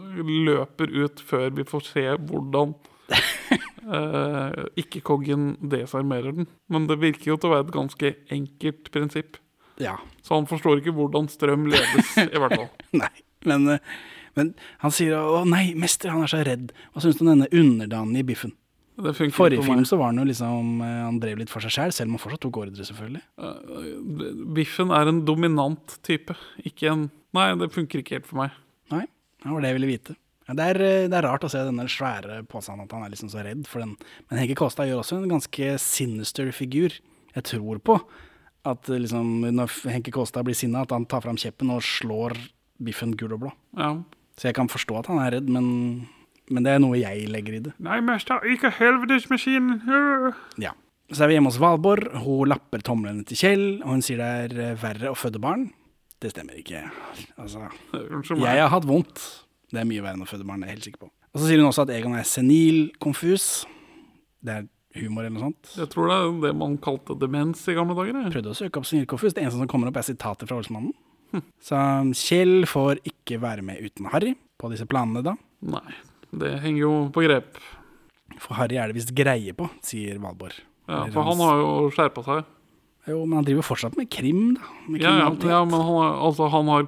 løper 0.47 0.89
ut 0.89 1.21
før 1.21 1.51
vi 1.53 1.65
får 1.67 1.83
se 1.91 2.05
hvordan 2.17 2.73
eh, 3.13 4.63
ikke-koggen 4.81 5.51
desarmerer 5.61 6.33
den. 6.39 6.49
Men 6.73 6.87
det 6.89 6.97
virker 7.03 7.33
jo 7.33 7.37
til 7.37 7.51
å 7.51 7.55
være 7.55 7.67
et 7.67 7.75
ganske 7.75 8.13
enkelt 8.33 8.89
prinsipp. 8.95 9.39
Ja. 9.81 9.97
Så 10.25 10.39
han 10.39 10.49
forstår 10.49 10.81
ikke 10.81 10.95
hvordan 10.95 11.29
strøm 11.29 11.67
ledes, 11.69 12.15
i 12.23 12.41
hvert 12.41 12.57
fall. 12.57 12.69
Nei. 13.03 13.13
Men, 13.45 13.67
eh, 13.75 13.95
men 14.35 14.53
han 14.81 14.91
sier 14.91 15.13
'Å 15.15 15.45
nei, 15.47 15.75
mester, 15.77 16.09
han 16.09 16.25
er 16.25 16.31
så 16.31 16.41
redd'. 16.43 16.73
Hva 16.93 17.03
syns 17.03 17.19
du 17.19 17.25
om 17.27 17.35
denne 17.35 17.51
underdanige 17.53 18.25
biffen? 18.31 18.55
Det 18.95 19.11
Forrige 19.35 19.59
film 19.59 19.83
så 19.83 19.97
var 19.99 20.13
han 20.13 20.21
jo 20.21 20.25
liksom 20.29 20.79
eh, 20.79 20.99
Han 21.03 21.17
drev 21.19 21.41
litt 21.41 21.51
for 21.51 21.59
seg 21.59 21.73
sjæl, 21.75 21.91
selv 21.91 22.09
om 22.09 22.15
han 22.15 22.23
fortsatt 22.23 22.45
tok 22.45 22.59
ordre, 22.63 22.85
selvfølgelig. 22.87 23.23
Biffen 24.55 24.93
er 24.95 25.11
en 25.11 25.25
dominant 25.27 25.97
type, 26.07 26.35
ikke 26.63 26.93
en 26.93 27.09
Nei, 27.35 27.49
det 27.59 27.71
funker 27.73 28.01
ikke 28.01 28.19
helt 28.19 28.29
for 28.29 28.43
meg. 28.43 28.53
Nei, 28.93 29.05
det 29.43 29.51
var 29.51 29.63
det 29.63 29.71
jeg 29.71 29.79
ville 29.79 29.91
vite. 29.91 30.15
Det, 30.45 30.61
er, 30.61 30.77
eh, 30.83 31.07
det 31.09 31.17
er 31.17 31.25
rart 31.25 31.45
å 31.45 31.49
se 31.49 31.63
denne 31.65 31.87
svære 31.89 32.43
påstanden 32.49 32.85
at 32.85 32.93
han 32.93 33.05
er 33.05 33.13
liksom 33.13 33.31
så 33.33 33.41
redd 33.45 33.65
for 33.69 33.81
den. 33.81 33.95
Men 34.29 34.43
Henke 34.43 34.57
Kåstad 34.59 34.89
gjør 34.89 35.01
også 35.01 35.17
en 35.17 35.31
ganske 35.31 35.71
sinister 35.81 36.51
figur. 36.53 36.93
Jeg 37.33 37.47
tror 37.49 37.81
på 37.81 37.97
at 38.65 38.89
eh, 38.89 39.01
liksom, 39.01 39.47
når 39.57 39.73
Henke 39.89 40.13
Kåstad 40.13 40.45
blir 40.45 40.57
sinna, 40.57 40.83
at 40.85 40.93
han 40.93 41.07
tar 41.09 41.25
fram 41.25 41.39
kjeppen 41.41 41.73
og 41.73 41.81
slår 41.85 42.37
biffen 42.85 43.15
gul 43.17 43.33
og 43.37 43.45
blå. 43.45 43.53
Ja. 43.79 43.95
Så 44.37 44.49
jeg 44.49 44.57
kan 44.57 44.69
forstå 44.69 44.99
at 44.99 45.09
han 45.09 45.21
er 45.23 45.37
redd, 45.37 45.49
men, 45.49 45.67
men 46.51 46.65
det 46.65 46.75
er 46.75 46.81
noe 46.83 46.99
jeg 46.99 47.29
legger 47.31 47.57
i 47.57 47.63
det. 47.69 47.75
Nei, 47.81 48.01
mester, 48.05 48.43
ikke 48.51 48.73
helvetesmaskinen! 48.77 49.79
Ja. 50.61 50.75
Så 51.13 51.23
er 51.23 51.29
vi 51.29 51.37
hjemme 51.37 51.51
hos 51.51 51.61
Valborg. 51.61 52.09
Hun 52.25 52.49
lapper 52.49 52.81
tomlene 52.85 53.25
til 53.29 53.37
Kjell, 53.39 53.65
og 53.83 53.93
hun 53.93 54.05
sier 54.05 54.21
det 54.21 54.29
er 54.45 54.61
eh, 54.71 54.77
verre 54.81 55.13
å 55.13 55.17
føde 55.17 55.41
barn. 55.41 55.69
Det 56.23 56.31
stemmer 56.31 56.57
ikke. 56.61 56.83
Altså, 57.41 57.65
jeg 58.39 58.61
har 58.61 58.71
hatt 58.71 58.87
vondt. 58.87 59.19
Det 59.71 59.81
er 59.81 59.87
mye 59.89 60.03
verre 60.05 60.15
enn 60.15 60.23
å 60.23 60.29
føde 60.29 60.45
barn, 60.47 60.61
det 60.63 60.69
er 60.69 60.71
jeg 60.73 60.77
helt 60.79 60.87
sikker 60.89 61.03
på. 61.05 61.09
Og 61.35 61.41
så 61.41 61.49
sier 61.49 61.59
hun 61.59 61.67
også 61.67 61.83
at 61.83 61.91
Egon 61.91 62.15
er 62.15 62.23
senil, 62.29 62.77
konfus. 63.03 63.65
Det 64.45 64.53
er 64.61 64.67
humor 65.01 65.25
eller 65.25 65.33
noe 65.35 65.49
sånt. 65.49 65.73
Jeg 65.75 65.89
tror 65.91 66.07
det 66.07 66.15
er 66.21 66.37
det 66.45 66.53
man 66.55 66.77
kalte 66.79 67.17
demens 67.19 67.65
i 67.67 67.75
gamle 67.75 67.97
dager. 67.97 68.15
jeg. 68.21 68.31
Prøvde 68.37 68.53
å 68.53 68.57
søke 68.61 68.79
opp 68.79 68.87
senil 68.87 69.07
konfus. 69.11 69.35
Det 69.35 69.43
eneste 69.43 69.59
som 69.59 69.67
kommer 69.71 69.91
opp, 69.91 69.99
er 69.99 70.07
sitater 70.07 70.47
fra 70.47 70.61
Olsmannen. 70.61 70.93
Så 71.59 71.75
Kjell 72.15 72.63
får 72.69 73.01
ikke 73.03 73.41
være 73.43 73.65
med 73.65 73.81
uten 73.83 74.07
Harry 74.13 74.35
på 74.61 74.69
disse 74.71 74.87
planene, 74.87 75.19
da. 75.25 75.33
Nei, 75.67 75.97
det 76.31 76.53
henger 76.63 76.85
jo 76.85 76.93
på 77.11 77.25
grep. 77.25 77.59
For 78.39 78.55
Harry 78.55 78.79
er 78.79 78.87
det 78.91 78.95
visst 79.01 79.11
greie 79.17 79.51
på, 79.57 79.67
sier 79.83 80.21
Valborg. 80.23 80.55
Ja, 80.87 81.01
for 81.11 81.27
han 81.27 81.41
har 81.43 81.59
jo 81.59 81.69
skjerpa 81.91 82.23
seg. 82.23 82.47
Jo, 83.05 83.19
men 83.25 83.37
han 83.37 83.45
driver 83.45 83.65
fortsatt 83.65 83.97
med 83.99 84.09
krim, 84.09 84.55
da. 84.57 84.69
Med 84.89 85.03
Ja, 85.03 85.11
ja, 85.19 85.29
ja 85.29 85.59
men 85.65 85.77
han 85.77 85.97
har, 85.99 86.15
altså, 86.27 86.47
han 86.49 86.69
har 86.71 86.87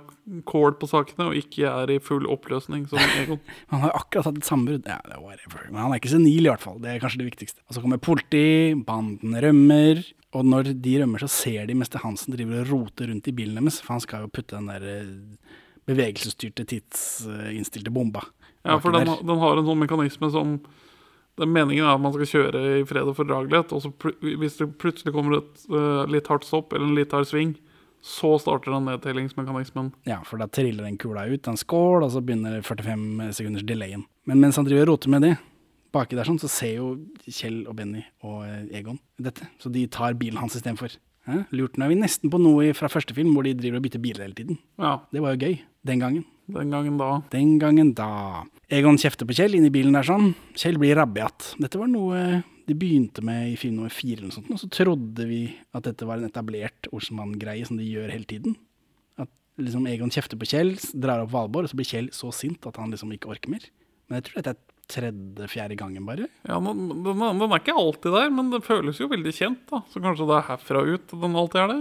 kål 0.50 0.74
på 0.82 0.90
sakene 0.90 1.30
og 1.30 1.38
ikke 1.40 1.70
er 1.70 1.92
i 1.94 2.00
full 2.04 2.26
oppløsning 2.30 2.88
som 2.90 3.00
Egon. 3.22 3.40
Han 3.72 3.84
har 3.86 3.94
akkurat 4.00 4.32
hatt 4.32 4.40
et 4.42 4.50
sammenbrudd. 4.50 4.90
Ja. 4.90 4.98
Men 5.06 5.80
han 5.80 5.94
er 5.94 6.02
ikke 6.02 6.16
senil, 6.16 6.48
i 6.48 6.50
hvert 6.50 6.64
fall. 6.64 6.80
Det 6.84 6.92
er 6.92 7.04
kanskje 7.04 7.22
det 7.22 7.30
viktigste. 7.30 7.62
Og 7.68 7.78
så 7.78 7.84
kommer 7.84 8.02
politi, 8.02 8.74
banden 8.88 9.38
rømmer. 9.46 10.02
Og 10.36 10.50
når 10.50 10.74
de 10.84 10.96
rømmer, 11.04 11.22
så 11.24 11.30
ser 11.32 11.70
de 11.70 11.78
Mester 11.78 12.02
Hansen 12.04 12.36
driver 12.36 12.66
og 12.66 12.74
roter 12.74 13.12
rundt 13.14 13.30
i 13.30 13.36
bilen 13.38 13.62
deres. 13.62 13.80
For 13.84 13.96
han 13.96 14.04
skal 14.04 14.26
jo 14.26 14.34
putte 14.34 14.58
den 14.58 14.72
der 14.74 14.90
eh, 14.90 15.54
bevegelsesstyrte, 15.88 16.66
tidsinnstilte 16.74 17.94
bomba. 17.94 18.26
Ja, 18.66 18.82
for 18.84 18.92
den, 18.92 19.08
den 19.08 19.40
har 19.40 19.56
en 19.56 19.70
sånn 19.70 19.86
mekanisme 19.86 20.34
som 20.34 20.58
den 21.38 21.54
Meningen 21.54 21.86
er 21.86 21.94
at 21.96 22.02
man 22.02 22.14
skal 22.16 22.30
kjøre 22.32 22.62
i 22.80 22.86
fred 22.90 23.10
og 23.10 23.18
fordragelighet, 23.20 23.74
og 23.76 23.84
så 23.84 23.92
hvis 24.42 24.58
det 24.60 24.72
plutselig 24.82 25.14
kommer 25.16 25.40
et 25.40 25.66
uh, 25.70 26.06
litt 26.10 26.30
hardt 26.32 26.48
stopp 26.48 26.74
eller 26.74 26.90
en 26.90 26.98
litt 26.98 27.14
hard 27.14 27.30
sving, 27.30 27.56
så 28.02 28.36
starter 28.40 28.72
den 28.72 28.88
nedtellingsmekanismen. 28.88 29.92
Ja, 30.08 30.22
for 30.26 30.42
da 30.42 30.48
triller 30.50 30.86
den 30.86 31.00
kula 31.02 31.26
ut, 31.30 31.50
en 31.50 31.60
skål, 31.60 32.06
og 32.06 32.14
så 32.14 32.22
begynner 32.24 32.62
45 32.66 33.34
sekunders 33.38 33.66
delayen. 33.68 34.06
Men 34.30 34.42
mens 34.44 34.60
han 34.60 34.68
driver 34.68 34.88
og 34.88 34.96
roter 34.96 35.14
med 35.14 35.26
det, 35.26 35.34
baki 35.96 36.18
der 36.18 36.28
sånn, 36.28 36.40
så 36.42 36.50
ser 36.52 36.78
jo 36.78 36.94
Kjell 37.26 37.64
og 37.68 37.78
Benny 37.80 38.04
og 38.26 38.46
eh, 38.46 38.80
Egon 38.80 39.00
dette. 39.22 39.50
Så 39.62 39.72
de 39.74 39.86
tar 39.92 40.18
bilen 40.20 40.40
hans 40.42 40.58
istedenfor. 40.58 40.94
Lurt. 41.52 41.76
Nå 41.76 41.84
er 41.84 41.92
vi 41.92 42.00
nesten 42.00 42.32
på 42.32 42.40
noe 42.40 42.70
fra 42.78 42.88
første 42.92 43.16
film 43.16 43.34
hvor 43.36 43.44
de 43.44 43.52
driver 43.58 43.82
og 43.82 43.84
bytter 43.84 44.00
biler 44.04 44.24
hele 44.24 44.38
tiden. 44.38 44.60
Ja, 44.80 45.02
Det 45.12 45.24
var 45.24 45.36
jo 45.36 45.42
gøy. 45.44 45.58
Den 45.88 46.00
gangen. 46.00 46.24
Den 46.48 46.72
gangen 46.72 47.00
da. 47.00 47.10
Den 47.34 47.58
gangen 47.60 47.94
da. 47.98 48.46
Egon 48.72 49.00
kjefter 49.00 49.28
på 49.28 49.36
Kjell 49.36 49.58
inni 49.58 49.72
bilen 49.74 49.96
der 49.98 50.08
sånn. 50.08 50.32
Kjell 50.58 50.80
blir 50.80 50.96
rabiat. 51.00 51.54
Dette 51.60 51.80
var 51.80 51.92
noe 51.92 52.44
de 52.68 52.76
begynte 52.76 53.24
med 53.24 53.54
i 53.54 53.58
film 53.60 53.78
nummer 53.80 53.94
fire 53.94 54.20
eller 54.20 54.28
noe 54.28 54.36
sånt, 54.36 54.50
og 54.52 54.60
så 54.60 54.68
trodde 54.72 55.24
vi 55.30 55.46
at 55.76 55.86
dette 55.88 56.08
var 56.08 56.20
en 56.20 56.28
etablert 56.28 56.90
Olsenmann-greie 56.92 57.68
som 57.68 57.80
de 57.80 57.86
gjør 57.88 58.12
hele 58.12 58.28
tiden. 58.28 58.58
At 59.16 59.32
liksom 59.62 59.88
Egon 59.88 60.12
kjefter 60.12 60.40
på 60.40 60.50
Kjell, 60.52 60.74
drar 60.92 61.24
opp 61.24 61.32
Valborg, 61.32 61.70
og 61.70 61.72
så 61.72 61.80
blir 61.80 61.88
Kjell 61.88 62.10
så 62.16 62.34
sint 62.36 62.68
at 62.68 62.80
han 62.82 62.92
liksom 62.92 63.14
ikke 63.16 63.32
orker 63.32 63.54
mer. 63.54 63.64
Men 64.08 64.20
jeg 64.20 64.28
tror 64.28 64.40
dette 64.42 64.56
er 64.58 64.76
tredje-fjerde 64.88 65.78
gangen 65.80 66.08
bare. 66.08 66.28
Ja, 66.48 66.60
den, 66.64 66.84
den, 67.06 67.24
den 67.24 67.48
er 67.48 67.64
ikke 67.64 67.76
alltid 67.80 68.14
der, 68.20 68.30
men 68.36 68.52
det 68.52 68.64
føles 68.68 69.00
jo 69.00 69.10
veldig 69.12 69.34
kjent, 69.36 69.64
da. 69.72 69.82
Så 69.92 70.04
kanskje 70.04 70.28
det 70.28 70.38
er 70.38 70.48
herfra 70.52 70.84
ut 70.92 71.16
den 71.24 71.40
alltid 71.40 71.64
er 71.64 71.72
det? 71.72 71.80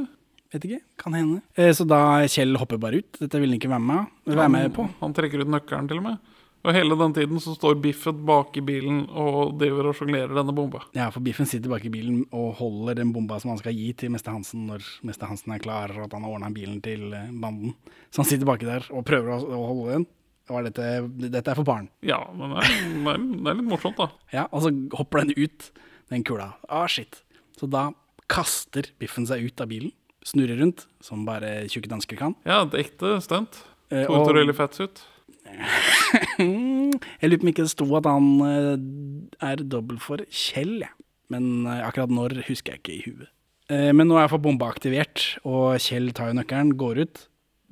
Vet 0.56 0.64
ikke, 0.70 0.80
kan 1.04 1.16
hende. 1.16 1.42
Eh, 1.58 1.72
Så 1.76 1.84
da 1.88 2.00
Kjell 2.32 2.56
hopper 2.56 2.80
bare 2.80 3.02
ut. 3.02 3.18
Dette 3.20 3.40
vil 3.42 3.52
han 3.52 3.58
ikke 3.60 3.70
være 3.72 3.84
med, 3.92 4.16
være 4.32 4.52
med 4.56 4.72
på. 4.76 4.88
Han 5.02 5.14
trekker 5.16 5.44
ut 5.44 5.52
nøkkelen 5.52 5.88
til 5.90 6.00
og 6.00 6.06
med. 6.08 6.32
Og 6.66 6.74
hele 6.74 6.96
den 6.98 7.12
tiden 7.14 7.38
så 7.38 7.52
står 7.54 7.76
Biffet 7.78 8.24
bak 8.26 8.56
i 8.58 8.62
bilen 8.66 9.04
og 9.14 9.52
driver 9.60 9.86
og 9.92 9.94
sjonglerer 9.94 10.32
denne 10.34 10.54
bomba. 10.56 10.80
Ja, 10.96 11.04
for 11.14 11.22
Biffen 11.22 11.46
sitter 11.46 11.70
bak 11.70 11.84
i 11.86 11.92
bilen 11.94 12.24
og 12.34 12.56
holder 12.58 12.96
den 12.98 13.12
bomba 13.14 13.38
som 13.38 13.52
han 13.52 13.60
skal 13.60 13.76
gi 13.76 13.92
til 14.00 14.10
Mester 14.10 14.34
Hansen 14.34 14.64
når 14.66 14.82
Mester 15.06 15.30
Hansen 15.30 15.54
er 15.54 15.62
klar 15.62 15.92
og 15.94 16.08
at 16.08 16.16
han 16.16 16.26
har 16.26 16.34
ordna 16.34 16.50
bilen 16.50 16.80
til 16.82 17.12
eh, 17.14 17.28
banden. 17.30 17.76
Så 18.10 18.24
han 18.24 18.30
sitter 18.32 18.48
baki 18.50 18.66
der 18.66 18.88
og 18.90 19.04
prøver 19.06 19.36
å, 19.46 19.60
holde 19.68 19.92
den. 19.92 20.08
Og 20.50 20.58
er 20.58 20.66
dette, 20.66 20.88
dette 21.36 21.52
er 21.54 21.58
for 21.60 21.66
barn. 21.68 21.86
Ja, 22.06 22.18
men 22.34 22.56
det 22.56 22.64
er, 22.64 22.74
det 22.96 23.14
er, 23.14 23.22
det 23.30 23.52
er 23.52 23.60
litt 23.60 23.70
morsomt, 23.70 24.00
da. 24.02 24.08
Ja, 24.34 24.48
Og 24.50 24.66
så 24.66 24.74
hopper 24.98 25.22
den 25.22 25.36
ut, 25.38 25.70
den 26.10 26.26
kula. 26.26 26.52
Ah, 26.66 26.88
shit. 26.90 27.20
Så 27.60 27.70
da 27.70 27.88
kaster 28.30 28.90
Biffen 28.98 29.26
seg 29.30 29.46
ut 29.46 29.62
av 29.62 29.70
bilen, 29.70 29.94
snurrer 30.26 30.58
rundt, 30.60 30.86
som 31.04 31.22
bare 31.28 31.66
tjukke 31.70 31.88
dansker 31.92 32.18
kan. 32.18 32.34
Ja, 32.48 32.64
det 32.66 32.80
er 32.80 32.84
ekte 32.88 33.12
stunt. 33.24 33.60
Eh, 33.90 34.02
To 34.06 34.12
det 34.12 34.20
og- 34.20 34.26
og 34.28 34.34
rulle 34.40 34.54
fatsuit. 34.58 35.04
Jeg 36.38 37.30
lurer 37.30 37.38
på 37.40 37.46
om 37.46 37.50
ikke 37.52 37.64
det 37.64 37.72
sto 37.72 37.86
at 37.98 38.06
han 38.08 38.26
eh, 38.46 39.46
er 39.52 39.62
dobbel 39.62 39.98
for 40.02 40.22
Kjell, 40.30 40.80
jeg. 40.82 40.92
Men 41.32 41.66
eh, 41.66 41.82
akkurat 41.86 42.12
når 42.12 42.36
husker 42.48 42.74
jeg 42.76 42.82
ikke 42.82 42.94
i 42.96 43.04
huet. 43.06 43.30
Eh, 43.70 43.90
Men 43.96 44.08
nå 44.08 44.16
er 44.18 44.24
iallfall 44.26 44.42
bomba 44.44 44.68
aktivert, 44.70 45.24
og 45.46 45.78
Kjell 45.82 46.12
tar 46.16 46.30
jo 46.32 46.38
nøkkelen, 46.40 46.74
går 46.78 47.02
ut. 47.06 47.24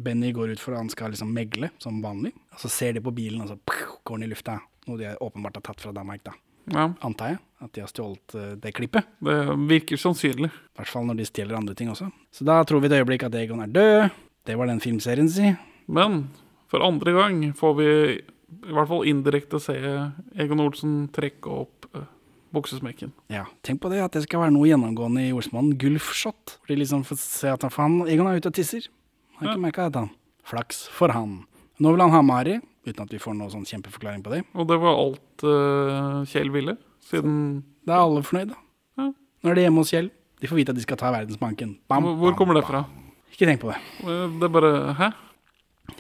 Benny 0.03 0.33
går 0.35 0.51
ut 0.57 0.63
for 0.63 0.75
at 0.75 0.83
han 0.83 0.91
skal 0.91 1.13
liksom 1.15 1.31
megle, 1.35 1.71
som 1.83 2.01
vanlig. 2.03 2.33
Og 2.55 2.65
så 2.65 2.71
ser 2.73 2.97
de 2.97 3.03
på 3.05 3.13
bilen, 3.15 3.43
og 3.45 3.53
så 3.53 3.59
går 4.05 4.19
den 4.19 4.27
i 4.27 4.33
lufta. 4.33 4.57
Noe 4.89 4.99
de 5.01 5.13
åpenbart 5.23 5.61
har 5.61 5.67
tatt 5.71 5.81
fra 5.85 5.93
Danmark, 5.95 6.25
da. 6.27 6.35
Ja, 6.73 6.89
Antar 7.05 7.35
jeg. 7.35 7.39
At 7.65 7.73
de 7.73 7.81
har 7.81 7.89
stjålet 7.89 8.35
eh, 8.37 8.51
det 8.61 8.75
klippet. 8.77 9.07
det 9.25 9.39
virker 9.71 9.97
sannsynlig. 10.01 10.51
I 10.53 10.77
hvert 10.79 10.91
fall 10.93 11.07
når 11.09 11.17
de 11.23 11.27
stjeler 11.31 11.57
andre 11.57 11.75
ting 11.79 11.89
også. 11.93 12.11
Så 12.35 12.45
da 12.45 12.59
tror 12.69 12.83
vi 12.85 12.91
et 12.91 12.99
øyeblikk 13.01 13.25
at 13.25 13.35
Egon 13.41 13.63
er 13.65 13.73
død. 13.73 14.11
Det 14.45 14.57
var 14.61 14.69
den 14.69 14.83
filmserien, 14.85 15.29
si. 15.33 15.55
Men 15.89 16.27
for 16.69 16.85
andre 16.85 17.15
gang 17.17 17.39
får 17.57 17.75
vi 17.81 17.89
i 18.69 18.73
hvert 18.75 18.89
fall 18.91 19.07
indirekte 19.09 19.59
se 19.63 19.75
Egon 20.37 20.61
Olsen 20.63 21.09
trekke 21.17 21.49
opp 21.65 21.89
eh, 21.97 22.05
buksesmekken. 22.55 23.11
Ja, 23.33 23.47
tenk 23.67 23.81
på 23.83 23.91
det, 23.91 24.03
at 24.05 24.13
det 24.15 24.27
skal 24.29 24.45
være 24.45 24.55
noe 24.55 24.69
gjennomgående 24.69 25.25
i 25.25 25.33
Olsmannen. 25.35 25.73
Gulfshot. 25.81 26.59
Hvor 26.61 26.71
de 26.71 26.77
liksom 26.83 27.03
får 27.09 27.19
se 27.25 27.51
at 27.51 27.65
han, 27.79 27.97
Egon 28.07 28.29
er 28.31 28.39
ute 28.39 28.53
og 28.53 28.55
tisser. 28.61 28.87
Har 29.41 29.49
ikke 29.49 29.57
Ja. 29.59 29.65
merka 29.65 29.89
dette, 29.89 30.05
han. 30.05 30.11
Flaks 30.45 30.85
for 30.93 31.09
han. 31.17 31.41
Nå 31.81 31.91
vil 31.97 32.05
han 32.05 32.13
ha 32.15 32.21
Mari, 32.23 32.61
uten 32.87 33.03
at 33.03 33.11
vi 33.11 33.19
får 33.19 33.35
noen 33.35 33.51
sånn 33.51 33.65
kjempeforklaring 33.67 34.23
på 34.23 34.31
det. 34.37 34.43
Og 34.55 34.69
det 34.69 34.77
var 34.79 34.95
alt 35.01 35.43
uh, 35.49 36.21
Kjell 36.31 36.53
ville, 36.55 36.77
siden 37.11 37.35
Da 37.87 37.99
er 37.99 38.05
alle 38.07 38.23
fornøyd, 38.25 38.53
da. 38.55 38.61
Ja. 39.01 39.09
Nå 39.45 39.51
er 39.53 39.59
de 39.59 39.67
hjemme 39.67 39.83
hos 39.85 39.91
Kjell. 39.93 40.11
De 40.41 40.49
får 40.51 40.57
vite 40.61 40.73
at 40.75 40.79
de 40.79 40.85
skal 40.85 40.99
ta 41.01 41.11
verdensbanken. 41.15 41.77
Bam, 41.89 42.03
Hvor, 42.05 42.31
bam, 42.33 42.39
kommer 42.39 42.55
det 42.59 42.65
bam. 42.65 42.71
fra? 42.71 42.85
Ikke 43.35 43.47
tenk 43.49 43.61
på 43.63 43.71
det. 43.73 43.79
Eh, 44.05 44.27
Det 44.41 44.49
er 44.49 44.53
bare 44.57 44.73
Hæ? 44.99 45.11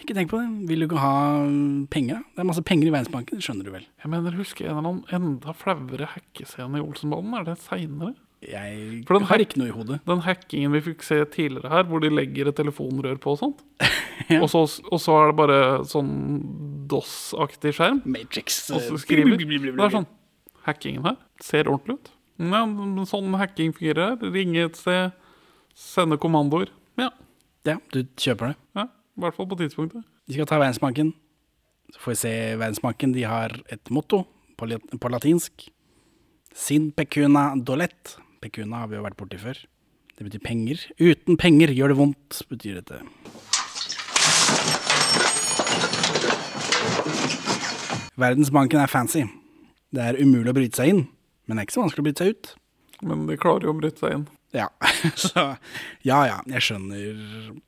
Ikke 0.00 0.14
tenk 0.16 0.30
på 0.30 0.38
det. 0.40 0.48
Vil 0.68 0.80
du 0.80 0.86
ikke 0.88 1.00
ha 1.00 1.14
mm, 1.44 1.86
penger, 1.92 2.16
da? 2.22 2.22
Det 2.34 2.40
er 2.44 2.48
masse 2.48 2.62
penger 2.64 2.88
i 2.88 2.92
verdensbanken, 2.94 3.36
det 3.36 3.44
skjønner 3.44 3.64
du 3.68 3.70
vel. 3.74 3.84
Jeg 4.00 4.10
mener, 4.10 4.36
husker 4.38 4.64
en 4.68 4.78
eller 4.78 4.88
annen 4.88 5.04
enda 5.12 5.52
flauere 5.52 6.08
hackescene 6.14 6.80
i 6.80 6.84
Olsenbanen? 6.84 7.34
Er 7.36 7.44
det 7.50 7.58
seinere? 7.60 8.14
Jeg 8.44 9.04
For 9.08 9.16
den 9.16 9.28
har 9.28 9.40
ikke 9.40 9.56
noe 9.60 9.70
i 9.70 9.72
hodet. 9.76 10.00
Den 10.04 10.20
hackingen 10.24 10.72
vi 10.76 10.80
fikk 10.90 11.04
se 11.04 11.16
tidligere 11.32 11.70
her, 11.72 11.84
hvor 11.88 12.00
de 12.04 12.10
legger 12.12 12.48
et 12.50 12.56
telefonrør 12.56 13.16
på 13.20 13.36
og 13.36 13.40
sånt. 13.44 13.64
Ja. 14.30 14.38
og, 14.40 14.46
så, 14.48 14.60
og 14.94 15.00
så 15.02 15.12
er 15.18 15.32
det 15.32 15.36
bare 15.36 15.56
sånn 15.90 16.10
DOS-aktig 16.88 17.72
skjerm. 17.74 17.98
Matrix. 18.06 18.70
Og 18.70 18.80
så 18.84 18.96
skriver 19.02 19.36
Det 19.40 19.72
er 19.74 19.90
sånn 19.92 20.06
Hackingen 20.66 21.04
her 21.04 21.16
ser 21.44 21.68
ordentlig 21.68 21.98
ut. 22.00 22.10
Ja, 22.40 22.62
sånn 23.06 23.34
hacking 23.38 23.74
fungerer 23.76 24.14
her. 24.14 24.30
Ringe 24.34 24.64
et 24.66 24.78
sted, 24.80 25.12
sende 25.78 26.16
kommandoer. 26.18 26.72
Ja, 26.98 27.10
Ja, 27.64 27.78
du 27.92 28.02
kjøper 28.20 28.52
det. 28.52 28.56
ja. 28.76 28.88
I 29.16 29.20
hvert 29.22 29.36
fall 29.36 29.46
på 29.46 29.56
tidspunktet. 29.60 30.02
De 30.26 30.34
skal 30.34 30.46
ta 30.50 30.58
Verdensbanken. 30.58 31.12
Så 31.94 32.00
får 32.02 32.10
vi 32.12 32.16
se 32.18 32.32
Verdensbanken. 32.58 33.12
De 33.14 33.22
har 33.22 33.54
et 33.70 33.90
motto 33.94 34.24
på, 34.58 34.66
på 35.00 35.08
latinsk. 35.12 35.68
Sin 36.54 36.90
pecuna 36.92 37.54
dolet. 37.56 38.16
Pecuna 38.42 38.82
har 38.82 38.88
vi 38.90 38.96
jo 38.98 39.04
vært 39.06 39.16
borti 39.20 39.38
før. 39.38 39.60
Det 40.18 40.26
betyr 40.26 40.42
penger. 40.44 40.82
Uten 40.98 41.36
penger 41.38 41.72
gjør 41.74 41.94
det 41.94 41.98
vondt, 42.00 42.42
betyr 42.50 42.80
dette. 42.82 43.00
Verdensbanken 48.16 48.80
er 48.80 48.86
fancy. 48.90 49.24
Det 49.94 50.02
er 50.10 50.18
umulig 50.22 50.50
å 50.52 50.56
bryte 50.56 50.80
seg 50.80 50.90
inn, 50.94 51.02
men 51.46 51.56
det 51.56 51.62
er 51.62 51.68
ikke 51.68 51.76
så 51.78 51.84
vanskelig 51.84 52.02
å 52.04 52.08
bryte 52.08 52.24
seg 52.24 52.34
ut. 52.34 52.54
Men 53.04 53.26
de 53.28 53.36
klarer 53.40 53.66
jo 53.68 53.74
å 53.74 53.78
bryte 53.78 54.00
seg 54.02 54.16
inn. 54.18 54.26
Ja, 54.54 54.68
så 55.18 55.42
ja 56.06 56.18
ja, 56.30 56.36
jeg 56.46 56.62
skjønner 56.62 57.16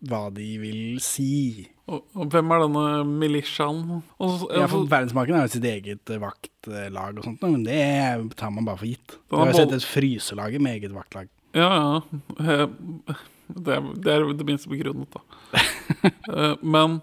hva 0.07 0.21
de 0.35 0.45
vil 0.63 1.01
si. 1.03 1.67
Og, 1.91 2.05
og 2.19 2.29
hvem 2.35 2.53
er 2.55 2.63
denne 2.63 2.85
milisjaen? 3.07 3.81
Ja, 3.91 4.29
for 4.31 4.55
altså, 4.63 4.81
Verdensbanken 4.91 5.35
har 5.39 5.47
jo 5.49 5.53
sitt 5.57 5.67
eget 5.67 6.13
eh, 6.15 6.21
vaktlag 6.23 7.19
og 7.21 7.27
sånt, 7.27 7.43
men 7.47 7.65
det 7.67 7.81
tar 8.39 8.55
man 8.55 8.67
bare 8.69 8.79
for 8.83 8.91
gitt. 8.91 9.17
Du 9.31 9.35
har 9.39 9.51
jo 9.51 9.59
sett 9.59 9.75
et 9.75 9.87
fryselager 9.87 10.63
med 10.63 10.79
eget 10.79 10.95
vaktlag. 10.95 11.31
ja, 11.59 11.71
ja. 11.75 12.21
Eh, 12.43 13.25
Det 13.47 13.77
er, 13.77 13.85
det 14.03 14.11
er 14.11 14.25
det 14.35 14.45
minste 14.49 14.67
begrunnet, 14.73 15.07
da. 15.15 15.21
Eh, 16.27 16.55
Men 16.67 16.97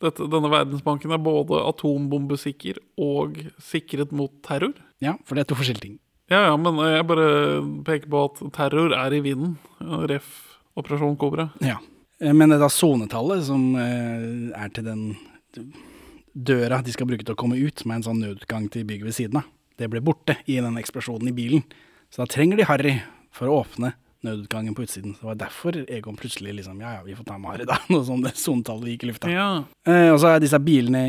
dette, 0.00 0.26
denne 0.32 0.50
verdensbanken 0.52 1.12
er 1.12 1.20
både 1.22 1.60
atombombesikker 1.68 2.78
og 3.00 3.36
sikret 3.62 4.12
mot 4.16 4.32
terror. 4.46 4.72
Ja, 5.04 5.16
for 5.24 5.36
det 5.36 5.44
er 5.44 5.50
to 5.52 5.58
forskjellige 5.60 5.86
ting. 5.86 5.98
Ja, 6.30 6.44
ja, 6.46 6.56
men 6.60 6.78
jeg 6.78 7.06
bare 7.08 7.28
peker 7.86 8.10
på 8.12 8.24
at 8.28 8.42
terror 8.54 8.94
er 8.94 9.16
i 9.16 9.22
vinden. 9.24 9.56
Ref. 10.10 10.28
Operasjon 10.78 11.16
Kobra. 11.18 11.48
Ja. 11.64 11.78
Eh, 12.20 12.32
Men 12.32 12.52
det 12.52 12.60
er 12.60 12.62
da 12.64 12.68
sonetallet 12.70 13.42
som 13.48 13.72
eh, 13.76 14.52
er 14.54 14.68
til 14.72 14.86
den 14.86 15.02
døra 16.32 16.78
de 16.84 16.92
skal 16.94 17.08
bruke 17.10 17.26
til 17.26 17.34
å 17.34 17.38
komme 17.40 17.58
ut, 17.58 17.82
med 17.84 18.00
en 18.00 18.06
sånn 18.06 18.20
nødutgang 18.22 18.68
til 18.70 18.86
bygget 18.86 19.08
ved 19.08 19.16
siden 19.16 19.40
av. 19.42 19.48
Det 19.80 19.88
ble 19.90 20.02
borte 20.04 20.36
i 20.46 20.60
den 20.60 20.78
eksplosjonen 20.78 21.32
i 21.32 21.34
bilen. 21.34 21.64
Så 22.12 22.22
da 22.22 22.28
trenger 22.30 22.60
de 22.60 22.68
Harry 22.68 22.94
for 23.34 23.50
å 23.50 23.62
åpne 23.64 23.94
nødutgangen 24.26 24.74
på 24.76 24.84
utsiden. 24.84 25.14
Så 25.16 25.22
det 25.22 25.28
var 25.30 25.38
derfor 25.42 25.78
Egon 25.88 26.16
plutselig 26.18 26.54
liksom 26.58 26.80
Ja 26.82 26.96
ja, 26.98 27.02
vi 27.06 27.14
får 27.16 27.24
ta 27.28 27.38
Harry, 27.46 27.66
da. 27.68 27.78
Nå 27.92 28.02
sånt 28.04 28.28
sonetallet 28.36 28.94
gikk 28.94 29.04
i 29.06 29.10
lufta. 29.12 29.30
Ja. 29.32 29.48
Eh, 29.88 30.08
og 30.12 30.18
så 30.22 30.34
er 30.34 30.42
disse 30.44 30.60
bilene 30.60 31.04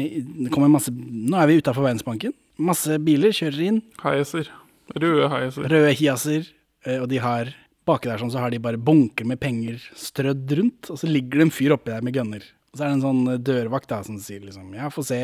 Det 0.46 0.52
kommer 0.54 0.72
masse 0.72 0.94
Nå 0.94 1.38
er 1.40 1.50
vi 1.52 1.60
utafor 1.62 1.88
Verdensbanken. 1.88 2.34
Masse 2.62 2.98
biler 3.02 3.34
kjører 3.36 3.64
inn. 3.68 3.82
Heiser. 4.04 4.52
Røde 4.96 5.28
heiser. 5.32 5.68
Røde 5.72 5.92
Hiaser. 5.98 6.48
eh, 6.86 7.00
og 7.02 7.10
de 7.12 7.20
har 7.24 7.52
Baki 7.88 8.12
der 8.12 8.22
sånn 8.22 8.30
så 8.30 8.44
har 8.44 8.52
de 8.54 8.60
bare 8.62 8.78
bunker 8.78 9.26
med 9.26 9.40
penger 9.42 9.82
strødd 9.98 10.52
rundt. 10.60 10.92
Og 10.94 11.00
så 11.02 11.10
ligger 11.10 11.42
det 11.42 11.48
en 11.48 11.56
fyr 11.56 11.74
oppi 11.74 11.90
der 11.90 12.04
med 12.06 12.14
gunner. 12.14 12.44
Og 12.72 12.78
så 12.78 12.86
er 12.86 12.92
det 12.92 13.00
en 13.00 13.08
sånn 13.08 13.24
eh, 13.34 13.40
dørvakt 13.42 13.90
da 13.90 14.04
som 14.06 14.20
sier 14.22 14.44
liksom 14.46 14.70
Ja, 14.78 14.92
få 14.94 15.04
se. 15.06 15.20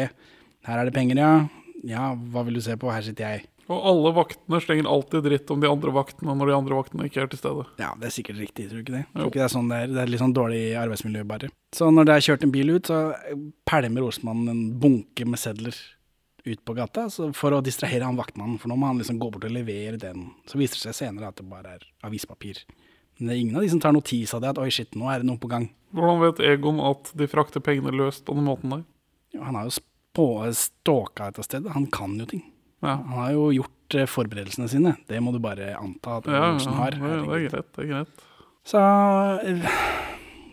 Her 0.67 0.81
er 0.81 0.89
det 0.89 0.95
penger, 0.97 1.21
ja. 1.21 1.33
Ja, 1.87 2.09
hva 2.33 2.43
vil 2.47 2.57
du 2.57 2.63
se 2.65 2.75
på? 2.79 2.89
Her 2.91 3.05
sitter 3.05 3.37
jeg. 3.37 3.45
Og 3.67 3.83
alle 3.91 4.13
vaktene 4.15 4.59
slenger 4.63 4.87
alltid 4.87 5.25
dritt 5.25 5.51
om 5.51 5.59
de 5.59 5.67
andre 5.67 5.91
vaktene 5.91 6.35
når 6.39 6.51
de 6.51 6.55
andre 6.55 6.77
vaktene 6.77 7.07
ikke 7.09 7.25
er 7.25 7.31
til 7.31 7.41
stede. 7.41 7.65
Ja, 7.81 7.89
det 7.99 8.07
er 8.07 8.15
sikkert 8.15 8.39
riktig, 8.39 8.69
tror 8.69 8.79
du 8.79 8.85
ikke 8.85 8.95
det? 8.95 9.03
Tror 9.11 9.27
ikke 9.27 9.41
det 9.41 9.45
er 9.49 9.53
sånn 9.53 9.71
det 9.71 9.79
er. 9.83 9.91
Det 9.91 10.01
er 10.03 10.11
litt 10.13 10.23
sånn 10.23 10.35
dårlig 10.37 10.61
arbeidsmiljø, 10.79 11.25
bare. 11.27 11.51
Så 11.75 11.89
når 11.91 12.07
det 12.07 12.15
er 12.15 12.25
kjørt 12.29 12.47
en 12.47 12.53
bil 12.55 12.71
ut, 12.77 12.87
så 12.87 13.01
pælmer 13.67 14.07
Osmannen 14.07 14.53
en 14.53 14.65
bunke 14.79 15.27
med 15.27 15.41
sedler 15.41 15.75
ut 16.47 16.61
på 16.63 16.77
gata 16.77 17.09
så 17.11 17.27
for 17.35 17.51
å 17.51 17.59
distrahere 17.59 18.07
han 18.07 18.15
vaktmannen, 18.15 18.55
for 18.61 18.71
nå 18.71 18.77
må 18.79 18.87
han 18.87 19.01
liksom 19.01 19.19
gå 19.19 19.27
bort 19.33 19.49
og 19.49 19.51
levere 19.51 19.99
den. 19.99 20.29
Så 20.47 20.59
viser 20.61 20.79
det 20.79 20.85
seg 20.87 20.99
senere 21.01 21.27
at 21.33 21.41
det 21.41 21.47
bare 21.49 21.75
er 21.75 21.83
avispapir. 22.07 22.63
Men 23.17 23.27
det 23.27 23.35
er 23.35 23.41
ingen 23.41 23.57
av 23.59 23.65
de 23.65 23.71
som 23.73 23.81
tar 23.83 23.95
notis 23.95 24.31
av 24.37 24.43
det, 24.43 24.53
at 24.53 24.61
oi 24.61 24.69
shit, 24.71 24.95
nå 24.95 25.09
er 25.11 25.19
det 25.23 25.27
noe 25.27 25.41
på 25.41 25.49
gang. 25.51 25.67
Hvordan 25.97 26.21
vet 26.23 26.43
Egon 26.45 26.79
at 26.83 27.11
de 27.17 27.27
frakter 27.27 27.63
pengene 27.63 27.91
løst 27.95 28.23
på 28.27 28.35
den 28.37 28.47
måten 28.47 28.71
der? 28.71 28.83
Jo, 29.35 29.43
Han 29.43 29.59
har 29.59 29.67
jo 29.67 29.75
stalka 30.55 31.27
dette 31.31 31.43
stedet, 31.45 31.73
han 31.75 31.87
kan 31.91 32.15
jo 32.19 32.25
ting. 32.29 32.45
Ja, 32.83 32.95
Han 33.01 33.15
har 33.17 33.31
jo 33.33 33.47
gjort 33.55 33.95
eh, 33.97 34.05
forberedelsene 34.09 34.67
sine, 34.69 34.95
det 35.09 35.21
må 35.23 35.31
du 35.33 35.39
bare 35.43 35.71
anta 35.79 36.19
at 36.19 36.27
ja, 36.29 36.35
ja 36.37 36.51
Olsen 36.53 36.73
det, 36.75 36.77
har. 36.81 36.99
det 36.99 37.39
er 37.39 37.47
greit. 37.49 37.71
det 37.77 37.85
er 37.85 37.89
greit. 37.93 38.27
Så, 38.67 38.83
eh, 39.47 39.79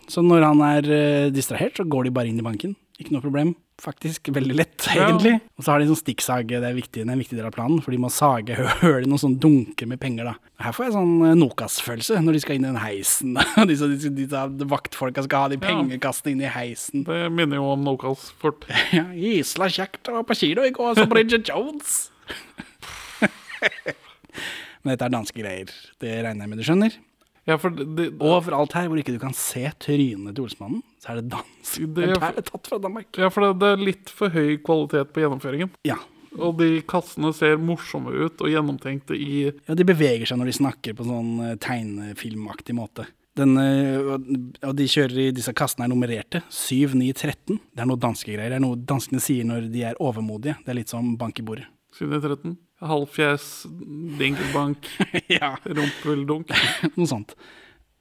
så 0.09 0.22
når 0.25 0.45
han 0.53 0.62
er 0.68 0.89
eh, 0.95 1.29
distrahert, 1.35 1.77
så 1.81 1.85
går 1.89 2.09
de 2.09 2.14
bare 2.14 2.31
inn 2.31 2.39
i 2.41 2.47
banken. 2.47 2.77
Ikke 3.01 3.11
noe 3.11 3.25
problem. 3.25 3.57
Faktisk 3.83 4.29
veldig 4.31 4.55
lett, 4.55 4.85
Ja. 4.95 5.09
egentlig. 5.09 5.33
Og 5.59 5.64
så 5.66 5.72
har 5.72 5.81
de 5.83 5.89
sånn 5.89 5.99
stikksag, 5.99 6.47
det 6.47 6.61
er, 6.62 6.77
viktig, 6.77 7.01
det 7.03 7.09
er 7.09 7.16
en 7.16 7.18
viktig 7.25 7.35
del 7.41 7.49
av 7.49 7.53
planen, 7.57 7.81
for 7.83 7.91
de 7.91 7.99
må 7.99 8.07
sage 8.14 8.55
høl 8.55 9.03
i 9.03 9.09
noen 9.11 9.18
sånn 9.18 9.35
dunker 9.43 9.89
med 9.91 9.99
penger, 9.99 10.29
da. 10.31 10.35
Her 10.62 10.77
får 10.77 10.87
jeg 10.87 10.95
sånn 10.95 11.41
Nokas-følelse, 11.41 12.20
når 12.22 12.39
de 12.39 12.43
skal 12.45 12.55
inn 12.61 12.68
i 12.68 12.70
den 12.70 12.79
heisen. 12.85 13.35
og 13.59 13.66
disse, 13.66 13.89
disse, 13.91 14.14
disse 14.14 14.45
vaktfolka 14.70 15.27
skal 15.27 15.49
ha 15.49 15.51
de 15.51 15.59
pengekastene 15.59 16.37
inn 16.37 16.45
i 16.47 16.53
heisen. 16.55 17.03
Det 17.09 17.18
minner 17.35 17.59
jo 17.59 17.66
om 17.75 17.83
Nokas 17.85 18.31
fort. 18.39 18.62
Ja, 18.95 19.09
Gisla 19.11 19.66
kjekt 19.75 20.07
å 20.07 20.20
være 20.20 20.29
på 20.31 20.39
kino 20.39 20.62
i 20.62 20.70
går, 20.70 20.95
som 21.03 21.11
Bridget 21.11 21.51
Jones. 21.51 22.12
Men 24.85 24.93
dette 24.93 25.07
er 25.07 25.14
danske 25.14 25.41
greier. 25.41 25.72
Det 26.01 26.14
regner 26.25 26.45
jeg 26.45 26.53
med 26.53 26.61
du 26.61 26.66
skjønner. 26.66 26.97
Ja, 27.45 27.59
for 27.61 27.75
det, 27.77 27.87
det, 27.97 28.07
Overalt 28.25 28.72
her 28.77 28.89
hvor 28.89 29.01
ikke 29.01 29.14
du 29.14 29.20
kan 29.20 29.37
se 29.37 29.66
trynet 29.83 30.37
til 30.37 30.47
Olsmannen, 30.47 30.81
så 31.01 31.12
er 31.12 31.20
det 31.20 31.31
dansk. 31.35 31.87
Det 31.97 32.09
er 32.09 32.16
for, 32.16 32.41
er 32.41 32.47
tatt 32.49 32.70
fra 32.70 32.79
Danmark. 32.81 33.11
ja, 33.20 33.29
for 33.33 33.45
det, 33.45 33.51
det 33.61 33.72
er 33.75 33.87
litt 33.91 34.12
for 34.12 34.33
høy 34.33 34.57
kvalitet 34.64 35.12
på 35.12 35.25
gjennomføringen. 35.25 35.72
Ja. 35.89 35.99
Og 36.35 36.57
de 36.59 36.81
kassene 36.89 37.31
ser 37.37 37.61
morsomme 37.62 38.11
ut 38.11 38.41
og 38.43 38.51
gjennomtenkte 38.51 39.14
i 39.14 39.45
ja, 39.47 39.77
de 39.77 39.87
beveger 39.87 40.27
seg 40.27 40.41
når 40.41 40.51
de 40.51 40.57
snakker 40.57 40.97
på 40.99 41.07
sånn 41.07 41.37
eh, 41.45 41.59
tegnefilmaktig 41.62 42.75
måte. 42.75 43.07
Den, 43.39 43.55
eh, 43.59 44.11
og 44.64 44.75
de 44.79 44.89
kjører 44.91 45.20
i 45.27 45.29
disse 45.35 45.55
kassene 45.55 45.87
er 45.87 45.93
nummererte. 45.93 46.43
7, 46.49 46.97
9, 46.97 47.12
13. 47.12 47.61
Det 47.70 47.85
er 47.85 47.91
noe 47.91 48.03
danske 48.03 48.33
greier. 48.33 48.51
Det 48.51 48.59
er 48.59 48.66
noe 48.66 48.79
danskene 48.79 49.22
sier 49.22 49.47
når 49.47 49.70
de 49.75 49.87
er 49.91 50.03
overmodige. 50.03 50.57
Det 50.64 50.75
er 50.75 50.81
litt 50.81 50.95
som 50.95 51.14
bank 51.20 51.39
i 51.43 51.47
bordet. 51.47 51.68
713. 51.99 52.57
Halvfjes, 52.84 53.45
dinkelbank, 54.18 54.88
ja, 55.38 55.55
rumpeldunk. 55.64 56.51
noe 56.99 57.09
sånt. 57.09 57.34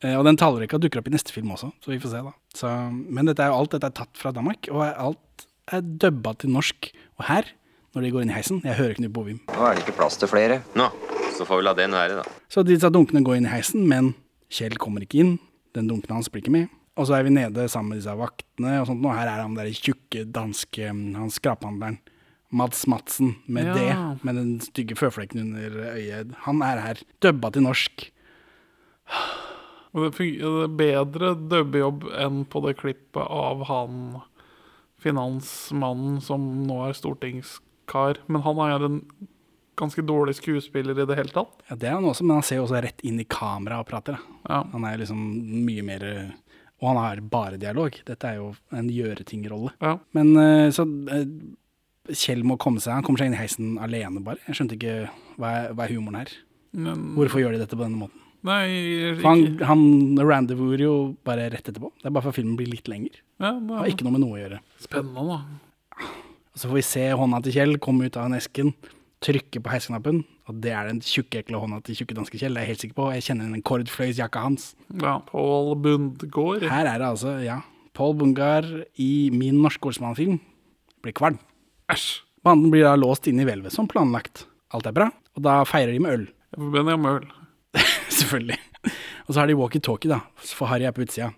Eh, 0.03 0.15
Og 0.17 0.25
den 0.27 0.39
tallrekka 0.39 0.79
dukker 0.81 0.99
opp 1.03 1.07
i 1.11 1.13
neste 1.13 1.31
film 1.35 1.53
også, 1.55 1.69
så 1.83 1.93
vi 1.93 1.99
får 2.03 2.15
se, 2.15 2.23
da. 2.25 2.33
Så, 2.57 2.71
men 2.91 3.29
dette 3.29 3.45
er 3.45 3.53
alt 3.55 3.71
dette 3.75 3.87
er 3.91 3.95
tatt 4.01 4.17
fra 4.19 4.33
Danmark, 4.35 4.67
og 4.73 4.83
alt 4.89 5.45
er 5.71 5.85
dubba 5.85 6.33
til 6.41 6.51
norsk. 6.51 6.89
Og 7.21 7.27
her, 7.29 7.47
når 7.95 8.03
de 8.07 8.11
går 8.15 8.23
inn 8.25 8.31
i 8.33 8.35
heisen 8.35 8.59
Jeg 8.65 8.75
hører 8.79 8.97
Knut 8.97 9.13
Bovim. 9.15 9.39
Nå 9.53 9.65
er 9.69 9.77
det 9.77 9.85
ikke 9.85 9.95
plass 10.01 10.17
til 10.19 10.27
flere. 10.31 10.59
Nå, 10.75 10.89
så 11.37 11.45
får 11.47 11.61
vi 11.61 11.67
la 11.69 11.75
den 11.77 11.93
være, 11.95 12.17
da. 12.19 12.37
Så 12.51 12.65
disse 12.67 12.89
dunkene 12.91 13.21
går 13.25 13.37
inn 13.39 13.47
i 13.47 13.53
heisen, 13.53 13.85
men 13.89 14.15
Kjell 14.53 14.75
kommer 14.81 15.05
ikke 15.05 15.21
inn. 15.23 15.35
Den 15.77 15.87
dunken 15.89 16.11
hans 16.17 16.27
blir 16.33 16.43
ikke 16.43 16.53
med. 16.53 16.73
Og 16.99 17.07
så 17.09 17.15
er 17.17 17.23
vi 17.25 17.31
nede 17.33 17.63
sammen 17.71 17.93
med 17.95 18.01
disse 18.03 18.13
vaktene, 18.17 18.75
og 18.81 18.89
sånt, 18.89 19.05
og 19.05 19.15
her 19.17 19.29
er 19.31 19.39
han 19.45 19.55
der 19.57 19.71
tjukke 19.73 20.25
danske 20.29 20.89
Han 20.91 21.31
skraphandleren. 21.33 21.95
Mads 22.53 22.85
Madsen 22.87 23.35
med 23.47 23.65
Ja. 23.65 23.73
det, 23.75 24.23
med 24.23 24.35
den 24.37 24.51
stygge 24.61 24.95
føflekken 24.99 25.41
under 25.47 25.93
øyet. 25.97 26.35
Han 26.45 26.61
er 26.61 26.81
her. 26.85 27.01
Dubba 27.21 27.49
til 27.51 27.65
norsk. 27.65 28.11
Og 29.93 30.07
det 30.17 30.27
er 30.41 30.67
bedre 30.73 31.33
dubbejobb 31.37 32.07
enn 32.17 32.45
på 32.49 32.61
det 32.65 32.77
klippet 32.79 33.25
av 33.29 33.65
han 33.69 34.21
finansmannen 35.03 36.21
som 36.23 36.41
nå 36.67 36.79
er 36.87 36.95
stortingskar. 36.97 38.21
Men 38.31 38.41
han 38.45 38.61
er 38.63 38.85
en 38.87 38.99
ganske 39.77 40.01
dårlig 40.05 40.35
skuespiller 40.39 40.97
i 41.01 41.05
det 41.09 41.17
hele 41.17 41.33
tatt. 41.33 41.53
Ja, 41.69 41.75
Det 41.75 41.89
er 41.89 41.97
han 41.97 42.05
også, 42.09 42.23
men 42.25 42.37
han 42.39 42.43
ser 42.47 42.57
jo 42.61 42.65
også 42.67 42.81
rett 42.85 43.01
inn 43.03 43.19
i 43.19 43.25
kamera 43.25 43.79
og 43.81 43.87
prater. 43.89 44.17
Ja. 44.49 44.63
Han 44.71 44.85
er 44.85 44.97
liksom 45.01 45.19
mye 45.65 45.83
mer 45.83 46.33
Og 46.83 46.89
han 46.89 46.97
har 46.97 47.19
bare 47.21 47.55
dialog. 47.57 47.95
Dette 48.05 48.27
er 48.27 48.35
jo 48.41 48.49
en 48.75 48.89
gjøre-ting-rolle. 48.91 49.71
Ja. 49.79 49.93
Men 50.11 50.35
eh, 50.35 50.69
så 50.75 50.83
eh, 51.15 51.23
Kjell 52.11 52.41
må 52.43 52.57
komme 52.59 52.81
seg 52.83 52.97
Han 52.97 53.03
kommer 53.07 53.21
seg 53.21 53.29
inn 53.29 53.35
i 53.37 53.39
heisen 53.39 53.77
alene, 53.79 54.19
bare. 54.25 54.41
Jeg 54.49 54.57
skjønte 54.59 54.75
ikke 54.75 54.95
hva 55.39 55.51
er, 55.61 55.69
hva 55.73 55.85
er 55.85 55.93
humoren 55.95 56.17
her. 56.19 56.33
Men, 56.75 57.03
Hvorfor 57.15 57.39
gjør 57.39 57.53
de 57.55 57.61
dette 57.63 57.77
på 57.77 57.83
denne 57.85 57.99
måten? 58.01 58.19
nei, 58.43 58.65
ikke. 59.13 59.23
han, 59.23 59.43
han 59.63 59.83
rendezvouser 60.19 60.81
jo 60.83 60.95
bare 61.23 61.45
rett 61.53 61.69
etterpå. 61.71 61.93
Det 62.01 62.09
er 62.09 62.11
bare 62.11 62.25
for 62.25 62.33
at 62.33 62.35
filmen 62.41 62.57
blir 62.59 62.67
litt 62.67 62.89
lenger. 62.91 63.21
Ja, 63.39 63.53
Det 63.55 63.77
har 63.77 63.87
ikke 63.87 64.03
noe 64.03 64.17
med 64.17 64.23
noe 64.25 64.35
å 64.35 64.41
gjøre. 64.41 64.57
spennende, 64.83 65.23
da. 65.29 66.09
Så 66.59 66.67
får 66.67 66.75
vi 66.75 66.83
se 66.89 67.05
hånda 67.21 67.39
til 67.45 67.55
Kjell 67.55 67.77
komme 67.79 68.09
ut 68.09 68.17
av 68.19 68.27
den 68.27 68.35
esken, 68.41 68.73
trykke 69.23 69.61
på 69.63 69.71
heisknappen, 69.71 70.19
og 70.51 70.59
det 70.59 70.73
er 70.75 70.89
den 70.91 70.99
tjukke, 70.99 71.39
ekle 71.39 71.61
hånda 71.63 71.79
til 71.87 71.95
tjukke 72.01 72.17
danske 72.19 72.35
Kjell. 72.41 72.51
Det 72.53 72.59
er 72.59 72.67
jeg 72.67 72.73
helt 72.73 72.83
sikker 72.83 72.97
på. 72.99 73.07
Jeg 73.15 73.25
kjenner 73.29 73.47
den 73.55 73.63
kordfløyelsjakka 73.63 74.43
hans. 74.43 74.67
Ja, 74.99 75.15
Pål 75.31 75.71
Bundgaard. 75.87 76.67
Her 76.67 76.91
er 76.91 76.99
det 76.99 77.07
altså, 77.13 77.37
ja, 77.45 77.61
Paul 77.95 78.17
Bungar 78.19 78.67
i 78.99 79.29
min 79.31 79.63
norske 79.63 79.87
Olsmann-film 79.87 80.41
blir 81.05 81.15
kvalm. 81.15 81.39
Æsj. 81.93 82.09
Banden 82.43 82.71
blir 82.73 82.83
da 82.83 82.95
låst 82.99 83.27
inne 83.31 83.45
i 83.45 83.47
hvelvet 83.47 83.71
som 83.75 83.87
planlagt. 83.87 84.45
Alt 84.75 84.87
er 84.89 84.95
bra, 84.95 85.07
og 85.37 85.43
da 85.45 85.61
feirer 85.69 85.93
de 85.95 86.01
med 86.03 86.17
øl. 86.17 86.25
Jeg 86.53 86.59
forbinder 86.65 86.97
med 86.99 87.19
øl. 87.21 87.27
Selvfølgelig. 88.19 88.57
Og 89.27 89.31
så 89.31 89.39
har 89.39 89.47
de 89.47 89.55
walkietalkie, 89.55 90.11
da, 90.11 90.19
for 90.57 90.67
Harry 90.71 90.83
er 90.89 90.95
på 90.95 91.05
utsida. 91.05 91.29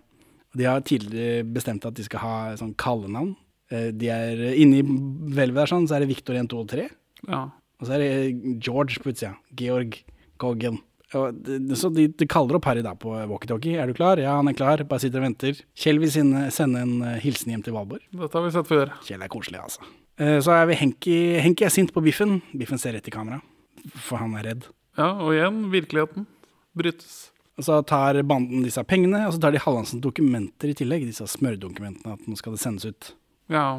De 0.56 0.64
har 0.66 0.80
tidligere 0.88 1.44
bestemt 1.52 1.84
at 1.86 1.94
de 1.98 2.04
skal 2.06 2.22
ha 2.24 2.34
sånn 2.58 2.72
kallenavn. 2.80 3.34
Eh, 3.70 3.90
De 3.94 4.08
er 4.10 4.40
Inni 4.56 4.80
hvelvet 4.82 5.60
der 5.62 5.70
sånn, 5.70 5.86
så 5.86 5.98
er 5.98 6.04
det 6.04 6.10
Victor 6.14 6.34
1, 6.40 6.48
2 6.50 6.62
og 6.64 6.68
3. 6.72 6.88
Ja. 7.28 7.42
Og 7.76 7.86
så 7.86 7.94
er 7.98 8.02
det 8.02 8.58
George 8.64 9.02
på 9.04 9.12
utsida. 9.12 9.34
Georg 9.58 9.98
Goggen. 10.40 10.80
Så 11.12 11.88
de, 11.94 12.08
de 12.18 12.26
kaller 12.28 12.56
opp 12.58 12.66
Harry 12.66 12.82
da 12.82 12.96
på 12.98 13.12
walkietalkie. 13.30 13.76
Er 13.78 13.86
du 13.86 13.94
klar? 13.96 14.18
Ja, 14.18 14.34
han 14.40 14.48
er 14.50 14.56
klar. 14.58 14.82
Bare 14.88 15.04
sitter 15.04 15.20
og 15.22 15.28
venter. 15.28 15.60
Kjell 15.78 16.00
vil 16.02 16.10
sende, 16.10 16.48
en 16.80 16.96
eh, 17.06 17.20
hilsen 17.22 17.52
hjem 17.54 17.62
til 17.68 17.76
Valborg. 17.76 18.02
Dette 18.10 18.34
har 18.40 18.48
vi 18.48 18.54
sett 18.56 18.68
før. 18.72 18.90
Kjell 19.06 19.22
er 19.22 19.30
koselig, 19.32 19.60
altså. 19.62 19.86
Eh, 20.18 20.38
Så 20.40 20.52
er 20.54 20.66
vi 20.70 20.74
Henki. 20.80 21.16
Henki 21.44 21.64
er 21.66 21.72
sint 21.72 21.92
på 21.92 22.02
Biffen. 22.04 22.40
Biffen 22.56 22.78
ser 22.80 22.92
rett 22.96 23.08
i 23.08 23.14
kamera, 23.14 23.40
for 23.94 24.18
han 24.22 24.34
er 24.38 24.46
redd. 24.50 24.66
Ja, 24.96 25.10
og 25.20 25.34
igjen, 25.34 25.66
virkeligheten 25.72 26.26
brytes. 26.76 27.30
Og 27.56 27.64
så 27.64 27.78
tar 27.88 28.18
banden 28.28 28.64
disse 28.64 28.82
pengene, 28.84 29.26
og 29.26 29.32
så 29.34 29.40
tar 29.40 29.52
de 29.52 29.60
Hallandsens 29.60 30.02
dokumenter 30.04 30.68
i 30.72 30.76
tillegg. 30.76 31.06
Disse 31.08 31.24
smørdokumentene, 31.28 32.16
at 32.16 32.26
nå 32.28 32.36
skal 32.36 32.52
det 32.56 32.60
sendes 32.60 32.84
ut. 32.88 33.12
Ja, 33.52 33.70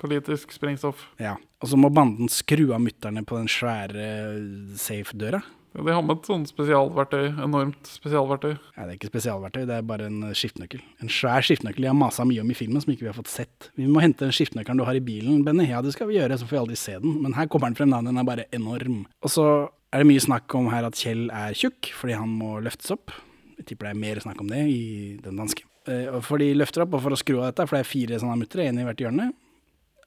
politisk 0.00 0.52
sprengstoff. 0.52 1.06
Ja. 1.20 1.36
Og 1.62 1.68
så 1.68 1.76
må 1.76 1.90
banden 1.92 2.28
skru 2.32 2.72
av 2.72 2.80
mutterne 2.84 3.24
på 3.24 3.36
den 3.36 3.48
svære 3.52 4.76
safe-døra. 4.80 5.42
Ja, 5.72 5.82
de 5.86 5.94
har 5.96 6.02
med 6.04 6.18
et 6.18 6.28
sånt 6.28 6.50
spesialverktøy. 6.52 7.30
Enormt 7.44 7.88
spesialverktøy. 7.88 8.50
Ja, 8.76 8.84
det 8.84 8.90
er 8.90 8.96
ikke 8.98 9.08
spesialverktøy, 9.12 9.62
det 9.70 9.76
er 9.78 9.86
bare 9.88 10.08
en 10.10 10.18
eh, 10.28 10.34
skiftenøkkel. 10.36 10.82
En 11.00 11.12
svær 11.12 11.44
skiftenøkkel 11.46 11.86
jeg 11.86 11.92
har 11.94 11.96
masa 11.98 12.26
mye 12.28 12.42
om 12.44 12.50
i 12.52 12.56
filmen, 12.58 12.82
som 12.84 12.92
ikke 12.92 13.06
vi 13.06 13.10
har 13.12 13.16
fått 13.16 13.32
sett. 13.32 13.70
Vi 13.80 13.86
må 13.88 14.02
hente 14.04 14.26
den 14.26 14.34
skiftenøkkelen 14.36 14.82
du 14.82 14.84
har 14.88 14.98
i 14.98 15.04
bilen, 15.04 15.40
Benny. 15.46 15.70
Ja, 15.70 15.80
det 15.84 15.94
skal 15.96 16.10
vi 16.10 16.18
gjøre, 16.18 16.36
så 16.40 16.48
får 16.48 16.58
vi 16.58 16.62
aldri 16.66 16.76
se 16.80 16.98
den. 17.00 17.16
Men 17.24 17.36
her 17.38 17.48
kommer 17.52 17.72
den 17.72 17.78
frem, 17.80 17.92
da. 17.94 18.02
Den 18.04 18.20
er 18.20 18.28
bare 18.28 18.48
enorm. 18.52 19.02
Og 19.24 19.32
så 19.32 19.46
er 19.92 20.02
det 20.04 20.08
mye 20.12 20.24
snakk 20.24 20.54
om 20.60 20.68
her 20.72 20.86
at 20.88 20.96
Kjell 21.00 21.26
er 21.32 21.56
tjukk, 21.56 21.92
fordi 21.96 22.16
han 22.20 22.30
må 22.36 22.58
løftes 22.64 22.92
opp. 22.94 23.12
Jeg 23.58 23.70
tipper 23.72 23.88
det 23.90 23.94
er 23.96 24.02
mer 24.04 24.20
snakk 24.24 24.40
om 24.44 24.48
det 24.52 24.62
i 24.68 24.82
den 25.24 25.40
danske. 25.40 25.64
Eh, 25.88 26.20
For 26.24 26.40
de 26.40 26.52
løfter 26.56 26.84
opp, 26.84 26.94
og 26.98 27.04
for 27.08 27.16
å 27.16 27.20
skru 27.20 27.38
av 27.40 27.48
dette, 27.50 27.66
for 27.68 27.78
det 27.78 27.86
er 27.86 27.90
fire 27.92 28.20
sånne 28.22 28.36
muttere, 28.44 28.68
én 28.68 28.80
i 28.80 28.84
hvert 28.86 29.00
hjørne. 29.00 29.30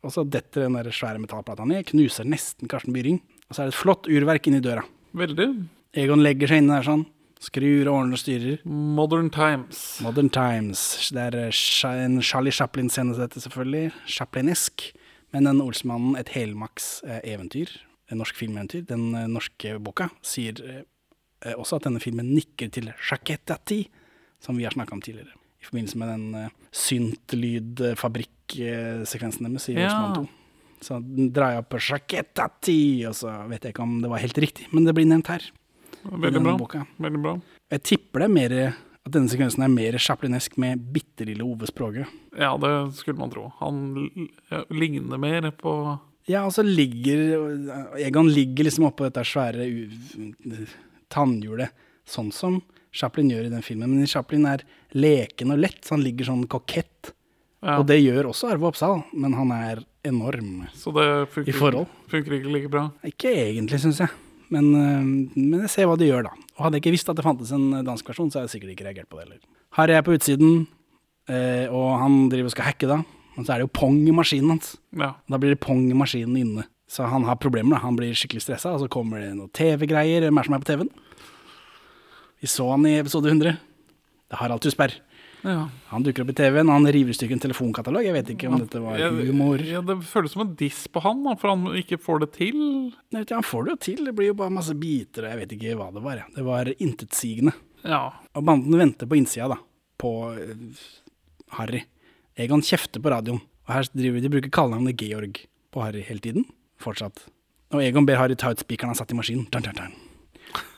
Og 0.05 0.13
så 0.13 0.21
detter 0.29 0.67
den 0.67 0.77
der 0.77 0.91
svære 0.93 1.17
metallplata 1.21 1.65
ned, 1.65 1.87
knuser 1.89 2.27
nesten 2.29 2.69
Karsten 2.69 2.93
Byring. 2.93 3.17
Og 3.49 3.55
så 3.57 3.63
er 3.63 3.69
det 3.69 3.73
et 3.73 3.79
flott 3.81 4.05
urverk 4.09 4.45
inni 4.51 4.61
døra. 4.61 4.83
Veldig. 5.15 5.47
Egon 5.95 6.19
legger 6.23 6.47
seg 6.51 6.57
inne 6.63 6.75
der 6.77 6.83
sånn. 6.87 7.05
Skrur 7.45 7.87
og 7.89 7.95
ordner 7.99 8.15
og 8.17 8.21
styrer. 8.21 8.57
Modern 8.65 9.29
times. 9.33 9.77
Modern 10.03 10.29
Times. 10.33 10.79
Det 11.13 11.21
er 11.29 11.35
eh, 11.45 11.51
en 12.05 12.15
Charlie 12.23 12.53
Chaplin-scene, 12.55 13.15
dette 13.17 13.39
selvfølgelig. 13.43 13.87
Chaplinesk. 14.09 14.75
Men 15.35 15.41
den 15.49 15.61
Olsmannen, 15.63 16.13
et 16.19 16.29
helmaks 16.35 16.85
eh, 17.03 17.21
eventyr, 17.35 17.69
en 18.11 18.17
norsk 18.21 18.35
filmeventyr, 18.39 18.83
den 18.89 19.03
eh, 19.15 19.27
norske 19.31 19.67
boka, 19.83 20.05
sier 20.25 20.55
også 21.45 21.75
at 21.77 21.85
denne 21.85 21.99
filmen 22.01 22.29
nikker 22.33 22.67
til 22.73 22.87
Sjaketati, 23.05 23.83
som 24.41 24.57
vi 24.57 24.63
har 24.65 24.73
snakka 24.73 24.93
om 24.95 25.01
tidligere. 25.03 25.33
I 25.61 25.63
forbindelse 25.67 25.97
med 26.01 26.07
den 26.09 26.25
syntlydfabrikksekvensen 26.73 29.45
deres 29.45 29.69
i 29.69 29.73
Ja. 29.75 29.79
Olsmann 29.85 30.25
2. 30.25 30.29
Så 30.85 30.99
drar 31.33 31.55
jeg 31.55 31.67
på 31.71 31.81
Sjaketati, 31.81 32.79
og 33.09 33.15
så 33.17 33.31
vet 33.49 33.65
jeg 33.65 33.73
ikke 33.73 33.85
om 33.85 33.95
det 34.03 34.11
var 34.11 34.21
helt 34.21 34.37
riktig, 34.43 34.67
men 34.71 34.85
det 34.85 34.93
blir 34.93 35.07
nevnt 35.09 35.31
her. 35.33 35.45
Veldig 36.05 36.41
bra. 36.45 36.57
boka. 36.59 36.83
Veldig 37.01 37.21
bra. 37.23 37.39
Jeg 37.73 37.81
tipper 37.89 38.21
det 38.21 38.27
er 38.27 38.35
mer 38.35 38.57
at 39.05 39.13
denne 39.13 39.29
sekvensen 39.29 39.63
er 39.65 39.71
mer 39.73 39.97
chaplinesk 40.01 40.59
med 40.61 40.81
bitte 40.93 41.25
lille 41.25 41.45
Ove 41.45 41.69
Språge. 41.69 42.05
Ja, 42.37 42.51
det 42.61 42.73
skulle 42.97 43.17
man 43.21 43.33
tro. 43.33 43.47
Han 43.61 44.19
ligner 44.73 45.21
mer 45.21 45.49
på 45.57 45.73
Ja, 46.29 46.43
og 46.45 46.53
så 46.55 46.63
ligger 46.65 47.97
Egon 48.01 48.31
ligger 48.33 48.65
liksom 48.65 48.87
oppå 48.87 49.05
dette 49.05 49.21
svære 49.25 49.67
tannhjulet, 51.13 51.69
sånn 52.09 52.31
som 52.33 52.61
Chaplin 52.95 53.29
gjør 53.29 53.49
i 53.49 53.53
den 53.53 53.65
filmen. 53.65 53.91
Men 53.91 54.07
Chaplin 54.07 54.45
er 54.47 54.63
leken 54.95 55.51
og 55.53 55.59
lett, 55.59 55.81
så 55.83 55.97
han 55.97 56.05
ligger 56.05 56.29
sånn 56.29 56.45
kokett. 56.49 57.11
Ja, 57.65 57.79
Og 57.81 57.87
det 57.89 57.97
gjør 58.03 58.29
også 58.29 58.51
Arve 58.53 58.69
Oppsal, 58.69 59.01
men 59.17 59.33
han 59.33 59.51
er 59.55 59.81
enorm. 60.05 60.67
Så 60.77 60.93
det 60.93 61.07
funker, 61.33 61.49
i 61.49 61.55
forhold. 61.57 61.87
funker 62.11 62.37
ikke 62.37 62.53
like 62.53 62.69
bra. 62.69 62.83
Ikke 63.07 63.31
egentlig, 63.33 63.79
syns 63.81 64.03
jeg. 64.03 64.11
Men, 64.53 64.69
øh, 64.77 65.07
men 65.33 65.63
jeg 65.65 65.71
ser 65.73 65.89
hva 65.89 65.97
de 65.97 66.05
gjør, 66.05 66.27
da. 66.27 66.33
Og 66.55 66.67
hadde 66.67 66.77
jeg 66.77 66.85
ikke 66.85 66.93
visst 66.93 67.09
at 67.09 67.17
det 67.17 67.25
fantes 67.25 67.51
en 67.55 67.71
dansk 67.87 68.05
versjon, 68.11 68.29
så 68.29 68.39
hadde 68.39 68.51
jeg 68.51 68.59
sikkert 68.59 68.75
ikke 68.75 68.85
reagert 68.85 69.09
på 69.09 69.17
det 69.17 69.25
heller. 69.25 69.41
Harry 69.79 69.95
er 69.97 70.05
på 70.05 70.13
utsiden, 70.13 70.67
eh, 71.27 71.65
og 71.73 71.97
han 72.03 72.29
driver 72.29 72.51
og 72.51 72.55
skal 72.55 72.69
hacke, 72.69 72.87
da. 72.87 73.01
Men 73.35 73.47
så 73.47 73.55
er 73.55 73.59
det 73.59 73.65
jo 73.65 73.73
pong 73.81 73.97
i 74.07 74.13
maskinen 74.15 74.53
hans. 74.53 74.75
Ja. 74.95 75.15
Da 75.27 75.39
blir 75.41 75.55
det 75.55 75.59
pong 75.65 75.89
i 75.89 75.97
maskinen 75.97 76.37
inne. 76.39 76.67
Så 76.87 77.03
han 77.09 77.25
har 77.25 77.35
problemer. 77.41 77.75
da. 77.75 77.81
Han 77.83 77.97
blir 77.97 78.13
skikkelig 78.13 78.45
stressa, 78.45 78.75
og 78.75 78.85
så 78.85 78.87
kommer 78.93 79.19
det 79.19 79.33
noen 79.33 79.49
TV-greier. 79.51 80.21
Hvem 80.27 80.37
er 80.39 80.47
som 80.47 80.53
er 80.55 80.61
på 80.61 80.69
TV-en? 80.69 80.93
Vi 82.39 82.47
så 82.47 82.69
han 82.69 82.85
i 82.85 82.99
episode 82.99 83.27
100. 83.27 83.57
Det 83.57 84.37
er 84.37 84.37
Harald 84.37 84.61
Tusberg. 84.61 84.93
Ja. 85.45 85.67
Han 85.91 86.03
dukker 86.05 86.25
opp 86.25 86.31
i 86.33 86.37
TV-en, 86.37 86.71
han 86.73 86.87
river 86.89 87.13
i 87.13 87.15
stykker 87.17 87.37
en 87.37 87.43
telefonkatalog. 87.43 88.03
Jeg 88.05 88.15
vet 88.15 88.31
ikke 88.33 88.49
om 88.49 88.57
dette 88.59 88.81
var 88.81 89.01
humor. 89.19 89.61
Ja, 89.61 89.83
det 89.85 89.99
føles 90.09 90.33
som 90.33 90.43
en 90.45 90.55
diss 90.57 90.85
på 90.89 91.03
han, 91.05 91.21
da, 91.25 91.35
for 91.39 91.53
han 91.53 91.67
ikke 91.77 91.99
får 92.01 92.23
det 92.25 92.29
til. 92.39 92.57
Nei, 93.13 93.21
vet 93.21 93.29
du, 93.29 93.35
Han 93.37 93.45
får 93.45 93.67
det 93.67 93.75
jo 93.75 93.79
til. 93.87 94.03
Det 94.09 94.15
blir 94.17 94.31
jo 94.31 94.37
bare 94.41 94.55
masse 94.55 94.75
biter. 94.81 95.27
og 95.27 95.33
Jeg 95.35 95.41
vet 95.43 95.55
ikke 95.57 95.77
hva 95.79 95.89
det 95.93 96.05
var. 96.05 96.23
Det 96.35 96.45
var 96.47 96.71
intetsigende. 96.75 97.53
Ja. 97.85 98.01
Og 98.33 98.47
banden 98.47 98.79
venter 98.81 99.09
på 99.09 99.19
innsida, 99.19 99.51
da. 99.53 99.59
På 100.01 100.13
eh, 100.33 100.81
Harry. 101.59 101.83
Egon 102.35 102.65
kjefter 102.65 103.03
på 103.03 103.13
radioen. 103.13 103.43
Og 103.65 103.73
her 103.73 103.87
driver 103.93 104.25
de 104.25 104.33
bruker 104.33 104.53
kallenavnet 104.53 104.97
Georg 104.99 105.45
på 105.73 105.85
Harry 105.85 106.01
hele 106.05 106.21
tiden. 106.25 106.49
Fortsatt. 106.81 107.27
Og 107.73 107.81
Egon 107.85 108.05
ber 108.07 108.19
Harry 108.19 108.37
ta 108.37 108.51
ut 108.53 108.61
spikeren 108.61 108.93
han 108.93 108.99
satt 108.99 109.13
i 109.13 109.17
maskinen. 109.17 109.47
Dun, 109.53 109.65
dun, 109.65 109.77
dun. 109.77 109.95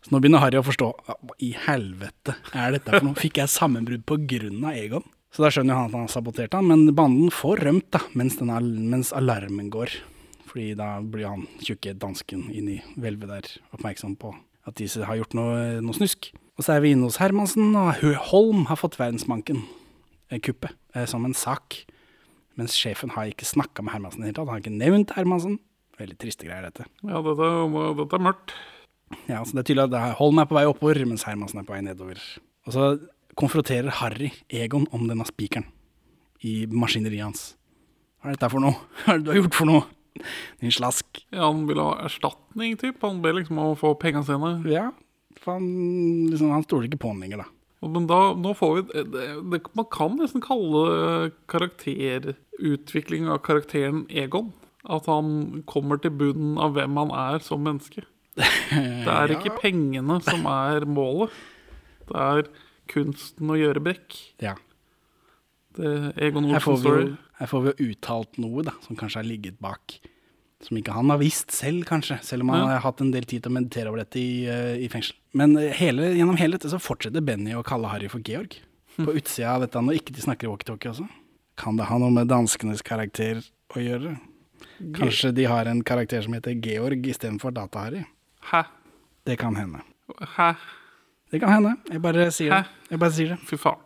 Så 0.05 0.13
nå 0.13 0.21
begynner 0.23 0.43
Harry 0.43 0.59
å 0.59 0.65
forstå. 0.65 0.89
Hva 1.07 1.37
i 1.43 1.53
helvete 1.67 2.37
er 2.53 2.75
dette 2.77 2.91
for 2.91 3.05
noe? 3.05 3.19
Fikk 3.19 3.41
jeg 3.41 3.53
sammenbrudd 3.53 4.07
av 4.07 4.73
Egon? 4.73 5.05
Så 5.33 5.43
da 5.43 5.51
skjønner 5.53 5.75
han 5.77 5.89
at 5.89 5.95
han 5.95 6.05
har 6.07 6.13
sabotert 6.13 6.55
han, 6.55 6.69
men 6.69 6.95
banden 6.97 7.31
får 7.33 7.61
rømt 7.67 7.89
da, 7.93 8.01
mens, 8.17 8.39
denne, 8.39 8.59
mens 8.89 9.11
alarmen 9.13 9.69
går. 9.73 9.91
Fordi 10.47 10.71
da 10.79 10.95
blir 11.03 11.27
han 11.27 11.43
tjukke 11.61 11.93
dansken 11.99 12.47
inni 12.55 12.79
hvelvet 12.95 13.29
der 13.29 13.49
oppmerksom 13.75 14.15
på 14.17 14.31
at 14.67 14.79
de 14.79 14.87
har 15.07 15.19
gjort 15.19 15.35
noe, 15.37 15.59
noe 15.83 15.95
snusk. 15.95 16.31
Og 16.57 16.65
så 16.65 16.73
er 16.75 16.81
vi 16.83 16.93
inne 16.95 17.07
hos 17.07 17.19
Hermansen, 17.21 17.75
og 17.77 18.01
Holm 18.31 18.65
har 18.71 18.79
fått 18.79 18.97
verdensbanken, 18.99 19.61
eh, 20.31 20.39
kuppet, 20.39 20.73
eh, 20.95 21.05
som 21.05 21.23
en 21.25 21.37
sak. 21.37 21.85
Mens 22.57 22.73
sjefen 22.73 23.13
har 23.13 23.29
ikke 23.29 23.45
snakka 23.45 23.83
med 23.83 23.93
Hermansen 23.93 24.23
i 24.23 24.25
det 24.25 24.33
hele 24.33 24.39
tatt. 24.39 24.47
Han 24.47 24.55
har 24.55 24.63
ikke 24.65 24.79
nevnt 24.81 25.13
Hermansen. 25.15 25.59
Veldig 25.99 26.17
triste 26.17 26.45
greier, 26.45 26.65
dette. 26.65 26.85
ja 27.03 27.21
dette, 27.21 27.47
dette 28.01 28.17
er 28.17 28.25
mørkt. 28.25 28.53
Ja, 29.29 29.41
så 29.43 29.55
det 29.55 29.61
er 29.63 29.67
tydelig 29.69 29.83
at 29.87 29.93
det 29.93 29.99
er- 30.03 30.15
Holm 30.19 30.39
er 30.39 30.45
på 30.49 30.55
vei 30.57 30.65
oppover, 30.67 30.99
mens 31.07 31.23
Hermansen 31.23 31.59
er 31.61 31.67
på 31.67 31.73
vei 31.75 31.81
nedover. 31.81 32.19
Og 32.67 32.73
så 32.73 32.87
konfronterer 33.39 33.89
Harry 34.01 34.31
Egon 34.49 34.87
om 34.91 35.07
denne 35.07 35.25
spikeren 35.25 35.65
i 36.43 36.65
maskineriet 36.67 37.23
hans. 37.23 37.43
Hva 38.21 38.31
er 38.31 38.35
dette 38.35 38.49
for 38.51 38.59
noe? 38.63 38.75
Hva 39.05 39.13
er 39.13 39.17
det 39.21 39.25
du 39.25 39.31
har 39.31 39.41
gjort 39.41 39.55
for 39.61 39.65
noe? 39.69 39.83
Din 40.59 40.71
slask. 40.73 41.05
Ja, 41.31 41.45
han 41.45 41.67
vil 41.69 41.77
ha 41.77 41.91
erstatning, 42.07 42.75
typ. 42.81 42.97
Han 43.05 43.21
ber 43.21 43.33
liksom 43.37 43.59
om 43.61 43.75
å 43.75 43.77
få 43.77 43.93
pengene 44.01 44.25
sine. 44.25 44.55
Ja, 44.65 44.87
for 45.37 45.59
han, 45.59 45.67
liksom, 46.31 46.49
han 46.49 46.63
stoler 46.65 46.87
ikke 46.89 46.97
på 47.03 47.11
han 47.13 47.21
lenger, 47.21 47.43
da. 47.45 47.51
Men 47.87 48.07
da, 48.09 48.33
nå 48.33 48.55
får 48.57 48.71
vi 48.73 48.81
det, 48.89 49.03
det, 49.13 49.59
Man 49.77 49.85
kan 49.93 50.15
nesten 50.17 50.41
kalle 50.41 51.29
karakterutvikling 51.47 53.27
av 53.29 53.43
karakteren 53.45 54.05
Egon. 54.09 54.49
At 54.87 55.05
han 55.11 55.61
kommer 55.67 55.99
til 56.01 56.13
bunnen 56.15 56.57
av 56.57 56.73
hvem 56.77 56.95
han 56.97 57.11
er 57.11 57.43
som 57.43 57.61
menneske. 57.65 58.01
Det 58.37 59.13
er 59.13 59.33
ikke 59.37 59.55
pengene 59.61 60.19
som 60.25 60.45
er 60.51 60.85
målet. 60.85 61.33
Det 62.07 62.17
er 62.23 62.49
kunsten 62.91 63.49
å 63.51 63.57
gjøre 63.59 63.81
brekk. 63.83 64.15
Ja. 64.43 64.53
Det 65.77 66.13
Egon 66.23 66.47
Her 66.49 66.61
får, 66.63 66.77
Olsen 66.77 66.83
vi 66.83 66.89
Story. 66.89 67.07
jo, 67.09 67.17
her 67.41 67.49
får 67.51 67.63
vi 67.65 67.71
jo 67.73 67.87
uttalt 67.91 68.37
noe 68.41 68.63
da, 68.69 68.73
som 68.85 68.97
kanskje 68.99 69.19
har 69.21 69.27
ligget 69.27 69.59
bak. 69.61 69.97
Som 70.65 70.79
ikke 70.79 70.93
han 70.95 71.11
har 71.13 71.19
visst 71.21 71.51
selv, 71.53 71.83
kanskje. 71.85 72.17
Selv 72.25 72.41
om 72.45 72.49
han 72.49 72.63
Ja. 72.63 72.77
har 72.77 72.85
hatt 72.87 73.01
en 73.03 73.11
del 73.13 73.25
tid 73.29 73.43
til 73.43 73.51
å 73.51 73.57
meditere 73.59 73.91
over 73.91 74.01
dette 74.01 74.17
i, 74.17 74.45
eh, 74.49 74.77
i 74.81 74.87
fengsel. 74.89 75.13
Men 75.37 75.55
eh, 75.57 75.69
hele, 75.77 76.13
gjennom 76.17 76.37
hele 76.39 76.57
dette 76.57 76.71
så 76.71 76.79
fortsetter 76.81 77.21
Benny 77.23 77.53
å 77.53 77.63
kalle 77.63 77.89
Harry 77.91 78.07
for 78.09 78.19
Georg. 78.25 78.55
På 78.97 79.13
utsida 79.13 79.53
av 79.53 79.61
dette, 79.61 79.77
når 79.77 79.99
ikke 79.99 80.15
de 80.17 80.21
snakker 80.25 80.49
walkietalkie 80.49 80.89
også. 80.89 81.05
Kan 81.57 81.77
det 81.77 81.85
ha 81.85 81.97
noe 82.01 82.09
med 82.13 82.27
danskenes 82.31 82.81
karakter 82.81 83.43
å 83.75 83.77
gjøre? 83.83 84.15
Kanskje 84.97 85.31
de 85.33 85.45
har 85.45 85.65
en 85.69 85.83
karakter 85.85 86.23
som 86.25 86.33
heter 86.33 86.57
Georg 86.59 87.05
istedenfor 87.05 87.53
Data-Harry? 87.53 88.05
Hæ? 88.47 88.63
Det 89.27 89.37
kan 89.39 89.55
hende. 89.59 89.83
Hæ? 90.37 90.53
Det 91.31 91.41
kan 91.41 91.51
hende. 91.51 91.75
Jeg 91.91 92.01
bare 92.01 92.31
sier 92.31 92.53
det. 92.53 92.65
Jeg 92.91 92.99
bare 92.99 93.11
sier 93.11 93.33
det. 93.35 93.39
Fy 93.49 93.59
faen. 93.59 93.81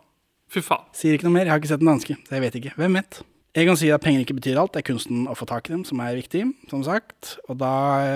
Fy 0.52 0.62
faen. 0.62 0.84
Sier 0.94 1.16
ikke 1.16 1.26
noe 1.26 1.34
mer. 1.34 1.48
Jeg 1.48 1.54
har 1.54 1.62
ikke 1.62 1.70
sett 1.72 1.82
den 1.82 1.90
danske, 1.90 2.16
så 2.28 2.36
jeg 2.36 2.44
vet 2.44 2.58
ikke. 2.60 2.74
Hvem 2.78 2.98
vet? 3.00 3.22
Egon 3.52 3.76
sier 3.76 3.98
at 3.98 4.00
penger 4.04 4.22
ikke 4.22 4.38
betyr 4.38 4.56
alt, 4.56 4.72
det 4.72 4.80
er 4.80 4.86
kunsten 4.86 5.26
å 5.28 5.34
få 5.36 5.44
tak 5.48 5.66
i 5.68 5.74
dem 5.74 5.82
som 5.84 6.00
er 6.00 6.14
viktig, 6.16 6.46
som 6.70 6.80
sagt. 6.86 7.34
Og 7.52 7.58
da 7.60 7.72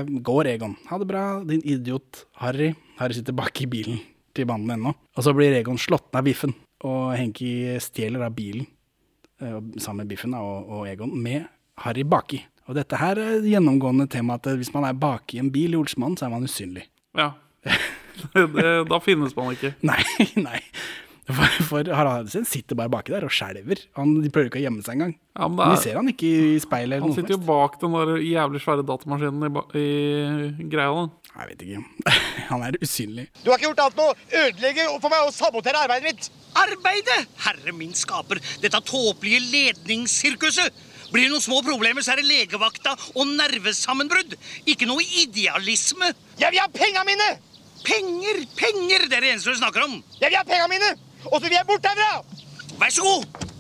går 0.07 0.49
Egon. 0.55 0.79
Ha 0.89 0.97
det 1.03 1.09
bra, 1.11 1.25
din 1.45 1.61
idiot 1.61 2.23
Harry. 2.41 2.71
Harry 2.97 3.19
sitter 3.19 3.37
bak 3.37 3.61
i 3.61 3.67
bilen 3.69 3.99
til 4.37 4.49
banden 4.49 4.73
ennå. 4.79 4.95
Og 4.97 5.27
så 5.27 5.35
blir 5.37 5.59
Egon 5.59 5.77
slått 5.81 6.09
ned 6.09 6.23
av 6.23 6.29
biffen, 6.31 6.55
og 6.89 7.13
Henki 7.19 7.51
stjeler 7.85 8.25
av 8.25 8.33
bilen 8.39 8.65
eh, 9.43 9.61
sammen 9.77 10.07
med 10.07 10.15
biffen 10.15 10.39
og, 10.39 10.73
og 10.73 10.89
Egon 10.89 11.13
med 11.13 11.45
Harry 11.85 12.07
baki. 12.09 12.41
Og 12.67 12.75
dette 12.75 12.99
her 12.99 13.19
er 13.23 13.37
et 13.39 13.47
gjennomgående 13.47 14.09
tema 14.11 14.35
at 14.41 14.49
hvis 14.59 14.73
man 14.75 14.85
er 14.89 14.97
baki 14.99 15.39
i 15.39 15.43
en 15.45 15.51
bil 15.55 15.75
i 15.77 15.79
Olsmannen, 15.79 16.17
så 16.19 16.27
er 16.27 16.33
man 16.35 16.47
usynlig. 16.49 16.87
Ja. 17.17 17.33
det, 18.35 18.71
da 18.91 18.99
finnes 19.05 19.35
man 19.37 19.53
ikke. 19.55 19.75
Nei, 19.87 20.03
nei. 20.41 20.61
For, 21.27 21.55
for 21.67 21.89
Harald 21.91 22.29
sin 22.31 22.45
sitter 22.47 22.79
bare 22.79 22.91
baki 22.93 23.11
der 23.11 23.25
og 23.27 23.33
skjelver. 23.35 23.81
Han- 23.99 24.13
De 24.23 24.31
prøver 24.31 24.47
ikke 24.47 24.61
å 24.61 24.63
gjemme 24.63 24.85
seg 24.87 24.95
engang. 24.95 25.15
Ja, 25.35 25.49
men 25.51 25.59
Vi 25.73 25.75
er, 25.75 25.81
ser 25.83 25.97
han 25.99 26.11
ikke 26.13 26.29
i 26.31 26.59
speilet. 26.63 27.01
eller 27.01 27.03
han 27.03 27.11
noe 27.11 27.19
sitter 27.19 27.35
jo 27.35 27.41
bak 27.49 27.81
den 27.83 27.97
der 27.97 28.13
jævlig 28.23 28.61
svære 28.63 28.85
datamaskinen 28.87 29.59
i, 29.75 29.87
i 30.63 30.69
greia. 30.71 30.93
da. 30.95 31.09
Jeg 31.37 31.51
vet 31.51 31.65
ikke. 31.67 32.13
Han 32.49 32.63
er 32.65 32.77
usynlig. 32.81 33.25
Du 33.43 33.51
har 33.51 33.59
ikke 33.59 33.67
gjort 33.67 33.81
annet 33.85 33.99
enn 33.99 34.07
å 34.07 34.45
ødelegge 34.47 34.85
for 35.03 35.13
meg 35.13 35.25
og 35.27 35.35
sabotere 35.37 35.83
arbeidet 35.83 36.07
mitt. 36.15 36.29
Arbeidet! 36.57 37.19
Herre 37.45 37.75
min 37.77 37.91
skaper, 37.99 38.39
dette 38.63 38.81
tåpelige 38.89 39.43
ledningssirkuset! 39.51 40.73
Blir 41.13 41.27
det 41.27 41.33
noen 41.33 41.45
små 41.45 41.61
problemer, 41.67 42.03
så 42.03 42.15
er 42.15 42.23
det 42.23 42.29
legevakta 42.29 42.97
og 43.15 43.29
nervesammenbrudd. 43.37 44.37
Ikke 44.67 44.89
noe 44.89 45.05
idealisme. 45.23 46.13
Jeg 46.41 46.55
vil 46.55 46.63
ha 46.63 46.71
penga 46.73 47.05
mine! 47.09 47.29
Penger, 47.87 48.41
penger, 48.59 49.05
det 49.07 49.19
er 49.19 49.23
det 49.23 49.35
eneste 49.37 49.53
du 49.55 49.61
snakker 49.61 49.85
om. 49.87 50.01
Jeg 50.19 50.33
vil 50.33 50.41
ha 50.41 50.47
penga 50.47 50.67
mine! 50.73 50.95
Og 51.31 51.39
så 51.39 51.47
vil 51.47 51.59
jeg 51.59 51.69
bort 51.69 51.87
herfra! 51.87 52.25
Vær 52.81 52.93
så 52.93 53.05
god. 53.07 53.53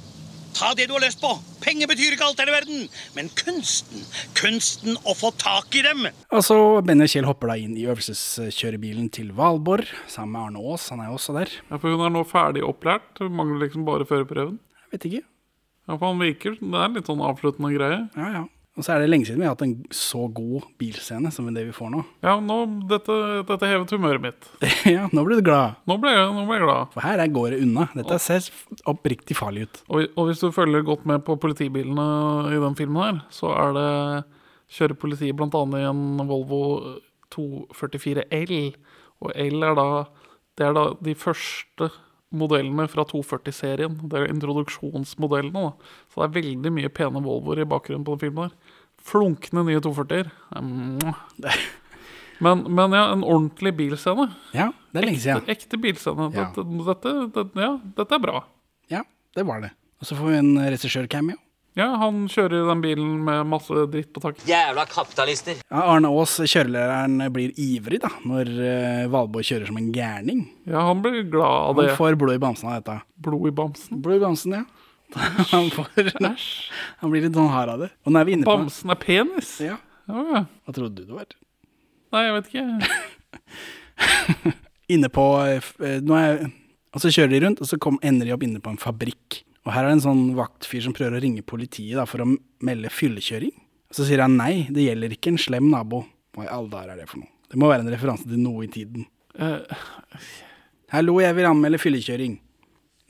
Ta 0.56 0.70
det 0.72 0.86
du 0.88 0.94
har 0.96 1.02
lyst 1.04 1.20
på. 1.20 1.30
Penger 1.60 1.88
betyr 1.90 2.14
ikke 2.14 2.24
alt 2.24 2.38
her 2.40 2.48
i 2.48 2.54
verden. 2.54 2.86
Men 3.16 3.28
kunsten, 3.36 4.06
kunsten 4.38 4.96
å 5.04 5.12
få 5.16 5.30
tak 5.36 5.74
i 5.76 5.82
dem. 5.84 6.06
Og 6.32 6.44
så 6.46 6.56
Benny 6.86 7.04
og 7.04 7.12
Kjell 7.12 7.28
hopper 7.28 7.52
da 7.52 7.58
inn 7.60 7.76
i 7.76 7.84
øvelseskjørebilen 7.90 9.10
til 9.12 9.34
Valborg 9.36 9.90
sammen 10.08 10.32
med 10.32 10.42
Arne 10.46 10.64
Aas. 10.64 10.88
Han 10.94 11.04
er 11.04 11.10
jo 11.10 11.18
også 11.18 11.36
der. 11.36 11.52
Ja, 11.68 11.76
for 11.76 11.92
hun 11.92 12.06
er 12.08 12.14
nå 12.14 12.24
ferdig 12.28 12.64
opplært. 12.64 13.20
Mangler 13.20 13.66
liksom 13.66 13.84
bare 13.88 14.08
førerprøven. 14.08 14.56
Jeg 14.86 14.94
vet 14.96 15.08
ikke. 15.10 15.24
Ja, 15.86 15.96
for 15.96 16.10
han 16.10 16.20
virker 16.20 16.58
Det 16.58 16.82
er 16.82 16.94
litt 16.94 17.08
sånn 17.08 17.24
avsluttende 17.24 17.72
greie. 17.74 18.04
Ja, 18.18 18.28
ja. 18.40 18.44
Og 18.76 18.84
så 18.84 18.92
er 18.92 19.00
det 19.00 19.08
lenge 19.08 19.24
siden 19.24 19.40
vi 19.40 19.46
har 19.46 19.54
hatt 19.54 19.62
en 19.64 19.78
så 19.94 20.26
god 20.36 20.66
bilscene 20.76 21.30
som 21.32 21.46
det 21.48 21.62
vi 21.64 21.72
får 21.72 21.88
nå. 21.94 22.02
Ja, 22.24 22.34
nå, 22.44 22.58
dette, 22.90 23.14
dette 23.48 23.70
hevet 23.70 23.94
humøret 23.96 24.20
mitt. 24.20 24.48
ja, 24.96 25.06
nå 25.16 25.24
ble 25.24 25.38
du 25.38 25.46
glad. 25.46 25.78
Nå 25.88 25.96
ble 26.02 26.12
jeg, 26.12 26.26
nå 26.36 26.44
ble 26.44 26.58
jeg 26.58 26.66
glad. 26.66 26.90
For 26.92 27.06
her 27.06 27.22
er 27.24 27.32
går 27.32 27.54
det 27.54 27.62
unna. 27.64 27.86
Dette 27.96 28.18
ser 28.20 28.50
oppriktig 28.92 29.38
farlig 29.38 29.64
ut. 29.64 29.80
Og, 29.88 30.10
og 30.12 30.28
hvis 30.28 30.44
du 30.44 30.50
følger 30.52 30.84
godt 30.84 31.08
med 31.08 31.24
på 31.24 31.38
politibilene 31.40 32.06
i 32.52 32.60
den 32.60 32.76
filmen 32.76 33.00
her, 33.00 33.22
så 33.32 33.54
er 33.56 33.72
det 33.78 33.88
kjører 34.76 35.00
politiet 35.00 35.40
annet 35.46 35.80
i 35.80 35.88
en 35.88 36.28
Volvo 36.28 36.62
244 37.32 38.28
L. 38.42 38.54
Og 39.24 39.32
L 39.40 39.70
er 39.70 39.80
da 39.80 39.88
Det 40.56 40.64
er 40.64 40.76
da 40.76 40.84
de 41.04 41.12
første 41.16 41.90
modellene 42.34 42.88
fra 42.90 43.04
240-serien. 43.06 43.98
Det 44.10 44.18
er 44.18 44.32
introduksjonsmodellene. 44.32 45.70
da. 45.70 45.94
Så 46.10 46.22
det 46.22 46.26
er 46.28 46.36
veldig 46.42 46.72
mye 46.74 46.90
pene 46.92 47.22
Volvoer 47.24 47.62
i 47.62 47.68
bakgrunnen 47.68 48.04
på 48.06 48.16
den 48.16 48.24
filmen 48.26 48.48
der. 48.48 48.76
Flunkende 49.06 49.62
nye 49.68 49.82
240-er. 49.84 50.32
Men, 52.44 52.66
men 52.68 52.92
ja, 52.92 53.06
en 53.14 53.22
ordentlig 53.24 53.70
bilscene. 53.78 54.26
Ja, 54.52 54.66
det 54.92 55.00
er 55.00 55.06
lenge 55.06 55.20
siden. 55.22 55.38
Ekte, 55.40 55.54
ekte 55.54 55.78
bilscene. 55.80 56.26
Ja. 56.36 56.50
Dette, 56.52 56.66
dette, 56.84 57.12
dette, 57.32 57.62
ja, 57.64 57.70
dette 57.96 58.18
er 58.18 58.20
bra. 58.20 58.42
Ja, 58.92 59.00
det 59.32 59.46
var 59.48 59.62
det. 59.64 59.70
Og 60.02 60.10
så 60.10 60.18
får 60.18 60.34
vi 60.34 60.40
en 60.42 60.50
regissør-cameo. 60.60 61.38
Ja, 61.76 61.90
han 62.00 62.22
kjører 62.32 62.70
den 62.70 62.80
bilen 62.80 63.10
med 63.26 63.42
masse 63.50 63.82
dritt 63.92 64.08
på 64.16 64.22
taket. 64.24 64.46
Jævla 64.48 64.86
kapitalister. 64.88 65.58
Ja, 65.68 65.82
Arne 65.92 66.08
Aas, 66.08 66.38
kjørelæreren, 66.40 67.18
blir 67.34 67.52
ivrig 67.60 68.00
da, 68.00 68.08
når 68.24 68.48
uh, 68.48 69.02
Valborg 69.12 69.44
kjører 69.44 69.68
som 69.68 69.76
en 69.76 69.90
gærning. 69.92 70.46
Ja, 70.64 70.86
han 70.88 71.02
blir 71.04 71.20
glad 71.28 71.44
av 71.44 71.76
det. 71.76 71.90
Han 71.90 71.98
får 72.00 72.16
blod 72.22 72.32
i 72.38 72.40
bamsen 72.40 72.70
av 72.70 72.78
dette. 72.80 72.96
Blod 73.26 73.50
i 73.50 73.52
bamsen. 73.60 74.00
Blod 74.00 74.16
i 74.16 74.22
bamsen, 74.24 74.56
ja. 74.56 74.64
Han, 75.52 75.68
får, 75.70 75.86
han 76.98 77.10
blir 77.12 77.22
litt 77.22 77.36
sånn 77.36 77.52
hard 77.52 77.70
av 77.76 77.82
det. 77.84 77.88
Og 78.02 78.10
nå 78.10 78.18
er 78.18 78.26
vi 78.26 78.32
inne 78.34 78.46
på 78.48 78.56
Bamsen 78.58 78.90
er 78.90 78.98
penis? 78.98 79.52
Ja, 79.62 79.76
Ja. 80.10 80.40
Hva 80.66 80.74
trodde 80.74 80.98
du 80.98 81.04
det 81.06 81.14
var? 81.14 81.28
Nei, 82.16 82.22
jeg 82.26 82.34
vet 82.34 82.50
ikke. 82.50 82.64
Inne 84.96 85.10
på 85.14 85.24
eh, 85.44 85.68
eh, 85.82 86.00
nå 86.02 86.18
er, 86.18 86.42
Og 86.94 87.02
så 87.02 87.10
kjører 87.14 87.36
de 87.36 87.40
rundt, 87.44 87.62
og 87.62 87.70
så 87.70 87.78
kom, 87.82 88.00
ender 88.06 88.26
de 88.28 88.34
opp 88.34 88.44
inne 88.46 88.62
på 88.62 88.72
en 88.72 88.80
fabrikk. 88.82 89.44
Og 89.66 89.72
her 89.74 89.82
er 89.82 89.90
det 89.90 89.96
en 89.98 90.04
sånn 90.04 90.26
vaktfyr 90.38 90.84
som 90.84 90.94
prøver 90.94 91.18
å 91.18 91.22
ringe 91.22 91.42
politiet 91.42 91.98
da, 91.98 92.06
for 92.06 92.22
å 92.22 92.28
melde 92.66 92.92
fyllekjøring. 92.92 93.54
Så 93.94 94.06
sier 94.06 94.22
han 94.22 94.36
nei, 94.38 94.66
det 94.70 94.86
gjelder 94.86 95.14
ikke 95.16 95.32
en 95.34 95.40
slem 95.42 95.66
nabo. 95.72 96.04
Hva 96.36 96.46
i 96.46 96.52
alle 96.52 96.70
dager 96.70 96.94
er 96.94 97.02
det 97.02 97.08
for 97.10 97.22
noe? 97.22 97.32
Det 97.50 97.58
må 97.58 97.70
være 97.70 97.82
en 97.82 97.90
referanse 97.90 98.26
til 98.26 98.38
noe 98.42 98.66
i 98.66 98.70
tiden. 98.70 99.06
Uh, 99.38 99.62
Hallo, 100.94 101.16
jeg 101.22 101.34
vil 101.34 101.48
anmelde 101.48 101.80
fyllekjøring. 101.82 102.38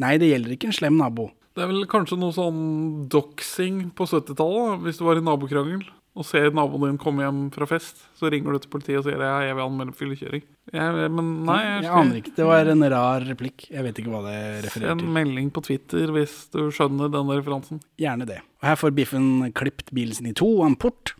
Nei, 0.00 0.14
det 0.20 0.30
gjelder 0.30 0.56
ikke 0.56 0.70
en 0.70 0.76
slem 0.76 0.96
nabo. 1.00 1.28
Det 1.56 1.64
er 1.64 1.70
vel 1.70 1.86
kanskje 1.88 2.18
noe 2.20 2.32
sånn 2.36 2.64
doxing 3.12 3.86
på 3.96 4.08
70-tallet, 4.08 4.82
hvis 4.84 5.00
du 5.00 5.06
var 5.06 5.20
i 5.20 5.24
nabokrangel 5.24 5.84
og 6.16 6.24
ser 6.24 6.48
naboen 6.56 6.88
din 6.90 6.98
komme 6.98 7.20
hjem 7.26 7.40
fra 7.52 7.66
fest, 7.68 7.98
så 8.16 8.30
ringer 8.32 8.54
du 8.56 8.58
til 8.64 8.70
politiet 8.72 8.98
og 9.02 9.04
sier 9.04 9.20
ja, 9.20 9.34
jeg 9.44 9.56
vil 9.58 9.64
anmelde 9.66 9.92
fyllekjøring. 9.98 10.42
Jeg- 10.72 11.10
Men 11.12 11.44
nei, 11.44 11.58
jeg, 11.62 11.82
Jeg 11.84 11.92
aner 11.92 12.16
ikke. 12.22 12.32
Det 12.38 12.46
var 12.48 12.66
en 12.72 12.82
rar 12.90 13.20
replikk. 13.28 13.66
Jeg 13.70 13.84
vet 13.84 14.00
ikke 14.00 14.10
hva 14.14 14.22
det 14.24 14.64
refererer 14.64 14.90
En 14.96 14.98
Send 15.04 15.12
melding 15.12 15.50
på 15.52 15.62
Twitter 15.62 16.06
hvis 16.16 16.50
du 16.50 16.70
skjønner 16.72 17.12
denne 17.12 17.36
referansen. 17.36 17.82
Gjerne 18.00 18.26
det. 18.26 18.40
Og 18.62 18.68
her 18.70 18.76
får 18.80 18.94
Biffen 18.96 19.52
klipt 19.52 19.92
bilen 19.92 20.14
sin 20.16 20.26
i 20.26 20.32
to 20.32 20.48
og 20.60 20.66
en 20.70 20.76
port. 20.76 21.12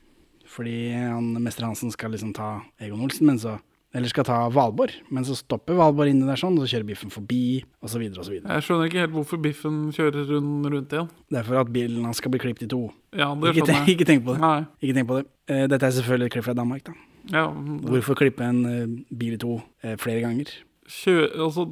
Fordi 0.49 0.93
han, 0.97 1.35
Mester 1.43 1.67
Hansen 1.67 1.91
skal 1.93 2.11
liksom 2.15 2.33
ta 2.35 2.63
Egon 2.81 3.03
Olsen, 3.05 3.27
men 3.27 3.37
så 3.39 3.59
Eller 3.97 4.11
skal 4.13 4.27
ta 4.29 4.37
Valborg. 4.53 4.93
Men 5.15 5.25
så 5.25 5.33
stopper 5.39 5.79
Valborg 5.79 6.13
inni 6.13 6.27
der 6.29 6.37
sånn, 6.41 6.59
og 6.59 6.67
så 6.67 6.75
kjører 6.75 6.89
Biffen 6.91 7.13
forbi, 7.15 7.41
så 7.87 7.97
videre. 8.03 8.27
Jeg 8.27 8.67
skjønner 8.67 8.91
ikke 8.91 9.03
helt 9.07 9.15
hvorfor 9.17 9.41
Biffen 9.41 9.79
kjører 9.97 10.29
rundt, 10.35 10.69
rundt 10.75 10.93
igjen. 10.93 11.09
Det 11.33 11.41
er 11.41 11.47
for 11.49 11.61
at 11.63 11.73
bilen 11.73 12.05
hans 12.05 12.21
skal 12.21 12.35
bli 12.35 12.43
klippet 12.43 12.67
i 12.67 12.71
to. 12.75 12.83
Ja, 13.17 13.31
det 13.33 13.55
Ikke, 13.55 13.65
skjønner 13.65 13.81
jeg. 13.87 13.97
ikke 13.97 14.09
tenk 14.11 14.25
på 14.27 14.35
det. 14.37 14.43
Nei. 14.45 14.59
Ikke 14.85 14.99
tenk 14.99 15.09
på 15.09 15.19
det. 15.21 15.27
Eh, 15.49 15.65
Dette 15.73 15.89
er 15.89 15.97
selvfølgelig 15.97 16.29
et 16.29 16.37
klipp 16.37 16.49
fra 16.51 16.57
Danmark, 16.61 16.85
da. 16.91 16.97
Ja, 17.33 17.47
Hvorfor 17.51 18.15
klippe 18.21 18.45
en 18.47 18.61
eh, 18.71 18.87
bil 19.17 19.35
i 19.35 19.41
to 19.43 19.57
eh, 19.83 19.97
flere 19.99 20.21
ganger? 20.23 20.53
kjø, 20.87 21.17
altså, 21.43 21.65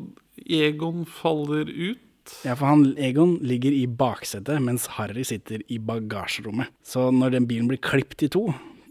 Egon 0.51 1.05
faller 1.07 1.69
ut. 1.71 2.01
Ja, 2.43 2.55
for 2.57 2.67
han, 2.67 2.87
Egon 2.99 3.37
ligger 3.45 3.71
i 3.77 3.85
baksetet, 3.87 4.59
mens 4.65 4.89
Harry 4.97 5.23
sitter 5.29 5.61
i 5.71 5.77
bagasjerommet. 5.79 6.73
Så 6.83 7.11
når 7.15 7.37
den 7.37 7.47
bilen 7.47 7.69
blir 7.71 7.79
klippet 7.85 8.25
i 8.27 8.31
to, 8.33 8.49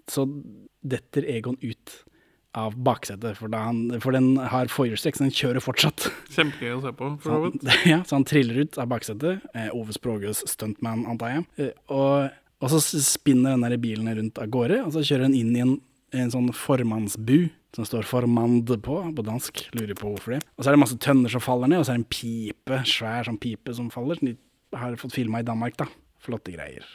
så 0.07 0.27
detter 0.83 1.25
Egon 1.33 1.57
ut 1.63 1.97
av 2.57 2.75
baksetet. 2.85 3.37
For, 3.39 3.51
han, 3.57 3.85
for 4.03 4.15
den 4.15 4.35
har 4.37 4.69
forhjulstrekk, 4.71 5.17
så 5.17 5.25
den 5.25 5.33
kjører 5.35 5.63
fortsatt. 5.63 6.07
Kjempegøy 6.35 6.75
å 6.75 6.83
se 6.83 6.93
på, 6.99 7.09
for 7.23 7.33
så 7.33 7.39
vidt. 7.47 7.65
ja, 7.91 7.99
så 8.05 8.19
han 8.19 8.27
triller 8.29 8.63
ut 8.63 8.77
av 8.81 8.91
baksetet. 8.91 9.43
Eh, 9.57 9.71
Ove 9.73 9.95
Språgøs 9.95 10.43
stuntman, 10.51 11.07
antar 11.09 11.35
jeg. 11.37 11.47
Eh, 11.57 11.73
og, 11.93 12.29
og 12.63 12.73
så 12.73 12.81
spinner 12.83 13.55
den 13.55 13.65
der 13.65 13.81
bilen 13.81 14.11
rundt 14.19 14.39
av 14.41 14.53
gårde, 14.53 14.83
og 14.85 14.93
så 14.95 15.03
kjører 15.03 15.27
den 15.27 15.39
inn 15.39 15.51
i 15.57 15.65
en, 15.65 15.75
en 16.23 16.33
sånn 16.33 16.53
formannsbu. 16.57 17.51
Som 17.73 17.87
står 17.89 18.03
'formand' 18.05 18.69
på, 18.85 18.95
på 19.17 19.23
dansk. 19.25 19.63
Lurer 19.73 19.97
på 19.97 20.11
hvorfor 20.11 20.35
det. 20.35 20.43
Og 20.53 20.61
så 20.61 20.69
er 20.69 20.75
det 20.75 20.81
masse 20.83 20.97
tønner 21.01 21.31
som 21.33 21.41
faller 21.41 21.71
ned, 21.71 21.81
og 21.81 21.87
så 21.87 21.95
er 21.95 21.97
det 21.97 22.03
en 22.03 22.11
pipe, 22.13 22.77
svær 22.85 23.25
sånn 23.25 23.39
pipe 23.41 23.73
som 23.73 23.87
faller. 23.89 24.19
Som 24.19 24.29
de 24.29 24.35
har 24.77 24.93
fått 25.01 25.15
filma 25.17 25.41
i 25.41 25.47
Danmark, 25.47 25.73
da. 25.81 25.87
Flotte 26.23 26.53
greier. 26.53 26.85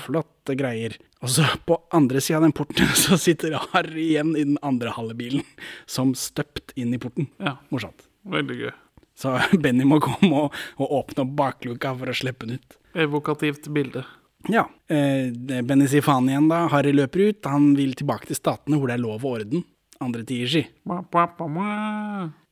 Flotte 0.00 0.54
greier. 0.56 0.94
Og 1.20 1.28
så 1.28 1.44
på 1.68 1.76
andre 1.92 2.20
sida 2.24 2.38
av 2.38 2.46
den 2.46 2.54
porten 2.56 2.88
så 3.02 3.18
sitter 3.20 3.58
Harry 3.74 4.06
igjen 4.14 4.32
i 4.32 4.46
den 4.46 4.60
andre 4.64 4.94
halve 4.96 5.42
som 5.90 6.14
støpt 6.16 6.72
inn 6.80 6.94
i 6.96 7.00
porten. 7.02 7.28
Ja, 7.42 7.58
Morsomt. 7.68 8.06
veldig 8.24 8.56
gøy. 8.62 8.72
Så 9.20 9.34
Benny 9.62 9.84
må 9.84 10.00
komme 10.00 10.46
og, 10.46 10.56
og 10.80 10.96
åpne 11.02 11.26
opp 11.26 11.36
bakluka 11.36 11.92
for 11.98 12.08
å 12.08 12.16
slippe 12.16 12.48
den 12.48 12.60
ut. 12.60 12.78
Evokativt 12.96 13.68
bilde. 13.74 14.06
Ja. 14.48 14.64
Eh, 14.88 15.28
Benny 15.60 15.88
sier 15.90 16.04
faen 16.04 16.30
igjen 16.30 16.48
da. 16.48 16.64
Harry 16.72 16.94
løper 16.96 17.28
ut. 17.28 17.44
Han 17.52 17.74
vil 17.76 17.92
tilbake 17.98 18.30
til 18.30 18.38
statene 18.40 18.80
hvor 18.80 18.88
det 18.88 18.96
er 18.96 19.04
lov 19.04 19.20
og 19.26 19.42
orden. 19.42 19.66
Andre 20.00 20.24
tider, 20.24 20.48
si. 20.48 20.62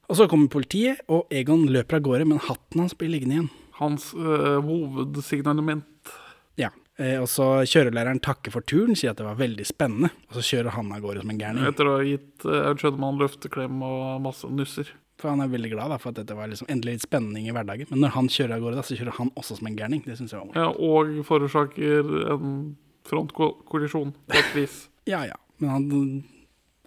Og 0.08 0.16
så 0.16 0.26
kommer 0.28 0.52
politiet, 0.52 1.00
og 1.08 1.32
Egon 1.32 1.66
løper 1.72 1.98
av 1.98 2.04
gårde, 2.04 2.26
men 2.28 2.40
hatten 2.44 2.82
hans 2.84 2.94
blir 2.96 3.10
liggende 3.12 3.38
igjen. 3.38 3.48
Hans 3.78 4.10
øh, 4.18 4.58
hovedsignalement. 4.66 6.12
Ja. 6.58 6.70
Eh, 6.98 7.16
og 7.22 7.28
så 7.30 7.44
kjørelæreren 7.68 8.18
takker 8.24 8.54
for 8.54 8.66
turen, 8.66 8.96
sier 8.98 9.12
at 9.12 9.20
det 9.20 9.26
var 9.26 9.38
veldig 9.38 9.66
spennende. 9.68 10.10
Og 10.30 10.38
så 10.38 10.46
kjører 10.48 10.74
han 10.74 10.90
av 10.94 11.02
gårde 11.04 11.22
som 11.22 11.34
en 11.34 11.38
gærning. 11.42 11.68
Etter 11.70 11.90
å 11.90 11.98
ha 12.00 12.06
gitt 12.06 12.46
Aud 12.46 12.72
Audskjønnemann 12.72 13.20
løfteklem 13.22 13.84
og 13.86 14.24
masse 14.24 14.50
nusser. 14.50 14.90
For 15.18 15.32
han 15.32 15.42
er 15.42 15.50
veldig 15.50 15.70
glad 15.72 15.90
da, 15.90 15.98
for 15.98 16.12
at 16.12 16.20
dette 16.20 16.34
var 16.38 16.50
liksom 16.50 16.68
endelig 16.70 16.98
litt 16.98 17.06
spenning 17.08 17.48
i 17.50 17.54
hverdagen. 17.54 17.88
Men 17.90 18.04
når 18.04 18.14
han 18.14 18.28
kjører 18.30 18.54
av 18.54 18.62
gårde, 18.62 18.78
da, 18.78 18.86
så 18.86 18.98
kjører 18.98 19.16
han 19.16 19.32
også 19.40 19.56
som 19.58 19.70
en 19.70 19.78
gærning. 19.78 20.02
Det 20.06 20.14
syns 20.18 20.34
jeg 20.34 20.38
var 20.38 20.50
morsomt. 20.50 20.60
Ja, 20.62 20.90
og 20.90 21.26
forårsaker 21.26 22.12
en 22.34 22.52
frontkollisjon 23.08 24.14
på 24.28 24.42
et 24.42 24.54
vis. 24.58 24.84
Ja 25.08 25.22
ja. 25.24 25.38
Men 25.56 25.70
han, 25.72 25.84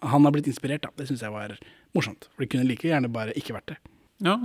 han 0.06 0.24
har 0.24 0.30
blitt 0.30 0.46
inspirert, 0.46 0.84
da. 0.84 0.92
Det 0.94 1.08
syns 1.08 1.24
jeg 1.24 1.34
var 1.34 1.56
morsomt. 1.96 2.28
For 2.30 2.44
det 2.44 2.52
kunne 2.52 2.68
like 2.68 2.86
gjerne 2.86 3.10
bare 3.12 3.34
ikke 3.34 3.56
vært 3.56 3.72
det. 3.72 3.78
Ja, 4.22 4.36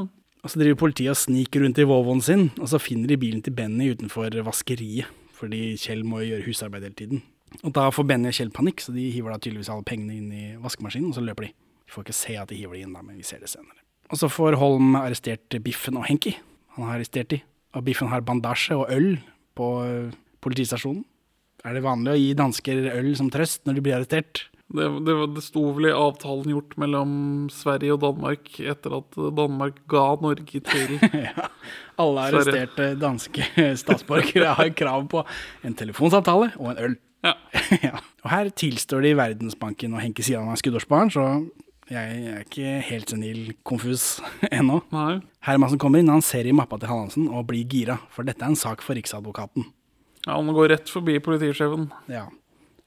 Og 0.46 0.52
så 0.54 0.62
driver 0.62 0.78
politiet 0.80 1.12
og 1.12 1.20
sniker 1.20 1.64
rundt 1.64 1.80
i 1.82 1.88
Volvoen 1.88 2.22
sin, 2.24 2.50
og 2.62 2.70
så 2.72 2.80
finner 2.82 3.10
de 3.10 3.18
bilen 3.20 3.42
til 3.44 3.56
Benny 3.58 3.90
utenfor 3.96 4.36
vaskeriet. 4.46 5.10
Fordi 5.38 5.76
Kjell 5.78 6.02
må 6.08 6.24
jo 6.24 6.32
gjøre 6.32 6.48
husarbeid 6.48 6.86
hele 6.88 6.98
tiden. 6.98 7.24
Og 7.62 7.74
da 7.76 7.88
får 7.94 8.08
Benny 8.10 8.32
og 8.32 8.38
Kjell 8.38 8.54
panikk, 8.54 8.82
så 8.82 8.94
de 8.96 9.10
hiver 9.14 9.34
da 9.34 9.42
tydeligvis 9.42 9.70
alle 9.74 9.86
pengene 9.88 10.18
inn 10.18 10.32
i 10.34 10.46
vaskemaskinen, 10.62 11.12
og 11.12 11.18
så 11.18 11.24
løper 11.26 11.48
de. 11.48 11.52
Vi 11.88 11.94
får 11.94 12.08
ikke 12.08 12.18
se 12.18 12.38
at 12.42 12.50
de 12.52 12.58
hiver 12.60 12.78
de 12.78 12.86
inn 12.86 12.96
da, 12.96 13.04
men 13.06 13.20
vi 13.20 13.26
ser 13.28 13.44
det 13.44 13.52
senere. 13.52 13.80
Og 14.12 14.20
så 14.22 14.30
får 14.32 14.58
Holm 14.60 14.96
arrestert 15.00 15.58
Biffen 15.64 16.00
og 16.00 16.08
Henki. 16.10 16.34
Han 16.76 16.88
har 16.88 16.98
arrestert 16.98 17.32
de. 17.34 17.42
Og 17.76 17.86
Biffen 17.88 18.10
har 18.12 18.26
bandasje 18.26 18.76
og 18.78 18.92
øl 18.94 19.18
på 19.58 19.68
politistasjonen. 20.44 21.04
Er 21.66 21.76
det 21.76 21.84
vanlig 21.86 22.14
å 22.14 22.20
gi 22.20 22.30
dansker 22.38 22.86
øl 22.94 23.10
som 23.20 23.32
trøst 23.34 23.66
når 23.68 23.78
de 23.78 23.84
blir 23.84 23.98
arrestert? 23.98 24.46
Det, 24.68 24.88
det, 25.08 25.14
det 25.32 25.42
sto 25.46 25.62
vel 25.78 25.88
i 25.88 25.96
avtalen 25.96 26.52
gjort 26.52 26.74
mellom 26.82 27.12
Sverige 27.54 27.94
og 27.96 28.02
Danmark 28.04 28.50
etter 28.60 28.98
at 28.98 29.20
Danmark 29.38 29.78
ga 29.88 30.10
Norge 30.20 30.60
til 30.60 30.98
Ja. 31.28 31.48
Alle 31.98 32.26
arresterte 32.28 32.90
danske 33.00 33.46
statsborgere 33.80 34.52
har 34.60 34.74
krav 34.76 35.08
på 35.10 35.24
en 35.66 35.78
telefonsamtale 35.78 36.52
og 36.60 36.74
en 36.74 36.82
øl. 36.84 36.98
Ja. 37.26 37.34
ja. 37.88 37.96
Og 38.26 38.30
her 38.34 38.52
tilstår 38.60 39.08
de 39.08 39.16
Verdensbanken 39.18 39.96
og 39.96 40.04
Henke 40.04 40.26
Sian 40.26 40.52
er 40.52 40.60
skuddårsbarn, 40.60 41.14
så 41.16 41.26
jeg 41.88 42.20
er 42.28 42.44
ikke 42.44 42.76
helt 42.90 43.14
senil 43.14 43.42
konfus 43.68 44.18
ennå. 44.52 44.82
Nei. 44.92 45.22
Hermansen 45.48 45.80
kommer 45.80 46.04
inn, 46.04 46.12
han 46.12 46.26
ser 46.26 46.48
i 46.48 46.56
mappa 46.56 46.80
til 46.82 46.92
Hallandsen 46.92 47.30
og 47.32 47.48
blir 47.50 47.64
gira, 47.72 48.02
for 48.12 48.28
dette 48.28 48.44
er 48.44 48.52
en 48.52 48.60
sak 48.60 48.84
for 48.84 49.00
Riksadvokaten. 49.00 49.70
Ja, 50.28 50.36
Han 50.36 50.52
går 50.52 50.74
rett 50.74 50.92
forbi 50.92 51.16
politisjefen. 51.24 51.88
Ja. 52.12 52.26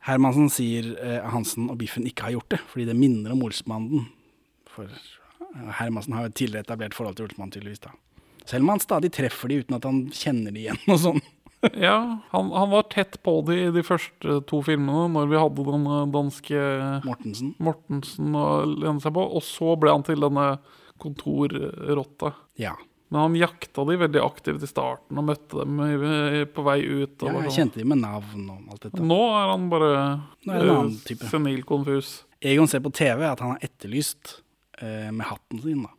Hermansen 0.09 0.49
sier 0.53 0.95
eh, 0.97 1.25
Hansen 1.29 1.69
og 1.69 1.79
Biffen 1.81 2.07
ikke 2.09 2.29
har 2.29 2.37
gjort 2.39 2.55
det, 2.55 2.61
fordi 2.71 2.87
det 2.89 2.97
minner 2.97 3.35
om 3.35 3.43
Olsmannen. 3.45 4.07
For 4.71 4.89
eh, 4.89 5.75
Hermansen 5.81 6.17
har 6.17 6.29
jo 6.29 6.37
tidligere 6.41 6.65
etablert 6.65 6.97
forhold 6.97 7.19
til 7.19 7.29
Olsmannen, 7.29 7.53
tydeligvis. 7.57 7.83
da. 7.85 7.93
Selv 8.49 8.65
om 8.65 8.73
han 8.73 8.83
stadig 8.83 9.13
treffer 9.15 9.53
de 9.53 9.61
uten 9.61 9.77
at 9.77 9.87
han 9.87 10.07
kjenner 10.17 10.57
de 10.57 10.65
igjen 10.65 10.81
og 10.93 11.03
sånn. 11.05 11.23
Ja, 11.77 11.99
han, 12.31 12.53
han 12.57 12.71
var 12.73 12.87
tett 12.89 13.19
på 13.21 13.35
de 13.45 13.59
i 13.67 13.73
de 13.75 13.83
første 13.85 14.39
to 14.49 14.63
filmene, 14.65 15.11
når 15.13 15.27
vi 15.29 15.41
hadde 15.43 15.67
den 15.69 15.85
eh, 15.85 16.07
danske 16.17 16.63
Mortensen. 17.05 17.55
Mortensen 17.61 18.39
å 18.41 18.47
lene 18.71 19.05
seg 19.05 19.13
på. 19.17 19.27
Og 19.37 19.45
så 19.45 19.77
ble 19.81 19.93
han 19.93 20.07
til 20.07 20.25
denne 20.25 20.55
kontorrotta. 21.01 22.33
Ja. 22.61 22.73
Men 23.11 23.25
han 23.25 23.37
jakta 23.41 23.85
de 23.89 23.97
veldig 23.99 24.21
aktivt 24.23 24.63
i 24.63 24.69
starten 24.71 25.19
og 25.19 25.25
møtte 25.27 25.65
dem 25.65 25.81
på 26.55 26.65
vei 26.67 26.79
ut. 26.87 27.25
Ja 27.27 27.33
jeg 27.35 27.49
sånn. 27.49 27.57
kjente 27.57 27.81
de 27.81 27.87
med 27.91 27.99
navn 28.05 28.45
og 28.53 28.69
alt 28.71 28.85
dette. 28.87 29.03
Nå 29.03 29.21
er 29.35 29.49
han 29.51 29.65
bare 29.73 29.89
er 30.47 30.69
eh, 30.77 31.25
senil 31.33 31.65
konfus. 31.67 32.21
Egon 32.41 32.71
ser 32.71 32.85
på 32.85 32.93
TV 32.95 33.25
at 33.27 33.43
han 33.43 33.57
har 33.57 33.67
etterlyst 33.67 34.37
eh, 34.79 35.11
med 35.11 35.27
hatten 35.27 35.63
sin. 35.65 35.83
da. 35.89 35.91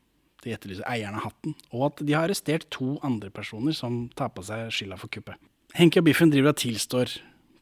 De 0.42 0.56
etterlyser 0.56 0.88
eieren 0.90 1.20
av 1.20 1.28
hatten. 1.28 1.58
Og 1.76 1.90
at 1.90 2.00
de 2.08 2.16
har 2.16 2.30
arrestert 2.30 2.70
to 2.74 2.96
andre 3.06 3.30
personer 3.34 3.76
som 3.78 4.06
tar 4.16 4.32
på 4.34 4.46
seg 4.48 4.72
skylda 4.74 4.98
for 5.02 5.12
kuppet. 5.12 5.36
Henke 5.76 6.00
og 6.00 6.08
Biffen 6.08 6.32
driver 6.32 6.56
og 6.56 6.64
tilstår 6.64 7.18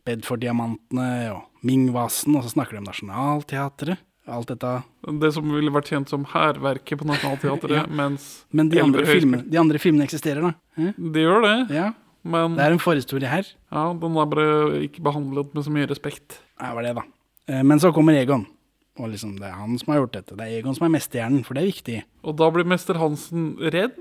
Bedford-diamantene 0.08 1.10
og 1.34 1.66
Ming-vasen, 1.66 2.38
og 2.38 2.46
så 2.46 2.54
snakker 2.54 2.78
de 2.78 2.84
om 2.84 2.88
Nationaltheatret. 2.88 4.06
Alt 4.30 4.52
dette. 4.52 4.72
Det 5.22 5.32
som 5.34 5.50
ville 5.52 5.72
vært 5.74 5.90
kjent 5.90 6.10
som 6.12 6.26
hærverket 6.30 7.00
på 7.02 7.08
Nationaltheatret. 7.10 7.72
Ja. 7.80 7.86
mens 7.90 8.46
Men 8.54 8.70
de 8.70 8.80
andre, 8.84 9.02
Eldre 9.02 9.16
filmene, 9.20 9.44
de 9.50 9.58
andre 9.62 9.80
filmene 9.82 10.06
eksisterer, 10.06 10.42
da. 10.42 10.54
Eh? 10.78 10.94
De 10.98 11.24
gjør 11.26 11.42
det, 11.48 11.76
Ja. 11.76 11.88
men 12.24 12.56
Det 12.60 12.66
er 12.68 12.72
en 12.76 12.80
forhistorie 12.84 13.28
her. 13.32 13.46
ja, 13.72 13.84
den 13.94 14.18
er 14.18 14.26
bare 14.26 14.48
ikke 14.88 15.02
behandlet 15.02 15.54
med 15.56 15.64
så 15.66 15.72
mye 15.74 15.88
respekt. 15.90 16.40
Det 16.60 16.74
var 16.76 16.84
det, 16.84 16.96
da. 16.96 17.04
Eh, 17.48 17.64
Men 17.64 17.80
så 17.80 17.92
kommer 17.94 18.14
Egon. 18.20 18.46
Og 19.00 19.10
liksom, 19.14 19.38
det 19.40 19.48
er 19.48 19.56
han 19.56 19.78
som 19.80 19.94
har 19.94 20.02
gjort 20.02 20.12
dette. 20.18 20.36
Det 20.36 20.44
er 20.46 20.60
Egon 20.60 20.76
som 20.76 20.86
er 20.86 20.98
mesterhjernen, 21.00 21.44
for 21.46 21.54
det 21.56 21.64
er 21.64 21.72
viktig. 21.72 22.04
Og 22.28 22.36
da 22.36 22.50
blir 22.52 22.66
mester 22.68 22.96
Hansen 23.00 23.56
redd. 23.72 23.96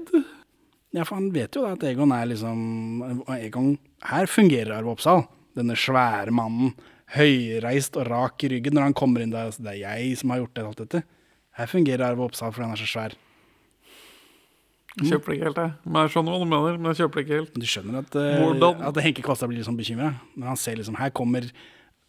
Ja, 0.93 1.05
for 1.05 1.15
han 1.21 1.31
vet 1.31 1.55
jo 1.55 1.63
da 1.63 1.73
at 1.77 1.85
Egon 1.85 2.11
er 2.13 2.27
liksom 2.27 3.25
Egon, 3.39 3.79
Her 4.03 4.27
fungerer 4.27 4.73
Arve 4.79 4.91
Oppsal. 4.97 5.27
Denne 5.55 5.77
svære 5.79 6.31
mannen. 6.35 6.75
Høyreist 7.15 7.97
og 7.97 8.09
rak 8.11 8.45
i 8.45 8.51
ryggen 8.53 8.77
når 8.77 8.91
han 8.91 8.97
kommer 8.97 9.25
inn 9.25 9.33
der. 9.33 9.49
altså, 9.49 9.65
Det 9.65 9.73
er 9.77 9.81
jeg 9.87 10.19
som 10.21 10.35
har 10.35 10.43
gjort 10.43 10.55
det, 10.55 10.67
alt 10.67 10.83
dette. 10.83 11.03
Her 11.59 11.71
fungerer 11.71 12.05
Arve 12.07 12.27
Oppsal 12.27 12.53
fordi 12.53 12.67
han 12.69 12.77
er 12.77 12.83
så 12.83 12.91
svær. 12.91 13.17
Jeg 14.99 15.13
kjøper 15.13 15.31
det 15.31 15.37
ikke 15.37 15.47
helt, 15.47 15.59
jeg. 15.63 15.73
Men 15.87 16.01
jeg 16.03 16.13
skjønner 16.15 16.35
hva 16.35 16.39
du 16.43 16.51
mener, 16.51 16.79
men 16.79 16.91
jeg 16.91 17.01
kjøper 17.03 17.21
det 17.21 17.25
ikke 17.25 17.39
helt. 17.39 17.59
Du 17.59 17.67
skjønner 17.71 17.99
at, 18.03 18.17
uh, 18.19 18.87
at 18.89 19.03
Henke 19.05 19.23
Kvalstad 19.25 19.51
blir 19.51 19.61
litt 19.61 19.69
sånn 19.69 19.79
bekymra. 19.79 20.13
Når 20.35 20.51
han 20.53 20.59
ser 20.59 20.79
liksom 20.81 20.99
Her 20.99 21.13
kommer 21.15 21.47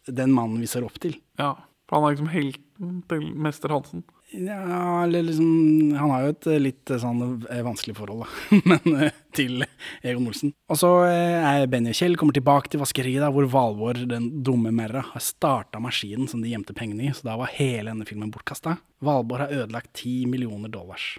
den 0.08 0.32
mannen 0.34 0.62
vi 0.62 0.68
ser 0.70 0.86
opp 0.86 0.96
til. 1.02 1.14
Ja, 1.38 1.52
for 1.86 2.00
han 2.00 2.08
er 2.08 2.16
liksom 2.16 2.32
helten 2.32 3.02
til 3.10 3.28
mester 3.46 3.72
Hansen. 3.74 4.02
Ja, 4.32 5.02
eller 5.04 5.22
liksom 5.26 5.96
Han 5.98 6.10
har 6.10 6.22
jo 6.22 6.32
et 6.34 6.46
eh, 6.46 6.60
litt 6.62 6.90
eh, 6.90 7.00
sånn 7.02 7.22
eh, 7.50 7.62
vanskelig 7.66 7.96
forhold, 7.98 8.22
da. 8.22 8.58
Men 8.70 9.10
til 9.34 9.64
Egon 10.06 10.28
Olsen. 10.30 10.52
Og 10.70 10.78
så 10.78 10.90
er 11.08 11.66
Benny 11.70 11.90
og 11.90 11.98
Kjell 11.98 12.14
kommer 12.20 12.36
tilbake 12.36 12.70
til 12.70 12.82
vaskeriet, 12.82 13.22
da, 13.24 13.30
hvor 13.34 13.48
Valvor, 13.50 13.98
den 14.10 14.28
dumme 14.46 14.72
Merra, 14.74 15.02
har 15.12 15.24
starta 15.24 15.82
maskinen 15.82 16.30
som 16.30 16.44
de 16.44 16.52
gjemte 16.52 16.76
pengene 16.76 17.08
i. 17.08 17.14
Så 17.16 17.26
da 17.26 17.34
var 17.40 17.50
hele 17.56 17.90
denne 17.90 18.06
filmen 18.08 18.30
bortkasta. 18.34 18.76
Valborg 19.02 19.46
har 19.46 19.56
ødelagt 19.64 19.92
ti 20.02 20.14
millioner 20.30 20.70
dollars. 20.70 21.12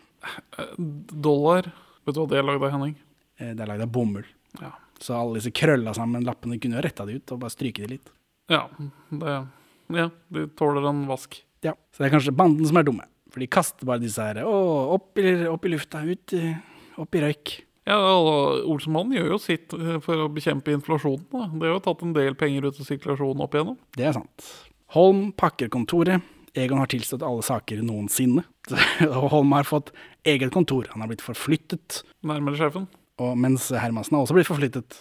Dollar. 0.78 1.72
Vet 2.06 2.16
du 2.16 2.24
hva 2.24 2.30
det 2.32 2.40
er 2.40 2.48
lagd 2.48 2.64
av, 2.64 2.72
Henning? 2.78 2.96
Det 3.42 3.58
er 3.58 3.70
lagd 3.74 3.88
av 3.88 3.92
bomull. 3.92 4.28
Ja. 4.62 4.74
Så 5.02 5.16
alle 5.18 5.40
disse 5.40 5.54
krølla 5.56 5.96
sammen 5.98 6.24
lappene 6.28 6.60
kunne 6.62 6.78
jo 6.78 6.84
retta 6.86 7.08
de 7.08 7.18
ut 7.18 7.34
og 7.34 7.42
bare 7.42 7.54
stryke 7.54 7.84
de 7.84 7.96
litt. 7.98 8.12
Ja, 8.52 8.68
det 9.10 9.40
Ja, 9.92 10.08
de 10.32 10.46
tåler 10.56 10.86
en 10.88 11.04
vask. 11.10 11.42
Ja, 11.64 11.74
Så 11.94 12.02
det 12.04 12.10
er 12.10 12.16
kanskje 12.18 12.34
banden 12.36 12.66
som 12.68 12.78
er 12.82 12.84
dumme. 12.88 13.06
For 13.32 13.40
de 13.40 13.48
kaster 13.48 13.86
bare 13.88 14.02
disse 14.04 14.20
her 14.24 14.42
å, 14.44 14.54
opp, 14.98 15.18
i, 15.22 15.36
opp 15.48 15.66
i 15.66 15.70
lufta, 15.72 16.02
ut, 16.04 16.34
i- 16.36 16.56
opp 17.00 17.16
i 17.16 17.22
røyk. 17.24 17.54
Ja, 17.88 17.96
og 17.98 18.68
Olsenmannen 18.70 19.16
gjør 19.18 19.30
jo 19.34 19.38
sitt 19.42 19.74
eh, 19.74 19.96
for 20.04 20.20
å 20.26 20.28
bekjempe 20.34 20.74
inflasjonen. 20.76 21.24
Da. 21.32 21.48
Det 21.54 21.66
har 21.70 21.78
jo 21.78 21.84
tatt 21.88 22.04
en 22.06 22.12
del 22.18 22.36
penger 22.38 22.68
ut 22.68 22.78
av 22.82 22.86
sirkulasjonen 22.90 23.42
opp 23.46 23.56
igjennom. 23.58 23.78
Det 23.98 24.06
er 24.10 24.14
sant. 24.18 24.50
Holm 24.94 25.32
pakker 25.34 25.72
kontoret. 25.74 26.22
Egon 26.54 26.82
har 26.82 26.90
tilstått 26.92 27.24
alle 27.24 27.42
saker 27.48 27.80
noensinne. 27.88 28.44
Og 29.08 29.30
Holm 29.32 29.54
har 29.56 29.64
fått 29.70 29.94
eget 30.28 30.52
kontor. 30.54 30.90
Han 30.92 31.02
har 31.06 31.10
blitt 31.14 31.24
forflyttet. 31.24 32.02
Nærmere 32.28 32.60
sjefen. 32.60 32.90
Og 33.24 33.38
mens 33.40 33.70
Hermansen 33.72 34.18
har 34.18 34.26
også 34.28 34.36
blitt 34.36 34.50
forflyttet 34.52 34.98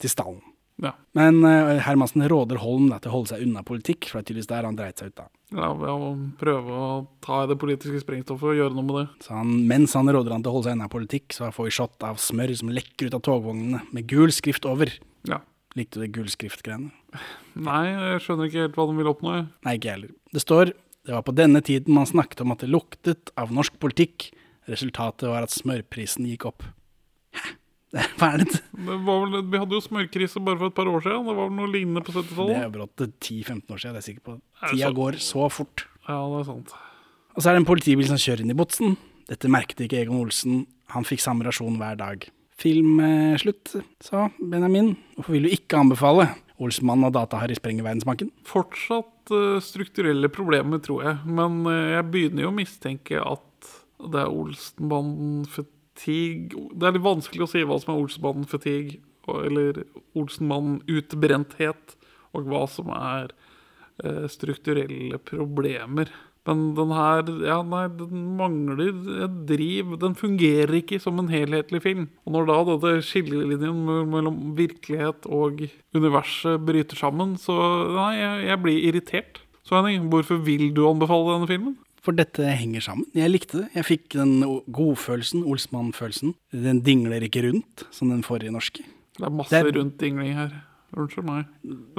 til 0.00 0.10
stallen. 0.10 0.40
Ja. 0.82 0.92
Men 1.18 1.40
uh, 1.42 1.74
Hermansen 1.82 2.22
råder 2.30 2.60
Holm 2.62 2.86
da, 2.92 3.00
til 3.02 3.10
å 3.10 3.16
holde 3.16 3.32
seg 3.32 3.42
unna 3.42 3.64
politikk, 3.66 4.06
for 4.06 4.18
det 4.18 4.22
er 4.22 4.28
tydeligvis 4.28 4.50
der 4.52 4.68
han 4.68 4.78
dreit 4.78 5.02
seg 5.02 5.10
ut. 5.10 5.18
da. 5.18 5.26
Ja, 5.58 5.72
ved 5.74 5.90
å 5.90 6.10
prøve 6.38 6.78
å 6.78 6.88
ta 7.24 7.42
i 7.42 7.50
det 7.50 7.58
politiske 7.58 8.02
sprengstoffet 8.04 8.52
og 8.52 8.58
gjøre 8.60 8.76
noe 8.76 8.86
med 8.86 8.98
det. 9.00 9.04
Så 9.26 9.34
han, 9.34 9.54
mens 9.70 9.96
han 9.98 10.10
råder 10.12 10.36
han 10.36 10.44
til 10.44 10.52
å 10.52 10.58
holde 10.58 10.70
seg 10.70 10.78
unna 10.78 10.90
politikk, 10.92 11.34
så 11.34 11.50
får 11.54 11.70
vi 11.70 11.76
shot 11.80 12.08
av 12.08 12.20
smør 12.22 12.54
som 12.60 12.72
lekker 12.74 13.08
ut 13.08 13.18
av 13.18 13.24
togvognene 13.26 13.82
med 13.96 14.10
gul 14.10 14.34
skrift 14.34 14.68
over. 14.68 14.92
Ja. 15.28 15.42
Likte 15.78 15.98
du 15.98 16.06
det 16.06 16.12
gul 16.14 16.28
skrift-greiene? 16.32 16.92
Nei, 17.58 17.84
jeg 17.90 18.22
skjønner 18.24 18.48
ikke 18.48 18.66
helt 18.66 18.78
hva 18.78 18.86
de 18.88 18.98
vil 19.00 19.10
oppnå. 19.10 19.34
jeg. 19.34 19.48
Nei, 19.66 19.78
ikke 19.78 19.90
jeg 19.90 19.98
heller. 19.98 20.14
Det 20.34 20.44
står 20.44 20.76
det 21.08 21.14
var 21.14 21.22
på 21.24 21.32
denne 21.32 21.62
tiden 21.64 21.94
man 21.96 22.04
snakket 22.04 22.42
om 22.44 22.52
at 22.52 22.60
det 22.60 22.68
luktet 22.68 23.30
av 23.40 23.48
norsk 23.56 23.78
politikk. 23.80 24.26
Resultatet 24.68 25.24
var 25.30 25.46
at 25.46 25.54
smørprisen 25.54 26.26
gikk 26.28 26.44
opp. 26.50 26.66
Hæ? 27.32 27.54
Hva 28.20 28.32
er 28.34 28.42
det? 28.44 28.58
Det 28.76 28.96
var 29.06 29.22
vel, 29.24 29.38
vi 29.48 29.60
hadde 29.62 29.76
jo 29.78 29.84
smørkrise 29.84 30.42
bare 30.44 30.60
for 30.60 30.72
et 30.72 30.76
par 30.76 30.90
år 30.90 31.04
siden. 31.04 31.28
Det 31.28 31.36
var 31.38 31.46
vel 31.48 31.56
noe 31.56 31.70
lignende 31.72 32.02
på 32.04 32.12
70-tallet? 32.12 32.54
Det 32.54 32.64
er 32.66 32.72
brått 32.74 33.04
10-15 33.06 33.62
år 33.74 33.80
siden, 33.80 33.94
det 33.94 34.00
er 34.00 34.00
jeg 34.02 34.08
sikker 34.10 34.24
på. 34.28 34.38
Tida 34.64 34.90
går 34.98 35.20
så 35.24 35.46
fort. 35.52 35.86
Ja, 36.08 36.18
det 36.20 36.42
er 36.42 36.48
sant. 36.50 36.74
Og 37.34 37.44
så 37.44 37.50
er 37.50 37.56
det 37.56 37.62
en 37.62 37.70
politibil 37.70 38.08
som 38.10 38.20
kjører 38.20 38.44
inn 38.44 38.52
i 38.52 38.58
botsen. 38.58 38.98
Dette 39.28 39.52
merket 39.52 39.80
ikke 39.84 40.02
Egon 40.02 40.20
Olsen. 40.20 40.66
Han 40.92 41.06
fikk 41.08 41.22
samme 41.24 41.46
rasjon 41.46 41.78
hver 41.80 41.96
dag. 42.00 42.28
Film 42.58 42.98
eh, 43.04 43.38
sa 44.02 44.26
Benjamin. 44.40 44.96
Hvorfor 45.14 45.36
vil 45.36 45.46
du 45.46 45.54
ikke 45.54 45.78
anbefale 45.78 46.26
Olsmann 46.58 47.06
og 47.06 47.14
Data-Harry 47.14 47.54
sprenger 47.54 47.86
Verdensbanken? 47.86 48.32
Fortsatt 48.48 49.30
eh, 49.30 49.60
strukturelle 49.62 50.30
problemer, 50.32 50.82
tror 50.82 51.04
jeg. 51.06 51.20
Men 51.38 51.62
eh, 51.70 51.94
jeg 51.94 52.08
begynner 52.10 52.48
jo 52.48 52.50
å 52.50 52.56
mistenke 52.56 53.22
at 53.22 53.44
det 53.98 54.24
er 54.24 54.32
Olsenbanden-fatigue 55.98 56.78
Det 56.78 56.88
er 56.88 56.96
litt 56.96 57.06
vanskelig 57.06 57.44
å 57.44 57.50
si 57.50 57.64
hva 57.66 57.78
som 57.82 57.94
er 57.94 58.02
Olsenmannen-fatigue, 58.04 59.00
eller 59.44 59.82
Olsenmannen-utbrenthet, 60.18 61.96
og 62.36 62.48
hva 62.48 62.64
som 62.70 62.90
er 62.94 63.32
eh, 64.04 64.26
strukturelle 64.30 65.20
problemer. 65.26 66.12
Men 66.48 66.70
den 66.78 66.92
her 66.96 67.26
ja, 67.44 67.58
nei, 67.66 67.82
den 67.98 68.22
mangler 68.38 68.94
et 69.26 69.34
driv. 69.50 69.98
Den 70.00 70.14
fungerer 70.16 70.78
ikke 70.78 71.00
som 71.02 71.18
en 71.20 71.28
helhetlig 71.28 71.82
film. 71.84 72.06
Og 72.24 72.32
når 72.36 72.48
da 72.48 72.56
dette 72.70 72.92
skillelinjen 73.04 73.82
mellom 74.08 74.38
virkelighet 74.56 75.28
og 75.28 75.66
universet 75.96 76.64
bryter 76.64 76.96
sammen, 76.96 77.36
så 77.40 77.58
nei, 77.92 78.14
jeg, 78.16 78.46
jeg 78.48 78.62
blir 78.64 78.80
irritert. 78.92 79.42
Så 79.68 79.76
Henning, 79.76 80.08
hvorfor 80.08 80.40
vil 80.40 80.70
du 80.72 80.86
anbefale 80.88 81.34
denne 81.34 81.50
filmen? 81.50 81.76
For 82.08 82.16
dette 82.16 82.40
henger 82.56 82.80
sammen. 82.80 83.04
Jeg 83.12 83.28
likte 83.28 83.58
det. 83.60 83.66
Jeg 83.76 83.84
fikk 83.84 84.14
den 84.16 84.38
godfølelsen, 84.72 85.42
Olsmann-følelsen. 85.44 86.30
Den 86.56 86.78
dingler 86.80 87.20
ikke 87.26 87.42
rundt, 87.44 87.84
som 87.92 88.08
den 88.08 88.22
forrige 88.24 88.48
norske. 88.54 88.80
Det 89.18 89.26
er 89.26 89.34
masse 89.34 89.52
Det 89.52 89.60
er- 89.60 89.76
rundt 89.78 89.98
dingling 90.00 90.32
her. 90.32 90.48
Unnskyld 90.96 91.24
meg. 91.28 91.44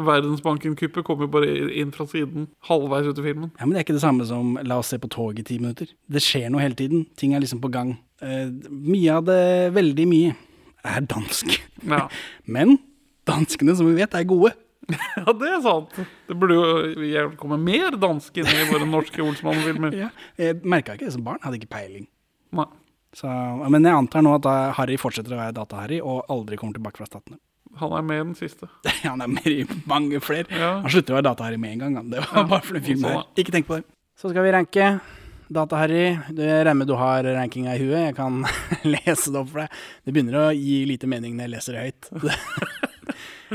Verdensbanken-kuppet 0.02 1.06
kommer 1.06 1.27
bare 1.30 1.69
inn 1.77 1.91
fra 1.91 2.07
siden, 2.07 2.48
halvveis 2.65 3.06
ut 3.06 3.19
i 3.19 3.22
filmen. 3.22 3.52
Ja, 3.60 3.65
Men 3.68 3.76
det 3.76 3.77
er 3.77 3.84
ikke 3.86 3.99
det 3.99 4.02
samme 4.02 4.26
som 4.26 4.57
la 4.64 4.80
oss 4.80 4.88
se 4.88 4.98
på 4.98 5.07
tog 5.11 5.38
i 5.38 5.44
ti 5.44 5.60
minutter. 5.60 5.86
Det 6.10 6.23
skjer 6.23 6.49
noe 6.49 6.61
hele 6.61 6.73
tiden. 6.73 7.06
Ting 7.15 7.36
er 7.36 7.40
liksom 7.41 7.61
på 7.61 7.69
gang. 7.69 7.99
Uh, 8.19 8.49
mye 8.72 9.11
av 9.14 9.26
det, 9.26 9.73
veldig 9.76 10.07
mye, 10.07 10.36
er 10.84 11.02
dansk. 11.02 11.60
Ja. 11.86 12.07
Men 12.48 12.80
danskene, 13.27 13.76
som 13.77 13.86
vi 13.86 13.94
vet, 14.02 14.15
er 14.15 14.23
gode. 14.23 14.56
ja, 15.20 15.34
det 15.41 15.49
er 15.53 15.61
sant. 15.66 15.98
Det 16.30 16.38
burde 16.40 16.57
jo 16.57 17.26
komme 17.40 17.57
mer 17.61 17.98
dansk 17.99 18.40
inn 18.41 18.49
i 18.49 18.68
våre 18.72 18.88
norske 18.90 19.24
Olsmann-filmer. 19.26 19.95
Ja. 20.03 20.10
Jeg 20.40 20.61
merka 20.64 20.95
ikke 20.95 21.07
det 21.10 21.16
som 21.18 21.26
barn. 21.26 21.41
Hadde 21.44 21.60
ikke 21.60 21.72
peiling. 21.74 22.07
Nei. 22.56 22.66
Så, 23.16 23.28
men 23.74 23.86
jeg 23.86 23.95
antar 23.98 24.24
nå 24.24 24.36
at 24.38 24.48
Harry 24.78 24.95
fortsetter 25.02 25.34
å 25.34 25.40
være 25.40 25.56
Data-Harry 25.57 25.98
og 25.99 26.28
aldri 26.30 26.60
kommer 26.61 26.78
tilbake 26.78 27.02
fra 27.02 27.07
Statene. 27.10 27.40
Han 27.80 27.94
er 27.98 28.06
med 28.06 28.20
i 28.20 28.26
den 28.28 28.36
siste. 28.38 28.70
Han 29.06 29.22
er 29.26 29.32
med 29.32 29.48
i 29.49 29.64
mange 29.90 30.22
flere. 30.24 30.49
Ja. 30.53 30.76
Han 30.84 30.94
slutter 30.94 31.16
å 31.16 31.20
være 31.20 31.30
Data-Harry 31.32 31.61
med 31.61 31.78
en 31.78 31.98
gang. 31.98 32.11
Det 32.14 32.22
var 32.26 32.49
bare 32.49 32.66
for 32.66 32.78
den 32.80 32.86
filmen 32.86 33.10
her. 33.18 33.26
Ikke 33.41 33.56
tenk 33.56 33.70
på 33.70 33.80
det. 33.80 33.88
Så 34.20 34.32
skal 34.34 34.45
vi 34.45 34.53
ranke. 34.56 34.91
Data-Harry, 35.49 36.03
du 36.30 36.44
jeg 36.45 36.61
regner 36.61 36.78
med 36.78 36.90
du 36.91 36.94
har 36.99 37.26
rankinga 37.26 37.74
i 37.74 37.82
huet. 37.82 38.11
Jeg 38.11 38.16
kan 38.20 38.44
lese 38.94 39.34
det 39.34 39.40
opp 39.41 39.49
for 39.49 39.64
deg. 39.64 39.80
Det 40.06 40.14
begynner 40.14 40.38
å 40.44 40.48
gi 40.53 40.84
lite 40.90 41.10
mening 41.10 41.34
når 41.38 41.48
jeg 41.48 41.53
leser 41.56 41.78
det 41.78 41.86
høyt. 41.88 42.11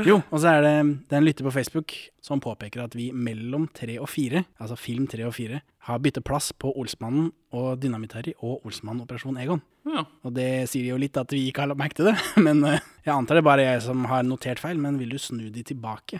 Jo, 0.03 0.17
og 0.29 0.41
så 0.41 0.51
er 0.51 0.65
det, 0.65 0.73
det 1.07 1.15
er 1.15 1.21
en 1.21 1.27
lytter 1.27 1.47
på 1.47 1.53
Facebook 1.55 1.95
som 2.23 2.41
påpeker 2.43 2.83
at 2.83 2.97
vi 2.97 3.11
mellom 3.15 3.69
tre 3.75 3.95
og 4.01 4.09
fire, 4.11 4.43
altså 4.59 4.75
film 4.79 5.05
tre 5.11 5.23
og 5.27 5.35
fire, 5.37 5.61
har 5.87 6.01
byttet 6.01 6.25
plass 6.25 6.49
på 6.57 6.71
Olsmannen 6.75 7.29
og 7.55 7.79
Dynamitt-Harry 7.83 8.33
og 8.41 8.65
Olsmannen 8.65 9.05
Operasjon 9.05 9.37
Egon. 9.39 9.61
Ja. 9.85 10.03
Og 10.25 10.33
det 10.35 10.65
sier 10.71 10.89
jo 10.89 10.99
litt 10.99 11.17
at 11.21 11.31
vi 11.31 11.45
ikke 11.49 11.63
har 11.63 11.71
lagt 11.71 11.81
merke 11.83 11.99
til 11.99 12.09
det. 12.09 12.15
Men 12.47 12.63
eh, 12.65 12.81
jeg 13.05 13.13
antar 13.13 13.37
det 13.37 13.43
er 13.43 13.49
bare 13.51 13.67
jeg 13.67 13.83
som 13.85 14.07
har 14.09 14.25
notert 14.25 14.61
feil. 14.61 14.81
Men 14.81 14.97
vil 15.01 15.13
du 15.13 15.21
snu 15.21 15.45
de 15.53 15.63
tilbake? 15.65 16.19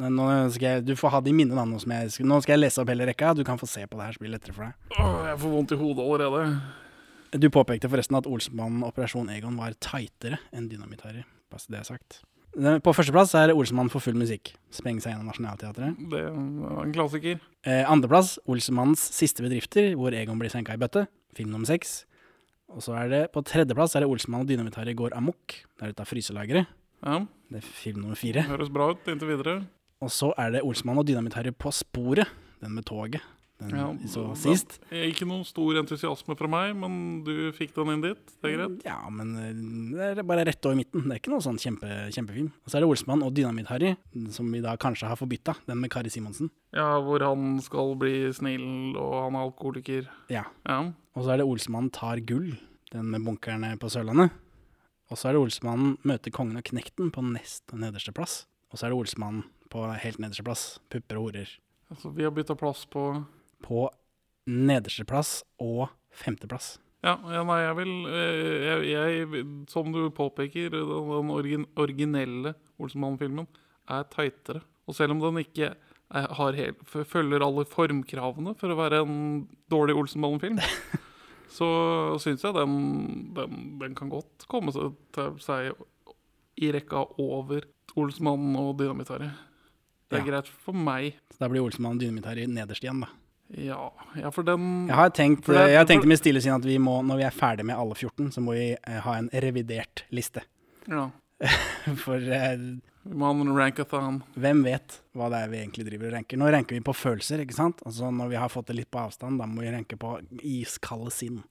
Nå 0.00 0.26
skal 0.54 0.78
jeg, 0.78 0.84
du 0.86 0.94
får 0.96 1.12
ha 1.16 1.20
det 1.24 1.32
i 1.32 1.36
minne, 1.36 1.56
da. 1.58 1.66
Nå, 1.68 1.80
som 1.82 1.92
jeg, 1.92 2.14
nå 2.24 2.38
skal 2.40 2.54
jeg 2.54 2.62
lese 2.62 2.80
opp 2.80 2.92
hele 2.92 3.08
rekka. 3.10 3.34
Du 3.36 3.42
kan 3.44 3.58
få 3.60 3.68
se 3.68 3.82
på 3.84 3.98
det 3.98 4.06
her, 4.06 4.16
så 4.16 4.22
blir 4.22 4.30
det 4.30 4.38
lettere 4.38 4.56
for 4.56 4.68
deg. 4.68 4.94
Åh, 4.96 5.18
jeg 5.32 5.42
får 5.42 5.54
vondt 5.56 5.74
i 5.74 5.80
hodet 5.82 6.06
allerede. 6.06 6.46
Du 7.42 7.46
påpekte 7.52 7.90
forresten 7.90 8.16
at 8.18 8.26
Olsmannen 8.30 8.86
Operasjon 8.86 9.28
Egon 9.34 9.58
var 9.60 9.76
tightere 9.82 10.40
enn 10.54 10.70
Dynamitt-Harry. 10.70 11.26
Bare 11.50 11.62
så 11.62 11.74
det 11.74 11.82
er 11.82 11.90
sagt. 11.90 12.22
På 12.82 12.90
førsteplass 12.96 13.32
er 13.38 13.52
Olsmannen 13.54 13.92
for 13.92 14.02
full 14.02 14.16
musikk. 14.18 14.50
Sprenge 14.74 15.00
seg 15.04 15.12
gjennom 15.14 15.28
Nationaltheatret. 15.30 15.98
Det 16.10 16.22
var 16.34 16.82
en 16.82 16.92
klassiker. 16.94 17.38
Eh, 17.62 17.84
Andreplass 17.86 18.38
Olsmannens 18.50 19.04
siste 19.14 19.44
bedrifter, 19.44 19.92
hvor 19.94 20.10
Egon 20.16 20.38
blir 20.40 20.50
senka 20.50 20.74
i 20.74 20.80
bøtte. 20.80 21.06
Film 21.36 21.52
nummer 21.54 21.70
seks. 21.70 22.04
Og 22.70 22.82
så 22.82 22.94
er 22.98 23.08
det 23.10 23.22
på 23.34 23.42
tredjeplass 23.46 23.94
er 23.96 24.04
det 24.04 24.10
Olsemann 24.10 24.42
og 24.44 24.50
Dynamitt-Harry 24.50 24.94
går 24.98 25.14
amok. 25.18 25.60
Det 25.78 25.86
er 25.86 25.94
ute 25.94 26.02
av 26.04 26.10
fryselageret. 26.10 26.66
Ja, 27.06 27.20
Det 27.50 27.62
er 27.62 27.66
film 27.66 28.02
nummer 28.02 28.18
fire. 28.18 28.42
Høres 28.46 28.70
bra 28.70 28.90
ut 28.92 29.08
inntil 29.10 29.30
videre. 29.30 29.56
Og 30.02 30.10
så 30.10 30.32
er 30.38 30.50
det 30.54 30.62
Olsemann 30.66 30.98
og 30.98 31.06
Dynamitt-Harry 31.06 31.50
på 31.54 31.70
sporet. 31.74 32.28
Den 32.60 32.74
med 32.74 32.84
toget. 32.84 33.22
Den 33.60 33.74
Ja, 33.76 33.86
vi 33.92 34.08
så 34.08 34.24
sist. 34.38 34.78
Ja, 34.90 35.04
Ikke 35.10 35.26
noen 35.28 35.44
stor 35.44 35.76
entusiasme 35.82 36.36
fra 36.38 36.48
meg, 36.50 36.74
men 36.80 37.22
du 37.26 37.50
fikk 37.56 37.74
den 37.76 37.92
inn 37.94 38.04
dit. 38.04 38.32
Det 38.40 38.50
er 38.50 38.56
greit. 38.56 38.84
Ja, 38.88 38.98
men 39.12 39.34
eh, 39.36 39.52
det 40.14 40.22
er 40.22 40.26
bare 40.26 40.46
rett 40.48 40.64
over 40.66 40.78
midten. 40.80 41.04
Det 41.06 41.16
er 41.16 41.20
ikke 41.22 41.34
noe 41.34 41.44
sånn 41.44 41.60
kjempe, 41.60 41.90
kjempefilm. 42.14 42.50
Og 42.64 42.72
så 42.72 42.78
er 42.78 42.84
det 42.84 42.90
Olsmann 42.90 43.24
og 43.26 43.34
Dynamitt-Harry, 43.36 43.94
som 44.34 44.50
vi 44.52 44.62
da 44.64 44.76
kanskje 44.80 45.10
har 45.12 45.20
forbytta. 45.20 45.58
Den 45.68 45.80
med 45.82 45.92
Kari 45.92 46.10
Simonsen. 46.12 46.50
Ja, 46.76 46.88
hvor 47.04 47.22
han 47.24 47.58
skal 47.64 47.94
bli 48.00 48.30
snill, 48.36 48.96
og 48.96 49.16
han 49.26 49.36
er 49.38 49.46
alkoholiker. 49.50 50.08
Ja. 50.32 50.46
Ja. 50.68 50.80
Og 51.14 51.26
så 51.26 51.34
er 51.34 51.42
det 51.42 51.48
Olsmann 51.50 51.90
tar 51.94 52.22
gull. 52.24 52.54
Den 52.90 53.10
med 53.12 53.22
bunkerne 53.22 53.76
på 53.78 53.90
Sørlandet. 53.92 54.32
Og 55.10 55.18
så 55.18 55.28
er 55.28 55.34
det 55.36 55.42
Olsmannen 55.42 55.96
møter 56.06 56.30
kongen 56.34 56.58
og 56.58 56.64
knekten 56.66 57.10
på 57.14 57.22
nest 57.26 57.70
nederste 57.74 58.14
plass. 58.14 58.44
Og 58.70 58.78
så 58.78 58.86
er 58.86 58.92
det 58.94 58.98
Olsmannen 59.02 59.44
på 59.70 59.82
helt 60.02 60.18
nederste 60.22 60.44
plass. 60.46 60.64
Pupper 60.90 61.18
og 61.18 61.28
horer. 61.28 61.50
Altså, 61.90 62.10
vi 62.14 62.22
har 62.26 62.30
bytta 62.34 62.54
plass 62.58 62.84
på 62.90 63.04
På 63.64 63.88
nederste 64.50 65.04
plass 65.08 65.40
og 65.62 65.88
femteplass. 66.16 66.78
Ja, 67.04 67.14
ja 67.32 67.42
nei, 67.48 67.60
jeg 67.64 67.76
vil 67.78 67.92
eh, 68.12 68.64
jeg, 68.66 68.88
jeg, 68.92 69.44
Som 69.72 69.92
du 69.94 70.02
påpeker, 70.12 70.74
den, 70.74 71.30
origin, 71.32 71.64
originelle 71.80 72.54
Olsenmann-filmen 72.80 73.46
er 73.90 74.04
tightere. 74.12 74.60
Og 74.88 74.96
selv 74.98 75.14
om 75.14 75.22
den 75.22 75.40
ikke 75.44 75.70
er, 76.10 76.26
har 76.36 76.56
helt, 76.58 76.82
følger 77.08 77.44
alle 77.46 77.64
formkravene 77.70 78.52
for 78.58 78.72
å 78.74 78.78
være 78.80 79.00
en 79.04 79.20
dårlig 79.72 79.96
Olsenmann-film, 79.96 80.58
så 81.56 81.68
syns 82.22 82.44
jeg 82.44 82.56
den, 82.58 82.74
den, 83.36 83.62
den 83.80 83.94
kan 83.98 84.10
godt 84.12 84.44
komme 84.50 84.74
seg, 84.74 84.92
til 85.16 85.38
seg 85.42 85.72
i 86.60 86.68
rekka 86.74 87.06
over 87.22 87.64
Olsenmann 87.98 88.52
og 88.60 88.74
Dynamitt-Harry. 88.82 89.30
Det 90.10 90.18
er 90.18 90.24
Ja. 90.24 90.26
greit 90.26 90.48
for 90.66 90.74
meg. 90.76 91.14
Så 91.32 91.38
da 91.40 91.48
blir 91.48 91.62
Olsenmann 91.64 91.96
og 91.96 92.02
Dynamitt-Harry 92.02 92.44
nederst 92.50 92.84
igjen, 92.84 93.00
da. 93.06 93.08
Ja, 93.58 93.90
ja 94.14 94.30
for 94.30 94.46
den 94.46 94.86
Jeg 94.88 94.94
har 94.96 95.10
tenkt, 95.10 95.46
det- 95.46 95.70
jeg 95.72 95.78
har 95.78 95.86
tenkt 95.88 96.06
med 96.06 96.18
stille 96.20 96.40
sinn 96.42 96.54
at 96.54 96.64
vi 96.64 96.78
må, 96.78 97.00
når 97.02 97.16
vi 97.18 97.24
er 97.26 97.30
ferdig 97.34 97.64
med 97.66 97.76
alle 97.76 97.94
14, 97.94 98.30
så 98.30 98.40
må 98.40 98.52
vi 98.54 98.76
eh, 98.76 99.00
ha 99.00 99.14
en 99.18 99.28
revidert 99.32 100.04
liste. 100.12 100.42
Ja, 100.88 101.10
For 102.04 102.16
eh, 102.20 102.56
vi 103.02 103.16
må 103.16 103.26
ha 103.26 103.32
en 103.32 103.56
rankathon. 103.56 104.22
hvem 104.36 104.62
vet 104.62 105.00
hva 105.16 105.30
det 105.32 105.38
er 105.42 105.48
vi 105.48 105.56
egentlig 105.64 105.86
driver 105.88 106.06
og 106.10 106.12
ranker. 106.18 106.36
Nå 106.38 106.50
ranker 106.52 106.76
vi 106.76 106.80
på 106.84 106.94
følelser, 106.94 107.40
ikke 107.40 107.56
sant? 107.56 107.80
Altså 107.86 108.10
Når 108.12 108.28
vi 108.28 108.36
har 108.36 108.48
fått 108.52 108.66
det 108.66 108.76
litt 108.76 108.90
på 108.92 109.00
avstand, 109.00 109.38
da 109.40 109.46
må 109.46 109.62
vi 109.64 109.70
ranke 109.72 109.96
på 109.98 110.20
iskalde 110.44 111.10
sinn. 111.10 111.42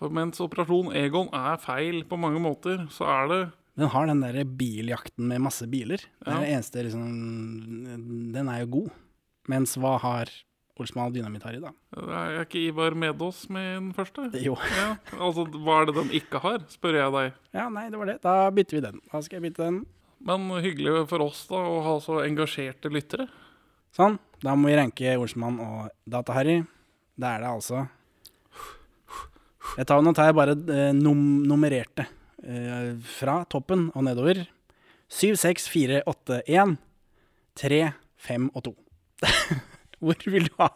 For 0.00 0.08
mens 0.08 0.40
Operasjon 0.40 0.94
Egon 0.96 1.28
er 1.36 1.58
feil 1.60 2.02
på 2.08 2.16
mange 2.18 2.40
måter, 2.40 2.86
så 2.90 3.04
er 3.04 3.28
det 3.28 3.40
Den 3.76 3.88
har 3.92 4.06
den 4.08 4.20
derre 4.24 4.44
biljakten 4.48 5.28
med 5.28 5.42
masse 5.44 5.68
biler. 5.68 5.98
Det 6.24 6.32
er 6.32 6.40
det 6.40 6.48
eneste 6.56 6.82
liksom 6.86 8.32
Den 8.32 8.48
er 8.48 8.62
jo 8.64 8.70
god. 8.80 8.90
Mens 9.52 9.76
hva 9.76 9.98
har 10.00 10.32
Olsmann 10.80 11.10
og 11.10 11.14
Dynamitt-Harry, 11.16 11.60
da? 11.62 11.72
Er 12.00 12.40
ikke 12.42 12.62
Ivar 12.64 12.96
Medås 12.98 13.44
med 13.52 13.66
i 13.68 13.76
den 13.78 13.92
første? 13.96 14.26
Jo. 14.40 14.56
Ja, 14.78 14.94
altså, 15.18 15.44
Hva 15.54 15.80
er 15.82 15.90
det 15.90 15.96
den 16.00 16.10
ikke 16.16 16.40
har, 16.42 16.64
spør 16.72 16.98
jeg 16.98 17.14
deg. 17.16 17.38
Ja, 17.56 17.68
nei, 17.72 17.86
det 17.92 18.00
var 18.00 18.10
det. 18.10 18.18
Da 18.24 18.34
bytter 18.54 18.78
vi 18.78 18.84
den. 18.88 19.00
Da 19.12 19.22
skal 19.24 19.38
jeg 19.38 19.50
bytte 19.50 19.66
den. 19.68 19.80
Men 20.26 20.50
hyggelig 20.60 21.06
for 21.08 21.24
oss 21.24 21.46
da 21.48 21.60
å 21.64 21.78
ha 21.86 21.94
så 22.04 22.20
engasjerte 22.26 22.92
lyttere. 22.92 23.28
Sånn. 23.96 24.18
Da 24.40 24.54
må 24.56 24.70
vi 24.70 24.76
ranke 24.78 25.16
Olsmann 25.20 25.58
og 25.64 25.88
Data-Harry. 26.08 26.60
Det 27.20 27.28
er 27.28 27.42
det 27.42 27.50
altså 27.50 27.82
Jeg 29.76 29.84
tar, 29.88 30.00
Nå 30.00 30.12
tar 30.16 30.30
jeg 30.30 30.36
bare 30.38 30.54
eh, 30.72 30.92
num 30.96 31.42
nummererte 31.44 32.06
eh, 32.40 32.94
fra 33.18 33.40
toppen 33.50 33.88
og 33.94 34.06
nedover. 34.06 34.44
7, 35.10 35.34
6, 35.36 35.66
4, 35.72 36.02
8, 36.08 36.40
1, 36.46 36.76
3, 37.60 37.82
5 38.30 38.48
og 38.54 38.64
2. 38.70 38.74
Hvor 40.04 40.30
vil 40.32 40.48
du 40.48 40.54
ha 40.60 40.70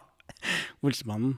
Olsemannen 0.85 1.37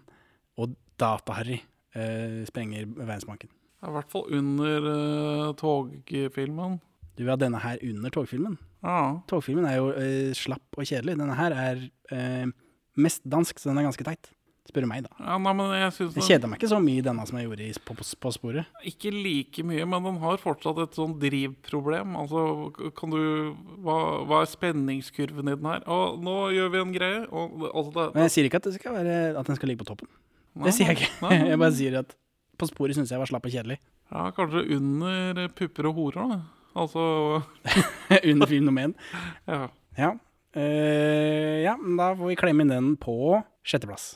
og 0.58 0.76
Data-Harry 1.00 1.62
eh, 1.96 2.44
sprenger 2.50 2.88
verdensbanken? 2.98 3.50
Er 3.82 3.92
I 3.92 3.96
hvert 3.96 4.12
fall 4.12 4.26
under 4.34 4.88
uh, 4.90 5.56
togfilmen. 5.56 6.80
Du 7.18 7.24
vil 7.24 7.34
ha 7.34 7.38
denne 7.40 7.62
her 7.62 7.78
under 7.86 8.14
togfilmen? 8.14 8.58
Ja. 8.84 9.20
Togfilmen 9.30 9.66
er 9.70 9.78
jo 9.80 9.92
eh, 9.94 10.34
slapp 10.38 10.78
og 10.78 10.86
kjedelig. 10.86 11.18
Denne 11.18 11.38
her 11.38 11.54
er 11.54 11.84
eh, 12.14 12.50
mest 12.98 13.24
dansk, 13.26 13.60
så 13.60 13.72
den 13.72 13.82
er 13.82 13.88
ganske 13.88 14.06
teit. 14.06 14.32
Spør 14.68 14.84
du 14.84 14.90
meg, 14.90 15.06
da. 15.06 15.14
ja, 15.24 15.38
nei, 15.40 15.66
jeg 15.80 16.08
Jeg 16.18 16.26
kjeda 16.28 16.48
meg 16.52 16.60
ikke 16.60 16.70
så 16.74 16.80
mye 16.84 17.00
i 17.00 17.04
denne 17.06 17.24
som 17.30 17.38
jeg 17.40 17.48
gjorde 17.48 17.64
i, 17.64 17.72
på, 17.88 17.96
på, 17.96 18.32
sporet. 18.36 18.80
Ikke 18.90 19.14
like 19.16 19.64
mye, 19.64 19.86
men 19.88 20.04
den 20.10 20.18
har 20.20 20.42
fortsatt 20.42 20.82
et 20.84 20.98
sånn 20.98 21.14
drivproblem. 21.22 22.18
Altså, 22.20 22.44
kan 22.98 23.14
du 23.14 23.22
Hva, 23.86 23.98
hva 24.28 24.42
er 24.44 24.52
spenningskurven 24.52 25.54
i 25.54 25.56
den 25.56 25.70
her? 25.72 25.86
Og 25.88 26.20
nå 26.24 26.36
gjør 26.58 26.74
vi 26.74 26.82
en 26.84 26.94
greie. 26.96 27.24
Og, 27.32 27.64
altså, 27.72 27.94
det, 27.96 28.08
Men 28.18 28.28
jeg 28.28 28.36
sier 28.36 28.50
ikke 28.50 28.60
at, 28.60 28.68
det 28.68 28.76
skal 28.82 28.98
være, 29.00 29.18
at 29.40 29.48
den 29.54 29.60
skal 29.60 29.72
ligge 29.72 29.86
på 29.86 29.90
toppen. 29.94 30.12
Nei, 30.58 30.68
Det 30.68 30.76
sier 30.76 30.92
jeg 30.92 31.00
ikke. 31.00 31.12
nei, 31.24 31.40
Jeg 31.54 31.64
bare 31.64 31.78
sier 31.80 32.00
at 32.04 32.14
på 32.58 32.68
sporet 32.68 32.98
syns 32.98 33.14
jeg 33.14 33.22
var 33.22 33.30
slapp 33.30 33.48
og 33.48 33.54
kjedelig. 33.54 33.80
Ja, 34.12 34.28
kanskje 34.36 34.66
under 34.76 35.48
pupper 35.56 35.92
og 35.92 36.00
horer, 36.02 36.32
da. 36.36 36.40
Altså 36.78 37.04
Under 38.32 38.52
én. 38.52 38.96
Ja. 39.48 39.68
Ja. 39.98 40.14
Uh, 40.58 41.58
ja, 41.64 41.76
da 41.78 42.14
får 42.18 42.32
vi 42.32 42.38
klemme 42.40 42.66
inn 42.66 42.74
den 42.74 42.96
på 43.00 43.38
sjetteplass. 43.68 44.16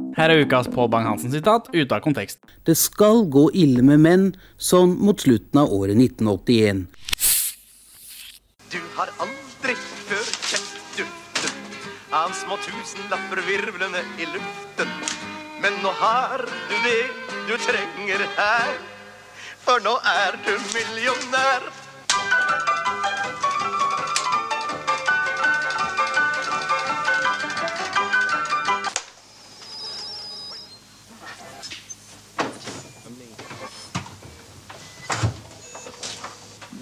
Her 0.17 0.29
er 0.29 0.41
ukas 0.43 0.67
Pål 0.67 0.89
Bang-Hansen-sitat 0.91 1.69
ute 1.71 1.95
av 1.95 2.01
kontekst. 2.03 2.41
Det 2.67 2.75
skal 2.75 3.23
gå 3.31 3.45
ille 3.55 3.83
med 3.85 4.01
menn 4.03 4.25
sånn 4.59 4.97
mot 4.99 5.23
slutten 5.23 5.61
av 5.61 5.71
året 5.71 5.95
1981. 5.95 6.83
Du 8.73 8.79
har 8.97 9.11
aldri 9.23 9.75
før 9.79 10.27
kjent 10.49 10.97
duften 10.97 11.55
av 12.11 12.35
små 12.35 12.59
tusenlapper 12.65 13.43
virvlende 13.47 14.03
i 14.19 14.27
luften. 14.33 14.91
Men 15.63 15.79
nå 15.83 15.93
har 16.01 16.43
du 16.43 16.75
det 16.83 17.01
du 17.47 17.55
trenger 17.63 18.25
her, 18.35 18.73
for 19.63 19.79
nå 19.85 19.95
er 20.11 20.35
du 20.43 20.55
millionær. 20.73 21.71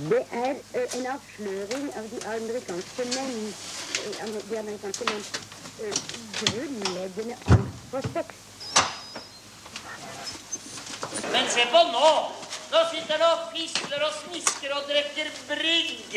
Det 0.09 0.23
er 0.31 0.55
eh, 0.73 0.97
en 0.97 1.05
avsløring 1.13 1.85
av 1.99 2.05
de 2.11 2.19
amerikanske 2.35 3.05
menn. 3.13 3.53
eh, 4.09 4.39
De 4.49 4.57
amerikanske 4.57 5.05
menn 5.09 5.23
grunnleggende 6.39 7.35
angst 7.55 7.85
for 7.91 8.01
sex. 8.13 8.27
Men 11.31 11.45
se 11.53 11.63
på 11.71 11.83
nå! 11.93 12.09
Nå 12.71 12.83
sitter 12.91 13.17
han 13.17 13.23
og 13.29 13.47
fisler 13.53 14.03
og 14.05 14.13
smisker 14.17 14.75
og 14.75 14.89
drikker 14.89 15.27
brygg. 15.49 16.11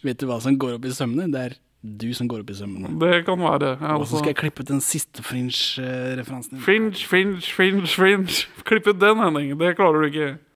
Vet 0.00 0.20
du 0.20 0.26
hva 0.28 0.40
som 0.40 0.56
går 0.56 0.78
opp 0.78 0.86
i 0.88 0.92
sømmene? 0.96 1.28
Det 1.32 1.40
er 1.48 1.60
du 1.82 2.10
som 2.14 2.28
går 2.28 2.42
opp 2.42 2.50
i 2.52 2.54
sømmene. 2.58 2.92
Det 3.00 3.24
kan 3.24 3.40
være. 3.40 3.78
Ja, 3.80 3.94
Og 3.96 4.06
så 4.06 4.16
altså. 4.16 4.18
skal 4.18 4.28
jeg 4.34 4.36
klippe 4.36 4.60
ut 4.62 4.68
den 4.68 4.80
siste 4.84 5.22
fringe-referansen. 5.24 6.60
Fringe, 6.60 6.92
fringe, 6.92 7.40
fringe, 7.40 7.86
fringe. 7.86 8.28
Klipp 8.68 8.86
ut 8.86 9.00
den, 9.00 9.18
Henning. 9.18 9.54
Det 9.60 9.76
klarer 9.76 10.00
du 10.00 10.10
ikke. 10.10 10.28